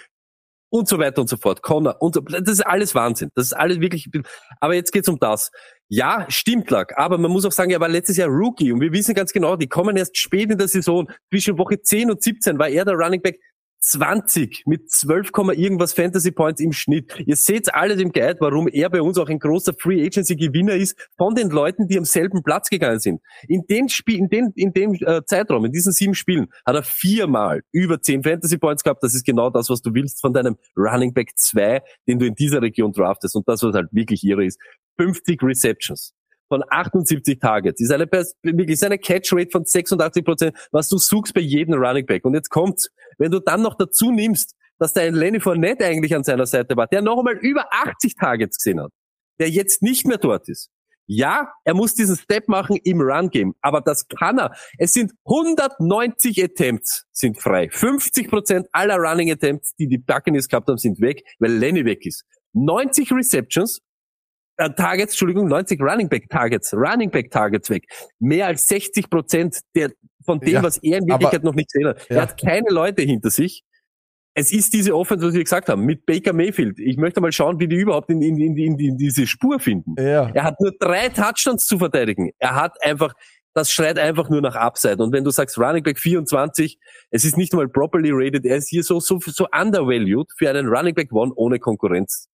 und 0.69 0.87
so 0.87 0.97
weiter 0.97 1.21
und 1.21 1.27
so 1.27 1.37
fort. 1.37 1.61
Connor 1.61 2.01
und 2.01 2.15
so, 2.15 2.21
das 2.21 2.49
ist 2.49 2.65
alles 2.65 2.95
Wahnsinn. 2.95 3.29
Das 3.35 3.45
ist 3.45 3.53
alles 3.53 3.79
wirklich, 3.79 4.09
aber 4.59 4.73
jetzt 4.73 4.91
geht's 4.91 5.07
um 5.07 5.19
das. 5.19 5.51
Ja, 5.87 6.25
stimmt 6.29 6.71
lag, 6.71 6.97
aber 6.97 7.19
man 7.19 7.29
muss 7.29 7.45
auch 7.45 7.51
sagen, 7.51 7.69
er 7.69 7.79
war 7.79 7.89
letztes 7.89 8.17
Jahr 8.17 8.29
Rookie 8.29 8.71
und 8.71 8.81
wir 8.81 8.91
wissen 8.91 9.13
ganz 9.13 9.31
genau, 9.31 9.55
die 9.55 9.67
kommen 9.67 9.95
erst 9.97 10.17
spät 10.17 10.49
in 10.49 10.57
der 10.57 10.67
Saison. 10.67 11.07
Zwischen 11.29 11.59
Woche 11.59 11.79
10 11.79 12.09
und 12.09 12.23
17 12.23 12.57
war 12.57 12.69
er 12.69 12.85
der 12.85 12.95
Running 12.95 13.21
Back 13.21 13.39
20 13.85 14.63
mit 14.65 14.89
12, 14.89 15.31
Komma 15.31 15.53
irgendwas 15.53 15.93
Fantasy 15.93 16.31
Points 16.31 16.59
im 16.59 16.73
Schnitt. 16.73 17.13
Ihr 17.27 17.35
seht 17.35 17.71
alles 17.73 18.01
im 18.01 18.11
Guide, 18.11 18.37
warum 18.39 18.67
er 18.67 18.89
bei 18.89 18.99
uns 18.99 19.19
auch 19.19 19.29
ein 19.29 19.37
großer 19.37 19.73
Free 19.77 20.03
Agency 20.03 20.35
Gewinner 20.35 20.73
ist 20.73 20.97
von 21.17 21.35
den 21.35 21.51
Leuten, 21.51 21.87
die 21.87 21.97
am 21.97 22.05
selben 22.05 22.41
Platz 22.41 22.69
gegangen 22.69 22.99
sind. 22.99 23.21
In 23.47 23.61
dem 23.69 23.87
Spiel, 23.87 24.17
in 24.17 24.29
dem, 24.29 24.51
in 24.55 24.73
dem 24.73 24.95
äh, 24.95 25.23
Zeitraum, 25.25 25.65
in 25.65 25.71
diesen 25.71 25.91
sieben 25.91 26.15
Spielen, 26.15 26.47
hat 26.65 26.75
er 26.75 26.81
viermal 26.81 27.61
über 27.71 28.01
10 28.01 28.23
Fantasy 28.23 28.57
Points 28.57 28.83
gehabt. 28.83 29.03
Das 29.03 29.13
ist 29.13 29.23
genau 29.23 29.51
das, 29.51 29.69
was 29.69 29.83
du 29.83 29.93
willst 29.93 30.19
von 30.19 30.33
deinem 30.33 30.57
Running 30.75 31.13
Back 31.13 31.33
2, 31.35 31.83
den 32.07 32.17
du 32.17 32.25
in 32.25 32.33
dieser 32.33 32.63
Region 32.63 32.91
draftest. 32.91 33.35
Und 33.35 33.47
das, 33.47 33.61
was 33.61 33.75
halt 33.75 33.89
wirklich 33.91 34.23
irre 34.23 34.45
ist. 34.45 34.59
50 34.97 35.43
Receptions 35.43 36.14
von 36.47 36.63
78 36.69 37.39
Targets. 37.39 37.81
Ist 37.81 37.91
eine, 37.91 38.09
wirklich 38.11 38.69
ist 38.69 38.83
eine 38.83 38.97
Catch 38.97 39.33
Rate 39.33 39.51
von 39.51 39.65
86 39.65 40.23
Prozent, 40.23 40.57
was 40.71 40.89
du 40.89 40.97
suchst 40.97 41.33
bei 41.33 41.41
jedem 41.41 41.75
Running 41.75 42.05
Back. 42.05 42.25
Und 42.25 42.33
jetzt 42.33 42.49
kommt's, 42.49 42.89
wenn 43.17 43.31
du 43.31 43.39
dann 43.39 43.61
noch 43.61 43.75
dazu 43.75 44.11
nimmst, 44.11 44.55
dass 44.77 44.93
der 44.93 45.11
Lenny 45.11 45.39
Fournette 45.39 45.85
eigentlich 45.85 46.15
an 46.15 46.23
seiner 46.23 46.45
Seite 46.45 46.75
war, 46.75 46.87
der 46.87 47.01
noch 47.01 47.17
einmal 47.17 47.37
über 47.37 47.65
80 47.71 48.15
Targets 48.15 48.57
gesehen 48.57 48.81
hat, 48.81 48.91
der 49.39 49.49
jetzt 49.49 49.81
nicht 49.81 50.05
mehr 50.05 50.17
dort 50.17 50.49
ist. 50.49 50.69
Ja, 51.07 51.53
er 51.63 51.75
muss 51.75 51.93
diesen 51.93 52.15
Step 52.15 52.47
machen 52.47 52.77
im 52.83 52.99
Run-Game, 52.99 53.53
aber 53.61 53.81
das 53.81 54.07
kann 54.07 54.39
er. 54.39 54.55
Es 54.79 54.93
sind 54.93 55.13
190 55.25 56.43
Attempts 56.43 57.05
sind 57.11 57.39
frei. 57.39 57.69
50 57.71 58.27
Prozent 58.27 58.67
aller 58.71 58.97
Running 58.97 59.31
Attempts, 59.31 59.75
die 59.75 59.87
die 59.87 59.99
Buccaneers 59.99 60.47
gehabt 60.47 60.67
haben, 60.67 60.77
sind 60.77 60.99
weg, 60.99 61.23
weil 61.37 61.51
Lenny 61.51 61.85
weg 61.85 62.05
ist. 62.07 62.23
90 62.53 63.11
Receptions, 63.11 63.81
äh, 64.57 64.69
Targets, 64.71 65.13
Entschuldigung, 65.13 65.47
90 65.47 65.81
Running 65.81 66.09
Back 66.09 66.29
Targets, 66.29 66.73
Running 66.73 67.11
Back 67.11 67.31
Targets 67.31 67.69
weg. 67.69 67.87
Mehr 68.19 68.47
als 68.47 68.67
60 68.67 69.09
Prozent 69.09 69.59
der, 69.75 69.91
von 70.25 70.39
dem, 70.39 70.53
Ja, 70.53 70.63
was 70.63 70.77
er 70.77 70.99
in 70.99 71.07
Wirklichkeit 71.07 71.43
noch 71.43 71.55
nicht 71.55 71.71
gesehen 71.71 71.89
hat. 71.89 72.09
Ja. 72.09 72.17
Er 72.17 72.21
hat 72.23 72.39
keine 72.39 72.69
Leute 72.69 73.01
hinter 73.01 73.29
sich. 73.29 73.63
Es 74.37 74.51
ist 74.51 74.73
diese 74.73 74.93
Offense, 74.93 75.25
was 75.25 75.33
wir 75.33 75.43
gesagt 75.43 75.69
haben, 75.69 75.85
mit 75.85 76.05
Baker 76.05 76.33
Mayfield. 76.33 76.77
Ich 76.79 76.97
möchte 76.97 77.21
mal 77.21 77.31
schauen, 77.31 77.59
wie 77.59 77.69
die 77.69 77.77
überhaupt 77.77 78.09
in, 78.09 78.21
in, 78.21 78.37
in, 78.37 78.57
in, 78.57 78.77
in 78.77 78.97
diese 78.97 79.27
Spur 79.27 79.59
finden. 79.61 79.95
Ja. 79.97 80.29
Er 80.33 80.43
hat 80.43 80.59
nur 80.59 80.73
drei 80.77 81.07
Touchdowns 81.07 81.65
zu 81.67 81.79
verteidigen. 81.79 82.31
Er 82.39 82.55
hat 82.55 82.75
einfach, 82.83 83.13
das 83.53 83.71
schreit 83.71 83.97
einfach 83.97 84.29
nur 84.29 84.41
nach 84.41 84.55
Upside. 84.55 85.01
Und 85.01 85.13
wenn 85.13 85.23
du 85.23 85.31
sagst 85.31 85.57
Running 85.57 85.83
Back 85.83 85.99
24, 85.99 86.77
es 87.11 87.23
ist 87.23 87.37
nicht 87.37 87.53
mal 87.53 87.69
properly 87.69 88.09
rated, 88.11 88.45
er 88.45 88.57
ist 88.57 88.67
hier 88.67 88.83
so, 88.83 88.99
so, 88.99 89.19
so 89.19 89.47
undervalued 89.57 90.27
für 90.37 90.49
einen 90.49 90.67
Running 90.67 90.95
Back 90.95 91.13
One 91.13 91.31
ohne 91.35 91.57
Konkurrenz. 91.57 92.27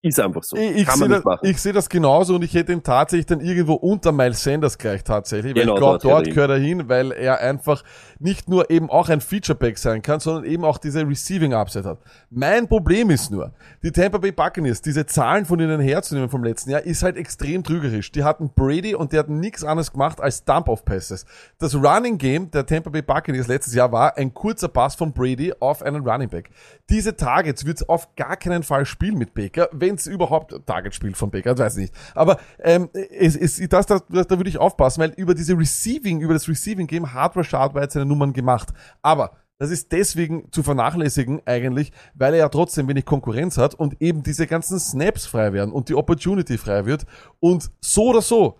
Ist 0.00 0.20
einfach 0.20 0.44
so. 0.44 0.56
Ich, 0.56 0.82
ich 0.82 0.90
sehe 0.92 1.08
das, 1.08 1.24
ich 1.42 1.60
seh 1.60 1.72
das 1.72 1.88
genauso 1.88 2.36
und 2.36 2.44
ich 2.44 2.54
hätte 2.54 2.72
ihn 2.72 2.84
tatsächlich 2.84 3.26
dann 3.26 3.40
irgendwo 3.40 3.74
unter 3.74 4.12
Miles 4.12 4.44
Sanders 4.44 4.78
gleich 4.78 5.02
tatsächlich, 5.02 5.56
weil 5.56 5.62
Genau, 5.62 5.74
ich 5.74 5.80
glaube, 5.80 5.98
dort 5.98 6.26
gehört 6.26 6.50
er 6.50 6.58
hin, 6.58 6.88
weil 6.88 7.10
er 7.10 7.40
einfach 7.40 7.82
nicht 8.20 8.48
nur 8.48 8.70
eben 8.70 8.90
auch 8.90 9.08
ein 9.08 9.20
Featureback 9.20 9.76
sein 9.76 10.00
kann, 10.00 10.20
sondern 10.20 10.44
eben 10.44 10.64
auch 10.64 10.78
diese 10.78 11.04
Receiving 11.04 11.52
Upside 11.52 11.88
hat. 11.88 11.98
Mein 12.30 12.68
Problem 12.68 13.10
ist 13.10 13.32
nur, 13.32 13.52
die 13.82 13.90
Tampa 13.90 14.18
Bay 14.18 14.30
Buccaneers, 14.30 14.82
diese 14.82 15.04
Zahlen 15.04 15.46
von 15.46 15.58
ihnen 15.58 15.80
herzunehmen 15.80 16.28
vom 16.28 16.44
letzten 16.44 16.70
Jahr, 16.70 16.82
ist 16.82 17.02
halt 17.02 17.16
extrem 17.16 17.64
trügerisch. 17.64 18.12
Die 18.12 18.22
hatten 18.22 18.50
Brady 18.54 18.94
und 18.94 19.12
die 19.12 19.18
hatten 19.18 19.40
nichts 19.40 19.64
anderes 19.64 19.90
gemacht 19.90 20.20
als 20.20 20.44
Dump-Off-Passes. 20.44 21.26
Das 21.58 21.74
Running 21.74 22.18
Game 22.18 22.52
der 22.52 22.64
Tampa 22.64 22.90
Bay 22.90 23.02
Buccaneers 23.02 23.48
letztes 23.48 23.74
Jahr 23.74 23.90
war 23.90 24.16
ein 24.16 24.32
kurzer 24.32 24.68
Pass 24.68 24.94
von 24.94 25.12
Brady 25.12 25.52
auf 25.58 25.82
einen 25.82 26.08
Running 26.08 26.28
Back. 26.28 26.50
Diese 26.88 27.16
Targets 27.16 27.64
wird 27.64 27.78
es 27.78 27.88
auf 27.88 28.14
gar 28.14 28.36
keinen 28.36 28.62
Fall 28.62 28.86
spielen 28.86 29.18
mit 29.18 29.34
Baker, 29.34 29.68
wenn 29.72 29.87
es 29.94 30.06
überhaupt 30.06 30.54
Target 30.66 30.94
spielt 30.94 31.16
von 31.16 31.30
Baker, 31.30 31.54
das 31.54 31.64
weiß 31.66 31.76
ich 31.76 31.82
nicht. 31.82 31.94
Aber 32.14 32.38
ähm, 32.60 32.88
es, 32.92 33.36
es, 33.36 33.56
das, 33.68 33.86
das, 33.86 34.02
das, 34.08 34.26
da 34.26 34.38
würde 34.38 34.50
ich 34.50 34.58
aufpassen, 34.58 35.00
weil 35.00 35.10
über 35.16 35.34
diese 35.34 35.58
Receiving, 35.58 36.20
über 36.20 36.34
das 36.34 36.48
Receiving 36.48 36.86
Game 36.86 37.12
hat 37.12 37.36
Rashad 37.36 37.74
White 37.74 37.92
seine 37.92 38.06
Nummern 38.06 38.32
gemacht. 38.32 38.68
Aber 39.02 39.32
das 39.58 39.70
ist 39.70 39.90
deswegen 39.90 40.52
zu 40.52 40.62
vernachlässigen 40.62 41.42
eigentlich, 41.44 41.92
weil 42.14 42.34
er 42.34 42.40
ja 42.40 42.48
trotzdem 42.48 42.86
wenig 42.86 43.04
Konkurrenz 43.04 43.58
hat 43.58 43.74
und 43.74 44.00
eben 44.00 44.22
diese 44.22 44.46
ganzen 44.46 44.78
Snaps 44.78 45.26
frei 45.26 45.52
werden 45.52 45.72
und 45.72 45.88
die 45.88 45.96
Opportunity 45.96 46.58
frei 46.58 46.86
wird. 46.86 47.06
Und 47.40 47.70
so 47.80 48.06
oder 48.10 48.22
so, 48.22 48.58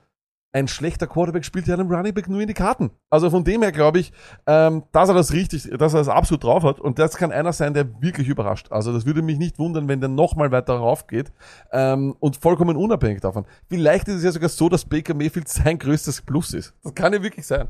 ein 0.53 0.67
schlechter 0.67 1.07
Quarterback 1.07 1.45
spielt 1.45 1.67
ja 1.67 1.75
einem 1.75 1.91
Running 1.91 2.15
Back 2.15 2.29
nur 2.29 2.41
in 2.41 2.49
die 2.49 2.55
Karten. 2.55 2.91
Also 3.11 3.29
von 3.31 3.45
dem 3.45 3.63
her 3.63 3.73
glaube 3.73 3.99
ich, 3.99 4.13
ähm, 4.47 4.85
dass 4.93 5.09
er 5.09 5.15
das 5.15 5.33
richtig, 5.33 5.69
dass 5.79 5.93
er 5.93 5.99
das 5.99 6.09
absolut 6.09 6.43
drauf 6.43 6.63
hat. 6.63 6.81
Und 6.81 6.99
das 6.99 7.17
kann 7.17 7.33
einer 7.33 7.53
sein, 7.53 7.75
der 7.75 8.01
wirklich 8.01 8.29
überrascht. 8.29 8.69
Also 8.71 8.93
das 8.93 9.05
würde 9.05 9.21
mich 9.21 9.39
nicht 9.39 9.59
wundern, 9.59 9.89
wenn 9.89 10.01
der 10.01 10.09
nochmal 10.09 10.51
weiter 10.51 10.75
rauf 10.75 11.07
geht. 11.07 11.33
Ähm, 11.73 12.17
und 12.19 12.39
vollkommen 12.39 12.77
unabhängig 12.77 13.21
davon. 13.21 13.45
Vielleicht 13.69 14.09
ist 14.09 14.17
es 14.17 14.25
ja 14.25 14.33
sogar 14.33 14.49
so, 14.49 14.69
dass 14.69 14.87
Baker 14.87 15.15
Mayfield 15.15 15.49
sein 15.49 15.79
größtes 15.79 16.23
Plus 16.23 16.55
ist. 16.55 16.75
Das 16.83 16.95
kann 16.95 17.13
ja 17.13 17.23
wirklich 17.23 17.47
sein. 17.47 17.69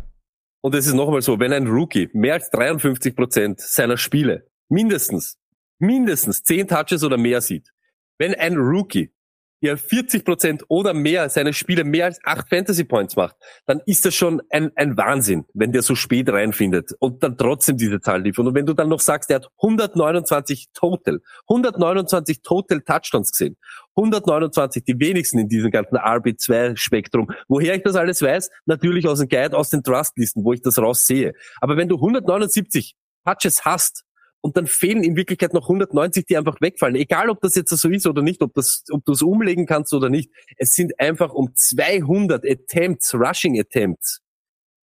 Und 0.60 0.74
es 0.74 0.86
ist 0.86 0.94
noch 0.94 1.06
einmal 1.06 1.22
so, 1.22 1.38
wenn 1.38 1.52
ein 1.52 1.66
Rookie 1.66 2.10
mehr 2.12 2.34
als 2.34 2.50
53 2.50 3.14
Prozent 3.14 3.60
seiner 3.60 3.96
Spiele 3.96 4.46
mindestens, 4.68 5.38
mindestens 5.78 6.42
10 6.44 6.68
Touches 6.68 7.02
oder 7.04 7.16
mehr 7.16 7.40
sieht, 7.40 7.72
wenn 8.18 8.34
ein 8.34 8.56
Rookie 8.56 9.12
ja 9.60 9.76
40 9.76 10.24
Prozent 10.24 10.64
oder 10.68 10.94
mehr 10.94 11.28
seine 11.28 11.52
Spiele 11.52 11.84
mehr 11.84 12.06
als 12.06 12.18
8 12.24 12.48
Fantasy 12.48 12.84
Points 12.84 13.16
macht, 13.16 13.36
dann 13.66 13.80
ist 13.86 14.04
das 14.04 14.14
schon 14.14 14.40
ein, 14.50 14.70
ein 14.76 14.96
Wahnsinn, 14.96 15.44
wenn 15.54 15.72
der 15.72 15.82
so 15.82 15.94
spät 15.94 16.28
reinfindet 16.30 16.92
und 17.00 17.22
dann 17.22 17.36
trotzdem 17.36 17.76
diese 17.76 18.00
Zahl 18.00 18.22
liefert. 18.22 18.46
Und 18.46 18.54
wenn 18.54 18.66
du 18.66 18.74
dann 18.74 18.88
noch 18.88 19.00
sagst, 19.00 19.30
der 19.30 19.36
hat 19.36 19.48
129 19.62 20.68
Total, 20.72 21.20
129 21.48 22.42
Total 22.42 22.80
Touchdowns 22.80 23.32
gesehen, 23.32 23.56
129, 23.96 24.84
die 24.84 24.98
wenigsten 24.98 25.38
in 25.38 25.48
diesem 25.48 25.70
ganzen 25.70 25.96
RB2-Spektrum. 25.96 27.28
Woher 27.48 27.74
ich 27.74 27.82
das 27.82 27.96
alles 27.96 28.22
weiß? 28.22 28.50
Natürlich 28.66 29.06
aus 29.08 29.18
dem 29.18 29.28
Guide, 29.28 29.56
aus 29.56 29.70
den 29.70 29.82
Trustlisten, 29.82 30.44
wo 30.44 30.52
ich 30.52 30.62
das 30.62 30.78
raussehe. 30.78 31.32
Aber 31.60 31.76
wenn 31.76 31.88
du 31.88 31.96
179 31.96 32.94
Touches 33.24 33.64
hast 33.64 34.04
und 34.48 34.56
dann 34.56 34.66
fehlen 34.66 35.02
in 35.02 35.14
Wirklichkeit 35.14 35.52
noch 35.52 35.64
190, 35.64 36.24
die 36.24 36.38
einfach 36.38 36.58
wegfallen. 36.62 36.96
Egal, 36.96 37.28
ob 37.28 37.42
das 37.42 37.54
jetzt 37.54 37.68
so 37.68 37.90
ist 37.90 38.06
oder 38.06 38.22
nicht, 38.22 38.40
ob 38.40 38.54
das, 38.54 38.82
ob 38.90 39.04
du 39.04 39.12
es 39.12 39.20
umlegen 39.20 39.66
kannst 39.66 39.92
oder 39.92 40.08
nicht. 40.08 40.30
Es 40.56 40.72
sind 40.72 40.98
einfach 40.98 41.34
um 41.34 41.54
200 41.54 42.46
Attempts, 42.48 43.14
Rushing 43.14 43.60
Attempts 43.60 44.20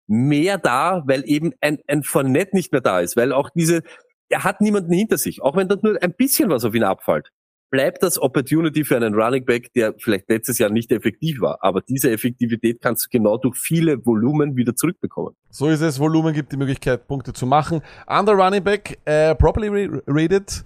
mehr 0.06 0.58
da, 0.58 1.02
weil 1.06 1.22
eben 1.24 1.54
ein, 1.62 1.78
ein 1.86 2.02
Fournette 2.02 2.54
nicht 2.54 2.72
mehr 2.72 2.82
da 2.82 3.00
ist, 3.00 3.16
weil 3.16 3.32
auch 3.32 3.48
diese, 3.54 3.82
er 4.28 4.44
hat 4.44 4.60
niemanden 4.60 4.92
hinter 4.92 5.16
sich, 5.16 5.40
auch 5.40 5.56
wenn 5.56 5.66
dort 5.66 5.82
nur 5.82 6.02
ein 6.02 6.12
bisschen 6.12 6.50
was 6.50 6.66
auf 6.66 6.74
ihn 6.74 6.84
abfällt 6.84 7.30
bleibt 7.74 8.04
das 8.04 8.22
Opportunity 8.22 8.84
für 8.84 8.94
einen 8.94 9.16
Running 9.16 9.44
Back, 9.44 9.72
der 9.72 9.94
vielleicht 9.98 10.28
letztes 10.28 10.58
Jahr 10.58 10.70
nicht 10.70 10.92
effektiv 10.92 11.40
war. 11.40 11.58
Aber 11.60 11.80
diese 11.80 12.08
Effektivität 12.08 12.80
kannst 12.80 13.06
du 13.06 13.08
genau 13.10 13.36
durch 13.36 13.56
viele 13.58 14.06
Volumen 14.06 14.54
wieder 14.54 14.76
zurückbekommen. 14.76 15.34
So 15.50 15.66
ist 15.66 15.80
es. 15.80 15.98
Volumen 15.98 16.34
gibt 16.34 16.52
die 16.52 16.56
Möglichkeit, 16.56 17.08
Punkte 17.08 17.32
zu 17.32 17.46
machen. 17.46 17.82
Under 18.06 18.34
Running 18.34 18.62
Back, 18.62 19.00
äh, 19.04 19.34
properly 19.34 19.90
rated, 20.06 20.64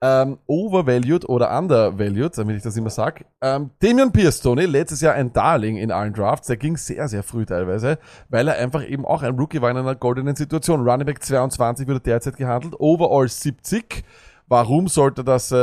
ähm, 0.00 0.38
overvalued 0.46 1.28
oder 1.28 1.58
undervalued, 1.58 2.38
damit 2.38 2.56
ich 2.56 2.62
das 2.62 2.74
immer 2.78 2.88
sag. 2.88 3.26
Ähm, 3.42 3.68
Damian 3.80 4.10
Pierce, 4.10 4.40
Tony, 4.40 4.64
letztes 4.64 5.02
Jahr 5.02 5.12
ein 5.12 5.34
Darling 5.34 5.76
in 5.76 5.92
allen 5.92 6.14
Drafts. 6.14 6.46
Der 6.46 6.56
ging 6.56 6.78
sehr, 6.78 7.06
sehr 7.08 7.22
früh 7.22 7.44
teilweise, 7.44 7.98
weil 8.30 8.48
er 8.48 8.56
einfach 8.56 8.82
eben 8.82 9.04
auch 9.04 9.22
ein 9.22 9.38
Rookie 9.38 9.60
war 9.60 9.70
in 9.70 9.76
einer 9.76 9.94
goldenen 9.94 10.36
Situation. 10.36 10.88
Running 10.88 11.04
Back 11.04 11.22
22 11.22 11.86
wurde 11.86 12.00
derzeit 12.00 12.38
gehandelt, 12.38 12.72
overall 12.78 13.28
70. 13.28 14.04
Warum 14.48 14.86
sollte 14.86 15.24
das, 15.24 15.50
äh, 15.50 15.56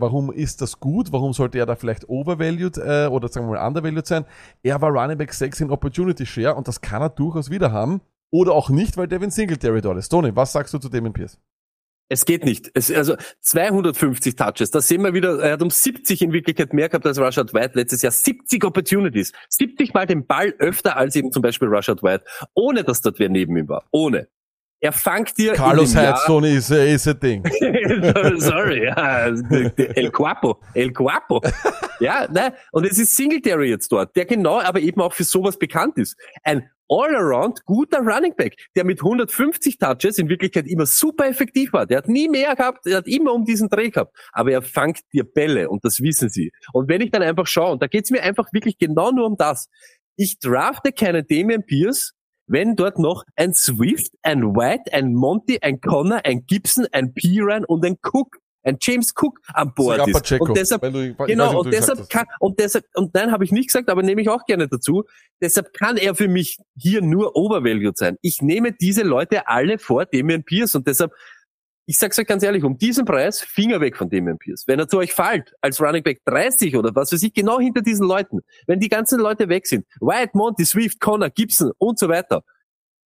warum 0.00 0.32
ist 0.32 0.62
das 0.62 0.80
gut? 0.80 1.12
Warum 1.12 1.34
sollte 1.34 1.58
er 1.58 1.66
da 1.66 1.76
vielleicht 1.76 2.08
overvalued 2.08 2.78
äh, 2.78 3.06
oder 3.06 3.28
sagen 3.28 3.46
wir 3.46 3.58
mal 3.58 3.66
undervalued 3.66 4.06
sein? 4.06 4.24
Er 4.62 4.80
war 4.80 4.90
Running 4.90 5.18
Back 5.18 5.34
6 5.34 5.60
in 5.60 5.70
Opportunity 5.70 6.24
Share 6.24 6.54
und 6.54 6.66
das 6.66 6.80
kann 6.80 7.02
er 7.02 7.10
durchaus 7.10 7.50
wieder 7.50 7.70
haben. 7.70 8.00
Oder 8.30 8.52
auch 8.52 8.70
nicht, 8.70 8.96
weil 8.96 9.08
Devin 9.08 9.30
Singletary 9.30 9.82
dort 9.82 9.98
ist. 9.98 10.08
Tony, 10.08 10.34
was 10.34 10.52
sagst 10.52 10.72
du 10.72 10.78
zu 10.78 10.88
Damon 10.88 11.12
Pierce? 11.12 11.38
Es 12.08 12.24
geht 12.24 12.44
nicht. 12.44 12.70
Es, 12.74 12.90
also 12.90 13.16
250 13.40 14.34
Touches, 14.34 14.70
da 14.72 14.80
sehen 14.80 15.02
wir 15.02 15.14
wieder, 15.14 15.38
er 15.40 15.52
hat 15.52 15.62
um 15.62 15.70
70 15.70 16.22
in 16.22 16.32
Wirklichkeit 16.32 16.72
mehr 16.72 16.88
gehabt 16.88 17.06
als 17.06 17.20
Rashad 17.20 17.54
White 17.54 17.72
letztes 17.74 18.02
Jahr. 18.02 18.10
70 18.10 18.64
Opportunities. 18.64 19.32
70 19.48 19.94
mal 19.94 20.06
den 20.06 20.26
Ball 20.26 20.54
öfter 20.58 20.96
als 20.96 21.14
eben 21.14 21.30
zum 21.30 21.42
Beispiel 21.42 21.68
Rashad 21.68 22.02
White, 22.02 22.24
ohne 22.54 22.82
dass 22.82 23.00
dort 23.00 23.20
wer 23.20 23.28
neben 23.28 23.56
ihm 23.56 23.68
war. 23.68 23.84
Ohne. 23.92 24.28
Er 24.80 24.92
fangt 24.92 25.36
dir. 25.36 25.52
Carlos 25.52 25.94
Heidstone 25.94 26.50
ist, 26.50 26.70
ist 26.70 27.06
ein 27.06 27.20
Ding. 27.20 27.44
Sorry, 28.40 28.86
ja. 28.86 29.26
El 29.26 30.10
Guapo. 30.10 30.60
El 30.72 30.92
Guapo. 30.92 31.42
Ja, 32.00 32.26
ne? 32.30 32.54
Und 32.72 32.86
es 32.86 32.98
ist 32.98 33.14
Singletary 33.14 33.68
jetzt 33.68 33.92
dort, 33.92 34.16
der 34.16 34.24
genau 34.24 34.58
aber 34.58 34.80
eben 34.80 35.02
auch 35.02 35.12
für 35.12 35.24
sowas 35.24 35.58
bekannt 35.58 35.98
ist. 35.98 36.16
Ein 36.44 36.70
all-around 36.88 37.64
guter 37.66 37.98
Running 37.98 38.34
Back, 38.34 38.56
der 38.74 38.84
mit 38.84 39.00
150 39.00 39.78
Touches 39.78 40.18
in 40.18 40.28
Wirklichkeit 40.28 40.66
immer 40.66 40.86
super 40.86 41.26
effektiv 41.26 41.72
war. 41.72 41.86
Der 41.86 41.98
hat 41.98 42.08
nie 42.08 42.28
mehr 42.28 42.56
gehabt, 42.56 42.86
der 42.86 42.96
hat 42.96 43.06
immer 43.06 43.32
um 43.32 43.44
diesen 43.44 43.68
Dreh 43.68 43.90
gehabt. 43.90 44.16
Aber 44.32 44.50
er 44.50 44.62
fangt 44.62 45.00
dir 45.12 45.24
Bälle 45.24 45.68
und 45.68 45.84
das 45.84 46.00
wissen 46.00 46.30
sie. 46.30 46.50
Und 46.72 46.88
wenn 46.88 47.00
ich 47.00 47.10
dann 47.10 47.22
einfach 47.22 47.46
schaue, 47.46 47.72
und 47.72 47.82
da 47.82 47.86
geht's 47.86 48.10
mir 48.10 48.22
einfach 48.22 48.52
wirklich 48.52 48.78
genau 48.78 49.12
nur 49.12 49.26
um 49.26 49.36
das. 49.36 49.68
Ich 50.16 50.38
drafte 50.38 50.92
keinen 50.92 51.26
Damian 51.26 51.64
Pierce, 51.64 52.14
wenn 52.50 52.74
dort 52.76 52.98
noch 52.98 53.24
ein 53.36 53.54
Swift, 53.54 54.12
ein 54.22 54.56
White, 54.56 54.92
ein 54.92 55.14
Monty, 55.14 55.58
ein 55.62 55.80
Connor, 55.80 56.20
ein 56.24 56.44
Gibson, 56.46 56.86
ein 56.92 57.14
Piran 57.14 57.64
und 57.64 57.84
ein 57.84 57.96
Cook 58.02 58.38
ein 58.62 58.76
James 58.80 59.14
Cook 59.16 59.40
an 59.54 59.72
Bord 59.74 60.06
ist. 60.06 60.12
Pacheco, 60.12 60.44
und 60.44 60.56
deshalb, 60.56 60.82
du- 60.82 61.14
genau, 61.26 61.46
nicht, 61.46 61.54
und 61.54 61.72
deshalb 61.72 62.10
kann, 62.10 62.26
und 62.40 62.58
deshalb, 62.58 62.84
und 62.94 63.14
nein, 63.14 63.32
habe 63.32 63.42
ich 63.44 63.52
nicht 63.52 63.68
gesagt, 63.68 63.88
aber 63.88 64.02
nehme 64.02 64.20
ich 64.20 64.28
auch 64.28 64.44
gerne 64.44 64.68
dazu. 64.68 65.04
Deshalb 65.40 65.72
kann 65.72 65.96
er 65.96 66.14
für 66.14 66.28
mich 66.28 66.58
hier 66.76 67.00
nur 67.00 67.36
overvalued 67.36 67.96
sein. 67.96 68.18
Ich 68.20 68.42
nehme 68.42 68.72
diese 68.72 69.02
Leute 69.02 69.48
alle 69.48 69.78
vor 69.78 70.04
Damian 70.04 70.44
Pierce 70.44 70.74
und 70.74 70.86
deshalb, 70.86 71.12
ich 71.90 71.98
sag's 71.98 72.16
euch 72.20 72.26
ganz 72.28 72.44
ehrlich, 72.44 72.62
um 72.62 72.78
diesen 72.78 73.04
Preis, 73.04 73.40
Finger 73.40 73.80
weg 73.80 73.96
von 73.96 74.08
Damian 74.08 74.38
Pierce. 74.38 74.62
Wenn 74.68 74.78
er 74.78 74.86
zu 74.86 74.98
euch 74.98 75.12
fällt, 75.12 75.56
als 75.60 75.80
Running 75.80 76.04
Back 76.04 76.20
30 76.24 76.76
oder 76.76 76.94
was 76.94 77.12
weiß 77.12 77.20
ich, 77.24 77.34
genau 77.34 77.58
hinter 77.58 77.82
diesen 77.82 78.06
Leuten, 78.06 78.42
wenn 78.68 78.78
die 78.78 78.88
ganzen 78.88 79.18
Leute 79.18 79.48
weg 79.48 79.66
sind, 79.66 79.84
Wyatt, 80.00 80.32
Monty, 80.36 80.64
Swift, 80.64 81.00
Connor, 81.00 81.30
Gibson 81.30 81.72
und 81.78 81.98
so 81.98 82.08
weiter, 82.08 82.44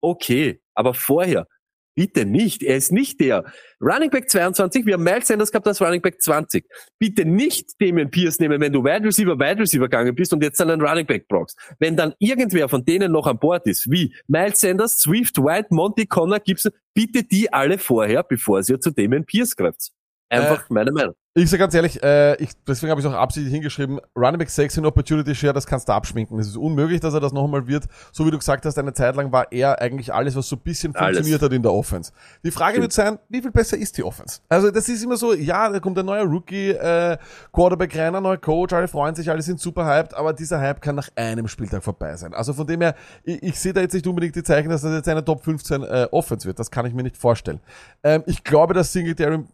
okay, 0.01 0.59
aber 0.73 0.93
vorher, 0.93 1.47
bitte 1.95 2.25
nicht, 2.25 2.63
er 2.63 2.77
ist 2.77 2.91
nicht 2.91 3.19
der. 3.19 3.45
Running 3.81 4.09
Back 4.09 4.29
22, 4.29 4.85
wir 4.85 4.93
haben 4.93 5.03
Miles 5.03 5.27
Sanders 5.27 5.51
gehabt 5.51 5.67
als 5.67 5.81
Running 5.81 6.01
Back 6.01 6.21
20. 6.21 6.65
Bitte 6.99 7.25
nicht 7.25 7.71
Damien 7.79 8.09
Pierce 8.09 8.39
nehmen, 8.39 8.59
wenn 8.61 8.73
du 8.73 8.83
Wide 8.83 9.05
Receiver, 9.05 9.37
Wide 9.37 9.61
Receiver 9.61 9.85
gegangen 9.85 10.15
bist 10.15 10.33
und 10.33 10.43
jetzt 10.43 10.59
dann 10.59 10.69
einen 10.69 10.81
Running 10.81 11.05
Back 11.05 11.27
brauchst. 11.27 11.57
Wenn 11.79 11.95
dann 11.95 12.13
irgendwer 12.19 12.69
von 12.69 12.85
denen 12.85 13.11
noch 13.11 13.27
an 13.27 13.39
Bord 13.39 13.67
ist, 13.67 13.89
wie 13.91 14.13
Miles 14.27 14.59
Sanders, 14.59 14.99
Swift, 14.99 15.37
White, 15.37 15.67
Monty, 15.71 16.05
Connor, 16.05 16.39
Gibson, 16.39 16.71
bitte 16.93 17.23
die 17.23 17.51
alle 17.51 17.77
vorher, 17.77 18.23
bevor 18.23 18.61
ihr 18.67 18.79
zu 18.79 18.91
Damien 18.91 19.25
Pierce 19.25 19.55
greift. 19.55 19.91
Einfach 20.33 20.69
meine 20.69 20.91
Meinung. 20.91 21.15
Ich 21.35 21.49
sag 21.49 21.57
ganz 21.57 21.73
ehrlich, 21.73 22.01
äh, 22.03 22.35
ich, 22.35 22.51
deswegen 22.67 22.91
habe 22.91 23.01
ich 23.01 23.07
auch 23.07 23.13
absichtlich 23.13 23.51
hingeschrieben, 23.51 23.99
Running 24.15 24.37
Back 24.37 24.51
6 24.51 24.77
in 24.77 24.85
Opportunity 24.85 25.33
Share, 25.33 25.51
das 25.51 25.65
kannst 25.65 25.89
du 25.89 25.93
abschminken. 25.93 26.37
Es 26.37 26.45
ist 26.45 26.57
unmöglich, 26.57 26.99
dass 26.99 27.15
er 27.15 27.21
das 27.21 27.33
noch 27.33 27.45
einmal 27.45 27.65
wird. 27.65 27.85
So 28.11 28.27
wie 28.27 28.29
du 28.29 28.37
gesagt 28.37 28.67
hast, 28.67 28.77
eine 28.77 28.93
Zeit 28.93 29.15
lang 29.15 29.31
war 29.31 29.51
er 29.51 29.81
eigentlich 29.81 30.13
alles, 30.13 30.35
was 30.35 30.47
so 30.47 30.57
ein 30.57 30.59
bisschen 30.59 30.95
Alles. 30.95 31.17
funktioniert 31.17 31.41
hat 31.41 31.51
in 31.51 31.63
der 31.63 31.73
Offense. 31.73 32.11
Die 32.43 32.51
Frage 32.51 32.79
wird 32.79 32.93
sein, 32.93 33.17
wie 33.29 33.41
viel 33.41 33.49
besser 33.49 33.77
ist 33.77 33.97
die 33.97 34.03
Offense? 34.03 34.41
Also 34.47 34.69
das 34.69 34.87
ist 34.87 35.03
immer 35.03 35.17
so, 35.17 35.33
ja, 35.33 35.71
da 35.71 35.79
kommt 35.79 35.97
ein 35.97 36.05
neuer 36.05 36.23
Rookie, 36.23 36.69
äh, 36.69 37.17
Quarterback 37.51 37.97
rein, 37.97 38.13
ein 38.13 38.21
neuer 38.21 38.37
Coach, 38.37 38.71
alle 38.71 38.87
freuen 38.87 39.15
sich, 39.15 39.27
alle 39.31 39.41
sind 39.41 39.59
super 39.59 39.87
hyped, 39.87 40.13
aber 40.13 40.33
dieser 40.33 40.61
Hype 40.61 40.81
kann 40.81 40.93
nach 40.93 41.09
einem 41.15 41.47
Spieltag 41.47 41.83
vorbei 41.83 42.15
sein. 42.15 42.35
Also 42.35 42.53
von 42.53 42.67
dem 42.67 42.81
her, 42.81 42.93
ich, 43.23 43.41
ich 43.41 43.59
sehe 43.59 43.73
da 43.73 43.81
jetzt 43.81 43.93
nicht 43.93 44.05
unbedingt 44.05 44.35
die 44.35 44.43
Zeichen, 44.43 44.69
dass 44.69 44.83
das 44.83 44.93
jetzt 44.93 45.09
eine 45.09 45.25
Top 45.25 45.43
15 45.43 45.81
äh, 45.81 46.07
Offense 46.11 46.47
wird. 46.47 46.59
Das 46.59 46.69
kann 46.69 46.85
ich 46.85 46.93
mir 46.93 47.01
nicht 47.01 47.17
vorstellen. 47.17 47.59
Ähm, 48.03 48.21
ich 48.27 48.43
glaube, 48.43 48.75
dass 48.75 48.93
Singletary 48.93 49.45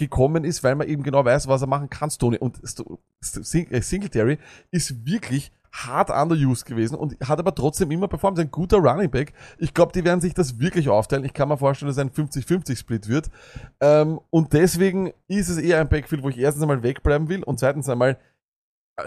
gekommen 0.00 0.44
ist, 0.44 0.64
weil 0.64 0.74
man 0.74 0.88
eben 0.88 1.02
genau 1.02 1.24
weiß, 1.24 1.46
was 1.46 1.62
er 1.62 1.68
machen 1.68 1.88
kann, 1.88 2.10
Tony. 2.10 2.38
Und 2.38 2.58
äh, 2.62 3.80
Singletary 3.80 4.38
ist 4.72 5.06
wirklich 5.06 5.52
hart 5.72 6.10
underused 6.10 6.66
gewesen 6.66 6.96
und 6.96 7.16
hat 7.26 7.38
aber 7.38 7.54
trotzdem 7.54 7.90
immer 7.90 8.08
performt. 8.08 8.38
Ein 8.38 8.50
guter 8.50 8.78
Running 8.78 9.10
Back. 9.10 9.32
Ich 9.58 9.72
glaube, 9.72 9.92
die 9.92 10.04
werden 10.04 10.20
sich 10.20 10.34
das 10.34 10.58
wirklich 10.58 10.88
aufteilen. 10.88 11.24
Ich 11.24 11.32
kann 11.32 11.48
mir 11.48 11.56
vorstellen, 11.56 11.88
dass 11.88 11.96
es 11.96 12.02
ein 12.02 12.10
50-50-Split 12.10 13.08
wird. 13.08 13.30
Ähm, 13.80 14.20
und 14.30 14.52
deswegen 14.52 15.12
ist 15.28 15.48
es 15.48 15.58
eher 15.58 15.80
ein 15.80 15.88
Backfield, 15.88 16.22
wo 16.22 16.28
ich 16.28 16.38
erstens 16.38 16.62
einmal 16.62 16.82
wegbleiben 16.82 17.28
will 17.28 17.44
und 17.44 17.60
zweitens 17.60 17.88
einmal 17.88 18.18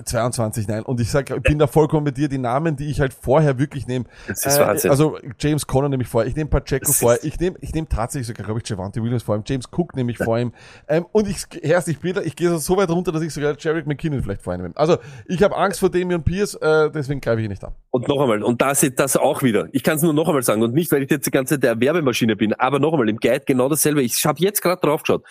22, 0.04 0.68
nein. 0.68 0.84
Und 0.84 1.00
ich 1.00 1.12
sag, 1.12 1.30
ich 1.30 1.42
bin 1.44 1.60
da 1.60 1.68
vollkommen 1.68 2.04
mit 2.06 2.18
dir. 2.18 2.28
Die 2.30 2.38
Namen, 2.38 2.76
die 2.76 2.90
ich 2.90 3.00
halt 3.00 3.14
vorher 3.14 3.60
wirklich 3.60 3.88
nehme, 3.88 4.06
Das 4.28 4.46
ist 4.46 4.58
äh, 4.58 4.62
Wahnsinn. 4.62 4.92
Also 4.92 5.18
James 5.40 5.68
Conner 5.68 5.90
nehme 5.90 6.04
ich 6.04 6.10
vor, 6.10 6.26
ich 6.26 6.36
nehme 6.36 6.50
Pacheco 6.50 6.86
Das 6.88 7.00
vor, 7.00 7.14
ist- 7.16 7.26
ich 7.26 7.40
nehme 7.40 7.58
ich 7.62 7.74
nehme 7.74 7.88
tatsächlich 7.88 8.28
sogar, 8.28 8.46
glaube 8.46 8.62
ich, 8.64 8.70
Javante 8.70 9.02
Williams 9.04 9.24
vor 9.24 9.36
ihm, 9.36 9.44
James 9.46 9.66
Cook 9.72 9.96
nehme 9.96 10.12
ich 10.12 10.18
vor 10.18 10.40
ihm. 10.40 10.54
Ähm, 10.88 11.06
und 11.12 11.28
ich 11.28 11.46
erst, 11.62 11.88
ich 11.88 12.00
bin 12.00 12.14
da, 12.14 12.22
ich 12.22 12.36
gehe 12.36 12.58
so 12.58 12.78
weit 12.78 12.90
runter, 12.90 13.12
dass 13.12 13.22
ich 13.22 13.34
sogar 13.34 13.56
Jarek 13.58 13.86
McKinnon 13.88 14.22
vielleicht 14.24 14.42
vor 14.42 14.54
ihm 14.54 14.62
nehme. 14.62 14.74
Also 14.78 14.98
ich 15.28 15.42
habe 15.44 15.56
Angst 15.56 15.80
vor 15.80 15.90
Damian 15.90 16.24
Pierce, 16.24 16.56
äh, 16.56 16.90
deswegen 16.92 17.22
greife 17.22 17.40
ich 17.40 17.46
ihn 17.46 17.52
nicht 17.52 17.64
an. 17.64 17.74
Und 17.92 18.08
noch 18.08 18.22
einmal, 18.22 18.42
und 18.44 18.62
das, 18.62 18.86
das 18.96 19.18
auch 19.18 19.44
wieder. 19.44 19.68
Ich 19.72 19.84
kann 19.84 19.98
es 19.98 20.02
nur 20.04 20.14
noch 20.14 20.28
einmal 20.28 20.44
sagen 20.44 20.62
und 20.64 20.74
nicht, 20.74 20.92
weil 20.92 21.04
ich 21.04 21.12
jetzt 21.12 21.26
die 21.28 21.32
ganze 21.32 21.56
Zeit 21.56 21.64
der 21.64 21.80
Werbemaschine 21.80 22.36
bin, 22.36 22.54
aber 22.54 22.80
noch 22.80 22.94
einmal 22.94 23.10
im 23.10 23.18
Guide 23.18 23.44
genau 23.46 23.70
dasselbe. 23.70 24.02
Ich 24.02 24.24
habe 24.26 24.40
jetzt 24.40 24.62
gerade 24.62 24.82
drauf 24.82 25.04
geschaut. 25.04 25.24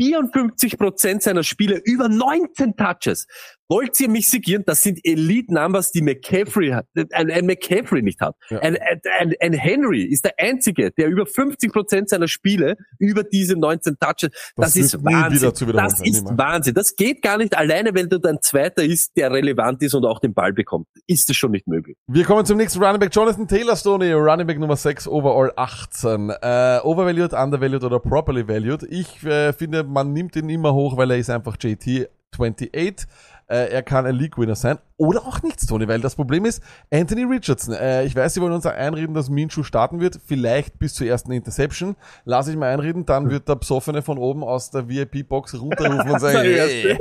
54 0.00 0.76
Prozent 0.76 1.22
seiner 1.22 1.44
Spiele 1.44 1.80
über 1.84 2.08
19 2.08 2.74
Touches. 2.76 3.26
Wollt 3.68 3.98
ihr 4.00 4.08
mich 4.10 4.28
sigieren? 4.28 4.62
Das 4.66 4.82
sind 4.82 5.00
Elite-Numbers, 5.04 5.90
die 5.90 6.02
McCaffrey 6.02 6.70
hat, 6.70 6.86
ein, 7.12 7.30
ein 7.30 7.46
McCaffrey 7.46 8.02
nicht 8.02 8.20
hat. 8.20 8.36
Ja. 8.50 8.58
Ein, 8.60 8.76
ein, 9.20 9.32
ein 9.40 9.52
Henry 9.54 10.02
ist 10.02 10.24
der 10.24 10.34
einzige, 10.38 10.90
der 10.90 11.08
über 11.08 11.24
50 11.26 11.72
Prozent 11.72 12.08
seiner 12.10 12.28
Spiele 12.28 12.76
über 12.98 13.22
diese 13.24 13.56
19 13.56 13.96
Touches. 13.98 14.30
Das 14.56 14.74
Das, 14.74 14.76
ist 14.76 15.04
Wahnsinn. 15.04 15.52
das 15.72 16.00
ist 16.00 16.22
niemals. 16.22 16.38
Wahnsinn. 16.38 16.74
Das 16.74 16.96
geht 16.96 17.22
gar 17.22 17.38
nicht 17.38 17.56
alleine, 17.56 17.94
wenn 17.94 18.08
du 18.08 18.18
dein 18.18 18.40
Zweiter 18.42 18.82
ist, 18.82 19.16
der 19.16 19.30
relevant 19.32 19.82
ist 19.82 19.94
und 19.94 20.04
auch 20.04 20.20
den 20.20 20.34
Ball 20.34 20.52
bekommt. 20.52 20.86
Ist 21.06 21.30
es 21.30 21.36
schon 21.36 21.52
nicht 21.52 21.66
möglich. 21.66 21.96
Wir 22.06 22.24
kommen 22.24 22.44
zum 22.44 22.58
nächsten 22.58 22.82
Running 22.82 23.00
Back, 23.00 23.14
Jonathan 23.14 23.48
Taylor 23.48 23.76
Stoney, 23.76 24.12
Running 24.12 24.46
Back 24.46 24.58
Nummer 24.58 24.76
6, 24.76 25.08
overall 25.08 25.52
18. 25.56 26.30
Äh, 26.42 26.80
overvalued, 26.82 27.32
undervalued 27.32 27.84
oder 27.84 27.98
properly 27.98 28.46
valued. 28.46 28.82
Ich 28.90 29.24
äh, 29.24 29.52
finde, 29.52 29.84
man 29.84 30.12
nimmt 30.12 30.36
ihn 30.36 30.48
immer 30.50 30.74
hoch, 30.74 30.96
weil 30.96 31.10
er 31.10 31.18
ist 31.18 31.30
einfach 31.30 31.56
JT 31.60 32.08
28. 32.34 33.06
Äh, 33.54 33.68
er 33.68 33.84
kann 33.84 34.04
ein 34.04 34.16
League-Winner 34.16 34.56
sein. 34.56 34.78
Oder 34.96 35.20
auch 35.20 35.40
nichts, 35.42 35.66
Tony, 35.66 35.86
weil 35.86 36.00
das 36.00 36.16
Problem 36.16 36.44
ist, 36.44 36.60
Anthony 36.92 37.22
Richardson. 37.22 37.74
Äh, 37.74 38.04
ich 38.04 38.16
weiß, 38.16 38.34
Sie 38.34 38.40
wollen 38.40 38.52
uns 38.52 38.66
einreden, 38.66 39.14
dass 39.14 39.30
Minshew 39.30 39.62
starten 39.62 40.00
wird. 40.00 40.18
Vielleicht 40.26 40.76
bis 40.80 40.94
zur 40.94 41.06
ersten 41.06 41.30
Interception. 41.30 41.94
Lass 42.24 42.48
ich 42.48 42.56
mal 42.56 42.72
einreden, 42.72 43.06
dann 43.06 43.30
wird 43.30 43.48
der 43.48 43.54
Psoffene 43.54 44.02
von 44.02 44.18
oben 44.18 44.42
aus 44.42 44.70
der 44.70 44.88
VIP-Box 44.88 45.54
runterrufen 45.60 46.10
und 46.10 46.18
sagen, 46.18 46.38
hey. 46.42 46.98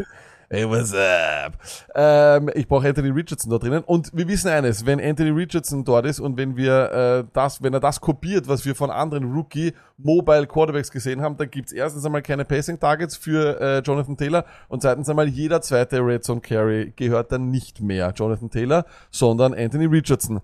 Hey, 0.53 0.69
what's 0.69 0.93
up? 0.93 1.57
Ähm, 1.95 2.51
ich 2.53 2.67
brauche 2.67 2.87
Anthony 2.87 3.09
Richardson 3.09 3.49
da 3.49 3.57
drinnen. 3.57 3.83
Und 3.83 4.11
wir 4.13 4.27
wissen 4.27 4.49
eines, 4.49 4.85
wenn 4.85 5.01
Anthony 5.01 5.31
Richardson 5.31 5.83
dort 5.83 6.05
ist 6.05 6.19
und 6.19 6.37
wenn 6.37 6.55
wir 6.55 6.91
äh, 6.91 7.23
das, 7.33 7.63
wenn 7.63 7.73
er 7.73 7.79
das 7.79 7.99
kopiert, 7.99 8.47
was 8.47 8.63
wir 8.63 8.75
von 8.75 8.91
anderen 8.91 9.33
Rookie 9.33 9.73
Mobile 9.97 10.45
Quarterbacks 10.45 10.91
gesehen 10.91 11.23
haben, 11.23 11.37
dann 11.37 11.49
gibt's 11.49 11.71
erstens 11.71 12.05
einmal 12.05 12.21
keine 12.21 12.45
Passing 12.45 12.79
Targets 12.79 13.17
für 13.17 13.59
äh, 13.59 13.79
Jonathan 13.79 14.15
Taylor 14.15 14.45
und 14.67 14.83
zweitens 14.83 15.09
einmal 15.09 15.27
jeder 15.27 15.59
zweite 15.61 16.05
Red 16.05 16.23
Zone 16.23 16.41
Carry 16.41 16.93
gehört 16.95 17.31
dann 17.31 17.49
nicht 17.49 17.81
mehr 17.81 18.13
Jonathan 18.15 18.51
Taylor, 18.51 18.85
sondern 19.09 19.55
Anthony 19.55 19.85
Richardson. 19.85 20.39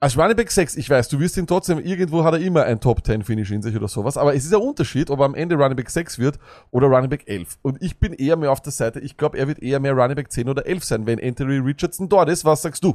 Als 0.00 0.16
Running 0.16 0.36
Back 0.36 0.52
6, 0.52 0.76
ich 0.76 0.88
weiß, 0.88 1.08
du 1.08 1.18
wirst 1.18 1.36
ihn 1.38 1.48
trotzdem, 1.48 1.80
irgendwo 1.80 2.22
hat 2.22 2.32
er 2.32 2.40
immer 2.40 2.62
ein 2.62 2.80
Top 2.80 3.04
10 3.04 3.24
Finish 3.24 3.50
in 3.50 3.62
sich 3.62 3.74
oder 3.74 3.88
sowas, 3.88 4.16
aber 4.16 4.32
es 4.32 4.44
ist 4.44 4.54
ein 4.54 4.60
Unterschied, 4.60 5.10
ob 5.10 5.18
er 5.18 5.24
am 5.24 5.34
Ende 5.34 5.56
Running 5.56 5.74
Back 5.74 5.90
6 5.90 6.20
wird 6.20 6.38
oder 6.70 6.86
Running 6.86 7.10
Back 7.10 7.24
11. 7.26 7.58
Und 7.62 7.82
ich 7.82 7.98
bin 7.98 8.12
eher 8.12 8.36
mehr 8.36 8.52
auf 8.52 8.62
der 8.62 8.70
Seite, 8.70 9.00
ich 9.00 9.16
glaube, 9.16 9.36
er 9.36 9.48
wird 9.48 9.58
eher 9.58 9.80
mehr 9.80 9.94
Running 9.94 10.14
Back 10.14 10.30
10 10.30 10.48
oder 10.48 10.66
11 10.66 10.84
sein, 10.84 11.06
wenn 11.06 11.20
Anthony 11.20 11.58
Richardson 11.58 12.08
dort 12.08 12.28
ist. 12.28 12.44
Was 12.44 12.62
sagst 12.62 12.84
du? 12.84 12.94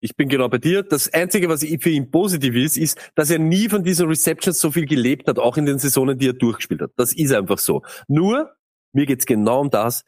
Ich 0.00 0.14
bin 0.14 0.28
genau 0.28 0.50
bei 0.50 0.58
dir. 0.58 0.82
Das 0.82 1.10
Einzige, 1.14 1.48
was 1.48 1.64
für 1.64 1.90
ihn 1.90 2.10
positiv 2.10 2.56
ist, 2.56 2.76
ist, 2.76 2.98
dass 3.14 3.30
er 3.30 3.38
nie 3.38 3.70
von 3.70 3.82
diesen 3.82 4.06
Receptions 4.06 4.58
so 4.58 4.70
viel 4.70 4.84
gelebt 4.84 5.28
hat, 5.28 5.38
auch 5.38 5.56
in 5.56 5.64
den 5.64 5.78
Saisonen, 5.78 6.18
die 6.18 6.28
er 6.28 6.34
durchgespielt 6.34 6.82
hat. 6.82 6.90
Das 6.96 7.14
ist 7.14 7.32
einfach 7.32 7.58
so. 7.58 7.82
Nur, 8.06 8.54
mir 8.92 9.06
geht's 9.06 9.24
genau 9.24 9.60
um 9.60 9.70
das, 9.70 10.04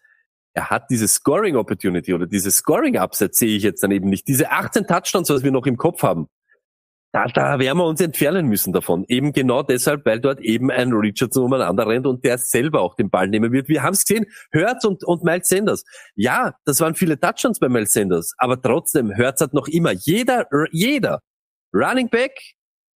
er 0.55 0.71
hat 0.71 0.89
diese 0.89 1.09
Scoring 1.09 1.57
Opportunity 1.57 2.15
oder 2.15 2.27
diese 2.27 2.51
Scoring 2.51 2.97
Upside 2.97 3.35
sehe 3.35 3.57
ich 3.57 3.65
jetzt 3.65 3.83
dann 3.83 3.91
eben 3.91 4.09
nicht. 4.09 4.29
Diese 4.29 4.51
18 4.51 4.87
Touchdowns, 4.87 5.29
was 5.29 5.43
wir 5.43 5.51
noch 5.51 5.67
im 5.67 5.77
Kopf 5.77 6.03
haben, 6.03 6.29
da, 7.13 7.27
da 7.27 7.59
werden 7.61 7.79
wir 7.79 7.87
uns 7.87 8.01
entfernen 8.01 8.47
müssen 8.47 8.73
davon. 8.73 9.05
Eben 9.07 9.33
genau 9.33 9.63
deshalb, 9.63 10.05
weil 10.05 10.21
dort 10.21 10.41
eben 10.41 10.71
ein 10.71 10.93
Richardson 10.93 11.45
umeinander 11.45 11.87
rennt 11.87 12.07
und 12.07 12.25
der 12.25 12.39
selber 12.39 12.81
auch 12.81 12.97
den 12.97 13.09
Ball 13.09 13.29
nehmen 13.29 13.53
wird. 13.53 13.69
Wir 13.69 13.83
haben 13.83 13.93
es 13.93 14.05
gesehen, 14.05 14.27
Hurts 14.53 14.85
und, 14.85 15.05
und 15.05 15.23
Miles 15.23 15.49
Sanders. 15.49 15.85
Ja, 16.17 16.55
das 16.65 16.81
waren 16.81 16.97
viele 16.97 17.19
Touchdowns 17.19 17.61
bei 17.61 17.69
Miles 17.69 17.93
Sanders, 17.93 18.35
aber 18.39 18.61
trotzdem, 18.61 19.17
Hurts 19.17 19.41
hat 19.41 19.55
noch 19.55 19.69
immer 19.69 19.93
jeder, 19.93 20.49
jeder 20.73 21.21
Running 21.73 22.09
Back, 22.09 22.33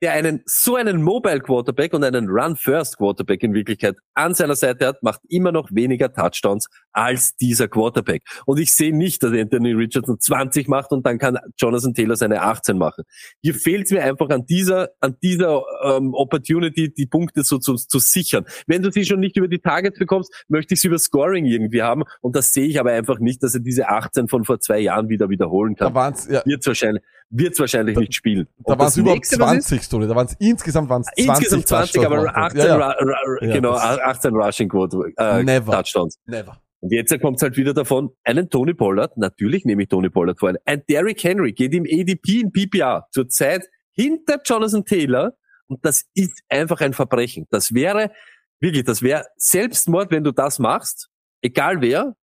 der 0.02 0.12
einen 0.12 0.42
so 0.46 0.76
einen 0.76 1.02
Mobile 1.02 1.40
Quarterback 1.40 1.92
und 1.92 2.04
einen 2.04 2.28
Run 2.28 2.56
First 2.56 2.98
Quarterback 2.98 3.42
in 3.42 3.54
Wirklichkeit 3.54 3.96
an 4.14 4.34
seiner 4.34 4.56
Seite 4.56 4.86
hat, 4.86 5.02
macht 5.02 5.20
immer 5.28 5.52
noch 5.52 5.68
weniger 5.72 6.12
Touchdowns 6.12 6.68
als 6.92 7.36
dieser 7.36 7.68
Quarterback. 7.68 8.22
Und 8.46 8.58
ich 8.58 8.74
sehe 8.74 8.96
nicht, 8.96 9.22
dass 9.22 9.32
Anthony 9.32 9.72
Richardson 9.72 10.18
20 10.20 10.68
macht 10.68 10.92
und 10.92 11.04
dann 11.06 11.18
kann 11.18 11.38
Jonathan 11.58 11.94
Taylor 11.94 12.16
seine 12.16 12.42
18 12.42 12.78
machen. 12.78 13.04
Hier 13.42 13.54
fehlt 13.54 13.86
es 13.86 13.90
mir 13.90 14.02
einfach 14.02 14.28
an 14.30 14.46
dieser, 14.46 14.90
an 15.00 15.16
dieser 15.22 15.62
ähm, 15.84 16.14
Opportunity, 16.14 16.92
die 16.92 17.06
Punkte 17.06 17.42
so 17.42 17.58
zu, 17.58 17.74
zu 17.74 17.98
sichern. 17.98 18.44
Wenn 18.66 18.82
du 18.82 18.90
sie 18.90 19.04
schon 19.04 19.20
nicht 19.20 19.36
über 19.36 19.48
die 19.48 19.58
Targets 19.58 19.98
bekommst, 19.98 20.32
möchte 20.48 20.74
ich 20.74 20.80
sie 20.80 20.88
über 20.88 20.98
Scoring 20.98 21.44
irgendwie 21.44 21.82
haben. 21.82 22.04
Und 22.20 22.36
das 22.36 22.52
sehe 22.52 22.66
ich 22.66 22.78
aber 22.78 22.92
einfach 22.92 23.18
nicht, 23.18 23.42
dass 23.42 23.54
er 23.54 23.60
diese 23.60 23.88
18 23.88 24.28
von 24.28 24.44
vor 24.44 24.60
zwei 24.60 24.78
Jahren 24.78 25.08
wieder 25.08 25.28
wiederholen 25.28 25.74
kann. 25.74 25.88
Da 25.88 25.94
waren's, 25.94 26.28
ja, 26.28 26.42
Wird's 26.44 26.66
wahrscheinlich, 26.66 27.02
wird's 27.30 27.58
wahrscheinlich 27.60 27.96
nicht 27.96 28.14
spielen. 28.14 28.48
da 28.64 28.78
waren 28.78 28.86
es 28.88 28.96
ist, 28.96 29.32
20, 29.34 29.88
Tony. 29.88 30.06
Da 30.08 30.14
waren 30.14 30.26
es 30.26 30.36
insgesamt 30.38 30.88
waren's 30.88 31.06
20 31.14 31.28
Insgesamt 31.28 31.68
20, 31.68 32.06
aber 32.06 32.16
Touchdowns. 32.24 32.36
18, 32.36 32.58
Ja, 32.60 32.78
ja. 32.78 33.54
Genau, 33.54 33.72
das- 33.72 33.98
18 34.00 34.34
Rushing 34.34 34.68
Quote, 34.68 35.12
äh, 35.16 35.42
Never. 35.42 35.72
Touchdowns. 35.72 36.18
Never. 36.26 36.60
Und 36.80 36.92
jetzt 36.92 37.20
kommt 37.20 37.42
halt 37.42 37.56
wieder 37.56 37.74
davon, 37.74 38.10
einen 38.24 38.48
Tony 38.50 38.72
Pollard, 38.72 39.16
natürlich 39.16 39.64
nehme 39.64 39.82
ich 39.82 39.88
Tony 39.88 40.10
Pollard 40.10 40.38
vor, 40.38 40.52
ein 40.64 40.82
Derrick 40.88 41.22
Henry 41.24 41.52
geht 41.52 41.74
im 41.74 41.84
ADP 41.84 42.40
in 42.40 42.52
PPR 42.52 43.08
zurzeit 43.10 43.64
hinter 43.92 44.40
Jonathan 44.44 44.84
Taylor 44.84 45.32
und 45.66 45.84
das 45.84 46.04
ist 46.14 46.40
einfach 46.48 46.80
ein 46.80 46.92
Verbrechen. 46.92 47.46
Das 47.50 47.74
wäre, 47.74 48.12
wirklich, 48.60 48.84
das 48.84 49.02
wäre 49.02 49.24
Selbstmord, 49.36 50.12
wenn 50.12 50.22
du 50.22 50.30
das 50.32 50.60
machst, 50.60 51.08
egal 51.42 51.80
wer, 51.80 52.14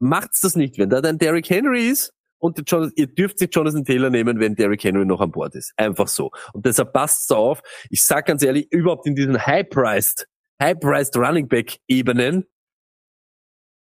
macht's 0.00 0.40
das 0.40 0.56
nicht. 0.56 0.76
Wenn 0.78 0.90
da 0.90 1.00
dein 1.00 1.18
Derrick 1.18 1.48
Henry 1.48 1.88
ist 1.88 2.12
und 2.38 2.62
Jonathan, 2.66 2.92
ihr 2.96 3.06
dürft 3.06 3.38
sich 3.38 3.50
Jonathan 3.52 3.84
Taylor 3.84 4.10
nehmen, 4.10 4.40
wenn 4.40 4.54
Derrick 4.54 4.84
Henry 4.84 5.04
noch 5.04 5.20
an 5.20 5.30
Bord 5.30 5.54
ist. 5.54 5.72
Einfach 5.76 6.08
so. 6.08 6.30
Und 6.52 6.66
deshalb 6.66 6.92
passt's 6.92 7.30
auf. 7.30 7.62
Ich 7.90 8.02
sag 8.02 8.26
ganz 8.26 8.42
ehrlich, 8.42 8.70
überhaupt 8.70 9.06
in 9.06 9.14
diesen 9.14 9.44
high-priced, 9.44 10.26
high-priced 10.62 11.16
Running 11.16 11.48
Back 11.48 11.78
Ebenen 11.88 12.44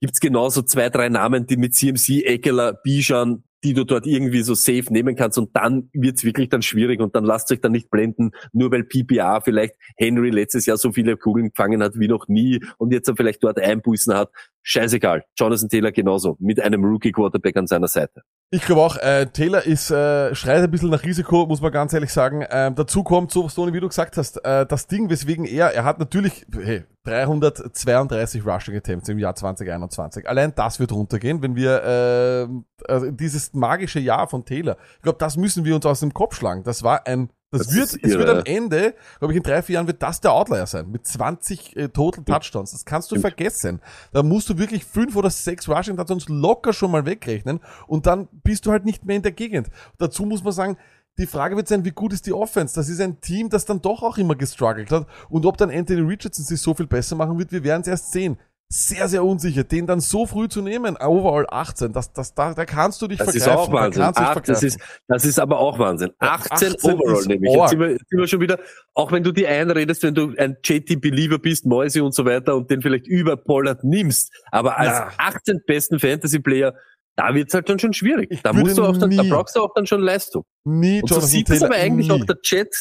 gibt's 0.01 0.21
genauso 0.21 0.63
zwei, 0.63 0.91
drei 0.91 1.09
Namen, 1.09 1.47
die 1.47 1.57
mit 1.57 1.75
CMC, 1.75 2.25
Eckler, 2.27 2.75
Bijan, 2.75 3.43
die 3.65 3.73
du 3.73 3.85
dort 3.85 4.07
irgendwie 4.07 4.43
so 4.43 4.55
safe 4.55 4.93
nehmen 4.93 5.17
kannst 5.17 5.39
und 5.39 5.57
dann 5.57 5.89
wird's 5.95 6.23
wirklich 6.23 6.51
dann 6.51 6.61
schwierig 6.61 7.01
und 7.01 7.17
dann 7.17 7.25
lasst 7.25 7.51
euch 7.51 7.61
dann 7.61 7.73
nicht 7.73 7.91
blenden, 7.91 8.33
nur 8.53 8.71
weil 8.71 8.85
PPA 8.85 9.41
vielleicht 9.41 9.75
Henry 9.97 10.29
letztes 10.29 10.67
Jahr 10.67 10.77
so 10.77 10.93
viele 10.93 11.17
Kugeln 11.17 11.49
gefangen 11.49 11.83
hat 11.83 11.99
wie 11.99 12.09
noch 12.09 12.29
nie 12.29 12.63
und 12.77 12.93
jetzt 12.93 13.09
er 13.09 13.17
vielleicht 13.17 13.43
dort 13.43 13.59
Einbußen 13.59 14.15
hat. 14.15 14.31
Scheißegal. 14.67 15.25
Jonathan 15.39 15.69
Taylor 15.69 15.93
genauso. 15.93 16.37
Mit 16.41 16.59
einem 16.59 16.85
Rookie 16.85 17.13
Quarterback 17.13 17.57
an 17.57 17.67
seiner 17.67 17.87
Seite. 17.87 18.23
Ich 18.51 18.65
glaube 18.65 18.81
auch, 18.81 18.97
äh, 18.97 19.27
Taylor 19.27 19.65
ist, 19.67 19.91
äh, 19.91 20.35
schreit 20.35 20.63
ein 20.63 20.71
bisschen 20.71 20.89
nach 20.89 21.03
Risiko, 21.03 21.45
muss 21.45 21.61
man 21.61 21.71
ganz 21.71 21.93
ehrlich 21.93 22.13
sagen. 22.13 22.47
Ähm, 22.51 22.75
dazu 22.75 23.03
kommt, 23.03 23.31
so 23.31 23.47
Tony, 23.49 23.75
wie 23.75 23.81
du 23.81 23.89
gesagt 23.89 24.17
hast, 24.17 24.43
äh, 24.45 24.65
das 24.65 24.87
Ding, 24.87 25.11
weswegen 25.11 25.45
er, 25.45 25.75
er 25.75 25.85
hat 25.85 25.99
natürlich, 25.99 26.47
hey, 26.53 26.85
332 27.05 28.47
Rushing 28.47 28.77
Attempts 28.77 29.09
im 29.11 29.19
Jahr 29.19 29.35
2021. 29.35 30.27
Allein 30.27 30.55
das 30.55 30.81
wird 30.81 30.93
runtergehen, 30.93 31.43
wenn 31.43 31.57
wir 31.57 31.83
äh, 31.85 32.49
also 32.91 33.11
dieses 33.11 33.53
magische 33.53 34.01
Jahr 34.01 34.29
von 34.29 34.45
Taylor, 34.45 34.79
ich 34.97 35.03
glaube, 35.03 35.19
das 35.19 35.37
müssen 35.37 35.65
wir 35.65 35.75
uns 35.75 35.85
aus 35.85 36.01
dem 36.01 36.15
Kopf 36.15 36.37
schlagen. 36.37 36.63
Das 36.63 36.83
war 36.83 37.07
ein, 37.07 37.29
das, 37.59 37.69
Das 37.69 37.75
wird, 37.75 38.05
es 38.05 38.19
wird 38.19 38.29
am 38.29 38.43
Ende, 38.45 38.95
glaube 39.19 39.33
ich, 39.33 39.37
in 39.37 39.43
drei, 39.43 39.63
vier 39.63 39.75
Jahren 39.75 39.87
wird 39.87 40.03
das 40.03 40.21
der 40.21 40.33
Outlier 40.33 40.67
sein. 40.67 40.91
Mit 40.91 41.07
20 41.07 41.77
äh, 41.77 41.89
Total 41.89 42.25
Touchdowns. 42.25 42.73
Das 42.73 42.85
kannst 42.85 43.11
du 43.11 43.21
vergessen. 43.21 43.81
Da 44.13 44.23
musst 44.23 44.49
du 44.49 44.59
wirklich 44.59 44.85
fünf 44.85 45.17
oder 45.17 45.31
sechs 45.31 45.69
Rushing 45.69 45.97
Touchdowns 45.97 46.29
locker 46.29 46.73
schon 46.73 46.91
mal 46.91 47.07
wegrechnen 47.07 47.61
und 47.87 48.07
dann 48.07 48.29
bist 48.43 48.67
du 48.67 48.71
halt 48.71 48.85
nicht 48.85 49.05
mehr 49.05 49.17
in 49.17 49.23
der 49.23 49.33
Gegend. 49.33 49.69
Dazu 49.99 50.25
muss 50.25 50.43
man 50.43 50.53
sagen, 50.53 50.77
die 51.19 51.27
Frage 51.27 51.57
wird 51.57 51.69
sein, 51.69 51.85
wie 51.85 51.93
gut 51.93 52.13
ist 52.13 52.27
die 52.27 52.33
Offense? 52.33 52.75
Das 52.75 52.89
ist 52.89 53.01
ein 53.01 53.21
Team, 53.21 53.49
das 53.49 53.65
dann 53.65 53.81
doch 53.81 54.03
auch 54.03 54.19
immer 54.19 54.35
gestruggelt 54.35 54.91
hat. 54.91 55.07
Und 55.29 55.47
ob 55.47 55.57
dann 55.57 55.71
Anthony 55.71 56.01
Richardson 56.01 56.45
sich 56.45 56.61
so 56.61 56.75
viel 56.75 56.87
besser 56.87 57.15
machen 57.15 57.39
wird, 57.39 57.53
wir 57.53 57.63
werden 57.63 57.83
es 57.83 57.89
erst 57.89 58.13
sehen. 58.13 58.37
Sehr, 58.77 59.09
sehr 59.09 59.23
unsicher. 59.23 59.63
Den 59.63 59.87
dann 59.87 60.01
so 60.01 60.27
früh 60.27 60.49
zu 60.49 60.61
nehmen, 60.61 60.97
overall 60.97 61.47
18, 61.49 61.93
das, 61.93 62.13
das, 62.13 62.35
da, 62.35 62.55
da 62.55 62.65
kannst 62.65 63.01
du 63.01 63.07
dich 63.07 63.19
Das 63.19 63.33
ist 63.33 63.45
vergreifen. 63.45 63.71
auch 63.71 63.73
Wahnsinn. 63.73 64.03
Da 64.03 64.13
kannst 64.13 64.19
du 64.19 64.23
dich 64.25 64.31
Ach, 64.37 64.41
das, 64.43 64.63
ist, 64.65 64.79
das 65.07 65.25
ist 65.25 65.39
aber 65.39 65.59
auch 65.61 65.79
Wahnsinn. 65.79 66.11
18, 66.19 66.73
18 66.75 66.91
Overall 66.91 67.19
ist 67.21 67.29
nämlich. 67.29 67.53
Jetzt 67.55 67.71
sind 67.71 67.79
wir, 67.79 67.91
jetzt 67.93 68.09
sind 68.11 68.19
wir 68.19 68.27
schon 68.27 68.41
wieder, 68.41 68.59
auch 68.95 69.13
wenn 69.13 69.23
du 69.23 69.31
die 69.31 69.47
einredest, 69.47 70.03
wenn 70.03 70.17
du 70.17 70.35
ein 70.37 70.57
JT-Believer 70.65 71.39
bist, 71.39 71.67
Mäuse 71.67 72.03
und 72.03 72.17
so 72.17 72.25
weiter 72.25 72.57
und 72.57 72.69
den 72.69 72.83
vielleicht 72.83 73.07
über 73.07 73.37
Pollard 73.37 73.85
nimmst, 73.85 74.33
aber 74.51 74.77
als 74.77 74.91
Na. 74.99 75.13
18 75.19 75.61
besten 75.69 76.01
Fantasy-Player, 76.01 76.75
da 77.15 77.33
wird's 77.33 77.55
halt 77.55 77.69
dann 77.69 77.79
schon 77.79 77.93
schwierig. 77.93 78.33
Ich 78.33 78.43
da 78.43 78.53
musst 78.53 78.77
du 78.77 78.85
auch 78.85 78.97
dann, 78.99 79.11
da 79.17 79.23
nie- 79.23 79.31
brauchlich 79.31 79.55
auch 79.57 79.73
dann 79.77 79.87
schon 79.87 80.01
Leistung. 80.01 80.43
Nie 80.65 81.01
Und 81.01 81.09
so 81.11 81.15
Jonathan 81.15 81.31
sieht 81.31 81.47
Taylor, 81.47 81.67
aber 81.67 81.77
eigentlich 81.77 82.09
nie. 82.09 82.21
auch 82.21 82.25
der 82.27 82.41
Chat, 82.41 82.75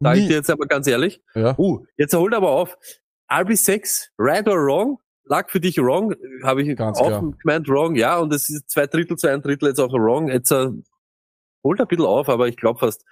sage 0.00 0.18
ich 0.20 0.26
dir 0.28 0.34
jetzt 0.34 0.50
aber 0.50 0.66
ganz 0.66 0.86
ehrlich. 0.86 1.22
Ja. 1.34 1.58
Uh, 1.58 1.86
jetzt 1.96 2.12
holt 2.14 2.34
aber 2.34 2.50
auf. 2.50 2.76
RB6, 3.30 4.08
right 4.18 4.46
or 4.46 4.56
wrong? 4.56 4.98
Lag 5.30 5.48
für 5.48 5.60
dich 5.60 5.78
wrong, 5.78 6.12
habe 6.42 6.62
ich 6.62 6.76
Ganz 6.76 6.98
auch 6.98 7.06
klar. 7.06 7.32
gemeint 7.40 7.68
wrong, 7.68 7.94
ja, 7.94 8.18
und 8.18 8.34
es 8.34 8.50
ist 8.50 8.68
zwei 8.68 8.88
Drittel 8.88 9.16
zu 9.16 9.28
ein 9.28 9.40
Drittel 9.40 9.68
jetzt 9.68 9.78
auch 9.78 9.92
wrong. 9.92 10.26
Jetzt 10.28 10.50
äh, 10.50 10.70
holt 11.62 11.80
ein 11.80 11.86
bisschen 11.86 12.04
auf, 12.04 12.28
aber 12.28 12.48
ich 12.48 12.56
glaube 12.56 12.80
fast, 12.80 13.04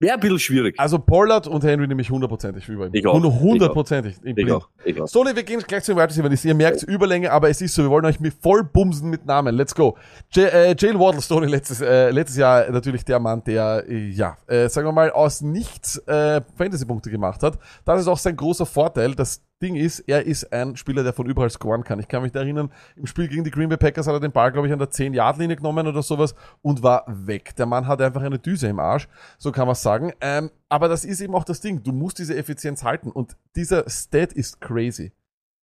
wäre 0.00 0.14
ein 0.14 0.20
bisschen 0.20 0.40
schwierig. 0.40 0.74
Also 0.80 0.98
Pollard 0.98 1.46
und 1.46 1.62
Henry 1.62 1.86
nehme 1.86 2.02
ich 2.02 2.10
hundertprozentig 2.10 2.68
über 2.68 2.88
ihm. 2.88 2.94
Ich 2.94 3.06
auch. 3.06 3.22
Hundertprozentig. 3.22 4.16
ich 4.24 4.52
auch, 4.52 4.68
ich 4.84 5.00
auch. 5.00 5.06
Sony, 5.06 5.36
wir 5.36 5.44
gehen 5.44 5.62
gleich 5.64 5.84
zu 5.84 5.92
den 5.92 5.98
Wide 5.98 6.08
Receivers. 6.10 6.44
Ihr 6.44 6.56
merkt 6.56 6.82
Überlänge, 6.82 7.30
aber 7.30 7.48
es 7.48 7.60
ist 7.60 7.76
so, 7.76 7.84
wir 7.84 7.90
wollen 7.90 8.06
euch 8.06 8.18
mit 8.18 8.34
voll 8.34 8.64
bumsen 8.64 9.08
mit 9.08 9.24
Namen. 9.24 9.54
Let's 9.54 9.72
go. 9.72 9.96
J 10.32 10.52
äh, 10.52 10.74
Jalen 10.76 10.98
Waddle, 10.98 11.22
Stoney, 11.22 11.46
letztes, 11.46 11.80
äh, 11.80 12.10
letztes 12.10 12.38
Jahr 12.38 12.68
natürlich 12.72 13.04
der 13.04 13.20
Mann, 13.20 13.44
der, 13.44 13.84
äh, 13.88 14.08
ja, 14.08 14.36
äh, 14.48 14.68
sagen 14.68 14.88
wir 14.88 14.92
mal, 14.92 15.12
aus 15.12 15.42
nichts 15.42 15.98
äh, 16.08 16.40
Fantasy-Punkte 16.56 17.08
gemacht 17.08 17.44
hat. 17.44 17.56
Das 17.84 18.00
ist 18.00 18.08
auch 18.08 18.18
sein 18.18 18.34
großer 18.34 18.66
Vorteil. 18.66 19.14
Das 19.14 19.40
Ding 19.62 19.76
ist, 19.76 20.00
er 20.00 20.26
ist 20.26 20.52
ein 20.52 20.76
Spieler, 20.76 21.02
der 21.04 21.12
von 21.12 21.26
überall 21.26 21.48
scoren 21.48 21.84
kann. 21.84 22.00
Ich 22.00 22.08
kann 22.08 22.22
mich 22.22 22.32
da 22.32 22.40
erinnern, 22.40 22.70
im 22.96 23.06
Spiel 23.06 23.28
gegen 23.28 23.44
die 23.44 23.50
Green 23.50 23.68
Bay 23.68 23.78
Packers 23.78 24.06
hat 24.06 24.14
er 24.14 24.20
den 24.20 24.32
Ball, 24.32 24.50
glaube 24.52 24.66
ich, 24.66 24.72
an 24.72 24.78
der 24.78 24.90
10-Yard-Linie 24.90 25.56
genommen 25.56 25.86
oder 25.86 26.02
sowas 26.02 26.34
und 26.60 26.82
war 26.82 27.04
weg. 27.06 27.54
Der 27.56 27.66
Mann 27.66 27.86
hat 27.86 28.02
einfach 28.02 28.20
eine 28.22 28.38
Düse 28.38 28.66
im 28.68 28.78
Arsch, 28.80 29.08
so 29.38 29.52
kann 29.52 29.66
man 29.66 29.76
sagen. 29.76 30.12
Ähm, 30.20 30.50
aber 30.68 30.88
das 30.88 31.04
ist 31.04 31.20
eben 31.20 31.34
auch 31.34 31.44
das 31.44 31.60
Ding. 31.60 31.82
Du 31.82 31.92
musst 31.92 32.18
diese 32.18 32.36
Effizienz 32.36 32.82
halten 32.82 33.10
und 33.10 33.36
dieser 33.56 33.88
Stat 33.88 34.32
ist 34.32 34.60
crazy. 34.60 35.12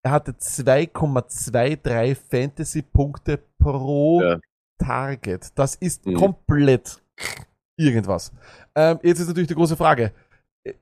Er 0.02 0.12
hatte 0.12 0.32
2,23 0.32 2.16
Fantasy-Punkte 2.32 3.40
pro 3.60 4.22
Ja. 4.22 4.40
Target. 4.78 5.50
Das 5.56 5.76
ist 5.76 6.06
Mhm. 6.06 6.14
komplett 6.16 7.02
irgendwas. 7.78 8.32
Ähm, 8.76 9.00
jetzt 9.04 9.20
ist 9.20 9.28
natürlich 9.28 9.50
die 9.50 9.56
große 9.56 9.76
Frage. 9.76 10.14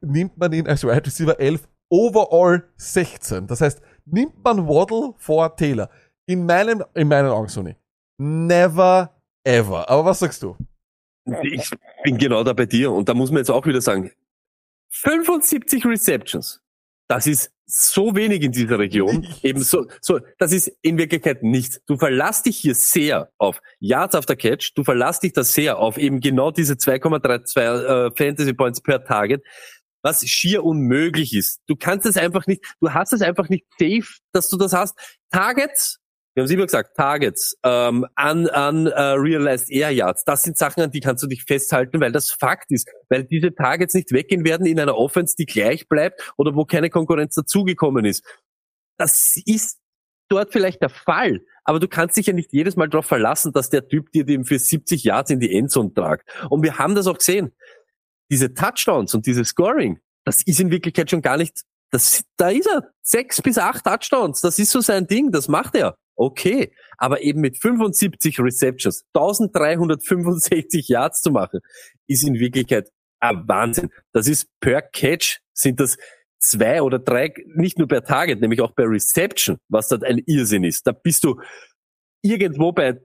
Nimmt 0.01 0.37
man 0.37 0.53
ihn 0.53 0.67
als 0.67 0.83
Wide 0.83 1.05
Receiver 1.05 1.39
11 1.39 1.67
overall 1.89 2.63
16? 2.77 3.47
Das 3.47 3.61
heißt, 3.61 3.81
nimmt 4.05 4.43
man 4.43 4.67
Waddle 4.67 5.13
vor 5.17 5.55
Taylor? 5.55 5.89
In 6.25 6.45
meinen, 6.45 6.83
in 6.93 7.07
meinen 7.07 7.29
Augen, 7.29 7.47
Sony. 7.47 7.75
Never 8.17 9.15
ever. 9.43 9.89
Aber 9.89 10.05
was 10.05 10.19
sagst 10.19 10.43
du? 10.43 10.57
Ich 11.43 11.69
bin 12.03 12.17
genau 12.17 12.43
da 12.43 12.53
bei 12.53 12.65
dir 12.65 12.91
und 12.91 13.09
da 13.09 13.13
muss 13.13 13.31
man 13.31 13.39
jetzt 13.39 13.49
auch 13.51 13.65
wieder 13.65 13.81
sagen, 13.81 14.11
75 14.89 15.85
Receptions. 15.85 16.61
Das 17.09 17.25
ist 17.27 17.51
so 17.65 18.15
wenig 18.15 18.41
in 18.43 18.51
dieser 18.51 18.79
Region. 18.79 19.19
Nichts. 19.19 19.43
Eben 19.43 19.61
so, 19.61 19.87
so, 20.01 20.19
das 20.37 20.51
ist 20.51 20.71
in 20.81 20.97
Wirklichkeit 20.97 21.43
nichts. 21.43 21.81
Du 21.85 21.97
verlässt 21.97 22.45
dich 22.45 22.57
hier 22.57 22.75
sehr 22.75 23.29
auf 23.37 23.61
Yards 23.79 24.15
after 24.15 24.35
Catch. 24.35 24.73
Du 24.75 24.83
verlässt 24.83 25.23
dich 25.23 25.33
da 25.33 25.43
sehr 25.43 25.77
auf 25.77 25.97
eben 25.97 26.19
genau 26.19 26.51
diese 26.51 26.73
2,32 26.73 27.59
äh, 27.59 28.11
Fantasy 28.15 28.53
Points 28.53 28.81
per 28.81 29.03
Target, 29.03 29.43
was 30.01 30.25
schier 30.27 30.63
unmöglich 30.63 31.33
ist. 31.33 31.61
Du 31.67 31.75
kannst 31.75 32.05
es 32.05 32.17
einfach 32.17 32.47
nicht, 32.47 32.63
du 32.79 32.93
hast 32.93 33.13
es 33.13 33.21
einfach 33.21 33.49
nicht 33.49 33.65
safe, 33.79 34.19
dass 34.31 34.49
du 34.49 34.57
das 34.57 34.73
hast. 34.73 34.97
Targets 35.31 35.99
Wir 36.33 36.41
haben 36.41 36.45
es 36.45 36.51
immer 36.51 36.65
gesagt, 36.65 36.95
Targets, 36.95 37.57
ähm, 37.63 38.05
an, 38.15 38.47
an 38.47 38.87
uh, 38.87 39.19
Realized 39.19 39.71
Air 39.71 39.89
Yards, 39.89 40.23
das 40.23 40.43
sind 40.43 40.55
Sachen, 40.55 40.83
an 40.83 40.91
die 40.91 40.99
kannst 40.99 41.23
du 41.23 41.27
dich 41.27 41.43
festhalten, 41.43 41.99
weil 41.99 42.11
das 42.11 42.29
Fakt 42.29 42.71
ist, 42.71 42.87
weil 43.09 43.23
diese 43.23 43.55
Targets 43.55 43.95
nicht 43.95 44.11
weggehen 44.11 44.45
werden 44.45 44.67
in 44.67 44.79
einer 44.79 44.95
Offense, 44.95 45.35
die 45.35 45.47
gleich 45.47 45.87
bleibt 45.89 46.33
oder 46.37 46.55
wo 46.55 46.63
keine 46.63 46.91
Konkurrenz 46.91 47.33
dazugekommen 47.33 48.05
ist. 48.05 48.23
Das 48.97 49.35
ist 49.45 49.79
dort 50.29 50.51
vielleicht 50.51 50.81
der 50.81 50.89
Fall, 50.89 51.41
aber 51.63 51.79
du 51.79 51.87
kannst 51.87 52.17
dich 52.17 52.27
ja 52.27 52.33
nicht 52.33 52.53
jedes 52.53 52.75
Mal 52.75 52.87
darauf 52.87 53.05
verlassen, 53.05 53.51
dass 53.51 53.69
der 53.69 53.87
Typ 53.87 54.11
dir 54.11 54.23
den 54.23 54.45
für 54.45 54.59
70 54.59 55.03
Yards 55.03 55.31
in 55.31 55.39
die 55.39 55.53
Endzone 55.55 55.93
tragt. 55.93 56.29
Und 56.49 56.63
wir 56.63 56.77
haben 56.77 56.95
das 56.95 57.07
auch 57.07 57.17
gesehen. 57.17 57.51
Diese 58.29 58.53
Touchdowns 58.53 59.13
und 59.13 59.25
dieses 59.25 59.49
Scoring, 59.49 59.99
das 60.25 60.43
ist 60.43 60.59
in 60.59 60.71
Wirklichkeit 60.71 61.09
schon 61.09 61.21
gar 61.21 61.37
nicht, 61.37 61.61
das, 61.91 62.23
da 62.35 62.49
ist 62.49 62.67
er. 62.67 62.91
Sechs 63.01 63.41
bis 63.41 63.57
acht 63.57 63.85
Touchdowns, 63.85 64.41
das 64.41 64.59
ist 64.59 64.71
so 64.71 64.81
sein 64.81 65.07
Ding, 65.07 65.31
das 65.31 65.47
macht 65.47 65.75
er. 65.75 65.95
Okay, 66.15 66.73
aber 66.97 67.21
eben 67.21 67.41
mit 67.41 67.57
75 67.57 68.39
Receptions, 68.39 69.05
1365 69.13 70.87
Yards 70.87 71.21
zu 71.21 71.31
machen, 71.31 71.59
ist 72.07 72.27
in 72.27 72.35
Wirklichkeit 72.35 72.89
ein 73.19 73.47
Wahnsinn. 73.47 73.91
Das 74.13 74.27
ist 74.27 74.47
per 74.59 74.81
Catch 74.81 75.39
sind 75.53 75.79
das 75.79 75.97
zwei 76.39 76.81
oder 76.81 76.99
drei, 76.99 77.33
nicht 77.55 77.77
nur 77.77 77.87
per 77.87 78.03
Target, 78.03 78.41
nämlich 78.41 78.61
auch 78.61 78.75
per 78.75 78.89
Reception, 78.89 79.57
was 79.69 79.89
dort 79.89 80.03
ein 80.03 80.19
Irrsinn 80.25 80.63
ist. 80.63 80.85
Da 80.87 80.91
bist 80.91 81.23
du 81.23 81.39
irgendwo 82.21 82.71
bei 82.71 82.99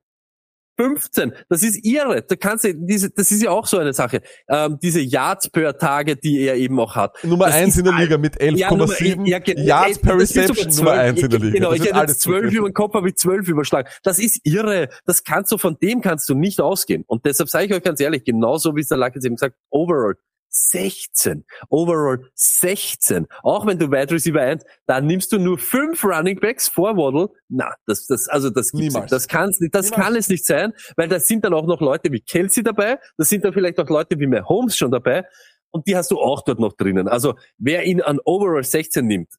15. 0.79 1.33
Das 1.49 1.63
ist 1.63 1.85
irre. 1.85 2.23
Da 2.23 2.37
kannst 2.37 2.65
du, 2.65 2.75
diese, 2.75 3.11
das 3.11 3.31
ist 3.31 3.43
ja 3.43 3.51
auch 3.51 3.67
so 3.67 3.79
eine 3.79 3.93
Sache. 3.93 4.23
Ähm, 4.49 4.79
diese 4.83 5.01
Yards 5.01 5.51
per 5.51 5.77
Target, 5.77 6.25
die 6.25 6.41
er 6.41 6.57
eben 6.57 6.79
auch 6.81 6.97
hat. 6.97 7.23
Nummer 7.25 7.47
Das 7.47 7.55
eins 7.57 7.75
ist 7.75 7.79
in 7.81 7.85
der 7.85 7.95
Liga 7.95 8.19
mit 8.19 8.41
11,7 8.41 9.27
ja, 9.29 9.39
ge- 9.39 9.61
Yards 9.61 9.99
per 9.99 10.19
Reception, 10.19 10.75
Nummer 10.77 10.93
eins 10.93 11.21
in 11.23 11.29
der 11.31 11.39
Liga. 11.41 11.53
Genau, 11.55 11.73
ich 11.73 11.83
hätte 11.83 11.95
alles 11.95 12.13
jetzt 12.13 12.21
zwölf 12.23 12.37
zugriffen. 12.37 12.57
über 12.59 12.69
den 12.71 12.75
Kopf, 12.75 12.95
habe 12.95 13.09
ich 13.09 13.17
zwölf 13.17 13.49
überschlagen. 13.49 13.89
Das 14.03 14.19
ist 14.19 14.41
irre. 14.45 14.89
Das 15.05 15.25
kannst 15.25 15.53
du, 15.53 15.59
von 15.59 15.77
dem 15.83 16.01
kannst 16.01 16.29
du 16.29 16.35
nicht 16.35 16.61
ausgehen. 16.61 17.05
Und 17.07 17.27
deshalb 17.27 17.49
sage 17.49 17.67
ich 17.67 17.75
euch 17.75 17.83
ganz 17.83 18.01
ehrlich, 18.01 18.25
genauso 18.25 18.75
wie 18.77 18.81
es 18.81 18.89
der 18.89 18.99
Lack 18.99 19.15
jetzt 19.15 19.25
eben 19.25 19.37
gesagt, 19.37 19.57
overall 19.71 20.15
16. 20.53 21.45
Overall 21.69 22.31
16. 22.35 23.27
Auch 23.43 23.67
wenn 23.67 23.79
du 23.79 23.91
Wide 23.91 24.15
Receiver 24.15 24.41
1, 24.41 24.65
da 24.87 25.01
nimmst 25.01 25.33
du 25.33 25.39
nur 25.39 25.59
fünf 25.59 26.05
Running 26.05 26.39
Backs 26.39 26.69
vor 26.69 26.97
Waddle. 26.97 27.31
Na, 27.49 27.75
das, 27.87 28.07
das, 28.07 28.29
also 28.29 28.51
das 28.51 28.71
gibt's 28.71 28.95
Niemals. 28.95 29.05
nicht. 29.05 29.13
Das 29.13 29.29
kann's 29.29 29.61
nicht, 29.61 29.75
das 29.75 29.91
Niemals. 29.91 30.05
kann 30.05 30.17
es 30.17 30.29
nicht 30.29 30.47
sein, 30.47 30.73
weil 30.97 31.09
da 31.09 31.19
sind 31.19 31.45
dann 31.45 31.55
auch 31.55 31.67
noch 31.67 31.81
Leute 31.81 32.13
wie 32.13 32.21
Kelsey 32.21 32.63
dabei, 32.63 32.99
da 33.17 33.25
sind 33.25 33.45
dann 33.45 33.53
vielleicht 33.53 33.79
auch 33.81 33.89
Leute 33.89 34.19
wie 34.19 34.27
Mahomes 34.27 34.77
schon 34.77 34.91
dabei. 34.91 35.25
Und 35.71 35.87
die 35.87 35.97
hast 35.97 36.11
du 36.11 36.21
auch 36.21 36.43
dort 36.43 36.61
noch 36.61 36.75
drinnen. 36.75 37.09
Also, 37.09 37.35
wer 37.57 37.85
ihn 37.85 38.03
an 38.03 38.21
Overall 38.25 38.63
16 38.63 39.07
nimmt, 39.07 39.31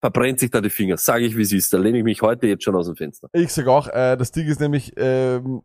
verbrennt 0.00 0.38
sich 0.38 0.50
da 0.50 0.60
die 0.60 0.70
Finger. 0.70 0.96
Sage 0.96 1.24
ich, 1.24 1.36
wie 1.36 1.42
es 1.42 1.52
ist. 1.52 1.72
Da 1.72 1.78
lehne 1.78 1.98
ich 1.98 2.04
mich 2.04 2.22
heute 2.22 2.46
jetzt 2.46 2.62
schon 2.62 2.76
aus 2.76 2.86
dem 2.86 2.94
Fenster. 2.96 3.28
Ich 3.32 3.52
sag 3.52 3.66
auch, 3.66 3.88
äh, 3.88 4.16
das 4.16 4.30
Ding 4.30 4.46
ist 4.46 4.60
nämlich, 4.60 4.92
ähm, 4.96 5.62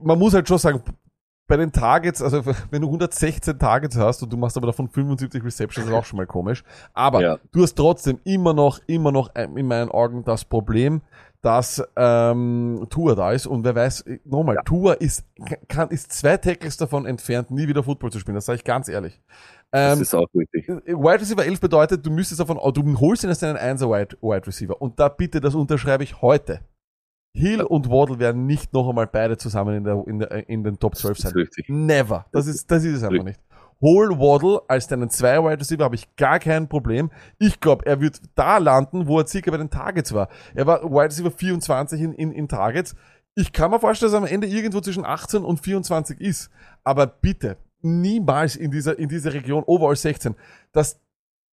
man 0.00 0.18
muss 0.18 0.34
halt 0.34 0.48
schon 0.48 0.58
sagen, 0.58 0.82
bei 1.50 1.56
den 1.56 1.72
Targets, 1.72 2.22
also 2.22 2.42
wenn 2.70 2.80
du 2.80 2.88
116 2.88 3.58
Targets 3.58 3.96
hast 3.98 4.22
und 4.22 4.32
du 4.32 4.36
machst 4.36 4.56
aber 4.56 4.68
davon 4.68 4.88
75 4.88 5.44
Receptions, 5.44 5.86
ist 5.88 5.92
auch 5.92 6.04
schon 6.04 6.16
mal 6.16 6.26
komisch. 6.26 6.62
Aber 6.94 7.20
Ja. 7.20 7.38
du 7.52 7.62
hast 7.62 7.74
trotzdem 7.74 8.20
immer 8.24 8.54
noch, 8.54 8.78
immer 8.86 9.12
noch 9.12 9.34
in 9.34 9.66
meinen 9.66 9.90
Augen 9.90 10.24
das 10.24 10.44
Problem, 10.44 11.02
dass 11.42 11.82
ähm, 11.96 12.86
Tua 12.90 13.14
da 13.14 13.32
ist 13.32 13.46
und 13.46 13.64
wer 13.64 13.74
weiß, 13.74 14.04
nochmal, 14.24 14.58
Tua 14.64 14.92
ist, 14.92 15.24
kann, 15.68 15.88
ist 15.88 16.12
zwei 16.12 16.36
Tackles 16.36 16.76
davon 16.76 17.06
entfernt, 17.06 17.50
nie 17.50 17.66
wieder 17.66 17.82
Football 17.82 18.12
zu 18.12 18.18
spielen. 18.20 18.34
Das 18.34 18.46
sage 18.46 18.56
ich 18.56 18.64
ganz 18.64 18.88
ehrlich. 18.88 19.20
Das 19.72 19.96
Ähm, 19.96 20.02
ist 20.02 20.14
auch 20.14 20.26
richtig. 20.34 20.68
Wide 20.68 21.20
Receiver 21.20 21.44
11 21.44 21.60
bedeutet, 21.60 22.04
du 22.06 22.10
müsstest 22.10 22.40
davon, 22.40 22.58
du 22.74 23.00
holst 23.00 23.24
ihn 23.24 23.30
als 23.30 23.38
deinen 23.38 23.56
1er 23.56 23.88
Wide, 23.88 24.16
Wide 24.20 24.46
Receiver. 24.46 24.80
Und 24.80 25.00
da 25.00 25.08
bitte, 25.08 25.40
das 25.40 25.54
unterschreibe 25.54 26.04
ich 26.04 26.20
heute. 26.22 26.60
Hill 27.32 27.62
und 27.62 27.88
Waddle 27.88 28.18
werden 28.18 28.46
nicht 28.46 28.72
noch 28.72 28.88
einmal 28.88 29.06
beide 29.06 29.36
zusammen 29.36 29.76
in, 29.76 29.84
der, 29.84 30.04
in, 30.06 30.18
der, 30.18 30.48
in 30.48 30.64
den 30.64 30.78
Top 30.78 30.96
12 30.96 31.16
Das 31.16 31.24
ist 31.26 31.32
sein. 31.32 31.40
richtig. 31.40 31.68
Never. 31.68 32.26
Das 32.32 32.46
ist, 32.46 32.70
das 32.70 32.84
ist 32.84 32.96
es 32.96 33.02
einfach 33.02 33.24
nicht. 33.24 33.40
Hol 33.80 34.10
Waddle 34.18 34.60
als 34.68 34.88
deinen 34.88 35.08
2 35.08 35.44
Wide 35.44 35.60
Receiver 35.60 35.84
habe 35.84 35.94
ich 35.94 36.14
gar 36.16 36.38
kein 36.38 36.68
Problem. 36.68 37.10
Ich 37.38 37.60
glaube, 37.60 37.86
er 37.86 38.00
wird 38.00 38.20
da 38.34 38.58
landen, 38.58 39.06
wo 39.06 39.20
er 39.20 39.26
circa 39.26 39.50
bei 39.50 39.56
den 39.56 39.70
Targets 39.70 40.12
war. 40.12 40.28
Er 40.54 40.66
war 40.66 40.82
Wide 40.82 41.04
Receiver 41.06 41.30
24 41.30 42.00
in, 42.00 42.12
in, 42.12 42.32
in 42.32 42.48
Targets. 42.48 42.94
Ich 43.36 43.52
kann 43.52 43.70
mir 43.70 43.78
vorstellen, 43.80 44.12
dass 44.12 44.20
er 44.20 44.26
am 44.26 44.30
Ende 44.32 44.48
irgendwo 44.48 44.80
zwischen 44.80 45.04
18 45.06 45.44
und 45.44 45.60
24 45.60 46.20
ist. 46.20 46.50
Aber 46.84 47.06
bitte, 47.06 47.56
niemals 47.80 48.56
in 48.56 48.70
dieser, 48.70 48.98
in 48.98 49.08
dieser 49.08 49.32
Region 49.32 49.62
overall 49.64 49.96
16. 49.96 50.34
Das, 50.72 51.00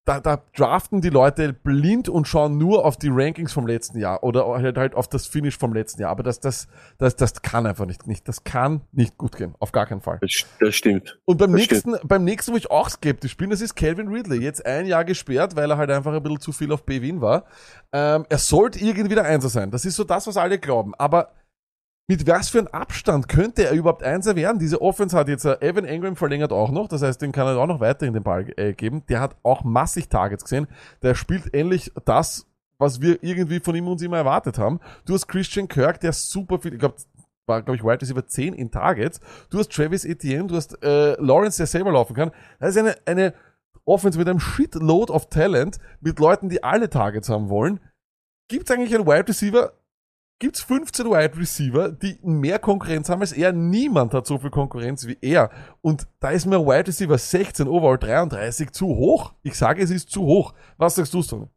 da, 0.07 0.21
da 0.21 0.41
draften 0.55 1.01
die 1.01 1.09
Leute 1.09 1.51
blind 1.51 2.07
und 2.07 2.27
schauen 2.27 2.57
nur 2.57 2.85
auf 2.85 2.95
die 2.95 3.09
Rankings 3.11 3.51
vom 3.51 3.67
letzten 3.67 3.99
Jahr 3.99 4.23
oder 4.23 4.47
halt, 4.47 4.77
halt 4.77 4.95
auf 4.95 5.09
das 5.09 5.27
Finish 5.27 5.57
vom 5.57 5.73
letzten 5.73 6.01
Jahr. 6.01 6.11
Aber 6.11 6.23
das, 6.23 6.39
das, 6.39 6.67
das, 6.97 7.17
das 7.17 7.41
kann 7.41 7.65
einfach 7.65 7.85
nicht, 7.85 8.07
nicht. 8.07 8.25
Das 8.27 8.45
kann 8.45 8.81
nicht 8.93 9.17
gut 9.17 9.35
gehen. 9.35 9.53
Auf 9.59 9.73
gar 9.73 9.85
keinen 9.85 9.99
Fall. 9.99 10.19
Das, 10.21 10.45
das 10.61 10.75
stimmt. 10.75 11.19
Und 11.25 11.37
beim 11.37 11.51
Das 11.51 11.59
nächsten, 11.59 11.95
beim 12.03 12.23
nächsten, 12.23 12.53
wo 12.53 12.57
ich 12.57 12.71
auch 12.71 12.89
skeptisch 12.89 13.35
bin, 13.35 13.49
das 13.49 13.59
ist 13.59 13.75
Calvin 13.75 14.07
Ridley. 14.07 14.39
Jetzt 14.39 14.65
ein 14.65 14.85
Jahr 14.85 15.03
gesperrt, 15.03 15.57
weil 15.57 15.69
er 15.69 15.77
halt 15.77 15.91
einfach 15.91 16.13
ein 16.13 16.23
bisschen 16.23 16.39
zu 16.39 16.53
viel 16.53 16.71
auf 16.71 16.85
B 16.85 17.01
Wien 17.01 17.19
war. 17.19 17.43
Ähm, 17.91 18.25
er 18.29 18.37
sollte 18.37 18.79
irgendwie 18.79 19.15
der 19.15 19.25
Einser 19.25 19.49
sein. 19.49 19.71
Das 19.71 19.83
ist 19.83 19.97
so 19.97 20.05
das, 20.05 20.25
was 20.25 20.37
alle 20.37 20.57
glauben. 20.57 20.95
Aber 20.95 21.31
mit 22.07 22.25
was 22.25 22.49
für 22.49 22.59
einem 22.59 22.67
Abstand 22.69 23.27
könnte 23.27 23.65
er 23.65 23.73
überhaupt 23.73 24.01
Einser 24.01 24.35
werden? 24.35 24.59
Diese 24.59 24.81
Offense 24.81 25.15
hat 25.15 25.27
jetzt 25.27 25.43
äh, 25.45 25.57
Evan 25.59 25.83
Engram 25.83 26.15
verlängert 26.15 26.53
auch 26.53 26.71
noch. 26.71 26.87
Das 26.87 27.01
heißt, 27.01 27.21
den 27.21 27.33
kann 27.33 27.47
er 27.47 27.57
auch 27.57 27.67
noch 27.67 27.81
weiter 27.81 28.05
in 28.05 28.13
den 28.13 28.23
Ball 28.23 28.47
äh, 28.57 28.73
geben. 28.73 29.05
Der 29.07 29.19
hat 29.19 29.35
auch 29.43 29.63
massig 29.65 30.07
Targets 30.07 30.43
gesehen. 30.43 30.67
Der 31.01 31.15
spielt 31.15 31.53
ähnlich 31.53 31.91
das, 32.05 32.47
was 32.77 33.01
wir 33.01 33.21
irgendwie 33.21 33.59
von 33.59 33.75
ihm 33.75 33.87
uns 33.87 34.01
immer 34.01 34.17
erwartet 34.17 34.57
haben. 34.57 34.79
Du 35.05 35.13
hast 35.13 35.27
Christian 35.27 35.67
Kirk, 35.67 35.99
der 35.99 36.13
super 36.13 36.59
viel, 36.59 36.73
ich 36.73 36.79
glaube, 36.79 36.95
war, 37.45 37.61
glaube 37.61 37.77
ich, 37.77 37.83
Wide 37.83 38.01
Receiver 38.01 38.25
10 38.25 38.53
in 38.53 38.71
Targets. 38.71 39.19
Du 39.49 39.59
hast 39.59 39.71
Travis 39.71 40.05
Etienne, 40.05 40.47
du 40.47 40.55
hast 40.55 40.81
äh, 40.83 41.19
Lawrence, 41.21 41.57
der 41.57 41.67
selber 41.67 41.91
laufen 41.91 42.15
kann. 42.15 42.31
Das 42.59 42.69
ist 42.69 42.77
eine, 42.77 42.95
eine 43.05 43.33
Offense 43.85 44.17
mit 44.17 44.27
einem 44.27 44.39
Shitload 44.39 45.11
of 45.11 45.29
Talent, 45.29 45.79
mit 46.01 46.19
Leuten, 46.19 46.49
die 46.49 46.63
alle 46.63 46.89
Targets 46.89 47.29
haben 47.29 47.49
wollen. 47.49 47.79
Gibt 48.49 48.69
es 48.69 48.75
eigentlich 48.75 48.93
einen 48.95 49.07
Wide 49.07 49.27
Receiver? 49.27 49.73
Gibt 50.39 50.55
es 50.55 50.61
15 50.61 51.07
Wide 51.07 51.35
Receiver, 51.35 51.89
die 51.89 52.19
mehr 52.21 52.59
Konkurrenz 52.59 53.09
haben 53.09 53.21
als 53.21 53.31
er? 53.31 53.53
Niemand 53.53 54.13
hat 54.13 54.27
so 54.27 54.37
viel 54.37 54.51
Konkurrenz 54.51 55.07
wie 55.07 55.17
er. 55.19 55.49
Und 55.81 56.05
da 56.19 56.29
ist 56.29 56.45
mir 56.45 56.59
Wide 56.59 56.85
Receiver 56.85 57.17
16, 57.17 57.67
Overall 57.67 57.97
33 57.97 58.69
zu 58.69 58.85
hoch. 58.85 59.33
Ich 59.41 59.55
sage, 59.55 59.81
es 59.81 59.89
ist 59.89 60.11
zu 60.11 60.21
hoch. 60.21 60.53
Was 60.77 60.93
sagst 60.93 61.15
du, 61.15 61.23
Stoney? 61.23 61.47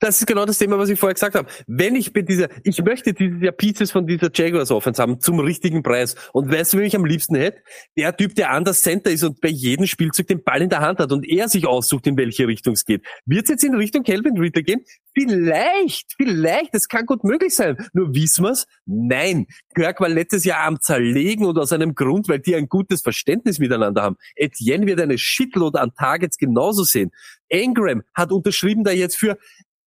Das 0.00 0.20
ist 0.20 0.26
genau 0.26 0.44
das 0.44 0.58
Thema, 0.58 0.78
was 0.78 0.88
ich 0.88 0.98
vorher 0.98 1.14
gesagt 1.14 1.34
habe. 1.34 1.48
Wenn 1.66 1.94
ich 1.94 2.12
bei 2.12 2.22
dieser, 2.22 2.48
ich 2.64 2.82
möchte 2.82 3.14
dieses 3.14 3.40
Jahr 3.40 3.52
Pieces 3.52 3.92
von 3.92 4.06
dieser 4.06 4.28
Jaguars 4.34 4.70
Offense 4.70 5.00
haben 5.00 5.20
zum 5.20 5.38
richtigen 5.38 5.82
Preis. 5.82 6.16
Und 6.32 6.50
weißt 6.50 6.74
du, 6.74 6.78
wen 6.78 6.84
ich 6.84 6.96
am 6.96 7.04
liebsten 7.04 7.36
hätte? 7.36 7.62
Der 7.96 8.16
Typ, 8.16 8.34
der 8.34 8.50
an 8.50 8.64
der 8.64 8.74
Center 8.74 9.10
ist 9.10 9.22
und 9.22 9.40
bei 9.40 9.48
jedem 9.48 9.86
Spielzug 9.86 10.26
den 10.26 10.42
Ball 10.42 10.62
in 10.62 10.68
der 10.68 10.80
Hand 10.80 10.98
hat 10.98 11.12
und 11.12 11.26
er 11.26 11.48
sich 11.48 11.66
aussucht, 11.66 12.06
in 12.06 12.16
welche 12.16 12.46
Richtung 12.46 12.74
es 12.74 12.84
geht. 12.84 13.04
Wird 13.24 13.44
es 13.44 13.50
jetzt 13.50 13.64
in 13.64 13.74
Richtung 13.74 14.02
Calvin 14.02 14.36
Ridley 14.36 14.64
gehen? 14.64 14.84
Vielleicht, 15.14 16.14
vielleicht, 16.16 16.74
das 16.74 16.88
kann 16.88 17.06
gut 17.06 17.22
möglich 17.22 17.54
sein. 17.54 17.76
Nur 17.92 18.12
wissen 18.14 18.44
wir's? 18.44 18.66
Nein. 18.84 19.46
Kirk 19.74 20.00
war 20.00 20.08
letztes 20.08 20.44
Jahr 20.44 20.64
am 20.64 20.80
Zerlegen 20.80 21.46
und 21.46 21.56
aus 21.56 21.72
einem 21.72 21.94
Grund, 21.94 22.28
weil 22.28 22.40
die 22.40 22.56
ein 22.56 22.68
gutes 22.68 23.00
Verständnis 23.00 23.60
miteinander 23.60 24.02
haben. 24.02 24.16
Etienne 24.34 24.86
wird 24.86 25.00
eine 25.00 25.18
Shitload 25.18 25.78
an 25.78 25.94
Targets 25.94 26.36
genauso 26.36 26.82
sehen. 26.82 27.12
Engram 27.48 28.02
hat 28.12 28.32
unterschrieben 28.32 28.82
da 28.82 28.90
jetzt 28.90 29.16
für 29.16 29.38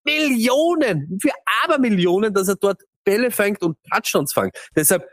Millionen, 0.07 1.19
für 1.21 1.31
Abermillionen, 1.63 2.34
dass 2.34 2.47
er 2.47 2.55
dort 2.55 2.81
Bälle 3.03 3.31
fängt 3.31 3.61
und 3.61 3.77
Touchdowns 3.91 4.34
fängt. 4.34 4.55
Deshalb, 4.75 5.05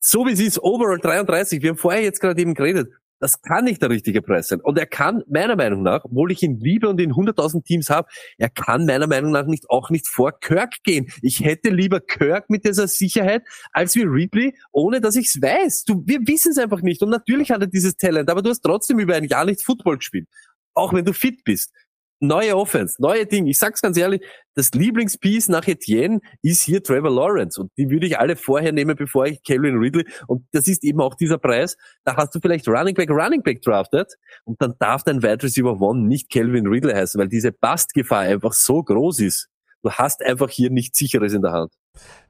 so 0.00 0.26
wie 0.26 0.32
es 0.32 0.40
ist, 0.40 0.62
overall 0.62 0.98
33, 0.98 1.60
wir 1.62 1.70
haben 1.70 1.76
vorher 1.76 2.02
jetzt 2.02 2.20
gerade 2.20 2.40
eben 2.40 2.54
geredet, 2.54 2.88
das 3.20 3.42
kann 3.42 3.64
nicht 3.64 3.82
der 3.82 3.90
richtige 3.90 4.22
Preis 4.22 4.48
sein. 4.48 4.60
Und 4.60 4.78
er 4.78 4.86
kann 4.86 5.24
meiner 5.28 5.56
Meinung 5.56 5.82
nach, 5.82 6.04
obwohl 6.04 6.30
ich 6.30 6.42
ihn 6.42 6.60
liebe 6.60 6.88
und 6.88 7.00
in 7.00 7.12
100.000 7.12 7.64
Teams 7.64 7.90
habe, 7.90 8.08
er 8.36 8.48
kann 8.48 8.86
meiner 8.86 9.08
Meinung 9.08 9.32
nach 9.32 9.46
nicht 9.46 9.68
auch 9.70 9.90
nicht 9.90 10.06
vor 10.06 10.38
Kirk 10.38 10.74
gehen. 10.84 11.10
Ich 11.22 11.40
hätte 11.40 11.70
lieber 11.70 12.00
Kirk 12.00 12.48
mit 12.48 12.64
dieser 12.64 12.86
Sicherheit 12.86 13.42
als 13.72 13.96
wie 13.96 14.02
Ridley, 14.02 14.54
ohne 14.70 15.00
dass 15.00 15.16
ich 15.16 15.26
es 15.28 15.42
weiß. 15.42 15.84
Du, 15.84 16.02
wir 16.06 16.20
wissen 16.26 16.52
es 16.52 16.58
einfach 16.58 16.80
nicht. 16.80 17.02
Und 17.02 17.10
natürlich 17.10 17.50
hat 17.50 17.60
er 17.60 17.66
dieses 17.66 17.96
Talent, 17.96 18.30
aber 18.30 18.42
du 18.42 18.50
hast 18.50 18.60
trotzdem 18.60 19.00
über 19.00 19.16
ein 19.16 19.24
Jahr 19.24 19.44
nicht 19.44 19.64
Football 19.64 19.98
gespielt. 19.98 20.28
Auch 20.74 20.92
wenn 20.92 21.04
du 21.04 21.12
fit 21.12 21.42
bist 21.44 21.72
neue 22.20 22.56
Offense, 22.56 22.96
neue 22.98 23.26
Dinge. 23.26 23.50
Ich 23.50 23.58
sag's 23.58 23.80
ganz 23.80 23.96
ehrlich, 23.96 24.22
das 24.54 24.72
Lieblingspiece 24.72 25.48
nach 25.48 25.66
Etienne 25.66 26.20
ist 26.42 26.62
hier 26.62 26.82
Trevor 26.82 27.10
Lawrence 27.10 27.60
und 27.60 27.70
die 27.76 27.90
würde 27.90 28.06
ich 28.06 28.18
alle 28.18 28.36
vorher 28.36 28.72
nehmen, 28.72 28.96
bevor 28.96 29.26
ich 29.26 29.42
Calvin 29.42 29.76
Ridley 29.76 30.06
und 30.26 30.44
das 30.52 30.66
ist 30.68 30.84
eben 30.84 31.00
auch 31.00 31.14
dieser 31.14 31.38
Preis. 31.38 31.76
Da 32.04 32.16
hast 32.16 32.34
du 32.34 32.40
vielleicht 32.40 32.66
Running 32.68 32.94
Back, 32.94 33.10
Running 33.10 33.42
Back 33.42 33.62
drafted 33.62 34.12
und 34.44 34.60
dann 34.60 34.74
darf 34.78 35.04
dein 35.04 35.22
Wide 35.22 35.42
Receiver 35.42 35.80
One 35.80 36.06
nicht 36.06 36.30
Calvin 36.30 36.66
Ridley 36.66 36.94
heißen, 36.94 37.20
weil 37.20 37.28
diese 37.28 37.52
Bastgefahr 37.52 38.20
einfach 38.20 38.52
so 38.52 38.82
groß 38.82 39.20
ist. 39.20 39.48
Du 39.82 39.90
hast 39.92 40.24
einfach 40.24 40.50
hier 40.50 40.70
nichts 40.70 40.98
Sicheres 40.98 41.32
in 41.32 41.42
der 41.42 41.52
Hand. 41.52 41.72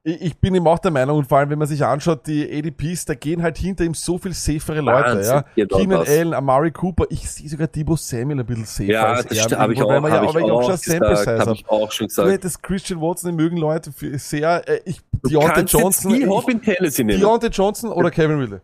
Ich, 0.04 0.38
bin 0.38 0.54
ihm 0.54 0.66
auch 0.66 0.78
der 0.78 0.90
Meinung, 0.90 1.18
und 1.18 1.28
vor 1.28 1.38
allem, 1.38 1.50
wenn 1.50 1.58
man 1.58 1.68
sich 1.68 1.84
anschaut, 1.84 2.26
die 2.26 2.48
ADPs, 2.50 3.04
da 3.04 3.14
gehen 3.14 3.42
halt 3.42 3.58
hinter 3.58 3.84
ihm 3.84 3.94
so 3.94 4.16
viel 4.16 4.32
safere 4.32 4.80
Leute, 4.80 5.16
Wahnsinn, 5.16 5.44
ja. 5.56 5.66
Keenan. 5.66 6.06
Allen, 6.06 6.34
Amari 6.34 6.70
Cooper, 6.70 7.04
ich 7.10 7.28
sehe 7.28 7.48
sogar 7.48 7.66
Debo 7.66 7.96
Samuel 7.96 8.40
ein 8.40 8.46
bisschen 8.46 8.64
safer 8.64 8.90
Ja, 8.90 9.04
als 9.06 9.26
das 9.26 9.52
er, 9.52 9.70
ich 9.70 9.82
auch, 9.82 10.00
man 10.00 10.10
ja, 10.10 10.18
habe 10.18 10.26
ich 10.26 10.50
auch 10.50 10.62
schon 10.62 11.00
gesagt, 11.00 11.40
habe. 11.40 11.52
ich 11.52 11.68
auch 11.68 11.92
schon 11.92 12.06
Du 12.06 12.08
gesagt. 12.08 12.30
hättest 12.30 12.62
Christian 12.62 13.00
Watson, 13.00 13.30
den 13.30 13.36
mögen 13.36 13.56
Leute 13.58 13.92
für 13.92 14.18
sehr, 14.18 14.66
äh, 14.66 14.80
ich, 14.84 15.00
Du 15.22 15.28
Deontay 15.28 15.62
Johnson, 15.62 16.14
ich. 16.14 16.96
Deontay 16.96 17.48
Johnson 17.48 17.90
oder 17.90 18.10
Kevin 18.10 18.38
Ridley. 18.38 18.60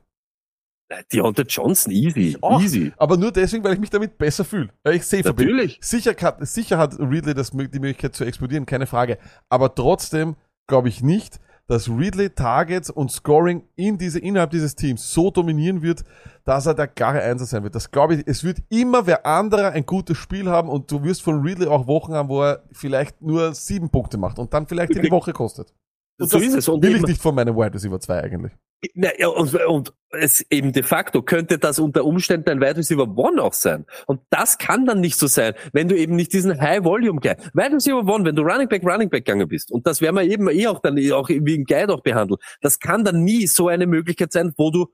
Deontay 1.13 1.45
Johnson, 1.49 1.93
easy, 1.93 2.37
auch. 2.41 2.61
easy. 2.61 2.93
Aber 2.97 3.17
nur 3.17 3.33
deswegen, 3.33 3.65
weil 3.65 3.75
ich 3.75 3.81
mich 3.81 3.91
damit 3.91 4.17
besser 4.19 4.45
fühle. 4.45 4.69
Weil 4.83 4.95
ich 4.97 5.07
safer 5.07 5.33
bin. 5.33 5.49
Natürlich. 5.49 5.79
Sicher 5.81 6.15
hat, 6.21 6.47
sicher 6.47 6.79
hat 6.79 6.99
Ridley 6.99 7.35
das, 7.35 7.51
die 7.51 7.57
Möglichkeit 7.79 8.15
zu 8.15 8.25
explodieren, 8.25 8.67
keine 8.67 8.87
Frage. 8.87 9.19
Aber 9.49 9.75
trotzdem 9.75 10.37
glaube 10.67 10.89
ich 10.89 11.03
nicht, 11.03 11.41
dass 11.67 11.89
Ridley 11.89 12.31
Targets 12.31 12.91
und 12.91 13.11
Scoring 13.11 13.65
in 13.75 13.97
diese, 13.97 14.19
innerhalb 14.19 14.51
dieses 14.51 14.75
Teams 14.77 15.13
so 15.13 15.31
dominieren 15.31 15.83
wird, 15.83 16.05
dass 16.45 16.67
er 16.67 16.75
der 16.75 16.89
klare 16.89 17.23
Einser 17.23 17.47
sein 17.47 17.63
wird. 17.63 17.75
Das 17.75 17.91
glaube 17.91 18.17
ich, 18.17 18.23
es 18.27 18.45
wird 18.45 18.59
immer 18.69 19.07
wer 19.07 19.25
anderer 19.25 19.71
ein 19.71 19.87
gutes 19.87 20.19
Spiel 20.19 20.51
haben 20.51 20.69
und 20.69 20.91
du 20.91 21.03
wirst 21.03 21.23
von 21.23 21.41
Ridley 21.41 21.67
auch 21.67 21.87
Wochen 21.87 22.13
haben, 22.13 22.29
wo 22.29 22.43
er 22.43 22.65
vielleicht 22.73 23.23
nur 23.23 23.55
sieben 23.55 23.89
Punkte 23.89 24.19
macht 24.19 24.39
und 24.39 24.53
dann 24.53 24.67
vielleicht 24.67 24.95
die 24.95 25.11
Woche 25.11 25.33
kostet. 25.33 25.73
Und 26.19 26.31
So 26.31 26.39
das 26.39 26.47
ist 26.47 26.55
es. 26.55 26.69
Und 26.69 26.83
will 26.83 26.97
ich 26.97 27.03
nicht 27.03 27.21
von 27.21 27.35
meinem 27.35 27.57
Wide 27.57 27.75
Receiver 27.75 28.01
2 28.01 28.23
eigentlich. 28.23 28.53
Na, 28.95 29.09
ja, 29.19 29.29
und, 29.29 29.55
und 29.55 29.95
es 30.11 30.45
eben 30.51 30.73
de 30.73 30.83
facto 30.83 31.23
könnte 31.23 31.59
das 31.59 31.79
unter 31.79 32.05
Umständen 32.05 32.51
ein 32.51 32.61
Wide 32.61 32.77
Receiver 32.77 33.09
One 33.17 33.43
auch 33.43 33.55
sein. 33.55 33.87
Und 34.07 34.21
das 34.31 34.59
kann 34.59 34.85
dann 34.85 35.01
nicht 35.01 35.19
so 35.19 35.27
sein, 35.27 35.55
wenn 35.73 35.89
du 35.89 35.97
eben 35.97 36.17
nicht 36.17 36.33
diesen 36.33 36.61
High 36.61 36.85
Volume 36.85 37.21
Guy, 37.21 37.35
Wide 37.55 37.77
Receiver 37.77 38.05
One, 38.05 38.25
wenn 38.25 38.37
du 38.37 38.43
Running 38.43 38.69
Back, 38.69 38.85
Running 38.85 39.09
Back 39.09 39.25
gegangen 39.25 39.49
bist. 39.49 39.73
Und 39.73 39.87
das 39.87 40.01
werden 40.01 40.17
wir 40.17 40.23
eben 40.23 40.49
eh 40.51 40.67
auch 40.67 40.81
dann 40.81 40.99
auch 41.13 41.29
wie 41.29 41.55
ein 41.55 41.65
Guide 41.65 41.93
auch 41.93 42.03
behandelt. 42.03 42.41
Das 42.61 42.79
kann 42.79 43.05
dann 43.05 43.25
nie 43.25 43.47
so 43.47 43.69
eine 43.69 43.87
Möglichkeit 43.87 44.33
sein, 44.33 44.53
wo 44.57 44.71
du 44.71 44.87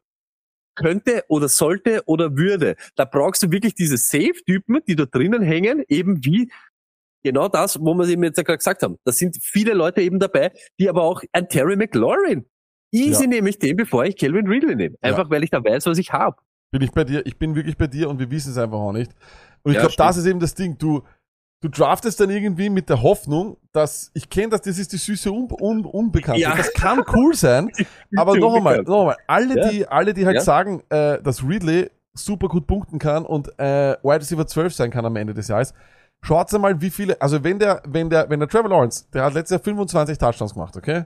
könnte 0.77 1.25
oder 1.29 1.49
sollte 1.49 2.03
oder 2.07 2.37
würde. 2.37 2.77
Da 2.97 3.05
brauchst 3.05 3.43
du 3.43 3.51
wirklich 3.51 3.75
diese 3.75 3.97
Safe-Typen, 3.97 4.81
die 4.87 4.97
da 4.97 5.05
drinnen 5.05 5.43
hängen, 5.43 5.83
eben 5.89 6.25
wie 6.25 6.51
genau 7.23 7.49
das, 7.49 7.79
wo 7.81 7.95
wir 7.95 8.07
eben 8.09 8.23
jetzt 8.25 8.37
ja 8.37 8.43
gerade 8.43 8.59
gesagt 8.59 8.83
haben. 8.83 8.97
Da 9.05 9.13
sind 9.13 9.37
viele 9.43 9.75
Leute 9.75 10.01
eben 10.03 10.19
dabei, 10.19 10.53
die 10.79 10.89
aber 10.89 11.03
auch 11.03 11.23
ein 11.33 11.49
Terry 11.49 11.77
McLaurin. 11.77 12.45
Easy 12.93 13.23
Ja. 13.25 13.29
nehme 13.29 13.51
ich 13.51 13.59
den, 13.59 13.77
bevor 13.77 14.05
ich 14.05 14.17
Calvin 14.17 14.47
Ridley 14.49 14.75
nehme. 14.75 14.97
Einfach 15.01 15.31
weil 15.31 15.45
ich 15.45 15.51
da 15.51 15.63
weiß, 15.63 15.87
was 15.87 15.99
ich 15.99 16.13
habe. 16.13 16.37
Bin 16.73 16.83
ich 16.83 16.91
bei 16.93 17.05
dir, 17.05 17.25
ich 17.27 17.39
bin 17.39 17.55
wirklich 17.55 17.77
bei 17.77 17.87
dir 17.87 18.09
und 18.09 18.19
wir 18.19 18.31
wissen 18.31 18.51
es 18.53 18.59
einfach 18.59 18.79
auch 18.79 18.93
nicht. 18.93 19.13
Und 19.63 19.73
ich 19.73 19.77
Ja, 19.77 19.83
glaube, 19.83 19.95
das 19.97 20.17
ist 20.17 20.27
eben 20.27 20.41
das 20.41 20.55
Ding. 20.55 20.77
Du, 20.79 21.03
du 21.61 21.69
draftest 21.69 22.19
dann 22.21 22.31
irgendwie 22.31 22.71
mit 22.71 22.89
der 22.89 23.03
Hoffnung, 23.03 23.59
dass, 23.73 24.11
ich 24.15 24.29
kenne 24.31 24.49
das, 24.51 24.63
das 24.63 24.79
ist 24.79 24.93
die 24.93 24.97
süße 24.97 25.31
Un 25.31 25.49
Un 25.61 25.85
Unbekannte. 25.85 26.41
Ja. 26.41 26.57
Das 26.57 26.73
kann 26.73 27.03
cool 27.15 27.35
sein, 27.35 27.71
aber 28.17 28.37
noch 28.37 28.57
einmal, 28.57 28.83
noch 28.83 29.01
einmal, 29.01 29.17
alle, 29.27 29.57
Ja. 29.57 29.69
die, 29.69 29.87
alle, 29.87 30.15
die 30.15 30.27
halt 30.27 30.37
Ja. 30.37 30.43
sagen, 30.43 30.83
äh, 30.91 31.21
dass 31.23 31.43
Ridley 31.47 31.91
super 32.15 32.49
gut 32.49 32.67
punkten 32.67 32.99
kann 32.99 33.25
und 33.25 33.49
äh, 33.59 33.97
Wide 34.03 34.21
Receiver 34.21 34.47
12 34.47 34.75
sein 34.75 34.91
kann 34.91 35.05
am 35.05 35.15
Ende 35.17 35.33
des 35.35 35.47
Jahres, 35.49 35.75
schaut 36.23 36.53
mal, 36.53 36.81
wie 36.81 36.91
viele, 36.91 37.21
also 37.21 37.43
wenn 37.45 37.59
der, 37.59 37.83
wenn 37.87 38.11
der, 38.11 38.29
wenn 38.31 38.41
der 38.41 38.49
Trevor 38.49 38.71
Lawrence, 38.71 39.07
der 39.13 39.25
hat 39.25 39.35
letztes 39.35 39.57
Jahr 39.57 39.65
25 39.65 40.19
Touchdowns 40.19 40.55
gemacht, 40.55 40.77
okay? 40.77 41.05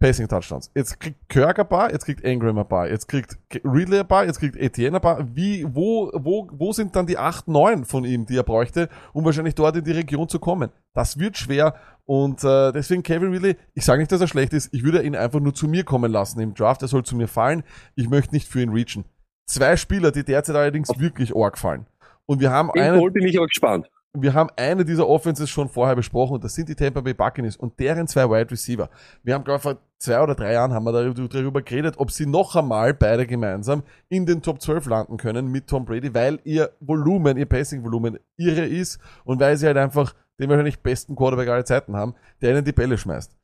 Passing 0.00 0.26
Touchdowns. 0.26 0.70
Jetzt 0.74 0.98
kriegt 0.98 1.28
Kirk 1.28 1.58
ein 1.58 1.68
paar, 1.68 1.92
jetzt 1.92 2.04
kriegt 2.04 2.20
Ingram 2.22 2.58
ein 2.58 2.68
paar, 2.68 2.88
jetzt 2.88 3.06
kriegt 3.06 3.38
Ridley 3.64 4.00
ein 4.00 4.08
paar, 4.08 4.24
jetzt 4.24 4.40
kriegt 4.40 4.56
Etienne 4.56 4.96
ein 4.96 5.00
paar. 5.00 5.24
Wie, 5.34 5.64
wo, 5.72 6.10
wo, 6.14 6.48
wo 6.52 6.72
sind 6.72 6.96
dann 6.96 7.06
die 7.06 7.16
8, 7.16 7.46
9 7.46 7.84
von 7.84 8.04
ihm, 8.04 8.26
die 8.26 8.36
er 8.36 8.42
bräuchte, 8.42 8.88
um 9.12 9.24
wahrscheinlich 9.24 9.54
dort 9.54 9.76
in 9.76 9.84
die 9.84 9.92
Region 9.92 10.28
zu 10.28 10.40
kommen? 10.40 10.70
Das 10.94 11.18
wird 11.18 11.36
schwer 11.38 11.74
und 12.06 12.44
äh, 12.44 12.72
deswegen 12.72 13.02
Kevin 13.02 13.32
Ridley, 13.32 13.56
ich 13.72 13.84
sage 13.84 14.00
nicht, 14.00 14.12
dass 14.12 14.20
er 14.20 14.28
schlecht 14.28 14.52
ist, 14.52 14.74
ich 14.74 14.82
würde 14.82 15.02
ihn 15.02 15.16
einfach 15.16 15.40
nur 15.40 15.54
zu 15.54 15.68
mir 15.68 15.84
kommen 15.84 16.10
lassen 16.10 16.40
im 16.40 16.54
Draft, 16.54 16.82
er 16.82 16.88
soll 16.88 17.04
zu 17.04 17.16
mir 17.16 17.28
fallen, 17.28 17.62
ich 17.94 18.10
möchte 18.10 18.34
nicht 18.34 18.48
für 18.48 18.60
ihn 18.60 18.70
reachen. 18.70 19.04
Zwei 19.46 19.76
Spieler, 19.76 20.10
die 20.10 20.24
derzeit 20.24 20.56
allerdings 20.56 20.88
wirklich 20.98 21.34
arg 21.36 21.56
fallen. 21.56 21.86
Und 22.26 22.40
wir 22.40 22.50
haben 22.50 22.70
Den 22.74 22.82
einen, 22.82 22.98
Goal 22.98 23.10
bin 23.10 23.26
ich 23.26 23.36
aber 23.36 23.46
gespannt. 23.46 23.88
Wir 24.16 24.32
haben 24.32 24.50
eine 24.56 24.84
dieser 24.84 25.08
Offenses 25.08 25.50
schon 25.50 25.68
vorher 25.68 25.96
besprochen 25.96 26.34
und 26.34 26.44
das 26.44 26.54
sind 26.54 26.68
die 26.68 26.76
Tampa 26.76 27.00
Bay 27.00 27.14
Buccaneers 27.14 27.56
und 27.56 27.78
deren 27.80 28.06
zwei 28.06 28.30
Wide 28.30 28.50
Receiver. 28.50 28.88
Wir 29.24 29.34
haben, 29.34 29.44
glaube 29.44 29.56
ich, 29.56 29.62
vor 29.62 29.76
zwei 29.98 30.22
oder 30.22 30.36
drei 30.36 30.52
Jahren 30.52 30.72
haben 30.72 30.84
wir 30.84 30.92
darüber, 30.92 31.28
darüber 31.28 31.62
geredet, 31.62 31.96
ob 31.98 32.12
sie 32.12 32.26
noch 32.26 32.54
einmal 32.54 32.94
beide 32.94 33.26
gemeinsam 33.26 33.82
in 34.08 34.24
den 34.24 34.40
Top 34.40 34.62
12 34.62 34.86
landen 34.86 35.16
können 35.16 35.48
mit 35.48 35.66
Tom 35.66 35.84
Brady, 35.84 36.14
weil 36.14 36.38
ihr 36.44 36.70
Volumen, 36.80 37.36
ihr 37.36 37.46
Passing-Volumen 37.46 38.18
irre 38.36 38.66
ist 38.66 39.00
und 39.24 39.40
weil 39.40 39.56
sie 39.56 39.66
halt 39.66 39.76
einfach 39.76 40.14
den 40.38 40.48
wahrscheinlich 40.48 40.80
besten 40.80 41.16
Quarterback 41.16 41.48
aller 41.48 41.64
Zeiten 41.64 41.96
haben, 41.96 42.14
der 42.40 42.52
ihnen 42.52 42.64
die 42.64 42.72
Bälle 42.72 42.96
schmeißt. 42.96 43.36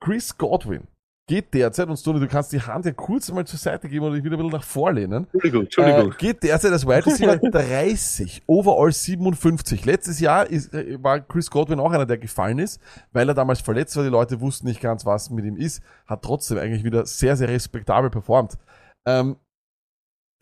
Chris 0.00 0.36
Godwin 0.38 0.88
geht 1.26 1.52
derzeit, 1.52 1.88
und 1.88 1.96
Stoney, 1.96 2.20
du 2.20 2.28
kannst 2.28 2.52
die 2.52 2.60
Hand 2.60 2.84
ja 2.84 2.92
kurz 2.92 3.30
mal 3.32 3.44
zur 3.44 3.58
Seite 3.58 3.88
geben 3.88 4.04
oder 4.04 4.14
dich 4.14 4.24
wieder 4.24 4.36
ein 4.36 4.38
bisschen 4.38 4.52
nach 4.52 4.64
vorlehnen. 4.64 5.24
Entschuldigung, 5.24 5.64
Entschuldigung. 5.64 6.12
Äh, 6.12 6.16
geht 6.16 6.42
derzeit 6.42 6.72
als 6.72 6.86
Wide 6.86 7.04
Receiver 7.06 7.36
30, 7.36 8.44
overall 8.46 8.92
57. 8.92 9.84
Letztes 9.84 10.20
Jahr 10.20 10.48
ist, 10.48 10.72
äh, 10.72 11.02
war 11.02 11.20
Chris 11.20 11.50
Godwin 11.50 11.80
auch 11.80 11.90
einer, 11.90 12.06
der 12.06 12.18
gefallen 12.18 12.60
ist, 12.60 12.80
weil 13.12 13.28
er 13.28 13.34
damals 13.34 13.60
verletzt 13.60 13.96
war. 13.96 14.04
Die 14.04 14.10
Leute 14.10 14.40
wussten 14.40 14.66
nicht 14.68 14.80
ganz, 14.80 15.04
was 15.04 15.30
mit 15.30 15.44
ihm 15.44 15.56
ist. 15.56 15.82
Hat 16.06 16.22
trotzdem 16.22 16.58
eigentlich 16.58 16.84
wieder 16.84 17.06
sehr, 17.06 17.36
sehr 17.36 17.48
respektabel 17.48 18.10
performt. 18.10 18.56
Ähm, 19.04 19.36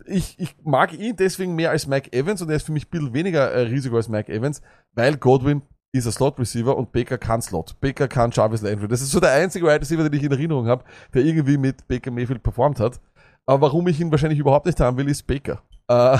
ich, 0.06 0.38
ich 0.38 0.54
mag 0.62 0.92
ihn 0.92 1.16
deswegen 1.16 1.54
mehr 1.54 1.70
als 1.70 1.86
Mike 1.86 2.12
Evans 2.12 2.42
und 2.42 2.50
er 2.50 2.56
ist 2.56 2.66
für 2.66 2.72
mich 2.72 2.86
ein 2.86 2.90
bisschen 2.90 3.14
weniger 3.14 3.50
äh, 3.52 3.60
Risiko 3.60 3.96
als 3.96 4.08
Mike 4.08 4.30
Evans, 4.30 4.60
weil 4.92 5.16
Godwin 5.16 5.62
ist 5.98 6.06
ein 6.06 6.12
Slot-Receiver 6.12 6.76
und 6.76 6.92
Baker 6.92 7.18
kann 7.18 7.40
Slot. 7.40 7.78
Baker 7.80 8.08
kann 8.08 8.30
Jarvis 8.32 8.62
Landry. 8.62 8.88
Das 8.88 9.00
ist 9.00 9.10
so 9.10 9.20
der 9.20 9.32
einzige 9.32 9.66
Wide 9.66 9.80
Receiver, 9.80 10.02
den 10.02 10.12
ich 10.12 10.24
in 10.24 10.32
Erinnerung 10.32 10.66
habe, 10.66 10.84
der 11.12 11.24
irgendwie 11.24 11.56
mit 11.56 11.86
Baker 11.86 12.10
Mayfield 12.10 12.42
performt 12.42 12.80
hat. 12.80 13.00
Aber 13.46 13.68
warum 13.68 13.86
ich 13.86 14.00
ihn 14.00 14.10
wahrscheinlich 14.10 14.40
überhaupt 14.40 14.66
nicht 14.66 14.80
haben 14.80 14.96
will, 14.96 15.08
ist 15.08 15.26
Baker. 15.26 15.62
Äh, 15.88 16.18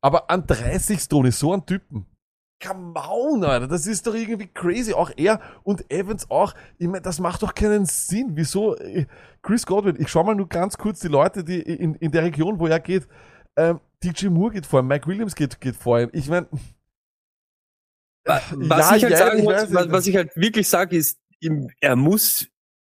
aber 0.00 0.28
an 0.28 0.46
30 0.46 1.00
Stone 1.00 1.28
ist 1.28 1.38
so 1.38 1.52
ein 1.52 1.64
Typen. 1.64 2.06
Come 2.64 2.94
on, 2.94 3.44
Alter, 3.44 3.66
das 3.66 3.86
ist 3.86 4.06
doch 4.06 4.14
irgendwie 4.14 4.46
crazy. 4.46 4.92
Auch 4.92 5.10
er 5.16 5.40
und 5.62 5.88
Evans 5.90 6.30
auch. 6.30 6.54
Ich 6.78 6.86
meine, 6.86 7.02
das 7.02 7.20
macht 7.20 7.42
doch 7.42 7.54
keinen 7.54 7.86
Sinn. 7.86 8.32
Wieso? 8.34 8.76
äh, 8.76 9.06
Chris 9.42 9.66
Godwin, 9.66 9.96
ich 10.00 10.08
schau 10.08 10.24
mal 10.24 10.34
nur 10.34 10.48
ganz 10.48 10.78
kurz 10.78 11.00
die 11.00 11.08
Leute, 11.08 11.44
die 11.44 11.60
in, 11.60 11.94
in 11.96 12.10
der 12.10 12.22
Region, 12.22 12.58
wo 12.58 12.66
er 12.66 12.80
geht. 12.80 13.06
Ähm, 13.56 13.80
DJ 14.02 14.28
Moore 14.28 14.52
geht 14.52 14.66
vor 14.66 14.80
ihm, 14.80 14.88
Mike 14.88 15.06
Williams 15.06 15.34
geht, 15.34 15.60
geht 15.60 15.76
vor 15.76 16.00
ihm. 16.00 16.10
Ich 16.12 16.28
meine, 16.28 16.46
Was 18.24 18.90
Ja, 18.90 18.96
ich 18.96 19.02
halt 19.02 19.12
ja, 19.12 19.18
sagen 19.18 19.38
ich 19.38 19.44
muss, 19.44 19.74
was, 19.74 19.90
was 19.90 20.06
ich 20.06 20.16
halt 20.16 20.36
wirklich 20.36 20.68
sage, 20.68 20.96
ist, 20.96 21.18
er 21.80 21.96
muss, 21.96 22.46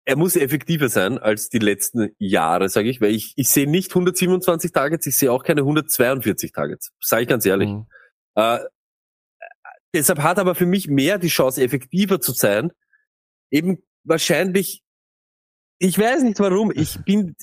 er 0.05 0.17
muss 0.17 0.37
effektiver 0.37 0.89
sein 0.89 1.19
als 1.19 1.49
die 1.49 1.59
letzten 1.59 2.11
Jahre, 2.19 2.69
sage 2.69 2.89
ich, 2.89 3.01
weil 3.01 3.15
ich, 3.15 3.33
ich 3.37 3.49
sehe 3.49 3.69
nicht 3.69 3.91
127 3.91 4.71
Targets, 4.73 5.07
ich 5.07 5.19
sehe 5.19 5.33
auch 5.33 5.43
keine 5.43 5.63
142 5.63 6.53
Targets, 6.53 6.93
sage 7.01 7.23
ich 7.23 7.29
ganz 7.29 7.45
ehrlich. 7.45 7.71
Mhm. 7.71 7.87
Äh, 8.37 8.61
deshalb 9.93 10.21
hat 10.21 10.39
aber 10.39 10.55
für 10.55 10.67
mich 10.67 10.89
mehr 10.89 11.19
die 11.19 11.29
Chance, 11.29 11.63
effektiver 11.63 12.21
zu 12.21 12.33
sein. 12.33 12.71
Eben 13.51 13.83
wahrscheinlich, 14.05 14.83
ich 15.79 15.99
weiß 15.99 16.23
nicht 16.23 16.39
warum, 16.39 16.71
ich 16.73 16.99
bin 17.05 17.35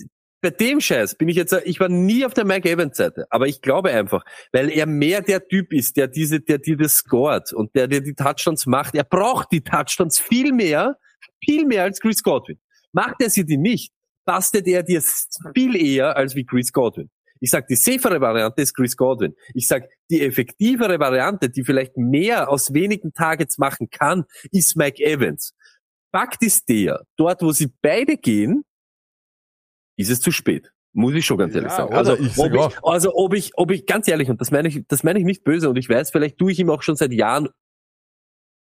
bei 0.43 0.49
dem 0.49 0.81
Scheiß 0.81 1.15
bin 1.15 1.29
ich 1.29 1.37
jetzt, 1.37 1.55
ich 1.63 1.79
war 1.79 1.87
nie 1.87 2.25
auf 2.25 2.33
der 2.33 2.43
Mike 2.43 2.69
Evans 2.69 2.97
Seite, 2.97 3.25
aber 3.29 3.47
ich 3.47 3.61
glaube 3.61 3.91
einfach, 3.91 4.25
weil 4.51 4.69
er 4.69 4.85
mehr 4.85 5.21
der 5.21 5.47
Typ 5.47 5.71
ist, 5.71 5.95
der 5.95 6.09
diese, 6.09 6.41
der 6.41 6.57
dir 6.57 6.75
das 6.75 6.95
scored 6.95 7.53
und 7.53 7.73
der 7.75 7.87
dir 7.87 8.01
die 8.01 8.13
Touchdowns 8.13 8.65
macht. 8.65 8.93
Er 8.93 9.05
braucht 9.05 9.53
die 9.53 9.61
Touchdowns 9.61 10.19
viel 10.19 10.51
mehr, 10.51 10.97
viel 11.43 11.65
mehr 11.65 11.83
als 11.83 12.01
Chris 12.01 12.21
Godwin. 12.21 12.59
Macht 12.91 13.21
er 13.21 13.29
sie 13.29 13.45
die 13.45 13.57
nicht, 13.57 13.93
bastet 14.25 14.67
er 14.67 14.83
dir 14.83 15.01
viel 15.55 15.77
eher 15.77 16.17
als 16.17 16.35
wie 16.35 16.45
Chris 16.45 16.73
Godwin. 16.73 17.09
Ich 17.39 17.49
sag, 17.49 17.67
die 17.67 17.75
safere 17.75 18.19
Variante 18.19 18.61
ist 18.61 18.75
Chris 18.75 18.97
Godwin. 18.97 19.35
Ich 19.53 19.67
sag, 19.67 19.87
die 20.11 20.21
effektivere 20.21 20.99
Variante, 20.99 21.49
die 21.49 21.63
vielleicht 21.63 21.95
mehr 21.95 22.49
aus 22.49 22.73
wenigen 22.73 23.13
Targets 23.13 23.57
machen 23.57 23.89
kann, 23.89 24.25
ist 24.51 24.75
Mike 24.75 25.01
Evans. 25.01 25.53
Fakt 26.11 26.43
ist 26.43 26.67
der, 26.67 27.03
dort 27.15 27.41
wo 27.41 27.53
sie 27.53 27.71
beide 27.81 28.17
gehen, 28.17 28.65
ist 29.97 30.09
es 30.09 30.21
zu 30.21 30.31
spät. 30.31 30.71
Muss 30.93 31.13
ich 31.15 31.25
schon 31.25 31.37
ganz 31.37 31.55
ehrlich 31.55 31.71
Ja, 31.71 31.77
sagen. 31.77 31.93
Also, 31.93 32.15
Ich 32.17 32.37
ob 32.37 32.53
ich, 32.53 32.77
also 32.83 33.15
ob 33.15 33.33
ich, 33.33 33.51
ob 33.55 33.71
ich, 33.71 33.85
ganz 33.85 34.07
ehrlich, 34.07 34.29
und 34.29 34.39
das 34.39 34.51
meine 34.51 34.67
ich, 34.67 34.81
das 34.87 35.03
meine 35.03 35.17
ich 35.19 35.25
nicht 35.25 35.43
böse, 35.43 35.69
und 35.69 35.77
ich 35.77 35.89
weiß, 35.89 36.11
vielleicht 36.11 36.37
tue 36.37 36.51
ich 36.51 36.59
ihm 36.59 36.69
auch 36.69 36.83
schon 36.83 36.95
seit 36.95 37.11
Jahren 37.13 37.49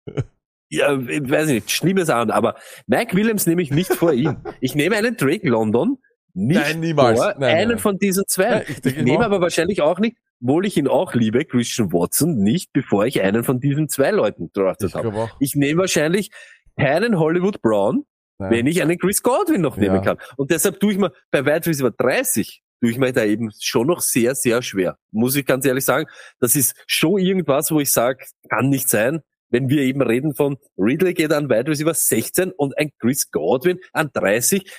ja, 0.71 0.99
ich 0.99 1.31
weiß 1.31 1.49
nicht, 1.49 1.71
Schlimmes 1.71 2.11
an, 2.11 2.31
aber 2.31 2.57
Mike 2.87 3.17
Williams 3.17 3.47
nehme 3.47 3.63
ich 3.63 3.71
nicht 3.71 3.93
vor 3.95 4.13
ihm. 4.13 4.37
Ich 4.61 4.75
nehme 4.75 4.97
einen 4.97 5.17
Drake 5.17 5.49
London 5.49 5.99
nicht 6.35 6.61
Nein, 6.61 6.81
niemals. 6.81 7.19
vor 7.19 7.35
Nein, 7.39 7.57
einen 7.57 7.69
nein. 7.71 7.79
von 7.79 7.99
diesen 7.99 8.25
zwei. 8.29 8.51
Nein, 8.51 8.65
ich 8.69 8.85
ich 8.85 9.03
nehme 9.03 9.25
aber 9.25 9.41
wahrscheinlich 9.41 9.81
auch 9.83 9.99
nicht, 9.99 10.17
obwohl 10.43 10.67
ich 10.67 10.77
ihn 10.77 10.87
auch 10.87 11.15
liebe, 11.15 11.45
Christian 11.45 11.93
Watson, 11.93 12.37
nicht 12.43 12.73
bevor 12.73 13.07
ich 13.07 13.23
einen 13.23 13.45
von 13.45 13.61
diesen 13.61 13.89
zwei 13.89 14.11
Leuten 14.11 14.51
draftet 14.53 14.95
habe. 14.95 15.31
Ich 15.41 15.55
nehme 15.57 15.81
wahrscheinlich 15.81 16.31
keinen 16.79 17.19
Hollywood 17.19 17.61
Brown, 17.61 18.05
Nein. 18.39 18.51
wenn 18.51 18.67
ich 18.67 18.81
einen 18.83 18.99
Chris 18.99 19.23
Godwin 19.23 19.61
noch 19.63 19.77
nehmen 19.77 19.97
Ja. 19.97 20.01
kann. 20.03 20.19
Und 20.37 20.51
deshalb 20.51 20.79
tue 20.81 20.93
ich 20.93 20.99
mir 20.99 21.13
bei 21.31 21.45
Wide 21.45 21.67
Receiver 21.67 21.91
30 21.91 22.63
tue 22.81 22.91
ich 22.93 22.99
mir 22.99 23.13
da 23.13 23.25
eben 23.25 23.51
schon 23.61 23.89
noch 23.89 24.01
sehr, 24.01 24.37
sehr 24.37 24.63
schwer. 24.63 24.97
Muss 25.11 25.35
ich 25.35 25.45
ganz 25.45 25.67
ehrlich 25.67 25.85
sagen. 25.85 26.07
Das 26.39 26.55
ist 26.55 26.77
schon 26.87 27.19
irgendwas, 27.19 27.73
wo 27.73 27.81
ich 27.81 27.93
sage, 27.93 28.25
kann 28.49 28.69
nicht 28.69 28.89
sein. 28.89 29.21
wenn 29.51 29.69
wir 29.71 29.81
eben 29.83 30.03
reden 30.03 30.35
von 30.35 30.59
Ridley 30.77 31.15
geht 31.15 31.33
an 31.33 31.49
Wide 31.49 31.71
Receiver 31.71 31.95
16 31.95 32.53
und 32.53 32.77
ein 32.79 32.91
Chris 33.01 33.31
Godwin 33.31 33.79
an 33.95 34.11
30. 34.13 34.71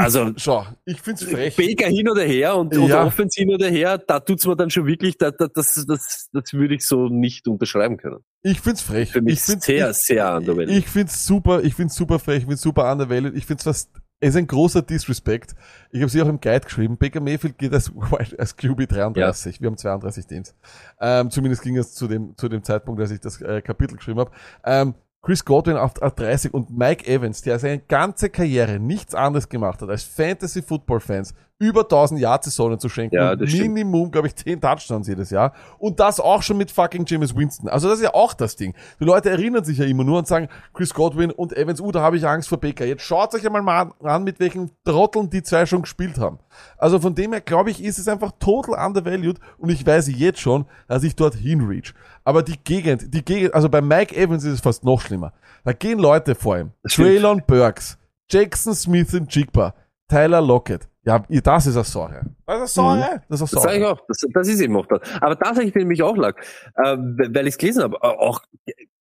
Also 0.00 0.32
Schau, 0.36 0.66
ich 0.84 1.00
find's 1.00 1.22
frech. 1.22 1.56
Baker 1.56 1.88
hin 1.88 2.08
oder 2.08 2.22
her 2.22 2.56
und, 2.56 2.76
und 2.76 2.88
Ja. 2.88 3.04
Offense 3.04 3.40
hin 3.40 3.52
oder 3.52 3.68
her, 3.68 3.98
da 3.98 4.20
tut's 4.20 4.46
mir 4.46 4.56
dann 4.56 4.70
schon 4.70 4.86
wirklich, 4.86 5.18
da, 5.18 5.30
da, 5.30 5.46
das, 5.46 5.84
das, 5.86 6.28
das 6.32 6.52
würde 6.52 6.74
ich 6.74 6.86
so 6.86 7.08
nicht 7.08 7.46
unterschreiben 7.46 7.96
können. 7.96 8.18
Ich 8.42 8.60
find's 8.60 8.80
frech. 8.80 9.12
Für 9.12 9.20
mich 9.20 9.34
ich 9.34 9.40
find's, 9.40 9.66
sehr, 9.66 9.90
ich, 9.90 9.96
sehr 9.96 10.34
undervalued. 10.34 10.70
Ich 10.70 10.88
find's 10.88 11.26
super, 11.26 11.62
ich 11.62 11.74
find's 11.74 11.94
super 11.94 12.18
frech, 12.18 12.38
ich 12.38 12.46
find's 12.46 12.62
super 12.62 12.90
undervalued. 12.90 13.36
Ich 13.36 13.44
find's 13.46 13.64
fast, 13.64 13.90
es 14.20 14.30
ist 14.30 14.36
ein 14.36 14.46
großer 14.46 14.82
Disrespect. 14.82 15.54
Ich 15.90 16.00
habe 16.00 16.10
sie 16.10 16.20
auch 16.22 16.28
im 16.28 16.40
Guide 16.40 16.60
geschrieben. 16.60 16.98
Baker 16.98 17.20
Mayfield 17.20 17.58
geht 17.58 17.72
als, 17.72 17.90
als 18.38 18.56
QB 18.56 18.86
33. 18.88 19.60
Wir 19.60 19.66
haben 19.66 19.76
32 19.78 20.26
Teams. 20.26 20.54
Ähm, 21.00 21.30
zumindest 21.30 21.62
ging 21.62 21.76
es 21.78 21.94
zu 21.94 22.06
dem, 22.06 22.36
zu 22.36 22.48
dem 22.48 22.62
Zeitpunkt, 22.62 23.00
als 23.00 23.10
ich 23.10 23.20
das 23.20 23.40
äh, 23.40 23.62
Kapitel 23.62 23.96
geschrieben 23.96 24.20
habe. 24.20 24.30
Ähm, 24.64 24.94
Chris 25.22 25.44
Godwin 25.44 25.76
auf, 25.76 26.00
auf 26.00 26.14
30 26.14 26.54
und 26.54 26.76
Mike 26.76 27.06
Evans, 27.06 27.42
der 27.42 27.58
seine 27.58 27.78
ganze 27.78 28.30
Karriere 28.30 28.78
nichts 28.78 29.14
anderes 29.14 29.48
gemacht 29.48 29.82
hat, 29.82 29.90
als 29.90 30.02
Fantasy 30.02 30.62
Football 30.62 31.00
Fans 31.00 31.34
über 31.60 31.82
1000 31.82 32.18
Yard-Saisonen 32.20 32.78
zu 32.78 32.88
schenken. 32.88 33.16
Ja, 33.16 33.36
das. 33.36 33.52
Minimum, 33.52 34.10
glaube 34.10 34.28
ich, 34.28 34.34
10 34.34 34.62
Touchdowns 34.62 35.06
jedes 35.06 35.28
Jahr. 35.28 35.52
Und 35.78 36.00
das 36.00 36.18
auch 36.18 36.42
schon 36.42 36.56
mit 36.56 36.70
fucking 36.70 37.04
James 37.06 37.36
Winston. 37.36 37.68
Also 37.68 37.86
das 37.88 37.98
ist 37.98 38.04
ja 38.04 38.14
auch 38.14 38.32
das 38.32 38.56
Ding. 38.56 38.74
Die 38.98 39.04
Leute 39.04 39.28
erinnern 39.28 39.62
sich 39.62 39.76
ja 39.76 39.84
immer 39.84 40.02
nur 40.02 40.18
und 40.18 40.26
sagen, 40.26 40.48
Chris 40.72 40.94
Godwin 40.94 41.30
und 41.30 41.54
Evans, 41.54 41.82
uh, 41.82 41.92
da 41.92 42.00
habe 42.00 42.16
ich 42.16 42.26
Angst 42.26 42.48
vor 42.48 42.58
Baker. 42.58 42.86
Jetzt 42.86 43.02
schaut 43.02 43.34
euch 43.34 43.44
einmal 43.44 43.60
mal 43.60 43.92
an, 44.02 44.24
mit 44.24 44.40
welchen 44.40 44.70
Trotteln 44.84 45.28
die 45.28 45.42
zwei 45.42 45.66
schon 45.66 45.82
gespielt 45.82 46.16
haben. 46.16 46.38
Also 46.78 46.98
von 46.98 47.14
dem 47.14 47.32
her, 47.32 47.42
glaube 47.42 47.70
ich, 47.70 47.84
ist 47.84 47.98
es 47.98 48.08
einfach 48.08 48.32
total 48.38 48.86
undervalued 48.86 49.38
und 49.58 49.68
ich 49.68 49.86
weiß 49.86 50.08
jetzt 50.16 50.40
schon, 50.40 50.64
dass 50.88 51.02
ich 51.02 51.14
dort 51.14 51.34
hinreach. 51.34 51.92
Aber 52.24 52.42
die 52.42 52.58
Gegend, 52.62 53.12
die 53.14 53.24
Gegend, 53.24 53.54
also 53.54 53.68
bei 53.68 53.80
Mike 53.80 54.14
Evans 54.16 54.44
ist 54.44 54.52
es 54.54 54.60
fast 54.60 54.84
noch 54.84 55.00
schlimmer. 55.00 55.32
Da 55.64 55.72
gehen 55.72 55.98
Leute 55.98 56.34
vor 56.34 56.58
ihm. 56.58 56.72
Das. 56.82 56.94
Traylon 56.94 57.42
Burks, 57.46 57.98
Jackson 58.30 58.74
Smith 58.74 59.12
und 59.14 59.34
Jigba, 59.34 59.74
Tyler 60.08 60.40
Lockett. 60.40 60.86
Ja, 61.02 61.18
das 61.28 61.66
ist 61.66 61.76
eine 61.76 61.84
Sache. 61.84 62.20
Das 62.46 62.70
ist 62.70 62.78
eine 62.78 63.00
Sache. 63.00 63.22
Das 63.28 63.40
ist 63.40 63.52
Das 63.54 63.62
eine 63.62 63.62
sage 63.62 63.76
ich 63.78 63.82
Sache. 63.82 63.92
auch. 63.92 64.06
Das, 64.06 64.18
das 64.34 64.48
ist 64.48 64.60
eben 64.60 64.76
auch 64.76 64.86
das. 64.86 65.00
Aber 65.20 65.34
da 65.34 65.54
sage 65.54 65.66
ich 65.68 65.74
nämlich 65.74 66.02
auch 66.02 66.16
lag, 66.16 66.36
äh, 66.76 66.96
weil 66.96 67.46
ich 67.46 67.54
es 67.54 67.58
gelesen 67.58 67.82
habe. 67.84 67.96
äh, 68.02 68.06
Auch 68.06 68.42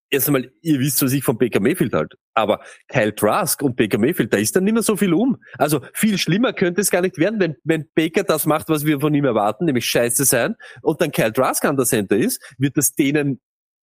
erst 0.09 0.27
einmal, 0.27 0.51
ihr 0.61 0.79
wisst, 0.79 1.01
was 1.01 1.11
ich 1.13 1.23
von 1.23 1.37
Baker 1.37 1.59
Mayfield 1.59 1.93
halt. 1.93 2.15
Aber 2.33 2.61
Kyle 2.87 3.13
Trask 3.13 3.61
und 3.61 3.75
Baker 3.75 3.97
Mayfield, 3.97 4.33
da 4.33 4.37
ist 4.37 4.55
dann 4.55 4.63
nicht 4.63 4.73
mehr 4.73 4.83
so 4.83 4.95
viel 4.95 5.13
um. 5.13 5.37
Also 5.57 5.81
viel 5.93 6.17
schlimmer 6.17 6.53
könnte 6.53 6.81
es 6.81 6.89
gar 6.91 7.01
nicht 7.01 7.17
werden, 7.17 7.39
wenn, 7.39 7.55
wenn 7.63 7.85
Baker 7.95 8.23
das 8.23 8.45
macht, 8.45 8.69
was 8.69 8.85
wir 8.85 8.99
von 8.99 9.13
ihm 9.13 9.25
erwarten, 9.25 9.65
nämlich 9.65 9.85
scheiße 9.85 10.25
sein, 10.25 10.55
und 10.81 11.01
dann 11.01 11.11
Kyle 11.11 11.33
Trask 11.33 11.63
an 11.65 11.77
der 11.77 11.85
Center 11.85 12.17
ist, 12.17 12.41
wird 12.57 12.77
das 12.77 12.93
denen 12.93 13.39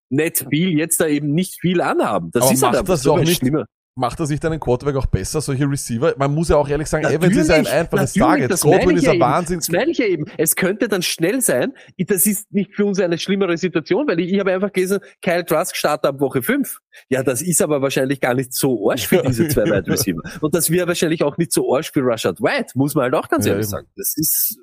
nicht 0.09 0.47
viel, 0.51 0.71
jetzt 0.79 1.01
da 1.01 1.07
eben 1.07 1.33
nicht 1.35 1.61
viel 1.61 1.81
anhaben. 1.81 2.31
Das 2.33 2.45
Aber 2.45 2.53
ist 2.53 2.63
halt 2.63 2.73
macht 2.73 2.81
einfach 2.81 2.95
das 2.95 3.03
so 3.03 3.13
auch 3.15 3.19
nicht- 3.21 3.39
schlimmer. 3.39 3.67
Macht 3.99 4.21
er 4.21 4.27
sich 4.27 4.39
deinen 4.41 4.61
Quarterback 4.61 4.95
auch 4.97 5.07
besser, 5.07 5.41
solche 5.41 5.65
Receiver? 5.65 6.15
Man 6.19 6.35
muss 6.35 6.51
ja 6.51 6.57
auch 6.57 6.69
ehrlich 6.69 6.87
sagen, 6.87 7.07
Evans 7.07 7.35
ist 7.35 7.49
ein 7.51 7.63
Natürlich, 7.63 7.73
einfaches 7.73 8.15
natürlich, 8.15 8.29
Target. 8.29 8.51
das 8.51 8.61
Godwin 8.61 8.97
ist 8.99 9.05
ja 9.05 9.13
ein. 9.13 9.21
Wahnsinn. 9.21 9.57
Das 9.59 9.69
meine 9.71 9.91
ich 9.91 9.97
ja 9.97 10.05
eben. 10.05 10.27
Es 10.37 10.55
könnte 10.55 10.89
dann 10.89 11.01
schnell 11.01 11.41
sein. 11.41 11.73
Das 11.97 12.27
ist 12.27 12.53
nicht 12.53 12.75
für 12.75 12.85
uns 12.85 13.01
eine 13.01 13.17
schlimmere 13.17 13.57
Situation, 13.57 14.07
weil 14.07 14.21
ich, 14.21 14.35
ich 14.35 14.39
habe 14.39 14.53
einfach 14.53 14.71
gelesen, 14.71 14.99
Kyle 15.23 15.47
Trask 15.47 15.75
startet 15.75 16.11
ab 16.11 16.21
Woche 16.21 16.43
5. 16.43 16.79
Ja, 17.09 17.23
das 17.23 17.41
ist 17.41 17.63
aber 17.63 17.81
wahrscheinlich 17.81 18.21
gar 18.21 18.35
nicht 18.35 18.53
so 18.53 18.91
arsch 18.91 19.07
für 19.07 19.23
diese 19.23 19.49
zwei 19.49 19.65
Wide 19.65 19.91
Receiver. 19.91 20.21
Und 20.43 20.55
das 20.55 20.69
wäre 20.71 20.87
wahrscheinlich 20.87 21.23
auch 21.23 21.39
nicht 21.39 21.53
so 21.53 21.75
arsch 21.75 21.91
für 21.91 22.01
Rashad 22.05 22.43
White, 22.43 22.73
muss 22.75 22.95
man 22.95 23.05
halt 23.05 23.15
auch 23.15 23.31
ganz 23.31 23.47
Ja, 23.47 23.53
ehrlich 23.53 23.65
eben. 23.65 23.71
sagen. 23.71 23.87
Das 23.97 24.13
ist, 24.19 24.59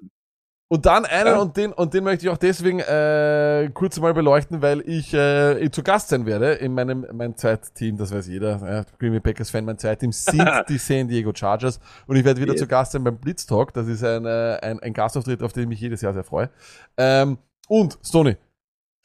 Und 0.70 0.86
dann 0.88 1.06
einen, 1.06 1.28
Ja. 1.28 1.38
und 1.40 1.56
den, 1.56 1.72
und 1.72 1.94
den 1.94 2.04
möchte 2.04 2.26
ich 2.26 2.32
auch 2.32 2.38
deswegen 2.38 2.80
äh, 2.80 3.70
kurz 3.76 4.00
mal 4.00 4.14
beleuchten, 4.14 4.62
weil 4.64 4.82
ich 4.90 5.14
äh, 5.14 5.70
zu 5.70 5.84
Gast 5.84 6.10
sein 6.10 6.26
werde 6.26 6.54
in 6.54 6.74
meinem 6.74 7.06
mein 7.14 7.36
Zweitteam, 7.38 7.96
das 7.98 8.12
weiß 8.12 8.28
jeder, 8.28 8.80
äh, 8.80 8.84
Green 8.98 9.12
Bay 9.12 9.20
Packers 9.20 9.52
Fan, 9.52 9.66
mein 9.66 9.78
Zweitteam 9.78 10.12
sind 10.12 10.50
die 10.70 10.80
San 10.80 11.08
Diego 11.08 11.32
Chargers 11.36 11.80
und 12.08 12.16
ich 12.16 12.26
werde 12.26 12.42
wieder 12.42 12.54
Yeah. 12.54 12.60
zu 12.62 12.68
Gast 12.68 12.94
sein 12.94 13.04
beim 13.04 13.18
Blitz 13.18 13.46
Talk, 13.46 13.74
das 13.74 13.88
ist 13.88 14.04
ein, 14.04 14.26
äh, 14.26 14.58
ein, 14.64 14.80
ein 14.80 14.94
Gastauftritt, 14.94 15.44
auf 15.44 15.54
den 15.54 15.64
ich 15.64 15.70
mich 15.70 15.82
jedes 15.82 16.02
Jahr 16.02 16.14
sehr 16.14 16.24
freue. 16.24 16.50
Ähm, 16.98 17.38
und, 17.68 18.00
Stoney, 18.04 18.38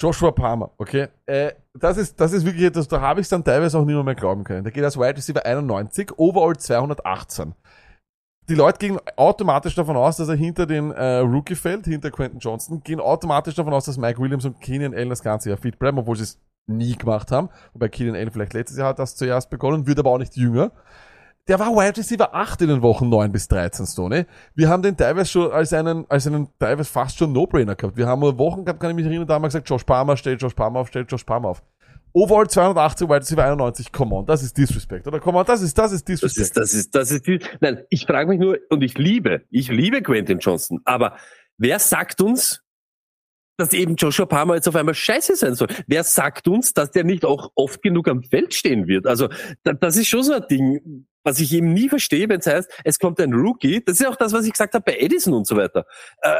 Joshua 0.00 0.30
Palmer, 0.30 0.70
okay, 0.78 1.08
äh, 1.26 1.52
das 1.74 1.98
ist, 1.98 2.18
das 2.18 2.32
ist 2.32 2.46
wirklich 2.46 2.64
etwas, 2.64 2.88
da 2.88 3.00
habe 3.00 3.20
ich 3.20 3.24
es 3.26 3.30
dann 3.30 3.44
teilweise 3.44 3.78
auch 3.78 3.84
nicht 3.84 4.04
mehr, 4.04 4.14
glauben 4.14 4.42
können. 4.44 4.62
Der 4.64 4.72
geht 4.72 4.84
als 4.84 4.96
Wide 4.96 5.16
Receiver 5.16 5.44
91, 5.44 6.12
Overall 6.16 6.56
218 6.56 7.54
die 8.48 8.54
Leute 8.54 8.78
gehen 8.78 8.98
automatisch 9.16 9.74
davon 9.74 9.96
aus, 9.96 10.16
dass 10.16 10.28
er 10.28 10.36
hinter 10.36 10.66
den 10.66 10.90
äh, 10.92 11.18
Rookie 11.18 11.54
fällt, 11.54 11.84
hinter 11.84 12.10
Quentin 12.10 12.38
Johnson, 12.38 12.82
gehen 12.82 13.00
automatisch 13.00 13.54
davon 13.54 13.74
aus, 13.74 13.84
dass 13.84 13.98
Mike 13.98 14.20
Williams 14.20 14.44
und 14.44 14.60
Keenan 14.60 14.94
Allen 14.94 15.10
das 15.10 15.22
ganze 15.22 15.50
Jahr 15.50 15.58
fit 15.58 15.78
bleiben, 15.78 15.98
obwohl 15.98 16.16
sie 16.16 16.22
es 16.22 16.40
nie 16.66 16.96
gemacht 16.96 17.30
haben. 17.30 17.50
Wobei 17.72 17.88
Keenan 17.88 18.16
Allen 18.16 18.30
vielleicht 18.30 18.54
letztes 18.54 18.78
Jahr 18.78 18.88
hat 18.88 18.98
das 18.98 19.16
zuerst 19.16 19.50
begonnen, 19.50 19.86
wird 19.86 19.98
aber 19.98 20.10
auch 20.10 20.18
nicht 20.18 20.36
jünger. 20.36 20.72
Der 21.46 21.58
war 21.58 21.68
Wide 21.68 21.96
Receiver 21.96 22.34
8 22.34 22.62
in 22.62 22.68
den 22.68 22.82
Wochen 22.82 23.08
9 23.08 23.32
bis 23.32 23.48
13, 23.48 23.86
Stoney. 23.86 24.26
Wir 24.54 24.68
haben 24.68 24.82
den 24.82 24.96
teilweise 24.96 25.30
schon 25.30 25.50
als 25.50 25.72
einen, 25.72 26.04
als 26.10 26.26
einen 26.26 26.48
teilweise 26.58 26.90
fast 26.90 27.16
schon 27.16 27.32
No-Brainer 27.32 27.74
gehabt. 27.74 27.96
Wir 27.96 28.06
haben 28.06 28.20
Wochen 28.20 28.66
gehabt, 28.66 28.80
kann 28.80 28.90
ich 28.90 28.96
mich 28.96 29.06
erinnern, 29.06 29.26
da 29.26 29.34
haben 29.34 29.42
wir 29.42 29.48
gesagt, 29.48 29.68
Josh 29.68 29.84
Palmer, 29.84 30.16
stell 30.16 30.36
Josh 30.36 30.52
Palmer 30.54 30.80
auf, 30.80 30.88
stell 30.88 31.06
Josh 31.08 31.24
Palmer 31.24 31.48
auf. 31.48 31.62
Overall 32.12 32.48
280, 32.48 33.08
Wide 33.08 33.20
Receiver 33.20 33.44
91, 33.44 33.92
come 33.92 34.14
on, 34.14 34.26
das 34.26 34.42
ist 34.42 34.56
Disrespect, 34.56 35.06
oder? 35.06 35.20
Come 35.20 35.38
on, 35.38 35.46
das 35.46 35.62
ist, 35.62 35.76
das 35.76 35.92
ist 35.92 36.08
das 36.08 36.20
Disrespect. 36.20 36.46
ist, 36.46 36.56
das 36.56 36.74
ist, 36.74 36.94
das 36.94 37.10
ist 37.10 37.26
nein, 37.60 37.84
ich 37.90 38.06
frage 38.06 38.28
mich 38.28 38.40
nur, 38.40 38.58
und 38.70 38.82
ich 38.82 38.96
liebe, 38.98 39.42
ich 39.50 39.68
liebe 39.68 40.02
Quentin 40.02 40.38
Johnson, 40.38 40.80
aber 40.84 41.16
wer 41.58 41.78
sagt 41.78 42.20
uns, 42.20 42.62
dass 43.58 43.72
eben 43.72 43.96
Joshua 43.96 44.24
Palmer 44.26 44.54
jetzt 44.54 44.68
auf 44.68 44.76
einmal 44.76 44.94
scheiße 44.94 45.34
sein 45.34 45.56
soll. 45.56 45.66
Wer 45.88 46.04
sagt 46.04 46.46
uns, 46.46 46.74
dass 46.74 46.92
der 46.92 47.02
nicht 47.02 47.24
auch 47.24 47.50
oft 47.56 47.82
genug 47.82 48.08
am 48.08 48.22
Feld 48.22 48.54
stehen 48.54 48.86
wird? 48.86 49.06
Also 49.06 49.28
da, 49.64 49.72
das 49.72 49.96
ist 49.96 50.06
schon 50.06 50.22
so 50.22 50.32
ein 50.32 50.46
Ding, 50.48 51.06
was 51.24 51.40
ich 51.40 51.52
eben 51.52 51.72
nie 51.72 51.88
verstehe, 51.88 52.28
wenn 52.28 52.38
es 52.38 52.46
heißt, 52.46 52.70
es 52.84 52.98
kommt 53.00 53.20
ein 53.20 53.34
Rookie. 53.34 53.82
Das 53.84 53.98
ist 53.98 54.06
auch 54.06 54.14
das, 54.14 54.32
was 54.32 54.46
ich 54.46 54.52
gesagt 54.52 54.74
habe 54.74 54.84
bei 54.84 54.98
Edison 54.98 55.34
und 55.34 55.46
so 55.46 55.56
weiter. 55.56 55.84
Äh, 56.22 56.38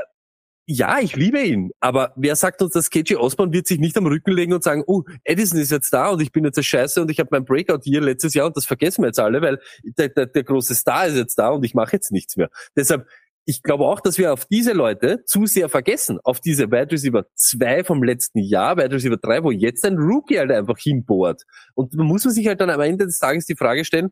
ja, 0.70 0.98
ich 1.00 1.16
liebe 1.16 1.40
ihn, 1.40 1.70
aber 1.80 2.12
wer 2.14 2.36
sagt 2.36 2.60
uns, 2.60 2.74
dass 2.74 2.90
KJ 2.90 3.14
Osborne 3.14 3.54
wird 3.54 3.66
sich 3.66 3.78
nicht 3.78 3.96
am 3.96 4.04
Rücken 4.04 4.32
legen 4.32 4.52
und 4.52 4.62
sagen, 4.62 4.84
oh, 4.86 5.02
Edison 5.24 5.58
ist 5.58 5.70
jetzt 5.70 5.90
da 5.94 6.10
und 6.10 6.20
ich 6.20 6.30
bin 6.30 6.44
jetzt 6.44 6.58
der 6.58 6.62
Scheiße 6.62 7.00
und 7.00 7.10
ich 7.10 7.18
habe 7.20 7.30
mein 7.32 7.46
Breakout 7.46 7.80
hier 7.84 8.02
letztes 8.02 8.34
Jahr 8.34 8.48
und 8.48 8.54
das 8.54 8.66
vergessen 8.66 9.02
wir 9.02 9.06
jetzt 9.06 9.18
alle, 9.18 9.40
weil 9.40 9.58
der, 9.82 10.10
der, 10.10 10.26
der 10.26 10.44
große 10.44 10.74
Star 10.74 11.06
ist 11.06 11.16
jetzt 11.16 11.36
da 11.36 11.48
und 11.48 11.64
ich 11.64 11.72
mache 11.72 11.94
jetzt 11.94 12.12
nichts 12.12 12.36
mehr. 12.36 12.50
Deshalb, 12.76 13.08
ich 13.46 13.62
glaube 13.62 13.86
auch, 13.86 14.00
dass 14.00 14.18
wir 14.18 14.30
auf 14.30 14.44
diese 14.44 14.74
Leute 14.74 15.24
zu 15.24 15.46
sehr 15.46 15.70
vergessen, 15.70 16.18
auf 16.22 16.38
diese 16.38 16.70
Wide 16.70 16.92
Receiver 16.92 17.24
2 17.34 17.84
vom 17.84 18.02
letzten 18.02 18.40
Jahr, 18.40 18.76
Wide 18.76 18.94
Receiver 18.94 19.16
3, 19.16 19.44
wo 19.44 19.50
jetzt 19.50 19.86
ein 19.86 19.96
Rookie 19.96 20.38
halt 20.38 20.52
einfach 20.52 20.76
hinbohrt. 20.76 21.44
Und 21.72 21.98
da 21.98 22.02
muss 22.02 22.26
man 22.26 22.34
sich 22.34 22.46
halt 22.46 22.60
dann 22.60 22.68
am 22.68 22.80
Ende 22.82 23.06
des 23.06 23.18
Tages 23.18 23.46
die 23.46 23.56
Frage 23.56 23.86
stellen, 23.86 24.10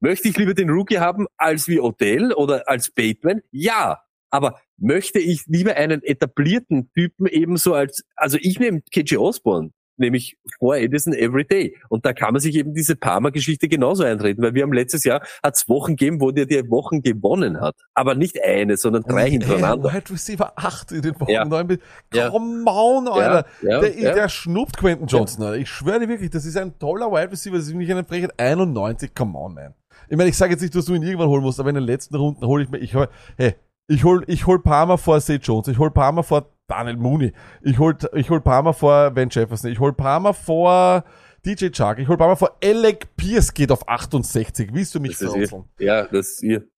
möchte 0.00 0.26
ich 0.26 0.36
lieber 0.36 0.54
den 0.54 0.68
Rookie 0.70 0.98
haben 0.98 1.28
als 1.36 1.68
wie 1.68 1.78
Odell 1.78 2.32
oder 2.32 2.68
als 2.68 2.90
Bateman? 2.90 3.42
Ja. 3.52 4.00
Aber 4.30 4.60
möchte 4.76 5.18
ich 5.18 5.44
lieber 5.46 5.76
einen 5.76 6.02
etablierten 6.02 6.90
Typen 6.92 7.26
ebenso 7.26 7.74
als, 7.74 8.04
also 8.16 8.38
ich 8.40 8.58
nehme 8.58 8.82
KJ 8.92 9.16
Osborne, 9.16 9.70
nämlich 10.00 10.38
vor 10.58 10.76
Edison 10.76 11.12
every 11.12 11.44
day. 11.44 11.76
Und 11.88 12.04
da 12.04 12.12
kann 12.12 12.32
man 12.32 12.40
sich 12.40 12.56
eben 12.56 12.74
diese 12.74 12.96
Parma-Geschichte 12.96 13.68
genauso 13.68 14.02
eintreten, 14.02 14.42
weil 14.42 14.54
wir 14.54 14.62
haben 14.62 14.72
letztes 14.72 15.04
Jahr 15.04 15.22
hat 15.42 15.56
es 15.56 15.68
Wochen 15.68 15.92
gegeben, 15.96 16.20
wo 16.20 16.30
der 16.30 16.46
die 16.46 16.68
Wochen 16.70 17.02
gewonnen 17.02 17.60
hat. 17.60 17.76
Aber 17.94 18.14
nicht 18.14 18.42
eine, 18.42 18.76
sondern 18.76 19.02
drei 19.02 19.24
Ey, 19.24 19.30
hintereinander. 19.32 19.92
Wide 19.92 20.10
Receiver 20.10 20.52
8 20.56 20.92
in 20.92 21.02
den 21.02 21.20
Wochen 21.20 21.30
Ja. 21.30 21.44
9 21.44 21.66
bis. 21.66 21.78
Ja. 22.14 22.30
Come 22.30 22.64
on, 22.66 23.08
Alter. 23.08 23.46
ja, 23.62 23.80
der, 23.80 23.98
ja. 23.98 24.14
der 24.14 24.28
schnuppt 24.28 24.78
Quentin 24.78 25.06
Johnson, 25.06 25.44
Alter. 25.44 25.58
Ich 25.58 25.68
schwöre 25.68 26.00
dir 26.00 26.08
wirklich, 26.08 26.30
das 26.30 26.44
ist 26.44 26.56
ein 26.56 26.78
toller 26.78 27.12
Wide 27.12 27.30
Receiver, 27.30 27.56
das 27.56 27.66
ist 27.68 27.74
nicht 27.74 27.90
eine 27.90 28.04
Frechheit. 28.04 28.32
91, 28.38 29.14
come 29.14 29.38
on, 29.38 29.54
man. 29.54 29.74
Ich 30.08 30.16
meine, 30.16 30.30
ich 30.30 30.36
sage 30.36 30.52
jetzt 30.52 30.62
nicht, 30.62 30.74
dass 30.74 30.86
du 30.86 30.94
ihn 30.94 31.02
irgendwann 31.02 31.28
holen 31.28 31.42
musst, 31.42 31.60
aber 31.60 31.68
in 31.68 31.76
den 31.76 31.84
letzten 31.84 32.16
Runden 32.16 32.44
hole 32.44 32.64
ich 32.64 32.70
mir, 32.70 32.78
ich 32.78 32.94
hol, 32.94 33.08
hey, 33.36 33.54
ich 33.90 34.04
hol, 34.04 34.22
ich 34.28 34.46
hol 34.46 34.62
Palmer 34.62 34.98
vor 34.98 35.20
Seth 35.20 35.44
Jones, 35.44 35.66
ich 35.66 35.78
hol 35.78 35.90
Palmer 35.90 36.22
vor 36.22 36.46
Daniel 36.68 36.96
Mooney, 36.96 37.32
ich 37.60 37.78
hol, 37.80 37.96
ich 38.14 38.30
hol 38.30 38.40
Palmer 38.40 38.72
vor 38.72 39.14
Van 39.16 39.28
Jefferson, 39.28 39.70
ich 39.70 39.80
hol 39.80 39.92
Palmer 39.92 40.32
vor 40.32 41.04
DJ 41.44 41.70
Chark, 41.70 41.98
ich 41.98 42.06
hol 42.06 42.16
Palmer 42.16 42.36
vor 42.36 42.56
Alec 42.62 43.16
Pierce 43.16 43.52
geht 43.52 43.72
auf 43.72 43.88
68. 43.88 44.70
Willst 44.72 44.94
du 44.94 45.00
mich 45.00 45.20
ihr. 45.20 45.28
verrückeln? 45.28 45.64
Ja, 45.80 46.04
das 46.04 46.28
ist 46.28 46.42
ihr. 46.44 46.68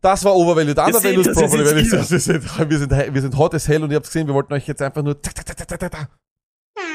Das 0.00 0.24
war 0.24 0.34
Overvalued. 0.34 0.78
Undervalued 0.78 1.26
ist 1.26 1.38
Properly 1.38 1.64
Valued. 1.64 1.92
Wir 2.10 2.18
sind, 2.18 2.70
wir, 2.70 2.78
sind, 2.78 3.14
wir 3.14 3.20
sind 3.20 3.36
hot 3.36 3.54
as 3.54 3.68
hell 3.68 3.82
und 3.82 3.90
ihr 3.90 3.96
habt 3.96 4.06
gesehen, 4.06 4.26
wir 4.28 4.34
wollten 4.34 4.54
euch 4.54 4.66
jetzt 4.66 4.80
einfach 4.80 5.02
nur 5.02 5.20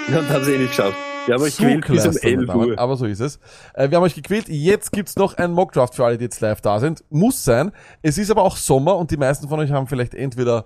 Und 0.08 0.30
haben 0.30 0.46
sie 0.46 0.54
eh 0.54 0.58
nicht 0.58 0.70
geschafft. 0.70 0.98
Wir 1.26 1.34
haben 1.36 1.44
euch 1.44 1.56
So 1.56 1.64
gewählt 1.64 1.86
bis 1.88 2.06
um 2.06 2.12
klasse, 2.12 2.24
11 2.24 2.46
Damen. 2.46 2.70
Uhr. 2.70 2.80
Aber 2.80 2.96
so 2.96 3.06
ist 3.06 3.20
es. 3.20 3.40
Äh, 3.74 3.90
wir 3.90 3.98
haben 3.98 4.04
euch 4.04 4.16
gequält. 4.16 4.48
Jetzt 4.48 4.94
gibt's 4.94 5.18
noch 5.18 5.38
einen 5.38 5.54
Mockdraft 5.54 5.96
für 5.96 6.06
alle, 6.06 6.18
die 6.18 6.24
jetzt 6.24 6.40
live 6.40 6.62
da 6.62 6.80
sind. 6.80 7.04
Muss 7.10 7.44
sein. 7.44 7.74
Es 8.02 8.18
ist 8.18 8.32
aber 8.32 8.44
auch 8.44 8.56
Sommer 8.56 8.96
und 8.98 9.12
die 9.12 9.18
meisten 9.18 9.50
von 9.50 9.60
euch 9.60 9.72
haben 9.72 9.88
vielleicht 9.88 10.16
entweder 10.16 10.66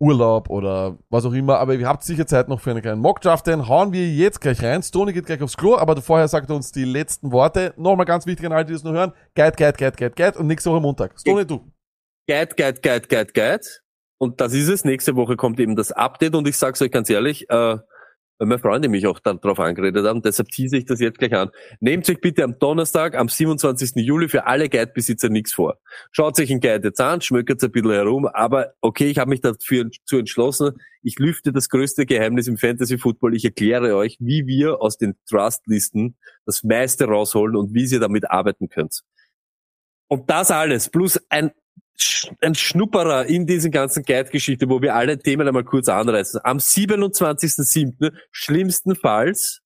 Urlaub 0.00 0.50
oder 0.50 0.98
was 1.10 1.24
auch 1.24 1.32
immer, 1.32 1.58
aber 1.58 1.74
ihr 1.74 1.88
habt 1.88 2.04
sicher 2.04 2.26
Zeit 2.26 2.48
noch 2.48 2.60
für 2.60 2.70
einen 2.70 2.82
kleinen 2.82 3.00
Mockdraft, 3.00 3.48
den 3.48 3.66
hauen 3.66 3.92
wir 3.92 4.08
jetzt 4.08 4.40
gleich 4.40 4.62
rein. 4.62 4.82
Stoney 4.82 5.12
geht 5.12 5.26
gleich 5.26 5.42
aufs 5.42 5.56
Klo, 5.56 5.76
aber 5.76 6.00
vorher 6.00 6.28
sagt 6.28 6.50
er 6.50 6.56
uns 6.56 6.70
die 6.70 6.84
letzten 6.84 7.32
Worte. 7.32 7.74
Nochmal 7.76 8.06
ganz 8.06 8.24
wichtig 8.26 8.46
an 8.46 8.52
alle, 8.52 8.64
die 8.64 8.74
das 8.74 8.84
noch 8.84 8.92
hören. 8.92 9.12
Guide, 9.34 9.56
Guide, 9.56 9.76
Guide, 9.76 9.96
Guide, 9.96 10.14
Guide 10.14 10.38
und 10.38 10.46
nächste 10.46 10.70
Woche 10.70 10.80
Montag. 10.80 11.18
Stoney, 11.18 11.44
du. 11.44 11.64
Guide, 12.28 12.54
Guide, 12.56 12.80
Guide, 12.80 13.08
Guide, 13.08 13.32
Guide. 13.32 13.64
Und 14.18 14.40
das 14.40 14.52
ist 14.52 14.68
es. 14.68 14.84
Nächste 14.84 15.16
Woche 15.16 15.36
kommt 15.36 15.58
eben 15.58 15.74
das 15.74 15.90
Update 15.90 16.34
und 16.34 16.46
ich 16.46 16.56
sag's 16.56 16.80
euch 16.82 16.92
ganz 16.92 17.10
ehrlich, 17.10 17.48
äh, 17.50 17.78
weil 18.38 18.46
meine 18.46 18.58
Freunde 18.58 18.88
mich 18.88 19.06
auch 19.06 19.18
darauf 19.20 19.58
angeredet 19.58 20.06
haben, 20.06 20.22
deshalb 20.22 20.48
tease 20.48 20.76
ich 20.76 20.86
das 20.86 21.00
jetzt 21.00 21.18
gleich 21.18 21.34
an. 21.34 21.50
Nehmt 21.80 22.08
euch 22.08 22.20
bitte 22.20 22.44
am 22.44 22.58
Donnerstag, 22.58 23.16
am 23.16 23.28
27. 23.28 23.96
Juli 23.96 24.28
für 24.28 24.46
alle 24.46 24.68
Guide-Besitzer 24.68 25.28
nichts 25.28 25.52
vor. 25.52 25.78
Schaut 26.12 26.38
euch 26.38 26.50
ein 26.50 26.60
Guide 26.60 26.88
jetzt 26.88 27.00
an, 27.00 27.20
schmökert 27.20 27.62
ein 27.62 27.72
bisschen 27.72 27.90
herum, 27.90 28.26
aber 28.26 28.74
okay, 28.80 29.10
ich 29.10 29.18
habe 29.18 29.30
mich 29.30 29.40
dafür 29.40 29.90
zu 30.04 30.18
entschlossen, 30.18 30.72
ich 31.02 31.18
lüfte 31.18 31.52
das 31.52 31.68
größte 31.68 32.06
Geheimnis 32.06 32.46
im 32.46 32.56
Fantasy-Football, 32.56 33.34
ich 33.34 33.44
erkläre 33.44 33.96
euch, 33.96 34.16
wie 34.20 34.46
wir 34.46 34.80
aus 34.80 34.98
den 34.98 35.16
Trust-Listen 35.28 36.16
das 36.46 36.62
meiste 36.62 37.06
rausholen 37.06 37.56
und 37.56 37.74
wie 37.74 37.84
ihr 37.84 38.00
damit 38.00 38.30
arbeiten 38.30 38.68
könnt. 38.68 39.02
Und 40.08 40.30
das 40.30 40.50
alles, 40.50 40.88
plus 40.88 41.20
ein 41.28 41.50
ein 42.40 42.54
Schnupperer 42.54 43.26
in 43.26 43.46
diesen 43.46 43.70
ganzen 43.70 44.02
Guide-Geschichte, 44.02 44.68
wo 44.68 44.80
wir 44.82 44.94
alle 44.94 45.18
Themen 45.18 45.46
einmal 45.46 45.64
kurz 45.64 45.88
anreißen. 45.88 46.40
Am 46.44 46.58
27.07. 46.58 48.12
schlimmstenfalls 48.30 49.60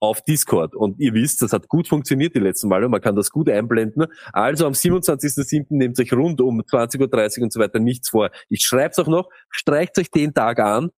auf 0.00 0.20
Discord. 0.22 0.74
Und 0.74 0.98
ihr 0.98 1.14
wisst, 1.14 1.42
das 1.42 1.52
hat 1.52 1.68
gut 1.68 1.86
funktioniert 1.86 2.34
die 2.34 2.40
letzten 2.40 2.68
Male. 2.68 2.88
Man 2.88 3.00
kann 3.00 3.14
das 3.14 3.30
gut 3.30 3.48
einblenden. 3.48 4.06
Also 4.32 4.66
am 4.66 4.72
27.07. 4.72 5.66
nehmt 5.70 5.98
euch 6.00 6.12
rund 6.12 6.40
um 6.40 6.60
20.30 6.60 7.38
Uhr 7.38 7.44
und 7.44 7.52
so 7.52 7.60
weiter 7.60 7.78
nichts 7.78 8.08
vor. 8.10 8.30
Ich 8.48 8.64
schreib's 8.64 8.98
auch 8.98 9.06
noch, 9.06 9.28
streicht 9.48 9.96
euch 9.98 10.10
den 10.10 10.34
Tag 10.34 10.58
an. 10.58 10.90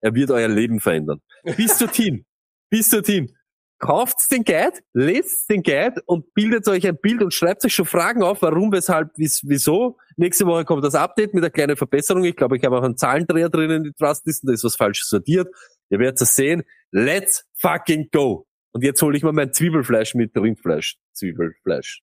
Er 0.00 0.14
wird 0.14 0.30
euer 0.30 0.48
Leben 0.48 0.78
verändern. 0.78 1.20
Bis 1.56 1.78
dorthin. 1.78 2.24
Bis 2.70 2.88
dorthin. 2.88 3.32
Kauft 3.82 4.30
den 4.30 4.44
Guide, 4.44 4.78
lest 4.92 5.50
den 5.50 5.64
Guide 5.64 6.00
und 6.06 6.32
bildet 6.34 6.68
euch 6.68 6.86
ein 6.86 6.96
Bild 6.96 7.20
und 7.20 7.34
schreibt 7.34 7.64
euch 7.64 7.74
schon 7.74 7.84
Fragen 7.84 8.22
auf, 8.22 8.40
warum, 8.40 8.70
weshalb, 8.70 9.10
wies- 9.18 9.42
wieso. 9.44 9.96
Nächste 10.16 10.46
Woche 10.46 10.64
kommt 10.64 10.84
das 10.84 10.94
Update 10.94 11.34
mit 11.34 11.42
einer 11.42 11.50
kleinen 11.50 11.76
Verbesserung. 11.76 12.22
Ich 12.22 12.36
glaube, 12.36 12.56
ich 12.56 12.64
habe 12.64 12.78
auch 12.78 12.84
einen 12.84 12.96
Zahlendreher 12.96 13.48
drin 13.48 13.70
in 13.72 13.82
die 13.82 13.92
Trustlisten, 13.92 14.46
da 14.46 14.52
ist 14.52 14.62
was 14.62 14.76
falsch 14.76 15.02
sortiert. 15.02 15.48
Ihr 15.90 15.98
werdet 15.98 16.20
es 16.20 16.36
sehen. 16.36 16.62
Let's 16.92 17.44
fucking 17.60 18.10
go. 18.12 18.46
Und 18.70 18.84
jetzt 18.84 19.02
hole 19.02 19.16
ich 19.16 19.24
mal 19.24 19.32
mein 19.32 19.52
Zwiebelfleisch 19.52 20.14
mit 20.14 20.30
Rindfleisch. 20.36 20.96
Zwiebelfleisch. 21.12 22.02